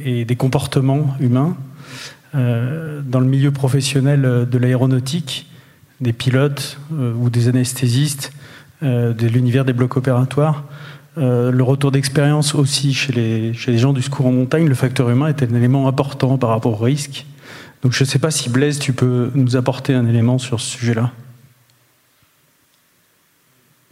et 0.05 0.25
des 0.25 0.37
comportements 0.37 1.17
humains. 1.21 1.57
Euh, 2.35 3.01
dans 3.05 3.21
le 3.21 3.27
milieu 3.27 3.53
professionnel 3.53 4.25
euh, 4.25 4.45
de 4.45 4.59
l'aéronautique, 4.59 5.47
des 6.01 6.13
pilotes 6.13 6.79
euh, 6.93 7.15
ou 7.15 7.31
des 7.31 7.49
anesthésistes, 7.49 8.33
de 8.83 9.27
l'univers 9.27 9.65
des 9.65 9.73
blocs 9.73 9.97
opératoires. 9.97 10.65
le 11.17 11.63
retour 11.63 11.91
d'expérience 11.91 12.55
aussi 12.55 12.93
chez 12.93 13.15
les, 13.15 13.55
chez 13.55 13.73
les 13.73 13.79
gens 13.79 13.95
du 13.95 14.03
secours 14.03 14.27
en 14.27 14.33
montagne, 14.33 14.69
le 14.69 14.75
facteur 14.75 15.09
humain 15.09 15.29
est 15.29 15.43
un 15.43 15.55
élément 15.55 15.89
important 15.89 16.37
par 16.37 16.51
rapport 16.51 16.73
au 16.73 16.85
risque. 16.85 17.25
Donc 17.83 17.93
je 17.93 18.05
ne 18.05 18.07
sais 18.07 18.19
pas 18.19 18.31
si 18.31 18.51
Blaise, 18.51 18.79
tu 18.79 18.93
peux 18.93 19.31
nous 19.35 19.57
apporter 19.57 19.95
un 19.95 20.07
élément 20.07 20.37
sur 20.37 20.61
ce 20.61 20.77
sujet-là. 20.77 21.13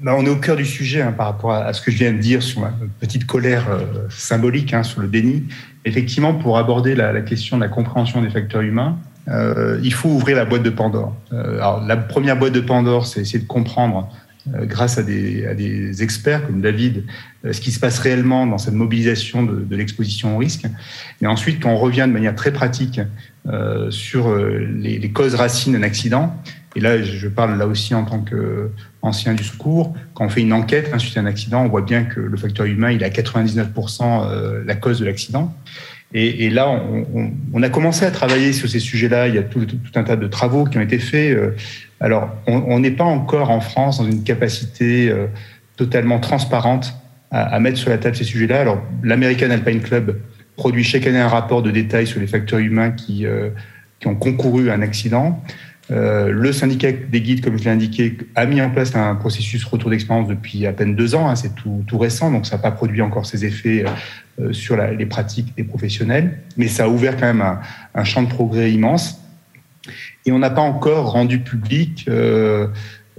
Bah, 0.03 0.15
on 0.19 0.27
est 0.27 0.31
au 0.31 0.37
cœur 0.37 0.57
du 0.57 0.67
sujet 0.67 1.01
hein, 1.01 1.13
par 1.13 1.27
rapport 1.27 1.53
à, 1.53 1.73
ce 1.73 1.81
que 1.81 1.91
je 1.91 1.99
viens 1.99 2.13
de 2.13 2.19
dire 2.19 2.43
sur 2.43 2.61
ma 2.61 2.73
petite 3.01 3.25
colère 3.25 3.67
symbolique 4.09 4.75
hein, 4.75 4.83
sur 4.83 5.01
le 5.01 5.09
déni 5.09 5.45
effectivement, 5.85 6.35
pour 6.35 6.59
aborder 6.59 6.95
la, 6.95 7.21
question 7.23 7.57
de 7.57 7.63
la 7.63 7.69
compréhension 7.69 8.23
des 8.23 8.31
facteurs 8.31 8.63
humains, 8.63 8.99
euh, 9.29 9.79
il 9.83 9.93
faut 9.93 10.09
ouvrir 10.09 10.37
la 10.37 10.45
boîte 10.45 10.63
de 10.63 10.71
Pandore. 10.71 11.15
Euh, 11.33 11.57
alors, 11.59 11.85
la 11.87 11.97
première 11.97 12.37
boîte 12.37 12.53
de 12.53 12.61
Pandore, 12.61 13.07
c'est 13.07 13.21
essayer 13.21 13.39
de 13.39 13.47
comprendre, 13.47 14.09
euh, 14.09 14.22
grâce 14.47 14.99
à 14.99 15.03
des, 15.03 16.03
experts 16.03 16.47
comme 16.47 16.61
David, 16.61 17.05
ce 17.51 17.61
qui 17.61 17.71
se 17.71 17.79
passe 17.79 17.99
réellement 17.99 18.47
dans 18.47 18.59
cette 18.59 18.75
mobilisation 18.75 19.43
de, 19.43 19.77
l'exposition 19.77 20.37
au 20.37 20.39
risque. 20.39 20.67
Et 21.21 21.27
ensuite, 21.27 21.63
quand 21.63 21.71
on 21.71 21.79
revient 21.79 22.07
de 22.09 22.13
manière 22.13 22.35
très 22.35 22.53
pratique 22.53 23.01
sur 23.91 24.35
les, 24.35 25.11
causes 25.13 25.35
racines 25.35 25.75
d'un 25.75 25.83
accident, 25.83 26.37
et 26.75 26.81
là, 26.81 27.03
je 27.03 27.29
parle 27.29 27.59
là 27.59 27.67
aussi 27.67 27.95
en 27.95 28.05
tant 28.05 28.25
qu'ancien 28.25 29.35
du 29.35 29.45
secours. 29.45 29.95
Quand 30.15 30.25
on 30.25 30.29
fait 30.29 30.41
une 30.41 30.53
enquête 30.53 30.91
hein, 30.93 30.99
suite 30.99 31.17
à 31.17 31.21
un 31.21 31.27
accident, 31.27 31.63
on 31.65 31.69
voit 31.69 31.83
bien 31.83 32.05
que 32.05 32.21
le 32.21 32.37
facteur 32.37 32.67
humain, 32.67 32.91
il 32.91 33.03
est 33.03 33.07
à 33.07 33.11
99% 33.11 34.03
euh, 34.03 34.63
la 34.65 34.75
cause 34.75 35.01
de 35.01 35.05
l'accident. 35.05 35.55
Et, 36.15 36.51
là, 36.51 36.69
on, 37.55 37.63
a 37.63 37.69
commencé 37.71 38.05
à 38.05 38.11
travailler 38.11 38.53
sur 38.53 38.69
ces 38.69 38.81
sujets-là. 38.81 39.29
Il 39.29 39.35
y 39.35 39.39
a 39.39 39.43
tout, 39.43 39.67
un 39.95 40.05
tas 40.05 40.17
de 40.17 40.27
travaux 40.27 40.65
qui 40.65 40.77
ont 40.77 40.83
été 40.83 40.99
faits. 40.99 41.35
Euh. 41.35 41.53
Alors, 42.01 42.29
on 42.47 42.81
n'est 42.81 42.91
pas 42.91 43.05
encore 43.05 43.51
en 43.51 43.61
France 43.61 43.99
dans 43.99 44.05
une 44.05 44.23
capacité 44.23 45.09
euh, 45.09 45.29
totalement 45.77 46.19
transparente 46.19 46.95
à, 47.31 47.59
mettre 47.61 47.79
sur 47.79 47.89
la 47.89 47.97
table 47.97 48.15
ces 48.15 48.25
sujets-là. 48.25 48.61
Alors, 48.61 48.83
l'American 49.03 49.51
Alpine 49.51 49.81
Club 49.81 50.19
produit 50.57 50.85
chaque 50.85 51.07
année 51.07 51.19
un 51.19 51.29
rapport 51.29 51.63
de 51.63 51.71
détail 51.71 52.07
sur 52.07 52.21
les 52.21 52.27
facteurs 52.27 52.59
humains 52.59 52.91
qui, 52.91 53.25
qui 53.99 54.07
ont 54.07 54.15
concouru 54.15 54.69
à 54.69 54.75
un 54.75 54.83
accident. 54.83 55.43
Euh, 55.91 56.31
le 56.31 56.53
syndicat 56.53 56.93
des 56.93 57.21
guides, 57.21 57.43
comme 57.43 57.59
je 57.59 57.65
l'ai 57.65 57.71
indiqué, 57.71 58.17
a 58.35 58.47
mis 58.47 58.61
en 58.63 58.71
place 58.71 58.95
un 58.95 59.15
processus 59.17 59.65
retour 59.65 59.91
d'expérience 59.91 60.29
depuis 60.29 60.67
à 60.67 60.73
peine 60.73 60.95
deux 60.95 61.15
ans. 61.15 61.29
Hein, 61.29 61.37
c'est 61.37 61.55
tout, 61.55 61.99
récent, 61.99 62.31
donc 62.31 62.47
ça 62.47 62.57
n'a 62.57 62.63
pas 62.63 62.71
produit 62.71 63.03
encore 63.03 63.27
ses 63.27 63.45
effets 63.45 63.85
euh, 64.41 64.53
sur 64.53 64.77
les 64.77 65.07
pratiques 65.07 65.55
des 65.57 65.65
professionnels, 65.65 66.39
mais 66.57 66.69
ça 66.69 66.85
a 66.85 66.89
ouvert 66.89 67.17
quand 67.17 67.27
même 67.27 67.59
un, 67.95 68.05
champ 68.05 68.23
de 68.23 68.29
progrès 68.29 68.73
immense. 68.73 69.22
Et 70.27 70.33
on 70.33 70.39
n'a 70.39 70.51
pas 70.51 70.63
encore 70.63 71.13
rendu 71.13 71.41
public 71.41 72.07
euh, 72.09 72.69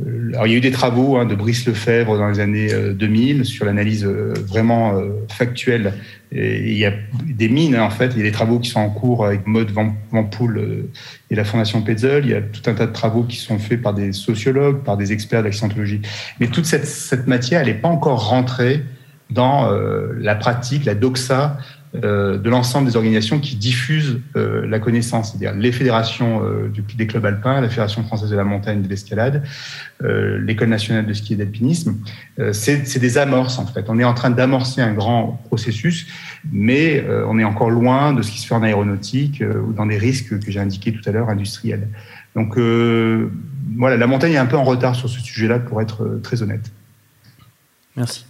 euh, 0.02 0.32
il 0.46 0.52
y 0.52 0.56
a 0.56 0.58
eu 0.58 0.62
des 0.62 0.72
travaux 0.72 1.18
hein, 1.18 1.26
de 1.26 1.36
Brice 1.36 1.68
Lefebvre 1.68 2.18
dans 2.18 2.28
les 2.28 2.40
années 2.40 2.70
2000 2.94 3.42
euh, 3.42 3.44
sur 3.44 3.66
l'analyse 3.66 4.06
vraiment 4.06 5.00
factuelle. 5.30 5.94
Il 6.32 6.76
y 6.76 6.86
a 6.86 6.94
des 7.26 7.48
mines, 7.48 7.76
hein, 7.76 7.84
en 7.84 7.92
fait. 7.92 8.12
Il 8.16 8.18
y 8.18 8.22
a 8.22 8.24
des 8.24 8.32
travaux 8.32 8.58
qui 8.58 8.72
sont 8.72 8.80
en 8.80 8.90
cours 8.90 9.24
avec 9.24 9.46
Maud 9.46 9.72
Vampoul 10.12 10.90
et 11.30 11.36
la 11.36 11.44
Fondation 11.44 11.84
Petzel. 11.84 12.26
Il 12.26 12.32
y 12.32 12.34
a 12.34 12.42
tout 12.42 12.68
un 12.68 12.74
tas 12.74 12.88
de 12.88 12.92
travaux 12.92 13.24
qui 13.24 13.38
sont 13.38 13.60
faits 13.60 13.84
par 13.84 13.94
des 13.94 14.14
sociologues, 14.14 14.84
par 14.84 14.98
des 14.98 15.14
experts 15.14 15.44
d'accidentologie. 15.44 16.02
Mais 16.40 16.48
toute 16.48 16.66
cette, 16.66 17.28
matière, 17.28 17.62
elle 17.62 17.68
n'est 17.68 17.74
pas 17.76 17.90
encore 17.90 18.30
rentrée 18.30 18.84
dans 19.30 19.70
la 20.18 20.34
pratique, 20.34 20.86
la 20.86 20.96
doxa 20.96 21.58
de 21.94 22.50
l'ensemble 22.50 22.88
des 22.88 22.96
organisations 22.96 23.40
qui 23.40 23.56
diffusent 23.56 24.20
euh, 24.36 24.66
la 24.66 24.80
connaissance, 24.80 25.30
c'est-à-dire 25.30 25.54
les 25.54 25.72
fédérations 25.72 26.44
euh, 26.44 26.72
des 26.96 27.06
clubs 27.06 27.26
alpins, 27.26 27.62
la 27.62 27.70
Fédération 27.70 28.04
française 28.04 28.32
de 28.32 28.36
la 28.36 28.44
montagne 28.44 28.80
et 28.80 28.84
de 28.84 28.88
l'escalade, 28.88 29.44
l'École 30.02 30.68
nationale 30.70 31.06
de 31.06 31.14
ski 31.14 31.34
et 31.34 31.36
d'alpinisme. 31.38 31.96
c'est 32.52 33.00
des 33.00 33.18
amorces 33.18 33.58
en 33.58 33.66
fait. 33.66 33.86
On 33.88 33.98
est 34.00 34.04
en 34.04 34.14
train 34.14 34.32
d'amorcer 34.32 34.82
un 34.82 34.92
grand 34.92 35.42
processus, 35.46 36.08
mais 36.52 37.06
on 37.30 37.40
est 37.40 37.46
encore 37.46 37.70
loin 37.70 38.12
de 38.12 38.22
ce 38.22 38.30
qui 38.30 38.40
se 38.40 38.48
fait 38.48 38.56
en 38.56 38.64
aéronautique 38.64 39.42
ou 39.42 39.72
dans 39.72 39.86
des 39.86 39.98
risques 39.98 40.38
que 40.40 40.52
j'ai 40.52 40.60
indiqués 40.60 40.92
tout 40.92 41.08
à 41.08 41.14
l'heure 41.14 41.30
industriels. 41.30 41.88
Donc 42.36 42.58
voilà, 43.78 43.96
la 43.96 44.08
montagne 44.08 44.34
est 44.34 44.38
un 44.38 44.46
peu 44.46 44.58
en 44.58 44.66
retard 44.66 44.94
sur 44.94 45.08
ce 45.08 45.22
sujet-là, 45.22 45.60
pour 45.60 45.82
être 45.82 46.20
très 46.22 46.42
honnête. 46.44 46.70
Merci. 47.96 48.26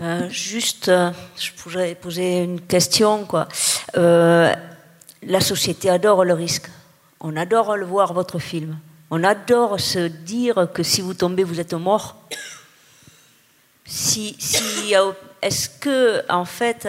Euh, 0.00 0.28
juste, 0.30 0.88
euh, 0.88 1.10
je 1.36 1.50
pourrais 1.52 1.96
poser 1.96 2.44
une 2.44 2.60
question. 2.60 3.24
Quoi. 3.24 3.48
Euh, 3.96 4.54
la 5.22 5.40
société 5.40 5.90
adore 5.90 6.24
le 6.24 6.34
risque. 6.34 6.70
On 7.20 7.36
adore 7.36 7.76
le 7.76 7.84
voir, 7.84 8.12
votre 8.12 8.38
film. 8.38 8.78
On 9.10 9.24
adore 9.24 9.80
se 9.80 10.06
dire 10.06 10.68
que 10.72 10.84
si 10.84 11.00
vous 11.00 11.14
tombez, 11.14 11.42
vous 11.42 11.58
êtes 11.58 11.74
mort. 11.74 12.16
Si, 13.84 14.36
si, 14.38 14.94
Est-ce 15.42 15.68
que, 15.68 16.22
en 16.30 16.44
fait, 16.44 16.86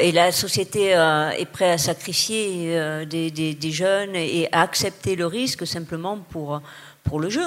et 0.00 0.10
la 0.10 0.32
société 0.32 0.86
est 0.88 1.52
prête 1.52 1.74
à 1.74 1.78
sacrifier 1.78 3.04
des, 3.06 3.70
jeunes 3.70 4.16
et 4.16 4.48
à 4.50 4.62
accepter 4.62 5.16
le 5.16 5.26
risque 5.26 5.66
simplement 5.66 6.16
pour, 6.16 6.62
pour 7.04 7.20
le 7.20 7.28
jeu? 7.28 7.46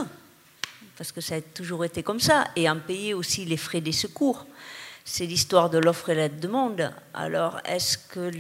Parce 0.96 1.12
que 1.12 1.20
ça 1.20 1.36
a 1.36 1.42
toujours 1.42 1.84
été 1.84 2.04
comme 2.04 2.20
ça. 2.20 2.46
Et 2.56 2.70
en 2.70 2.78
payer 2.78 3.16
aussi 3.16 3.46
les 3.46 3.58
frais 3.58 3.82
des 3.82 3.92
secours 3.92 4.46
c'est 5.12 5.26
l'histoire 5.26 5.70
de 5.70 5.78
l'offre 5.78 6.10
et 6.10 6.16
la 6.16 6.30
demande. 6.30 6.90
Alors, 7.14 7.60
est-ce 7.66 7.98
que 7.98 8.32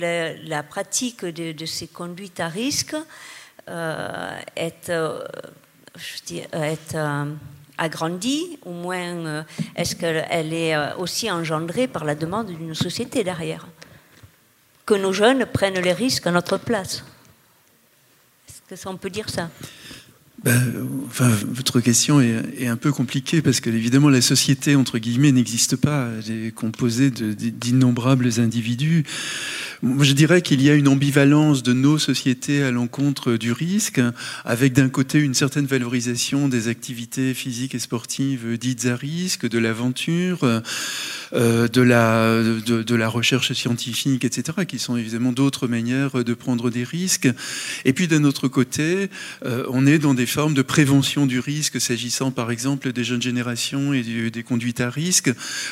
la, 0.47 0.63
pratique 0.63 1.25
de, 1.25 1.65
ces 1.65 1.87
conduites 1.87 2.39
à 2.39 2.47
risque 2.47 2.95
euh, 3.67 4.39
est, 4.55 4.89
euh, 4.89 5.19
euh, 6.31 7.25
agrandie, 7.77 8.57
au 8.63 8.71
moins 8.71 9.45
est-ce 9.75 9.97
qu'elle 9.97 10.53
est 10.53 10.93
aussi 10.95 11.29
engendrée 11.29 11.89
par 11.89 12.05
la 12.05 12.15
demande 12.15 12.47
d'une 12.47 12.73
société 12.73 13.25
derrière? 13.25 13.67
Que 14.85 14.93
nos 14.93 15.11
jeunes 15.11 15.45
prennent 15.47 15.79
les 15.79 15.93
risques 15.93 16.27
à 16.27 16.31
notre 16.31 16.57
place. 16.57 17.03
Est-ce 18.47 18.61
que 18.69 18.75
ça, 18.77 18.89
on 18.89 18.95
peut 18.95 19.09
dire 19.09 19.29
ça? 19.29 19.49
Ben, 20.43 20.59
enfin, 21.05 21.29
votre 21.49 21.81
question 21.81 22.19
est, 22.19 22.67
un 22.67 22.77
peu 22.77 22.91
compliquée 22.91 23.43
parce 23.43 23.59
que 23.59 23.69
évidemment 23.69 24.09
la 24.09 24.21
société 24.21 24.75
entre 24.75 24.97
guillemets 24.97 25.31
n'existe 25.31 25.75
pas. 25.75 26.09
Elle 26.27 26.47
est 26.47 26.51
composée 26.51 27.11
d'innombrables 27.11 28.39
individus. 28.39 29.03
Moi, 29.83 30.05
je 30.05 30.13
dirais 30.13 30.43
qu'il 30.43 30.61
y 30.61 30.69
a 30.69 30.75
une 30.75 30.87
ambivalence 30.87 31.63
de 31.63 31.73
nos 31.73 31.97
sociétés 31.97 32.61
à 32.61 32.69
l'encontre 32.69 33.33
du 33.33 33.51
risque, 33.51 33.99
avec 34.45 34.73
d'un 34.73 34.89
côté 34.89 35.17
une 35.17 35.33
certaine 35.33 35.65
valorisation 35.65 36.47
des 36.47 36.67
activités 36.67 37.33
physiques 37.33 37.73
et 37.73 37.79
sportives 37.79 38.59
dites 38.59 38.85
à 38.85 38.95
risque, 38.95 39.49
de 39.49 39.57
l'aventure, 39.57 40.39
euh, 41.33 41.67
de, 41.67 41.81
la, 41.81 43.07
recherche 43.09 43.53
scientifique, 43.53 44.23
etc., 44.23 44.59
qui 44.67 44.77
sont 44.77 44.97
évidemment 44.97 45.31
d'autres 45.31 45.67
manières 45.67 46.23
de 46.23 46.33
prendre 46.35 46.69
des 46.69 46.83
risques. 46.83 47.29
Et 47.83 47.93
puis 47.93 48.07
d'un 48.07 48.23
autre 48.23 48.47
côté, 48.47 49.09
euh, 49.45 49.65
on 49.69 49.87
est 49.87 49.97
dans 49.97 50.13
des 50.13 50.27
formes 50.31 50.53
de 50.53 50.61
prévention 50.61 51.25
du 51.25 51.39
risque, 51.39 51.81
s'agissant 51.81 52.31
par 52.31 52.51
exemple 52.51 52.93
des 52.93 53.03
jeunes 53.03 53.21
générations 53.21 53.93
et 53.93 54.29
des 54.31 54.43
conduites 54.43 54.79
à 54.79 54.89
risque. 54.89 55.29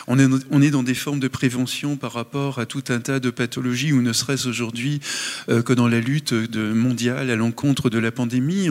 On 0.07 0.19
est, 0.19 0.69
dans 0.69 0.83
des 0.83 0.93
formes 0.93 1.21
de 1.21 1.29
prévention 1.29 1.95
par 1.95 2.11
rapport 2.11 2.59
à 2.59 2.65
tout 2.65 2.83
un 2.89 2.99
tas 2.99 3.21
de 3.21 3.29
pathologies, 3.29 3.93
ou 3.93 4.01
ne 4.01 4.11
serait-ce 4.11 4.49
aujourd'hui 4.49 4.99
euh, 5.47 5.61
que 5.61 5.71
dans 5.71 5.87
la 5.87 6.01
lutte 6.01 6.33
mondiale 6.55 7.29
à 7.29 7.35
l'encontre 7.37 7.89
de 7.89 7.99
la 7.99 8.11
pandémie. 8.11 8.67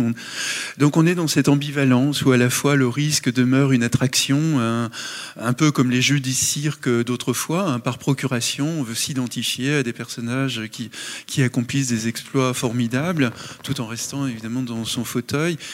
donc 0.77 0.97
on 0.97 1.07
est 1.07 1.15
dans 1.15 1.27
cette 1.27 1.49
ambivalence 1.49 2.23
où 2.23 2.33
à 2.33 2.37
la 2.37 2.51
fois 2.51 2.77
le 2.77 2.87
risque 2.87 3.33
demeure 3.33 3.73
une 3.73 3.83
attraction, 3.83 4.61
un, 4.61 5.53
peu 5.55 5.71
comme 5.71 5.91
les 5.91 6.03
jeux 6.03 6.21
du 6.21 6.35
cirque 6.35 6.89
d'autrefois, 6.89 7.71
hein, 7.71 7.81
par 7.81 7.99
procuration, 7.99 8.81
on 8.81 8.83
veut 8.83 8.95
s'identifier 8.95 9.77
à 9.77 9.83
des 9.83 9.95
personnages 9.95 10.63
qui, 10.71 10.91
qui 11.27 11.43
accomplissent 11.43 11.89
des 11.89 12.09
exploits 12.09 12.53
formidables, 12.53 13.33
tout 13.63 13.81
en 13.81 13.87
restant 13.87 14.27
évidemment 14.27 14.63
dans 14.63 14.85
son 14.85 15.05
fauteuil. 15.05 15.57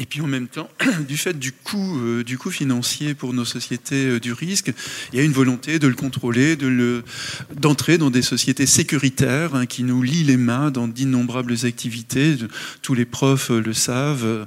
Et 0.00 0.06
puis 0.06 0.22
en 0.22 0.26
même 0.26 0.48
temps, 0.48 0.70
du 1.08 1.18
fait 1.18 1.38
du 1.38 1.52
coût, 1.52 1.98
euh, 2.00 2.24
du 2.24 2.38
coût 2.38 2.50
financier 2.50 3.12
pour 3.12 3.34
nos 3.34 3.44
sociétés 3.44 4.06
euh, 4.06 4.18
du 4.18 4.32
risque, 4.32 4.72
il 5.12 5.18
y 5.18 5.20
a 5.20 5.24
une 5.24 5.32
volonté 5.32 5.78
de 5.78 5.86
le 5.86 5.94
contrôler, 5.94 6.56
de 6.56 7.04
d'entrer 7.54 7.98
dans 7.98 8.10
des 8.10 8.22
sociétés 8.22 8.64
sécuritaires 8.64 9.54
hein, 9.54 9.66
qui 9.66 9.82
nous 9.82 10.02
lient 10.02 10.24
les 10.24 10.38
mains 10.38 10.70
dans 10.70 10.88
d'innombrables 10.88 11.54
activités. 11.64 12.36
Tous 12.80 12.94
les 12.94 13.04
profs 13.04 13.50
euh, 13.50 13.60
le 13.60 13.74
savent. 13.74 14.46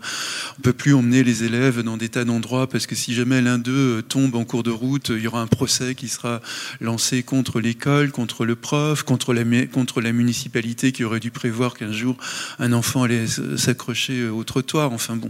On 0.58 0.62
peut 0.62 0.74
plus 0.74 0.96
emmener 0.96 1.24
les 1.24 1.44
élèves 1.44 1.84
dans 1.84 1.98
des 1.98 2.10
tas 2.10 2.26
d'endroits 2.26 2.68
parce 2.68 2.88
que 2.88 2.96
si 2.96 3.14
jamais 3.14 3.40
l'un 3.40 3.60
d'eux 3.60 4.02
tombe 4.02 4.34
en 4.34 4.46
cours 4.46 4.64
de 4.64 4.72
route, 4.72 5.10
il 5.10 5.22
y 5.22 5.28
aura 5.28 5.42
un 5.42 5.48
procès 5.48 5.94
qui 5.94 6.08
sera 6.08 6.42
lancé 6.82 7.22
contre 7.22 7.60
l'école, 7.60 8.10
contre 8.10 8.46
le 8.46 8.56
prof, 8.56 9.04
contre 9.04 9.36
la, 9.36 9.44
contre 9.68 10.02
la 10.02 10.14
municipalité 10.14 10.92
qui 10.92 11.04
aurait 11.04 11.20
dû 11.20 11.30
prévoir 11.30 11.76
qu'un 11.76 11.92
jour 11.92 12.18
un 12.58 12.74
enfant 12.74 13.04
allait 13.04 13.28
s'accrocher 13.28 14.28
au 14.30 14.44
trottoir. 14.44 14.92
Enfin 14.92 15.16
bon, 15.16 15.30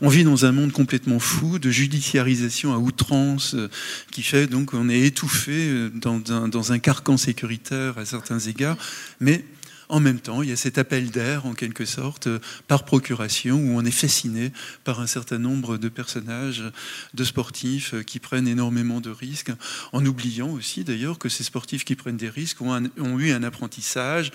on 0.00 0.08
vit 0.08 0.24
dans 0.24 0.46
un 0.46 0.52
monde 0.52 0.72
complètement 0.72 1.18
fou 1.18 1.58
de 1.58 1.70
judiciarisation 1.70 2.72
à 2.72 2.78
outrance 2.78 3.54
euh, 3.54 3.68
qui 4.10 4.22
fait 4.22 4.46
donc 4.46 4.70
qu'on 4.70 4.88
est 4.88 5.00
étouffé 5.00 5.52
euh, 5.52 5.90
dans 5.94 6.20
un, 6.30 6.48
dans 6.48 6.72
un 6.72 6.78
carcan 6.78 7.16
sécuritaire 7.16 7.98
à 7.98 8.04
certains 8.04 8.38
égards, 8.38 8.76
mais 9.20 9.44
en 9.92 10.00
même 10.00 10.20
temps, 10.20 10.40
il 10.40 10.48
y 10.48 10.52
a 10.52 10.56
cet 10.56 10.78
appel 10.78 11.10
d'air, 11.10 11.44
en 11.44 11.52
quelque 11.52 11.84
sorte, 11.84 12.26
euh, 12.26 12.38
par 12.66 12.86
procuration, 12.86 13.56
où 13.56 13.78
on 13.78 13.84
est 13.84 13.90
fasciné 13.90 14.50
par 14.84 15.00
un 15.00 15.06
certain 15.06 15.36
nombre 15.38 15.76
de 15.76 15.90
personnages, 15.90 16.64
de 17.12 17.24
sportifs 17.24 17.92
euh, 17.92 18.02
qui 18.02 18.18
prennent 18.18 18.48
énormément 18.48 19.02
de 19.02 19.10
risques, 19.10 19.52
en 19.92 20.04
oubliant 20.06 20.48
aussi 20.48 20.82
d'ailleurs 20.82 21.18
que 21.18 21.28
ces 21.28 21.44
sportifs 21.44 21.84
qui 21.84 21.94
prennent 21.94 22.16
des 22.16 22.30
risques 22.30 22.62
ont, 22.62 23.18
eu 23.18 23.32
un 23.32 23.42
apprentissage, 23.42 24.32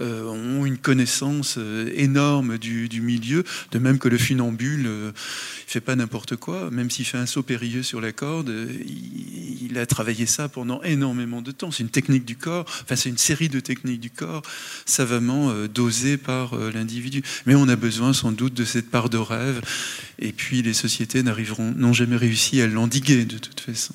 euh, 0.00 0.24
ont 0.24 0.66
une 0.66 0.76
connaissance 0.76 1.58
énorme 1.94 2.58
du, 2.58 3.00
milieu, 3.00 3.44
de 3.72 3.78
même 3.78 3.98
que 3.98 4.08
le 4.08 4.18
funambule 4.18 4.82
ne 4.82 5.12
fait 5.66 5.80
pas 5.80 5.96
n'importe 5.96 6.36
quoi, 6.36 6.70
même 6.70 6.90
s'il 6.90 7.06
fait 7.06 7.16
un 7.16 7.24
saut 7.24 7.42
périlleux 7.42 7.82
sur 7.82 8.02
la 8.02 8.12
corde, 8.12 8.52
il, 8.84 9.70
il 9.70 9.78
a 9.78 9.86
travaillé 9.86 10.26
ça 10.26 10.50
pendant 10.50 10.82
énormément 10.82 11.40
de 11.40 11.52
temps. 11.52 11.70
C'est 11.70 11.84
une 11.84 11.88
technique 11.88 12.26
du 12.26 12.36
corps, 12.36 12.66
enfin 12.82 12.96
c'est 12.96 13.08
une 13.08 13.18
série 13.18 13.48
de 13.48 13.60
techniques 13.60 14.00
du 14.00 14.10
corps 14.10 14.42
savamment 14.90 15.50
euh, 15.50 15.68
dosé 15.68 16.16
par 16.16 16.54
euh, 16.54 16.70
l'individu. 16.72 17.22
Mais 17.46 17.54
on 17.54 17.68
a 17.68 17.76
besoin 17.76 18.12
sans 18.12 18.32
doute 18.32 18.54
de 18.54 18.64
cette 18.64 18.90
part 18.90 19.08
de 19.08 19.18
rêve, 19.18 19.60
et 20.18 20.32
puis 20.32 20.62
les 20.62 20.74
sociétés 20.74 21.22
n'arriveront, 21.22 21.72
n'ont 21.76 21.92
jamais 21.92 22.16
réussi 22.16 22.60
à 22.60 22.66
l'endiguer 22.66 23.24
de 23.24 23.38
toute 23.38 23.60
façon. 23.60 23.94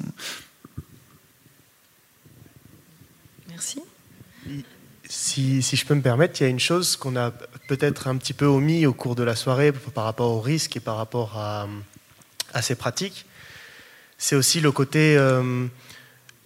Merci. 3.49 3.79
Si, 5.07 5.61
si, 5.61 5.75
je 5.75 5.85
peux 5.85 5.93
me 5.93 6.01
permettre, 6.01 6.41
il 6.41 6.45
y 6.45 6.47
a 6.47 6.49
une 6.49 6.59
chose 6.59 6.95
qu'on 6.95 7.15
a 7.15 7.31
peut-être 7.67 8.07
un 8.07 8.17
petit 8.17 8.33
peu 8.33 8.45
omis 8.45 8.85
au 8.85 8.93
cours 8.93 9.15
de 9.15 9.23
la 9.23 9.35
soirée 9.35 9.71
par 9.71 10.03
rapport 10.03 10.31
au 10.31 10.41
risque 10.41 10.75
et 10.77 10.79
par 10.79 10.97
rapport 10.97 11.37
à, 11.37 11.67
à 12.53 12.61
ces 12.61 12.75
pratiques. 12.75 13.25
C'est 14.17 14.35
aussi 14.35 14.61
le 14.61 14.71
côté 14.71 15.17
euh, 15.17 15.67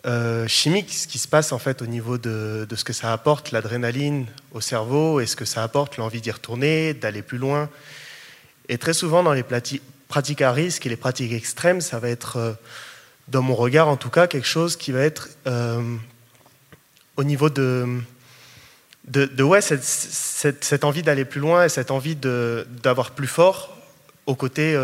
euh, 0.06 0.48
chimique, 0.48 0.94
ce 0.94 1.08
qui 1.08 1.20
se 1.20 1.28
passe 1.28 1.52
en 1.52 1.60
fait 1.60 1.82
au 1.82 1.86
niveau 1.86 2.18
de, 2.18 2.66
ce 2.74 2.84
que 2.86 2.94
ça 2.94 3.12
apporte 3.12 3.52
l'adrénaline 3.52 4.28
au 4.54 4.62
cerveau 4.62 5.20
et 5.20 5.26
ce 5.26 5.36
que 5.36 5.44
ça 5.44 5.62
apporte 5.62 5.98
l'envie 5.98 6.22
d'y 6.22 6.32
retourner, 6.32 6.94
d'aller 6.94 7.22
plus 7.22 7.38
loin. 7.38 7.70
Et 8.70 8.78
très 8.78 8.94
souvent 8.94 9.24
dans 9.24 9.34
les 9.34 9.44
pratiques 9.44 10.42
à 10.42 10.54
risque 10.54 10.86
et 10.86 10.90
les 10.90 10.96
pratiques 10.96 11.34
extrêmes, 11.34 11.82
ça 11.82 12.00
va 12.00 12.08
être, 12.08 12.38
euh, 12.38 12.54
dans 13.28 13.42
mon 13.42 13.56
regard 13.56 13.90
en 13.90 13.98
tout 13.98 14.10
cas, 14.10 14.28
quelque 14.28 14.48
chose 14.48 14.78
qui 14.78 14.94
va 14.94 15.02
être 15.02 15.30
euh, 15.48 15.82
au 17.18 17.26
niveau 17.26 17.50
de, 17.50 18.00
de, 19.08 19.44
ouais, 19.44 19.60
cette, 19.60 19.84
cette, 19.84 20.86
envie 20.86 21.04
d'aller 21.04 21.26
plus 21.26 21.42
loin 21.42 21.66
et 21.66 21.70
cette 21.70 21.92
envie 21.92 22.16
d'avoir 22.16 23.12
plus 23.12 23.28
fort 23.28 23.78
au 24.28 24.36
côté 24.36 24.78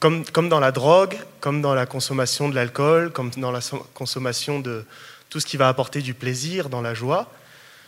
comme, 0.00 0.48
dans 0.48 0.60
la 0.60 0.72
drogue, 0.72 1.16
comme 1.40 1.62
dans 1.62 1.74
la 1.74 1.86
consommation 1.86 2.48
de 2.48 2.54
l'alcool, 2.54 3.12
comme 3.12 3.30
dans 3.30 3.50
la 3.50 3.60
consommation 3.94 4.60
de 4.60 4.84
tout 5.30 5.40
ce 5.40 5.46
qui 5.46 5.56
va 5.56 5.68
apporter 5.68 6.02
du 6.02 6.14
plaisir, 6.14 6.68
dans 6.68 6.82
la 6.82 6.94
joie, 6.94 7.32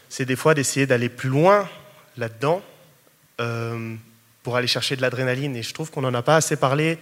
c'est 0.08 0.24
des 0.24 0.36
fois 0.36 0.54
d'essayer 0.54 0.86
d'aller 0.86 1.08
plus 1.08 1.28
loin 1.28 1.68
là-dedans 2.16 2.62
euh, 3.40 3.94
pour 4.42 4.56
aller 4.56 4.66
chercher 4.66 4.96
de 4.96 5.02
l'adrénaline. 5.02 5.54
Et 5.54 5.62
je 5.62 5.74
trouve 5.74 5.90
qu'on 5.90 6.00
n'en 6.00 6.14
a 6.14 6.22
pas 6.22 6.36
assez 6.36 6.56
parlé, 6.56 6.98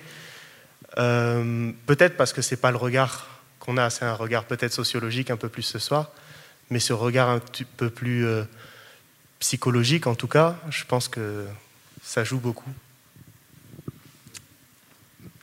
euh, 0.98 1.70
peut-être 1.86 2.16
parce 2.16 2.32
que 2.32 2.42
ce 2.42 2.54
n'est 2.54 2.60
pas 2.60 2.70
le 2.70 2.76
regard 2.76 3.28
qu'on 3.60 3.76
a, 3.76 3.90
c'est 3.90 4.04
un 4.04 4.14
regard 4.14 4.44
peut-être 4.44 4.72
sociologique 4.72 5.30
un 5.30 5.36
peu 5.36 5.48
plus 5.48 5.62
ce 5.62 5.78
soir, 5.78 6.10
mais 6.70 6.80
ce 6.80 6.92
regard 6.92 7.28
un 7.28 7.40
peu 7.76 7.90
plus 7.90 8.26
euh, 8.26 8.42
psychologique 9.38 10.06
en 10.06 10.14
tout 10.14 10.28
cas, 10.28 10.56
je 10.70 10.84
pense 10.84 11.08
que 11.08 11.46
ça 12.02 12.24
joue 12.24 12.38
beaucoup. 12.38 12.72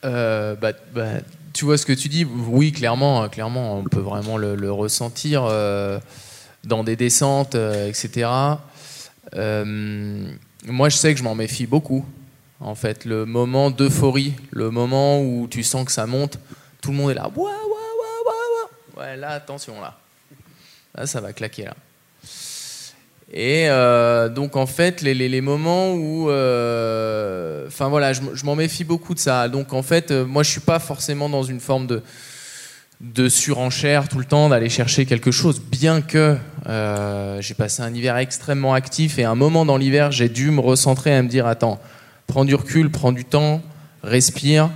Euh, 0.04 0.56
bah, 0.56 0.72
bah, 0.94 1.20
tu 1.54 1.66
vois 1.66 1.78
ce 1.78 1.86
que 1.86 1.94
tu 1.94 2.10
dis, 2.10 2.26
oui, 2.26 2.72
clairement, 2.72 3.28
clairement, 3.30 3.78
on 3.78 3.84
peut 3.84 4.00
vraiment 4.00 4.38
le, 4.38 4.72
ressentir 4.72 5.46
euh, 5.46 6.00
dans 6.64 6.84
des 6.84 6.96
descentes, 6.96 7.56
euh, 7.56 7.88
etc. 7.90 8.30
moi, 9.34 10.90
je 10.90 10.96
sais 10.96 11.14
que 11.14 11.20
je 11.20 11.24
m'en 11.24 11.36
méfie 11.36 11.68
beaucoup. 11.68 12.06
En 12.60 12.76
fait, 12.76 13.06
le 13.06 13.26
moment 13.26 13.72
d'euphorie, 13.72 14.36
le 14.52 14.72
moment 14.72 15.22
où 15.22 15.48
tu 15.50 15.64
sens 15.64 15.86
que 15.86 15.92
ça 15.92 16.08
monte, 16.08 16.40
tout 16.82 16.92
le 16.92 16.98
monde 16.98 17.12
est 17.12 17.16
là. 17.16 17.30
Ouais, 18.96 19.18
là, 19.18 19.32
attention, 19.32 19.82
là. 19.82 19.98
Là, 20.96 21.06
ça 21.06 21.20
va 21.20 21.34
claquer, 21.34 21.66
là. 21.66 21.76
Et 23.34 23.66
euh, 23.68 24.30
donc 24.30 24.56
en 24.56 24.68
fait, 24.68 25.02
les, 25.02 25.16
les, 25.16 25.42
moments 25.42 25.94
où, 25.94 26.30
euh, 26.30 27.66
enfin 27.68 27.88
voilà, 27.88 28.14
je, 28.14 28.22
m'en 28.46 28.56
méfie 28.56 28.84
beaucoup 28.84 29.16
de 29.16 29.20
ça. 29.20 29.50
Donc 29.50 29.74
en 29.74 29.82
fait, 29.82 30.12
euh, 30.12 30.24
moi 30.24 30.44
je 30.44 30.52
suis 30.52 30.62
pas 30.62 30.78
forcément 30.78 31.30
dans 31.30 31.42
une 31.42 31.60
forme 31.60 31.88
de 31.88 32.04
de 33.02 33.28
surenchère 33.28 34.08
tout 34.08 34.20
le 34.20 34.24
temps, 34.24 34.48
d'aller 34.48 34.70
chercher 34.70 35.06
quelque 35.06 35.32
chose, 35.32 35.60
bien 35.60 36.00
que 36.00 36.38
j'ai 37.42 37.54
passé 37.54 37.82
un 37.82 37.94
hiver 37.94 38.16
extrêmement 38.16 38.74
actif 38.74 39.20
et 39.20 39.26
à 39.26 39.32
un 39.32 39.36
moment 39.36 39.66
dans 39.66 39.76
l'hiver, 39.76 40.14
j'ai 40.14 40.30
dû 40.30 40.52
me 40.52 40.62
recentrer 40.62 41.14
et 41.14 41.22
me 41.22 41.28
dire 41.28 41.46
attends, 41.46 41.82
prends 42.28 42.46
du 42.46 42.56
recul, 42.56 42.90
prends 42.90 43.12
du 43.12 43.26
temps, 43.26 43.62
respire, 44.04 44.70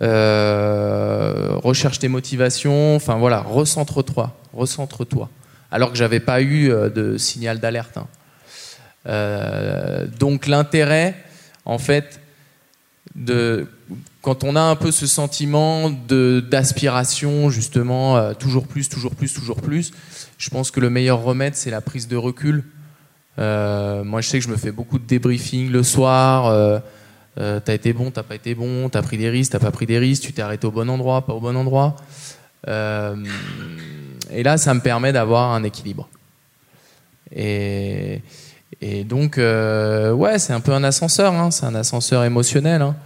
recherche 0.00 1.98
tes 1.98 2.06
motivations, 2.06 2.94
enfin 2.94 3.16
voilà, 3.16 3.40
recentre-toi, 3.40 4.32
recentre-toi. 4.52 5.28
Alors 5.72 5.90
que 5.90 5.96
j'avais 5.96 6.20
pas 6.20 6.42
eu 6.42 6.70
euh, 6.70 6.90
de 6.90 7.16
signal 7.16 7.58
d'alerte. 7.58 7.96
hein. 7.96 8.06
Euh, 9.06 10.06
donc 10.20 10.46
l'intérêt, 10.46 11.16
en 11.64 11.78
fait, 11.78 12.20
de 13.14 13.66
quand 14.20 14.44
on 14.44 14.54
a 14.54 14.60
un 14.60 14.76
peu 14.76 14.92
ce 14.92 15.06
sentiment 15.08 15.90
d'aspiration, 15.90 17.50
justement, 17.50 18.16
euh, 18.16 18.34
toujours 18.34 18.68
plus, 18.68 18.88
toujours 18.88 19.16
plus, 19.16 19.32
toujours 19.32 19.60
plus, 19.60 19.92
je 20.38 20.50
pense 20.50 20.70
que 20.70 20.78
le 20.78 20.90
meilleur 20.90 21.22
remède, 21.22 21.56
c'est 21.56 21.70
la 21.70 21.80
prise 21.80 22.06
de 22.06 22.16
recul. 22.16 22.64
Moi, 23.38 24.20
je 24.20 24.28
sais 24.28 24.38
que 24.38 24.44
je 24.44 24.50
me 24.50 24.56
fais 24.56 24.70
beaucoup 24.70 24.98
de 24.98 25.06
débriefing 25.06 25.72
le 25.72 25.82
soir. 25.82 26.82
T'as 27.34 27.74
été 27.74 27.92
bon, 27.92 28.10
t'as 28.12 28.22
pas 28.22 28.36
été 28.36 28.54
bon, 28.54 28.88
t'as 28.88 29.02
pris 29.02 29.16
des 29.18 29.30
risques, 29.30 29.52
t'as 29.52 29.58
pas 29.58 29.72
pris 29.72 29.86
des 29.86 29.98
risques, 29.98 30.22
tu 30.22 30.32
t'es 30.32 30.42
arrêté 30.42 30.66
au 30.66 30.70
bon 30.70 30.88
endroit, 30.88 31.26
pas 31.26 31.32
au 31.32 31.40
bon 31.40 31.56
endroit. 31.56 31.96
Et 34.34 34.42
là, 34.42 34.56
ça 34.56 34.74
me 34.74 34.80
permet 34.80 35.12
d'avoir 35.12 35.52
un 35.52 35.62
équilibre. 35.64 36.08
Et, 37.34 38.20
donc, 39.04 39.38
euh, 39.38 40.12
ouais, 40.12 40.38
c'est 40.38 40.52
un 40.52 40.60
peu 40.60 40.72
un 40.72 40.84
ascenseur, 40.84 41.32
hein, 41.32 41.50
c'est 41.50 41.66
un 41.66 41.74
ascenseur 41.74 42.24
émotionnel. 42.24 42.82
hein. 42.82 42.96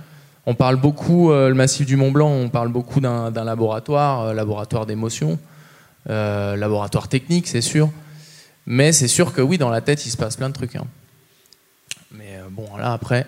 On 0.47 0.55
parle 0.55 0.77
beaucoup, 0.77 1.31
euh, 1.32 1.48
le 1.48 1.55
massif 1.55 1.86
du 1.86 1.97
Mont 1.97 2.11
Blanc, 2.12 2.31
on 2.31 2.48
parle 2.48 2.69
beaucoup 2.69 3.01
d'un 3.01 3.31
laboratoire, 3.44 4.23
euh, 4.23 4.32
laboratoire 4.32 4.86
d'émotions, 4.86 5.39
laboratoire 6.09 7.09
technique, 7.09 7.47
c'est 7.48 7.61
sûr. 7.61 7.90
Mais 8.66 8.93
c'est 8.93 9.09
sûr 9.09 9.32
que 9.32 9.40
oui, 9.40 9.59
dans 9.59 9.70
la 9.70 9.81
tête, 9.81 10.07
il 10.07 10.11
se 10.11 10.16
passe 10.16 10.36
plein 10.36 10.48
de 10.48 10.55
trucs. 10.55 10.77
hein. 10.77 10.86
Mais 12.12 12.40
bon, 12.51 12.77
là, 12.77 12.93
après, 12.93 13.27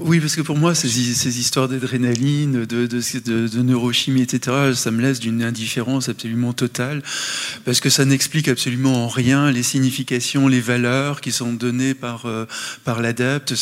Oui, 0.00 0.20
parce 0.20 0.36
que 0.36 0.42
pour 0.42 0.56
moi, 0.56 0.74
ces, 0.74 1.38
histoires 1.38 1.68
d'adrénaline, 1.68 2.64
de, 2.64 3.62
neurochimie, 3.62 4.22
etc., 4.22 4.72
ça 4.74 4.90
me 4.90 5.00
laisse 5.00 5.20
d'une 5.20 5.42
indifférence 5.42 6.08
absolument 6.08 6.52
totale, 6.52 7.02
parce 7.64 7.80
que 7.80 7.90
ça 7.90 8.04
n'explique 8.04 8.48
absolument 8.48 9.04
en 9.04 9.08
rien 9.08 9.50
les 9.50 9.62
significations, 9.62 10.48
les 10.48 10.60
valeurs 10.60 11.20
qui 11.20 11.32
sont 11.32 11.52
données 11.52 11.94
par, 11.94 12.26
euh, 12.26 12.46
par 12.84 13.00
l'adepte 13.00 13.54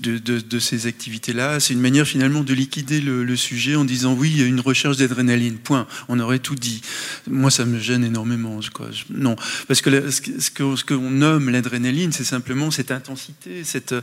de, 0.00 0.58
ces 0.58 0.86
activités-là. 0.86 1.60
C'est 1.60 1.74
une 1.74 1.80
manière 1.80 2.06
finalement 2.06 2.42
de 2.42 2.54
liquider 2.54 3.00
le, 3.00 3.36
sujet 3.36 3.76
en 3.76 3.84
disant 3.84 4.14
oui, 4.14 4.30
il 4.32 4.40
y 4.40 4.42
a 4.42 4.46
une 4.46 4.60
recherche 4.60 4.96
d'adrénaline, 4.96 5.58
point. 5.58 5.86
On 6.08 6.18
aurait 6.18 6.40
tout 6.40 6.56
dit. 6.56 6.82
Moi, 7.30 7.50
ça 7.50 7.64
me 7.64 7.78
gêne 7.78 8.04
énormément. 8.04 8.58
Quoi. 8.72 8.88
Non, 9.10 9.36
parce 9.68 9.80
que 9.80 10.10
ce 10.10 10.20
que- 10.20 10.40
ce 10.40 10.50
que- 10.50 10.94
qu'on 10.94 11.10
nomme 11.10 11.50
l'adrénaline, 11.50 12.12
c'est 12.12 12.24
simplement 12.24 12.70
cette 12.70 12.90
intensité, 12.90 13.62
cette, 13.64 13.94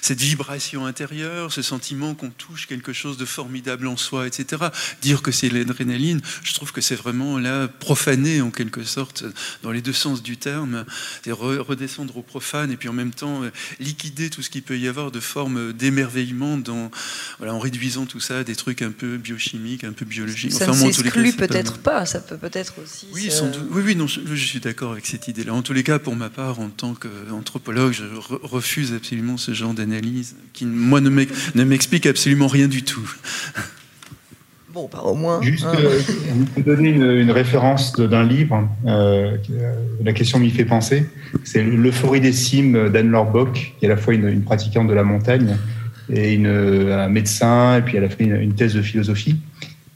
cette 0.00 0.20
vibration 0.20 0.57
intérieure, 0.84 1.52
ce 1.52 1.62
sentiment 1.62 2.14
qu'on 2.14 2.30
touche 2.30 2.66
quelque 2.66 2.92
chose 2.92 3.16
de 3.16 3.24
formidable 3.24 3.86
en 3.86 3.96
soi, 3.96 4.26
etc. 4.26 4.64
Dire 5.02 5.22
que 5.22 5.30
c'est 5.32 5.48
l'adrénaline, 5.50 6.20
je 6.42 6.54
trouve 6.54 6.72
que 6.72 6.80
c'est 6.80 6.94
vraiment 6.96 7.38
là 7.38 7.68
profaner 7.68 8.40
en 8.40 8.50
quelque 8.50 8.84
sorte, 8.84 9.24
dans 9.62 9.70
les 9.70 9.80
deux 9.82 9.92
sens 9.92 10.22
du 10.22 10.36
terme, 10.36 10.84
c'est 11.24 11.30
re- 11.30 11.58
redescendre 11.58 12.16
au 12.16 12.22
profane 12.22 12.70
et 12.72 12.76
puis 12.76 12.88
en 12.88 12.92
même 12.92 13.12
temps 13.12 13.42
euh, 13.42 13.50
liquider 13.80 14.30
tout 14.30 14.42
ce 14.42 14.50
qu'il 14.50 14.62
peut 14.62 14.78
y 14.78 14.88
avoir 14.88 15.10
de 15.10 15.20
forme 15.20 15.72
d'émerveillement 15.72 16.56
dans, 16.58 16.90
voilà, 17.38 17.54
en 17.54 17.58
réduisant 17.58 18.06
tout 18.06 18.20
ça 18.20 18.38
à 18.38 18.44
des 18.44 18.56
trucs 18.56 18.82
un 18.82 18.90
peu 18.90 19.16
biochimiques, 19.16 19.84
un 19.84 19.92
peu 19.92 20.04
biologiques. 20.04 20.52
Ça 20.52 20.68
Enfin, 20.70 20.86
ne 20.86 20.92
s'exclut 20.92 21.32
pas- 21.32 21.46
peut-être 21.48 21.78
pas, 21.78 22.04
ça 22.06 22.20
peut 22.20 22.36
peut-être 22.36 22.74
aussi. 22.82 23.06
oui, 23.12 23.24
se- 23.24 23.30
sans 23.38 23.50
doute. 23.50 23.66
oui, 23.70 23.82
oui, 23.84 23.96
non, 23.96 24.06
je, 24.06 24.20
je 24.26 24.44
suis 24.44 24.60
d'accord 24.60 24.92
avec 24.92 25.06
cette 25.06 25.28
idée-là. 25.28 25.54
En 25.54 25.62
tous 25.62 25.72
les 25.72 25.82
cas, 25.84 25.98
pour 25.98 26.16
ma 26.16 26.30
part, 26.30 26.60
en 26.60 26.68
tant 26.68 26.94
qu'anthropologue, 26.94 27.92
je 27.92 28.04
re- 28.04 28.38
refuse 28.42 28.92
absolument 28.92 29.36
ce 29.36 29.52
genre 29.54 29.74
d'analyse 29.74 30.34
qui, 30.52 30.66
moi, 30.66 31.00
ne 31.00 31.10
m'ex- 31.10 31.54
ne 31.54 31.64
m'explique 31.64 32.06
absolument 32.06 32.46
rien 32.46 32.68
du 32.68 32.82
tout. 32.82 33.08
Bon, 34.72 34.88
bah, 34.92 35.00
au 35.04 35.14
moins. 35.14 35.40
Juste, 35.42 35.64
hein. 35.64 35.72
euh, 35.78 36.00
vous 36.56 36.62
donner 36.62 36.90
une, 36.90 37.10
une 37.10 37.30
référence 37.30 37.92
d'un 37.94 38.24
livre, 38.24 38.68
euh, 38.86 39.36
qui, 39.38 39.52
euh, 39.54 39.72
la 40.04 40.12
question 40.12 40.38
m'y 40.38 40.50
fait 40.50 40.64
penser. 40.64 41.06
C'est 41.42 41.62
L'euphorie 41.62 42.20
des 42.20 42.32
cimes 42.32 42.88
d'Anne-Laure 42.90 43.30
Bock, 43.30 43.74
qui 43.78 43.84
est 43.84 43.86
à 43.86 43.94
la 43.94 43.96
fois 43.96 44.14
une, 44.14 44.28
une 44.28 44.42
pratiquante 44.42 44.86
de 44.88 44.94
la 44.94 45.04
montagne 45.04 45.56
et 46.10 46.34
une, 46.34 46.46
un 46.46 47.08
médecin, 47.08 47.78
et 47.78 47.82
puis 47.82 47.96
elle 47.96 48.04
a 48.04 48.08
fait 48.08 48.24
une, 48.24 48.36
une 48.36 48.54
thèse 48.54 48.74
de 48.74 48.82
philosophie. 48.82 49.36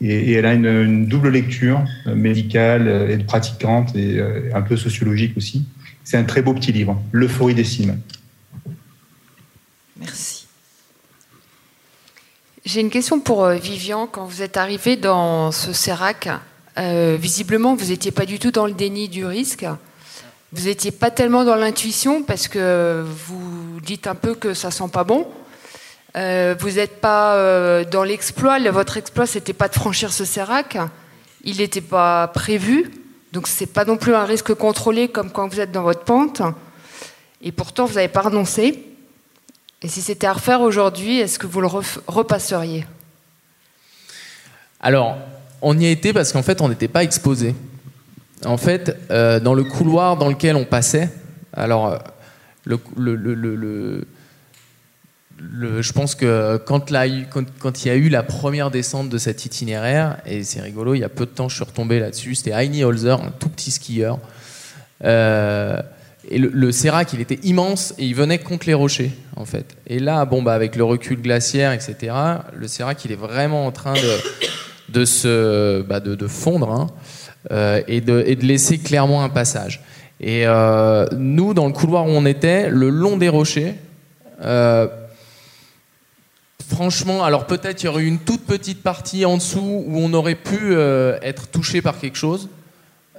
Et, 0.00 0.30
et 0.30 0.32
elle 0.32 0.46
a 0.46 0.54
une, 0.54 0.66
une 0.66 1.06
double 1.06 1.28
lecture 1.28 1.84
euh, 2.08 2.16
médicale 2.16 2.88
euh, 2.88 3.08
et 3.08 3.16
de 3.18 3.22
pratiquante 3.22 3.94
et 3.94 4.18
euh, 4.18 4.50
un 4.52 4.62
peu 4.62 4.76
sociologique 4.76 5.36
aussi. 5.36 5.64
C'est 6.02 6.16
un 6.16 6.24
très 6.24 6.42
beau 6.42 6.54
petit 6.54 6.72
livre, 6.72 7.00
L'euphorie 7.12 7.54
des 7.54 7.62
cimes. 7.62 7.98
Merci. 10.00 10.31
J'ai 12.64 12.80
une 12.80 12.90
question 12.90 13.20
pour 13.20 13.44
euh, 13.44 13.54
Vivian. 13.54 14.06
Quand 14.06 14.24
vous 14.24 14.42
êtes 14.42 14.56
arrivé 14.56 14.96
dans 14.96 15.50
ce 15.52 15.72
CERAC, 15.72 16.28
euh, 16.78 17.16
visiblement, 17.20 17.74
vous 17.74 17.86
n'étiez 17.86 18.12
pas 18.12 18.24
du 18.24 18.38
tout 18.38 18.50
dans 18.50 18.66
le 18.66 18.72
déni 18.72 19.08
du 19.08 19.24
risque. 19.26 19.66
Vous 20.52 20.66
n'étiez 20.66 20.90
pas 20.92 21.10
tellement 21.10 21.44
dans 21.44 21.56
l'intuition 21.56 22.22
parce 22.22 22.46
que 22.46 23.04
vous 23.04 23.80
dites 23.82 24.06
un 24.06 24.14
peu 24.14 24.34
que 24.34 24.54
ça 24.54 24.70
sent 24.70 24.88
pas 24.92 25.02
bon. 25.04 25.26
Euh, 26.16 26.54
vous 26.58 26.72
n'êtes 26.72 27.00
pas 27.00 27.34
euh, 27.36 27.84
dans 27.84 28.04
l'exploit. 28.04 28.58
Le- 28.58 28.70
Votre 28.70 28.96
exploit, 28.98 29.26
c'était 29.26 29.54
pas 29.54 29.68
de 29.68 29.74
franchir 29.74 30.12
ce 30.12 30.24
CERAC. 30.24 30.78
Il 31.42 31.56
n'était 31.56 31.80
pas 31.80 32.28
prévu. 32.28 32.90
Donc, 33.32 33.48
c'est 33.48 33.66
pas 33.66 33.84
non 33.86 33.96
plus 33.96 34.14
un 34.14 34.24
risque 34.24 34.52
contrôlé 34.54 35.08
comme 35.08 35.30
quand 35.32 35.48
vous 35.48 35.58
êtes 35.58 35.72
dans 35.72 35.82
votre 35.82 36.04
pente. 36.04 36.42
Et 37.40 37.50
pourtant, 37.50 37.86
vous 37.86 37.94
n'avez 37.94 38.08
pas 38.08 38.20
renoncé. 38.20 38.84
Et 39.82 39.88
si 39.88 40.00
c'était 40.00 40.28
à 40.28 40.34
refaire 40.34 40.60
aujourd'hui, 40.60 41.18
est-ce 41.18 41.38
que 41.38 41.46
vous 41.46 41.60
le 41.60 41.68
repasseriez? 42.06 42.86
Alors, 44.80 45.18
on 45.60 45.78
y 45.78 45.86
a 45.86 45.90
été 45.90 46.12
parce 46.12 46.32
qu'en 46.32 46.42
fait, 46.42 46.60
on 46.60 46.68
n'était 46.68 46.88
pas 46.88 47.02
exposé. 47.02 47.54
En 48.44 48.56
fait, 48.56 48.96
euh, 49.10 49.40
dans 49.40 49.54
le 49.54 49.64
couloir 49.64 50.16
dans 50.16 50.28
lequel 50.28 50.56
on 50.56 50.64
passait, 50.64 51.10
alors, 51.52 51.86
euh, 51.86 51.98
je 52.68 52.76
pense 55.92 56.14
que 56.14 56.58
quand 56.58 56.92
il 56.92 57.86
y 57.86 57.90
a 57.90 57.96
eu 57.96 58.08
la 58.08 58.22
première 58.22 58.70
descente 58.70 59.08
de 59.08 59.18
cet 59.18 59.44
itinéraire, 59.44 60.18
et 60.26 60.44
c'est 60.44 60.60
rigolo, 60.60 60.94
il 60.94 61.00
y 61.00 61.04
a 61.04 61.08
peu 61.08 61.26
de 61.26 61.30
temps, 61.30 61.48
je 61.48 61.56
suis 61.56 61.64
retombé 61.64 61.98
là-dessus, 61.98 62.36
c'était 62.36 62.50
Heini 62.50 62.84
Holzer, 62.84 63.20
un 63.20 63.32
tout 63.38 63.48
petit 63.48 63.72
skieur. 63.72 64.18
Euh, 65.04 65.82
et 66.30 66.38
le, 66.38 66.50
le 66.52 66.72
Sérac, 66.72 67.12
il 67.12 67.20
était 67.20 67.40
immense 67.42 67.94
et 67.98 68.04
il 68.04 68.14
venait 68.14 68.38
contre 68.38 68.66
les 68.66 68.74
rochers, 68.74 69.10
en 69.36 69.44
fait. 69.44 69.76
Et 69.86 69.98
là, 69.98 70.24
bon, 70.24 70.42
bah, 70.42 70.54
avec 70.54 70.76
le 70.76 70.84
recul 70.84 71.20
glaciaire, 71.20 71.72
etc., 71.72 72.14
le 72.54 72.68
Sérac, 72.68 73.04
il 73.04 73.12
est 73.12 73.16
vraiment 73.16 73.66
en 73.66 73.72
train 73.72 73.94
de, 74.88 75.04
se, 75.04 75.82
bah, 75.82 76.00
de, 76.00 76.14
de 76.14 76.26
fondre 76.28 76.70
hein, 76.70 76.86
euh, 77.50 77.82
et, 77.88 78.00
de, 78.00 78.22
et 78.26 78.36
de 78.36 78.44
laisser 78.44 78.78
clairement 78.78 79.24
un 79.24 79.28
passage. 79.28 79.82
Et 80.20 80.46
euh, 80.46 81.06
nous, 81.16 81.54
dans 81.54 81.66
le 81.66 81.72
couloir 81.72 82.06
où 82.06 82.10
on 82.10 82.24
était, 82.24 82.70
le 82.70 82.88
long 82.88 83.16
des 83.16 83.28
rochers, 83.28 83.74
euh, 84.42 84.86
franchement, 86.68 87.24
alors 87.24 87.46
peut-être 87.46 87.82
il 87.82 87.86
y 87.86 87.88
aurait 87.88 88.04
eu 88.04 88.06
une 88.06 88.20
toute 88.20 88.46
petite 88.46 88.84
partie 88.84 89.24
en 89.24 89.38
dessous 89.38 89.84
où 89.86 89.98
on 89.98 90.12
aurait 90.14 90.36
pu 90.36 90.74
être 91.22 91.48
touché 91.48 91.82
par 91.82 91.98
quelque 91.98 92.16
chose. 92.16 92.48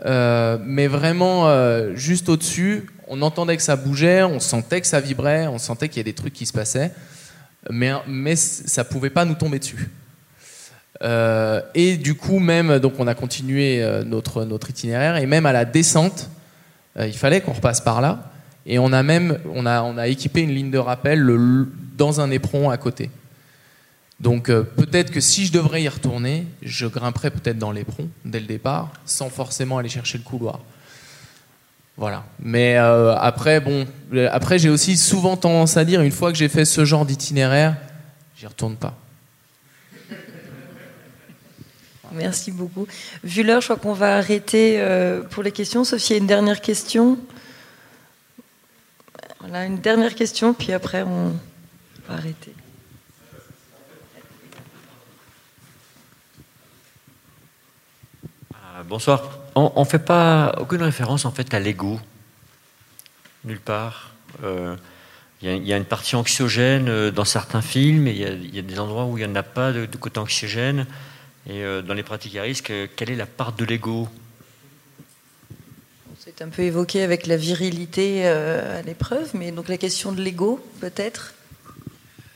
Mais 0.05 0.87
vraiment, 0.87 1.47
juste 1.95 2.29
au-dessus, 2.29 2.87
on 3.07 3.21
entendait 3.21 3.57
que 3.57 3.63
ça 3.63 3.75
bougeait, 3.75 4.23
on 4.23 4.39
sentait 4.39 4.81
que 4.81 4.87
ça 4.87 4.99
vibrait, 4.99 5.47
on 5.47 5.57
sentait 5.57 5.89
qu'il 5.89 5.97
y 5.97 6.01
a 6.01 6.03
des 6.03 6.13
trucs 6.13 6.33
qui 6.33 6.45
se 6.45 6.53
passaient, 6.53 6.91
mais, 7.69 7.91
mais 8.07 8.35
ça 8.35 8.83
pouvait 8.83 9.09
pas 9.09 9.25
nous 9.25 9.35
tomber 9.35 9.59
dessus. 9.59 9.89
Euh, 11.01 11.61
et 11.73 11.97
du 11.97 12.15
coup, 12.15 12.39
même, 12.39 12.79
donc 12.79 12.93
on 12.99 13.07
a 13.07 13.15
continué 13.15 13.83
euh, 13.83 14.03
notre, 14.03 14.69
itinéraire, 14.69 15.17
et 15.17 15.25
même 15.25 15.45
à 15.45 15.51
la 15.51 15.65
descente, 15.65 16.29
euh, 16.97 17.07
il 17.07 17.17
fallait 17.17 17.41
qu'on 17.41 17.53
repasse 17.53 17.81
par 17.81 17.99
là, 18.01 18.31
et 18.65 18.79
on 18.79 18.93
a 18.93 19.03
même 19.03 19.39
on 19.53 19.65
a, 19.65 20.07
équipé 20.07 20.41
une 20.41 20.53
ligne 20.53 20.71
de 20.71 20.77
rappel 20.77 21.27
dans 21.97 22.21
un 22.21 22.31
éperon 22.31 22.69
à 22.69 22.77
côté. 22.77 23.09
Donc 24.21 24.45
peut-être 24.45 25.11
que 25.11 25.19
si 25.19 25.45
je 25.45 25.51
devrais 25.51 25.83
y 25.83 25.89
retourner, 25.89 26.47
je 26.61 26.87
grimperais 26.87 27.29
peut-être 27.29 27.57
dans 27.57 27.73
l'éperon 27.73 28.07
dès 28.23 28.39
le 28.39 28.45
départ, 28.45 28.93
sans 29.05 29.29
forcément 29.29 29.79
aller 29.79 29.89
chercher 29.89 30.17
le 30.17 30.23
couloir. 30.23 30.61
Voilà. 31.97 32.23
Mais 32.39 32.77
euh, 32.77 33.15
après, 33.15 33.59
bon, 33.59 33.85
euh, 34.13 34.27
après 34.31 34.57
j'ai 34.57 34.69
aussi 34.69 34.97
souvent 34.97 35.37
tendance 35.37 35.77
à 35.77 35.85
dire, 35.85 36.01
une 36.01 36.11
fois 36.11 36.31
que 36.31 36.37
j'ai 36.37 36.49
fait 36.49 36.65
ce 36.65 36.85
genre 36.85 37.05
d'itinéraire, 37.05 37.75
j'y 38.35 38.47
retourne 38.47 38.75
pas. 38.75 38.95
Merci 42.11 42.51
beaucoup. 42.51 42.87
Vu 43.23 43.41
l'heure, 43.41 43.61
je 43.61 43.67
crois 43.67 43.77
qu'on 43.77 43.93
va 43.93 44.17
arrêter 44.17 44.75
euh, 44.77 45.23
pour 45.23 45.41
les 45.41 45.51
questions, 45.51 45.83
sauf 45.83 45.99
s'il 45.99 46.15
y 46.15 46.19
a 46.19 46.21
une 46.21 46.27
dernière 46.27 46.61
question? 46.61 47.17
Voilà, 49.39 49.65
une 49.65 49.79
dernière 49.79 50.13
question, 50.13 50.53
puis 50.53 50.73
après 50.73 51.03
on 51.03 51.29
va 52.07 52.15
arrêter. 52.15 52.53
bonsoir. 58.87 59.42
On 59.55 59.81
ne 59.81 59.85
fait 59.85 59.99
pas 59.99 60.55
aucune 60.59 60.81
référence 60.81 61.25
en 61.25 61.31
fait 61.31 61.53
à 61.53 61.59
l'ego, 61.59 61.99
nulle 63.45 63.59
part. 63.59 64.13
Euh, 64.43 64.75
il 65.41 65.67
y, 65.67 65.73
a 65.73 65.77
une 65.77 65.85
partie 65.85 66.15
anxiogène 66.15 66.87
euh, 66.87 67.11
dans 67.11 67.25
certains 67.25 67.61
films, 67.61 68.07
et 68.07 68.13
il 68.13 68.55
y, 68.55 68.59
a 68.59 68.61
des 68.61 68.79
endroits 68.79 69.05
où 69.05 69.17
il 69.17 69.25
n'y 69.25 69.31
en 69.31 69.35
a 69.35 69.43
pas 69.43 69.73
de, 69.73 69.85
côté 69.97 70.17
anxiogène. 70.19 70.87
Et 71.47 71.63
euh, 71.63 71.81
dans 71.81 71.93
les 71.93 72.03
pratiques 72.03 72.37
à 72.37 72.43
risque, 72.43 72.71
quelle 72.95 73.11
est 73.11 73.15
la 73.15 73.25
part 73.25 73.51
de 73.51 73.65
l'ego? 73.65 74.07
C'est 76.17 76.41
un 76.41 76.47
peu 76.47 76.61
évoqué 76.61 77.03
avec 77.03 77.27
la 77.27 77.35
virilité 77.35 78.25
à 78.25 78.81
l'épreuve, 78.81 79.31
mais 79.33 79.51
donc 79.51 79.67
la 79.67 79.77
question 79.77 80.13
de 80.13 80.21
l'ego, 80.21 80.65
peut-être? 80.79 81.33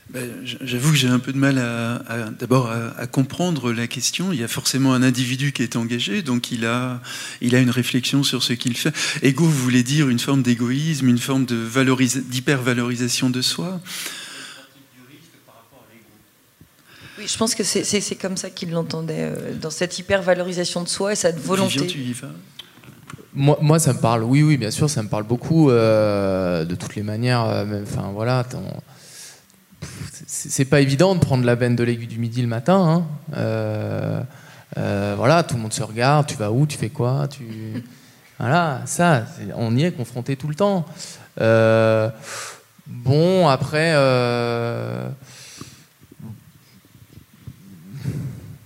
Ben, 0.09 0.29
j'avoue 0.43 0.91
que 0.91 0.97
j'ai 0.97 1.09
un 1.09 1.19
peu 1.19 1.33
de 1.33 1.37
mal 1.37 1.57
à, 1.57 2.29
d'abord 2.39 2.71
à, 2.71 3.07
comprendre 3.07 3.73
la 3.73 3.87
question. 3.87 4.31
Il 4.31 4.39
y 4.39 4.43
a 4.43 4.47
forcément 4.47 4.93
un 4.93 5.03
individu 5.03 5.51
qui 5.51 5.63
est 5.63 5.75
engagé, 5.75 6.21
donc 6.21 6.51
il 6.51 6.65
a, 6.65 7.01
il 7.41 7.55
a 7.55 7.59
une 7.59 7.69
réflexion 7.69 8.23
sur 8.23 8.41
ce 8.41 8.53
qu'il 8.53 8.77
fait. 8.77 8.93
Ego 9.21 9.43
voulait 9.43 9.83
dire 9.83 10.07
une 10.07 10.19
forme 10.19 10.43
d'égoïsme, 10.43 11.09
une 11.09 11.17
forme 11.17 11.45
de 11.45 11.67
d'hypervalorisation 12.29 13.29
de 13.29 13.41
soi? 13.41 13.81
Oui, 17.17 17.27
je 17.27 17.37
pense 17.37 17.55
que 17.55 17.63
c'est 17.63 18.15
comme 18.15 18.37
ça 18.37 18.49
qu'il 18.49 18.71
l'entendait, 18.71 19.31
euh, 19.31 19.55
dans 19.59 19.71
cette 19.71 19.97
hypervalorisation 19.97 20.83
de 20.83 20.87
soi 20.87 21.13
et 21.13 21.15
cette 21.15 21.39
volonté. 21.39 21.87
tu 21.87 21.99
y 21.99 22.13
vas? 22.13 22.27
Moi, 23.33 23.57
moi, 23.61 23.79
ça 23.79 23.93
me 23.93 23.99
parle, 23.99 24.23
oui, 24.23 24.41
oui, 24.41 24.57
bien 24.57 24.71
sûr, 24.71 24.89
ça 24.89 25.03
me 25.03 25.09
parle 25.09 25.23
beaucoup, 25.23 25.69
euh, 25.69 26.63
de 26.63 26.75
toutes 26.75 26.95
les 26.95 27.03
manières. 27.03 27.43
Euh, 27.43 27.83
enfin, 27.83 28.11
voilà, 28.13 28.45
c'est 30.27 30.65
pas 30.65 30.81
évident 30.81 31.15
de 31.15 31.19
prendre 31.19 31.45
la 31.45 31.55
benne 31.55 31.75
de 31.75 31.83
l'aiguille 31.83 32.07
du 32.07 32.19
midi 32.19 32.41
le 32.41 32.47
matin. 32.47 32.77
Hein. 32.77 33.05
Euh, 33.37 34.21
euh, 34.77 35.13
voilà, 35.17 35.43
tout 35.43 35.55
le 35.55 35.61
monde 35.61 35.73
se 35.73 35.83
regarde. 35.83 36.27
Tu 36.27 36.35
vas 36.35 36.51
où 36.51 36.67
Tu 36.67 36.77
fais 36.77 36.89
quoi 36.89 37.27
Tu 37.29 37.45
voilà, 38.39 38.81
ça, 38.85 39.25
on 39.55 39.75
y 39.75 39.83
est 39.83 39.91
confronté 39.91 40.35
tout 40.35 40.47
le 40.47 40.55
temps. 40.55 40.85
Euh, 41.39 42.09
bon, 42.85 43.47
après, 43.47 43.93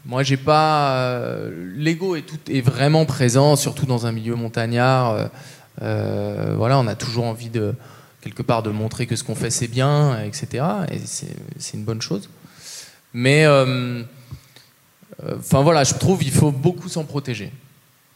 moi, 0.05 0.23
j'ai 0.23 0.37
pas. 0.37 1.35
L'ego 1.75 2.15
est, 2.15 2.49
est 2.49 2.61
vraiment 2.61 3.05
présent, 3.05 3.55
surtout 3.55 3.85
dans 3.85 4.07
un 4.07 4.11
milieu 4.11 4.35
montagnard. 4.35 5.29
voilà, 5.79 6.79
on 6.79 6.87
a 6.87 6.95
toujours 6.95 7.25
envie 7.25 7.49
de 7.49 7.75
quelque 8.21 8.43
part 8.43 8.63
de 8.63 8.69
montrer 8.69 9.07
que 9.07 9.15
ce 9.15 9.23
qu'on 9.23 9.35
fait 9.35 9.49
c'est 9.49 9.67
bien, 9.67 10.23
etc. 10.23 10.63
Et 10.91 10.99
c'est 11.05 11.77
une 11.77 11.83
bonne 11.83 12.01
chose. 12.01 12.29
Mais, 13.13 13.45
euh, 13.45 14.03
euh, 15.23 15.35
enfin 15.37 15.61
voilà, 15.61 15.83
je 15.83 15.93
trouve 15.95 16.19
qu'il 16.19 16.31
faut 16.31 16.51
beaucoup 16.51 16.89
s'en 16.89 17.03
protéger. 17.03 17.51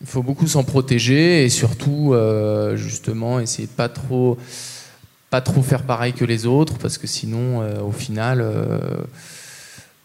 Il 0.02 0.07
faut 0.07 0.23
beaucoup 0.23 0.48
s'en 0.48 0.64
protéger 0.64 1.44
et 1.44 1.49
surtout, 1.49 2.14
euh, 2.14 2.76
justement, 2.76 3.40
essayer 3.40 3.68
de 3.68 3.73
pas 3.73 3.90
trop, 3.90 4.38
pas 5.30 5.41
trop 5.41 5.61
faire 5.61 5.84
pareil 5.84 6.14
que 6.14 6.26
les 6.26 6.45
autres, 6.45 6.77
parce 6.77 6.98
que 6.98 7.07
sinon, 7.07 7.65
au 7.82 7.91
final, 7.91 8.45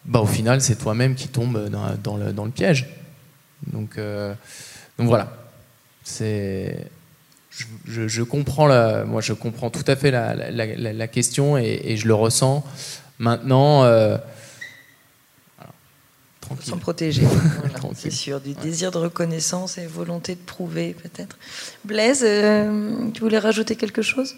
bah, 0.07 0.21
au 0.21 0.27
final, 0.27 0.61
c'est 0.61 0.77
toi-même 0.77 1.15
qui 1.15 1.29
tombe 1.29 1.69
dans, 1.69 2.17
le, 2.17 2.33
dans, 2.33 2.45
le, 2.45 2.51
piège. 2.51 2.89
Donc, 3.67 3.99
donc 4.99 5.09
voilà, 5.09 5.37
c'est 6.05 6.87
je, 7.87 8.23
comprends 8.23 8.67
la, 8.67 9.05
moi 9.05 9.21
je 9.21 9.33
comprends 9.33 9.71
tout 9.71 9.85
à 9.87 9.97
fait 9.97 10.11
la, 10.11 11.09
question 11.09 11.59
et, 11.59 11.97
je 11.97 12.07
le 12.07 12.15
ressens. 12.15 12.65
Maintenant, 13.19 13.85
euh, 13.85 14.17
Sans 16.61 16.79
protéger, 16.79 17.23
c'est 17.95 18.11
sûr, 18.11 18.41
du 18.41 18.55
désir 18.55 18.91
de 18.91 18.99
reconnaissance 18.99 19.79
et 19.79 19.87
volonté 19.87 20.35
de 20.35 20.41
prouver 20.41 20.95
peut-être. 20.95 21.39
Blaise, 21.85 22.23
euh, 22.25 23.11
tu 23.13 23.21
voulais 23.21 23.39
rajouter 23.39 23.77
quelque 23.77 24.03
chose? 24.03 24.37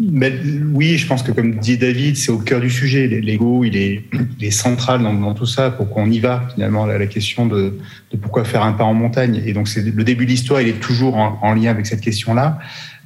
Oui, 0.00 0.98
je 0.98 1.06
pense 1.06 1.22
que 1.22 1.32
comme 1.32 1.56
dit 1.56 1.78
David, 1.78 2.16
c'est 2.16 2.30
au 2.30 2.38
cœur 2.38 2.60
du 2.60 2.70
sujet. 2.70 3.06
L'ego, 3.06 3.64
il 3.64 3.76
est, 3.76 4.50
central 4.50 5.02
dans, 5.02 5.34
tout 5.34 5.46
ça. 5.46 5.70
Pourquoi 5.70 6.02
on 6.02 6.10
y 6.10 6.18
va 6.18 6.48
finalement 6.54 6.86
la, 6.86 6.98
la 6.98 7.06
question 7.06 7.46
de, 7.46 7.78
pourquoi 8.20 8.44
faire 8.44 8.62
un 8.62 8.72
pas 8.72 8.84
en 8.84 8.94
montagne. 8.94 9.42
Et 9.44 9.52
donc 9.52 9.68
c'est 9.68 9.82
le 9.82 10.04
début 10.04 10.24
de 10.24 10.30
l'histoire, 10.30 10.60
il 10.60 10.68
est 10.68 10.80
toujours 10.80 11.16
en, 11.16 11.54
lien 11.54 11.70
avec 11.70 11.86
cette 11.86 12.00
question-là. 12.00 12.58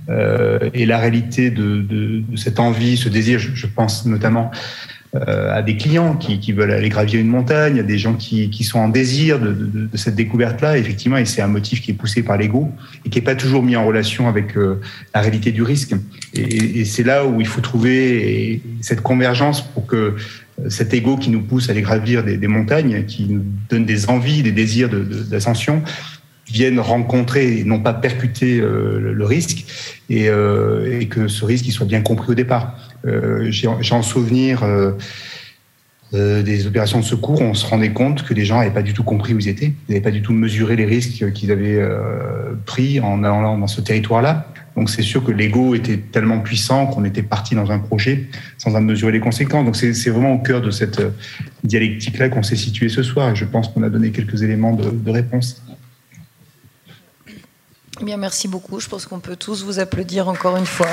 Euh, 0.08 0.70
et 0.74 0.84
la 0.84 0.98
réalité 0.98 1.50
de, 1.50 2.22
cette 2.36 2.58
envie, 2.58 2.96
ce 2.96 3.08
désir, 3.08 3.38
je 3.38 3.66
pense 3.66 4.04
notamment 4.06 4.50
à 5.14 5.60
des 5.60 5.76
clients 5.76 6.16
qui, 6.16 6.40
qui, 6.40 6.52
veulent 6.52 6.70
aller 6.70 6.88
gravir 6.88 7.20
une 7.20 7.28
montagne, 7.28 7.78
à 7.78 7.82
des 7.82 7.98
gens 7.98 8.14
qui, 8.14 8.48
qui 8.48 8.64
sont 8.64 8.78
en 8.78 8.88
désir 8.88 9.38
de, 9.38 9.52
de, 9.52 9.86
de 9.86 9.96
cette 9.96 10.14
découverte-là, 10.14 10.78
effectivement, 10.78 11.18
et 11.18 11.26
c'est 11.26 11.42
un 11.42 11.48
motif 11.48 11.82
qui 11.82 11.90
est 11.90 11.94
poussé 11.94 12.22
par 12.22 12.38
l'ego 12.38 12.70
et 13.04 13.10
qui 13.10 13.18
n'est 13.18 13.24
pas 13.24 13.34
toujours 13.34 13.62
mis 13.62 13.76
en 13.76 13.84
relation 13.84 14.26
avec 14.26 14.56
euh, 14.56 14.80
la 15.14 15.20
réalité 15.20 15.52
du 15.52 15.62
risque. 15.62 15.94
Et, 16.32 16.80
et 16.80 16.84
c'est 16.86 17.02
là 17.02 17.26
où 17.26 17.42
il 17.42 17.46
faut 17.46 17.60
trouver 17.60 18.62
cette 18.80 19.02
convergence 19.02 19.60
pour 19.60 19.86
que 19.86 19.96
euh, 19.96 20.70
cet 20.70 20.94
ego 20.94 21.18
qui 21.18 21.28
nous 21.28 21.42
pousse 21.42 21.68
à 21.68 21.72
aller 21.72 21.82
gravir 21.82 22.24
des, 22.24 22.38
des 22.38 22.48
montagnes, 22.48 23.04
qui 23.04 23.24
nous 23.24 23.44
donne 23.68 23.84
des 23.84 24.08
envies, 24.08 24.42
des 24.42 24.52
désirs 24.52 24.88
d'ascension, 24.88 25.82
viennent 26.50 26.80
rencontrer 26.80 27.58
et 27.58 27.64
non 27.64 27.80
pas 27.80 27.94
percuter 27.94 28.58
le, 28.58 29.12
le, 29.12 29.24
risque 29.24 29.64
et, 30.10 30.28
euh, 30.28 31.00
et, 31.00 31.06
que 31.06 31.28
ce 31.28 31.44
risque 31.44 31.66
il 31.66 31.72
soit 31.72 31.86
bien 31.86 32.02
compris 32.02 32.32
au 32.32 32.34
départ. 32.34 32.76
Euh, 33.06 33.50
j'ai 33.50 33.66
en 33.66 34.02
souvenir 34.02 34.62
euh, 34.62 34.92
euh, 36.14 36.42
des 36.42 36.66
opérations 36.66 37.00
de 37.00 37.04
secours, 37.04 37.40
on 37.40 37.54
se 37.54 37.66
rendait 37.66 37.92
compte 37.92 38.22
que 38.22 38.34
les 38.34 38.44
gens 38.44 38.58
n'avaient 38.58 38.70
pas 38.70 38.82
du 38.82 38.92
tout 38.92 39.02
compris 39.02 39.34
où 39.34 39.38
ils 39.38 39.48
étaient, 39.48 39.72
ils 39.88 39.92
n'avaient 39.92 40.02
pas 40.02 40.10
du 40.10 40.22
tout 40.22 40.32
mesuré 40.32 40.76
les 40.76 40.84
risques 40.84 41.32
qu'ils 41.32 41.50
avaient 41.50 41.80
pris 42.66 43.00
en 43.00 43.24
allant 43.24 43.58
dans 43.58 43.66
ce 43.66 43.80
territoire-là. 43.80 44.46
Donc 44.76 44.88
c'est 44.88 45.02
sûr 45.02 45.22
que 45.22 45.32
l'ego 45.32 45.74
était 45.74 45.98
tellement 45.98 46.40
puissant 46.40 46.86
qu'on 46.86 47.04
était 47.04 47.22
parti 47.22 47.54
dans 47.54 47.70
un 47.70 47.78
projet 47.78 48.28
sans 48.56 48.74
en 48.74 48.80
mesurer 48.80 49.12
les 49.12 49.20
conséquences. 49.20 49.64
Donc 49.64 49.76
c'est 49.76 50.10
vraiment 50.10 50.34
au 50.34 50.38
cœur 50.38 50.60
de 50.62 50.70
cette 50.70 51.02
dialectique-là 51.64 52.28
qu'on 52.28 52.42
s'est 52.42 52.56
situé 52.56 52.88
ce 52.88 53.02
soir 53.02 53.30
et 53.30 53.36
je 53.36 53.44
pense 53.44 53.68
qu'on 53.68 53.82
a 53.82 53.90
donné 53.90 54.10
quelques 54.12 54.42
éléments 54.42 54.74
de, 54.74 54.90
de 54.90 55.10
réponse. 55.10 55.62
Bien, 58.00 58.16
merci 58.16 58.48
beaucoup. 58.48 58.80
Je 58.80 58.88
pense 58.88 59.06
qu'on 59.06 59.20
peut 59.20 59.36
tous 59.36 59.64
vous 59.64 59.78
applaudir 59.78 60.28
encore 60.28 60.56
une 60.56 60.66
fois. 60.66 60.88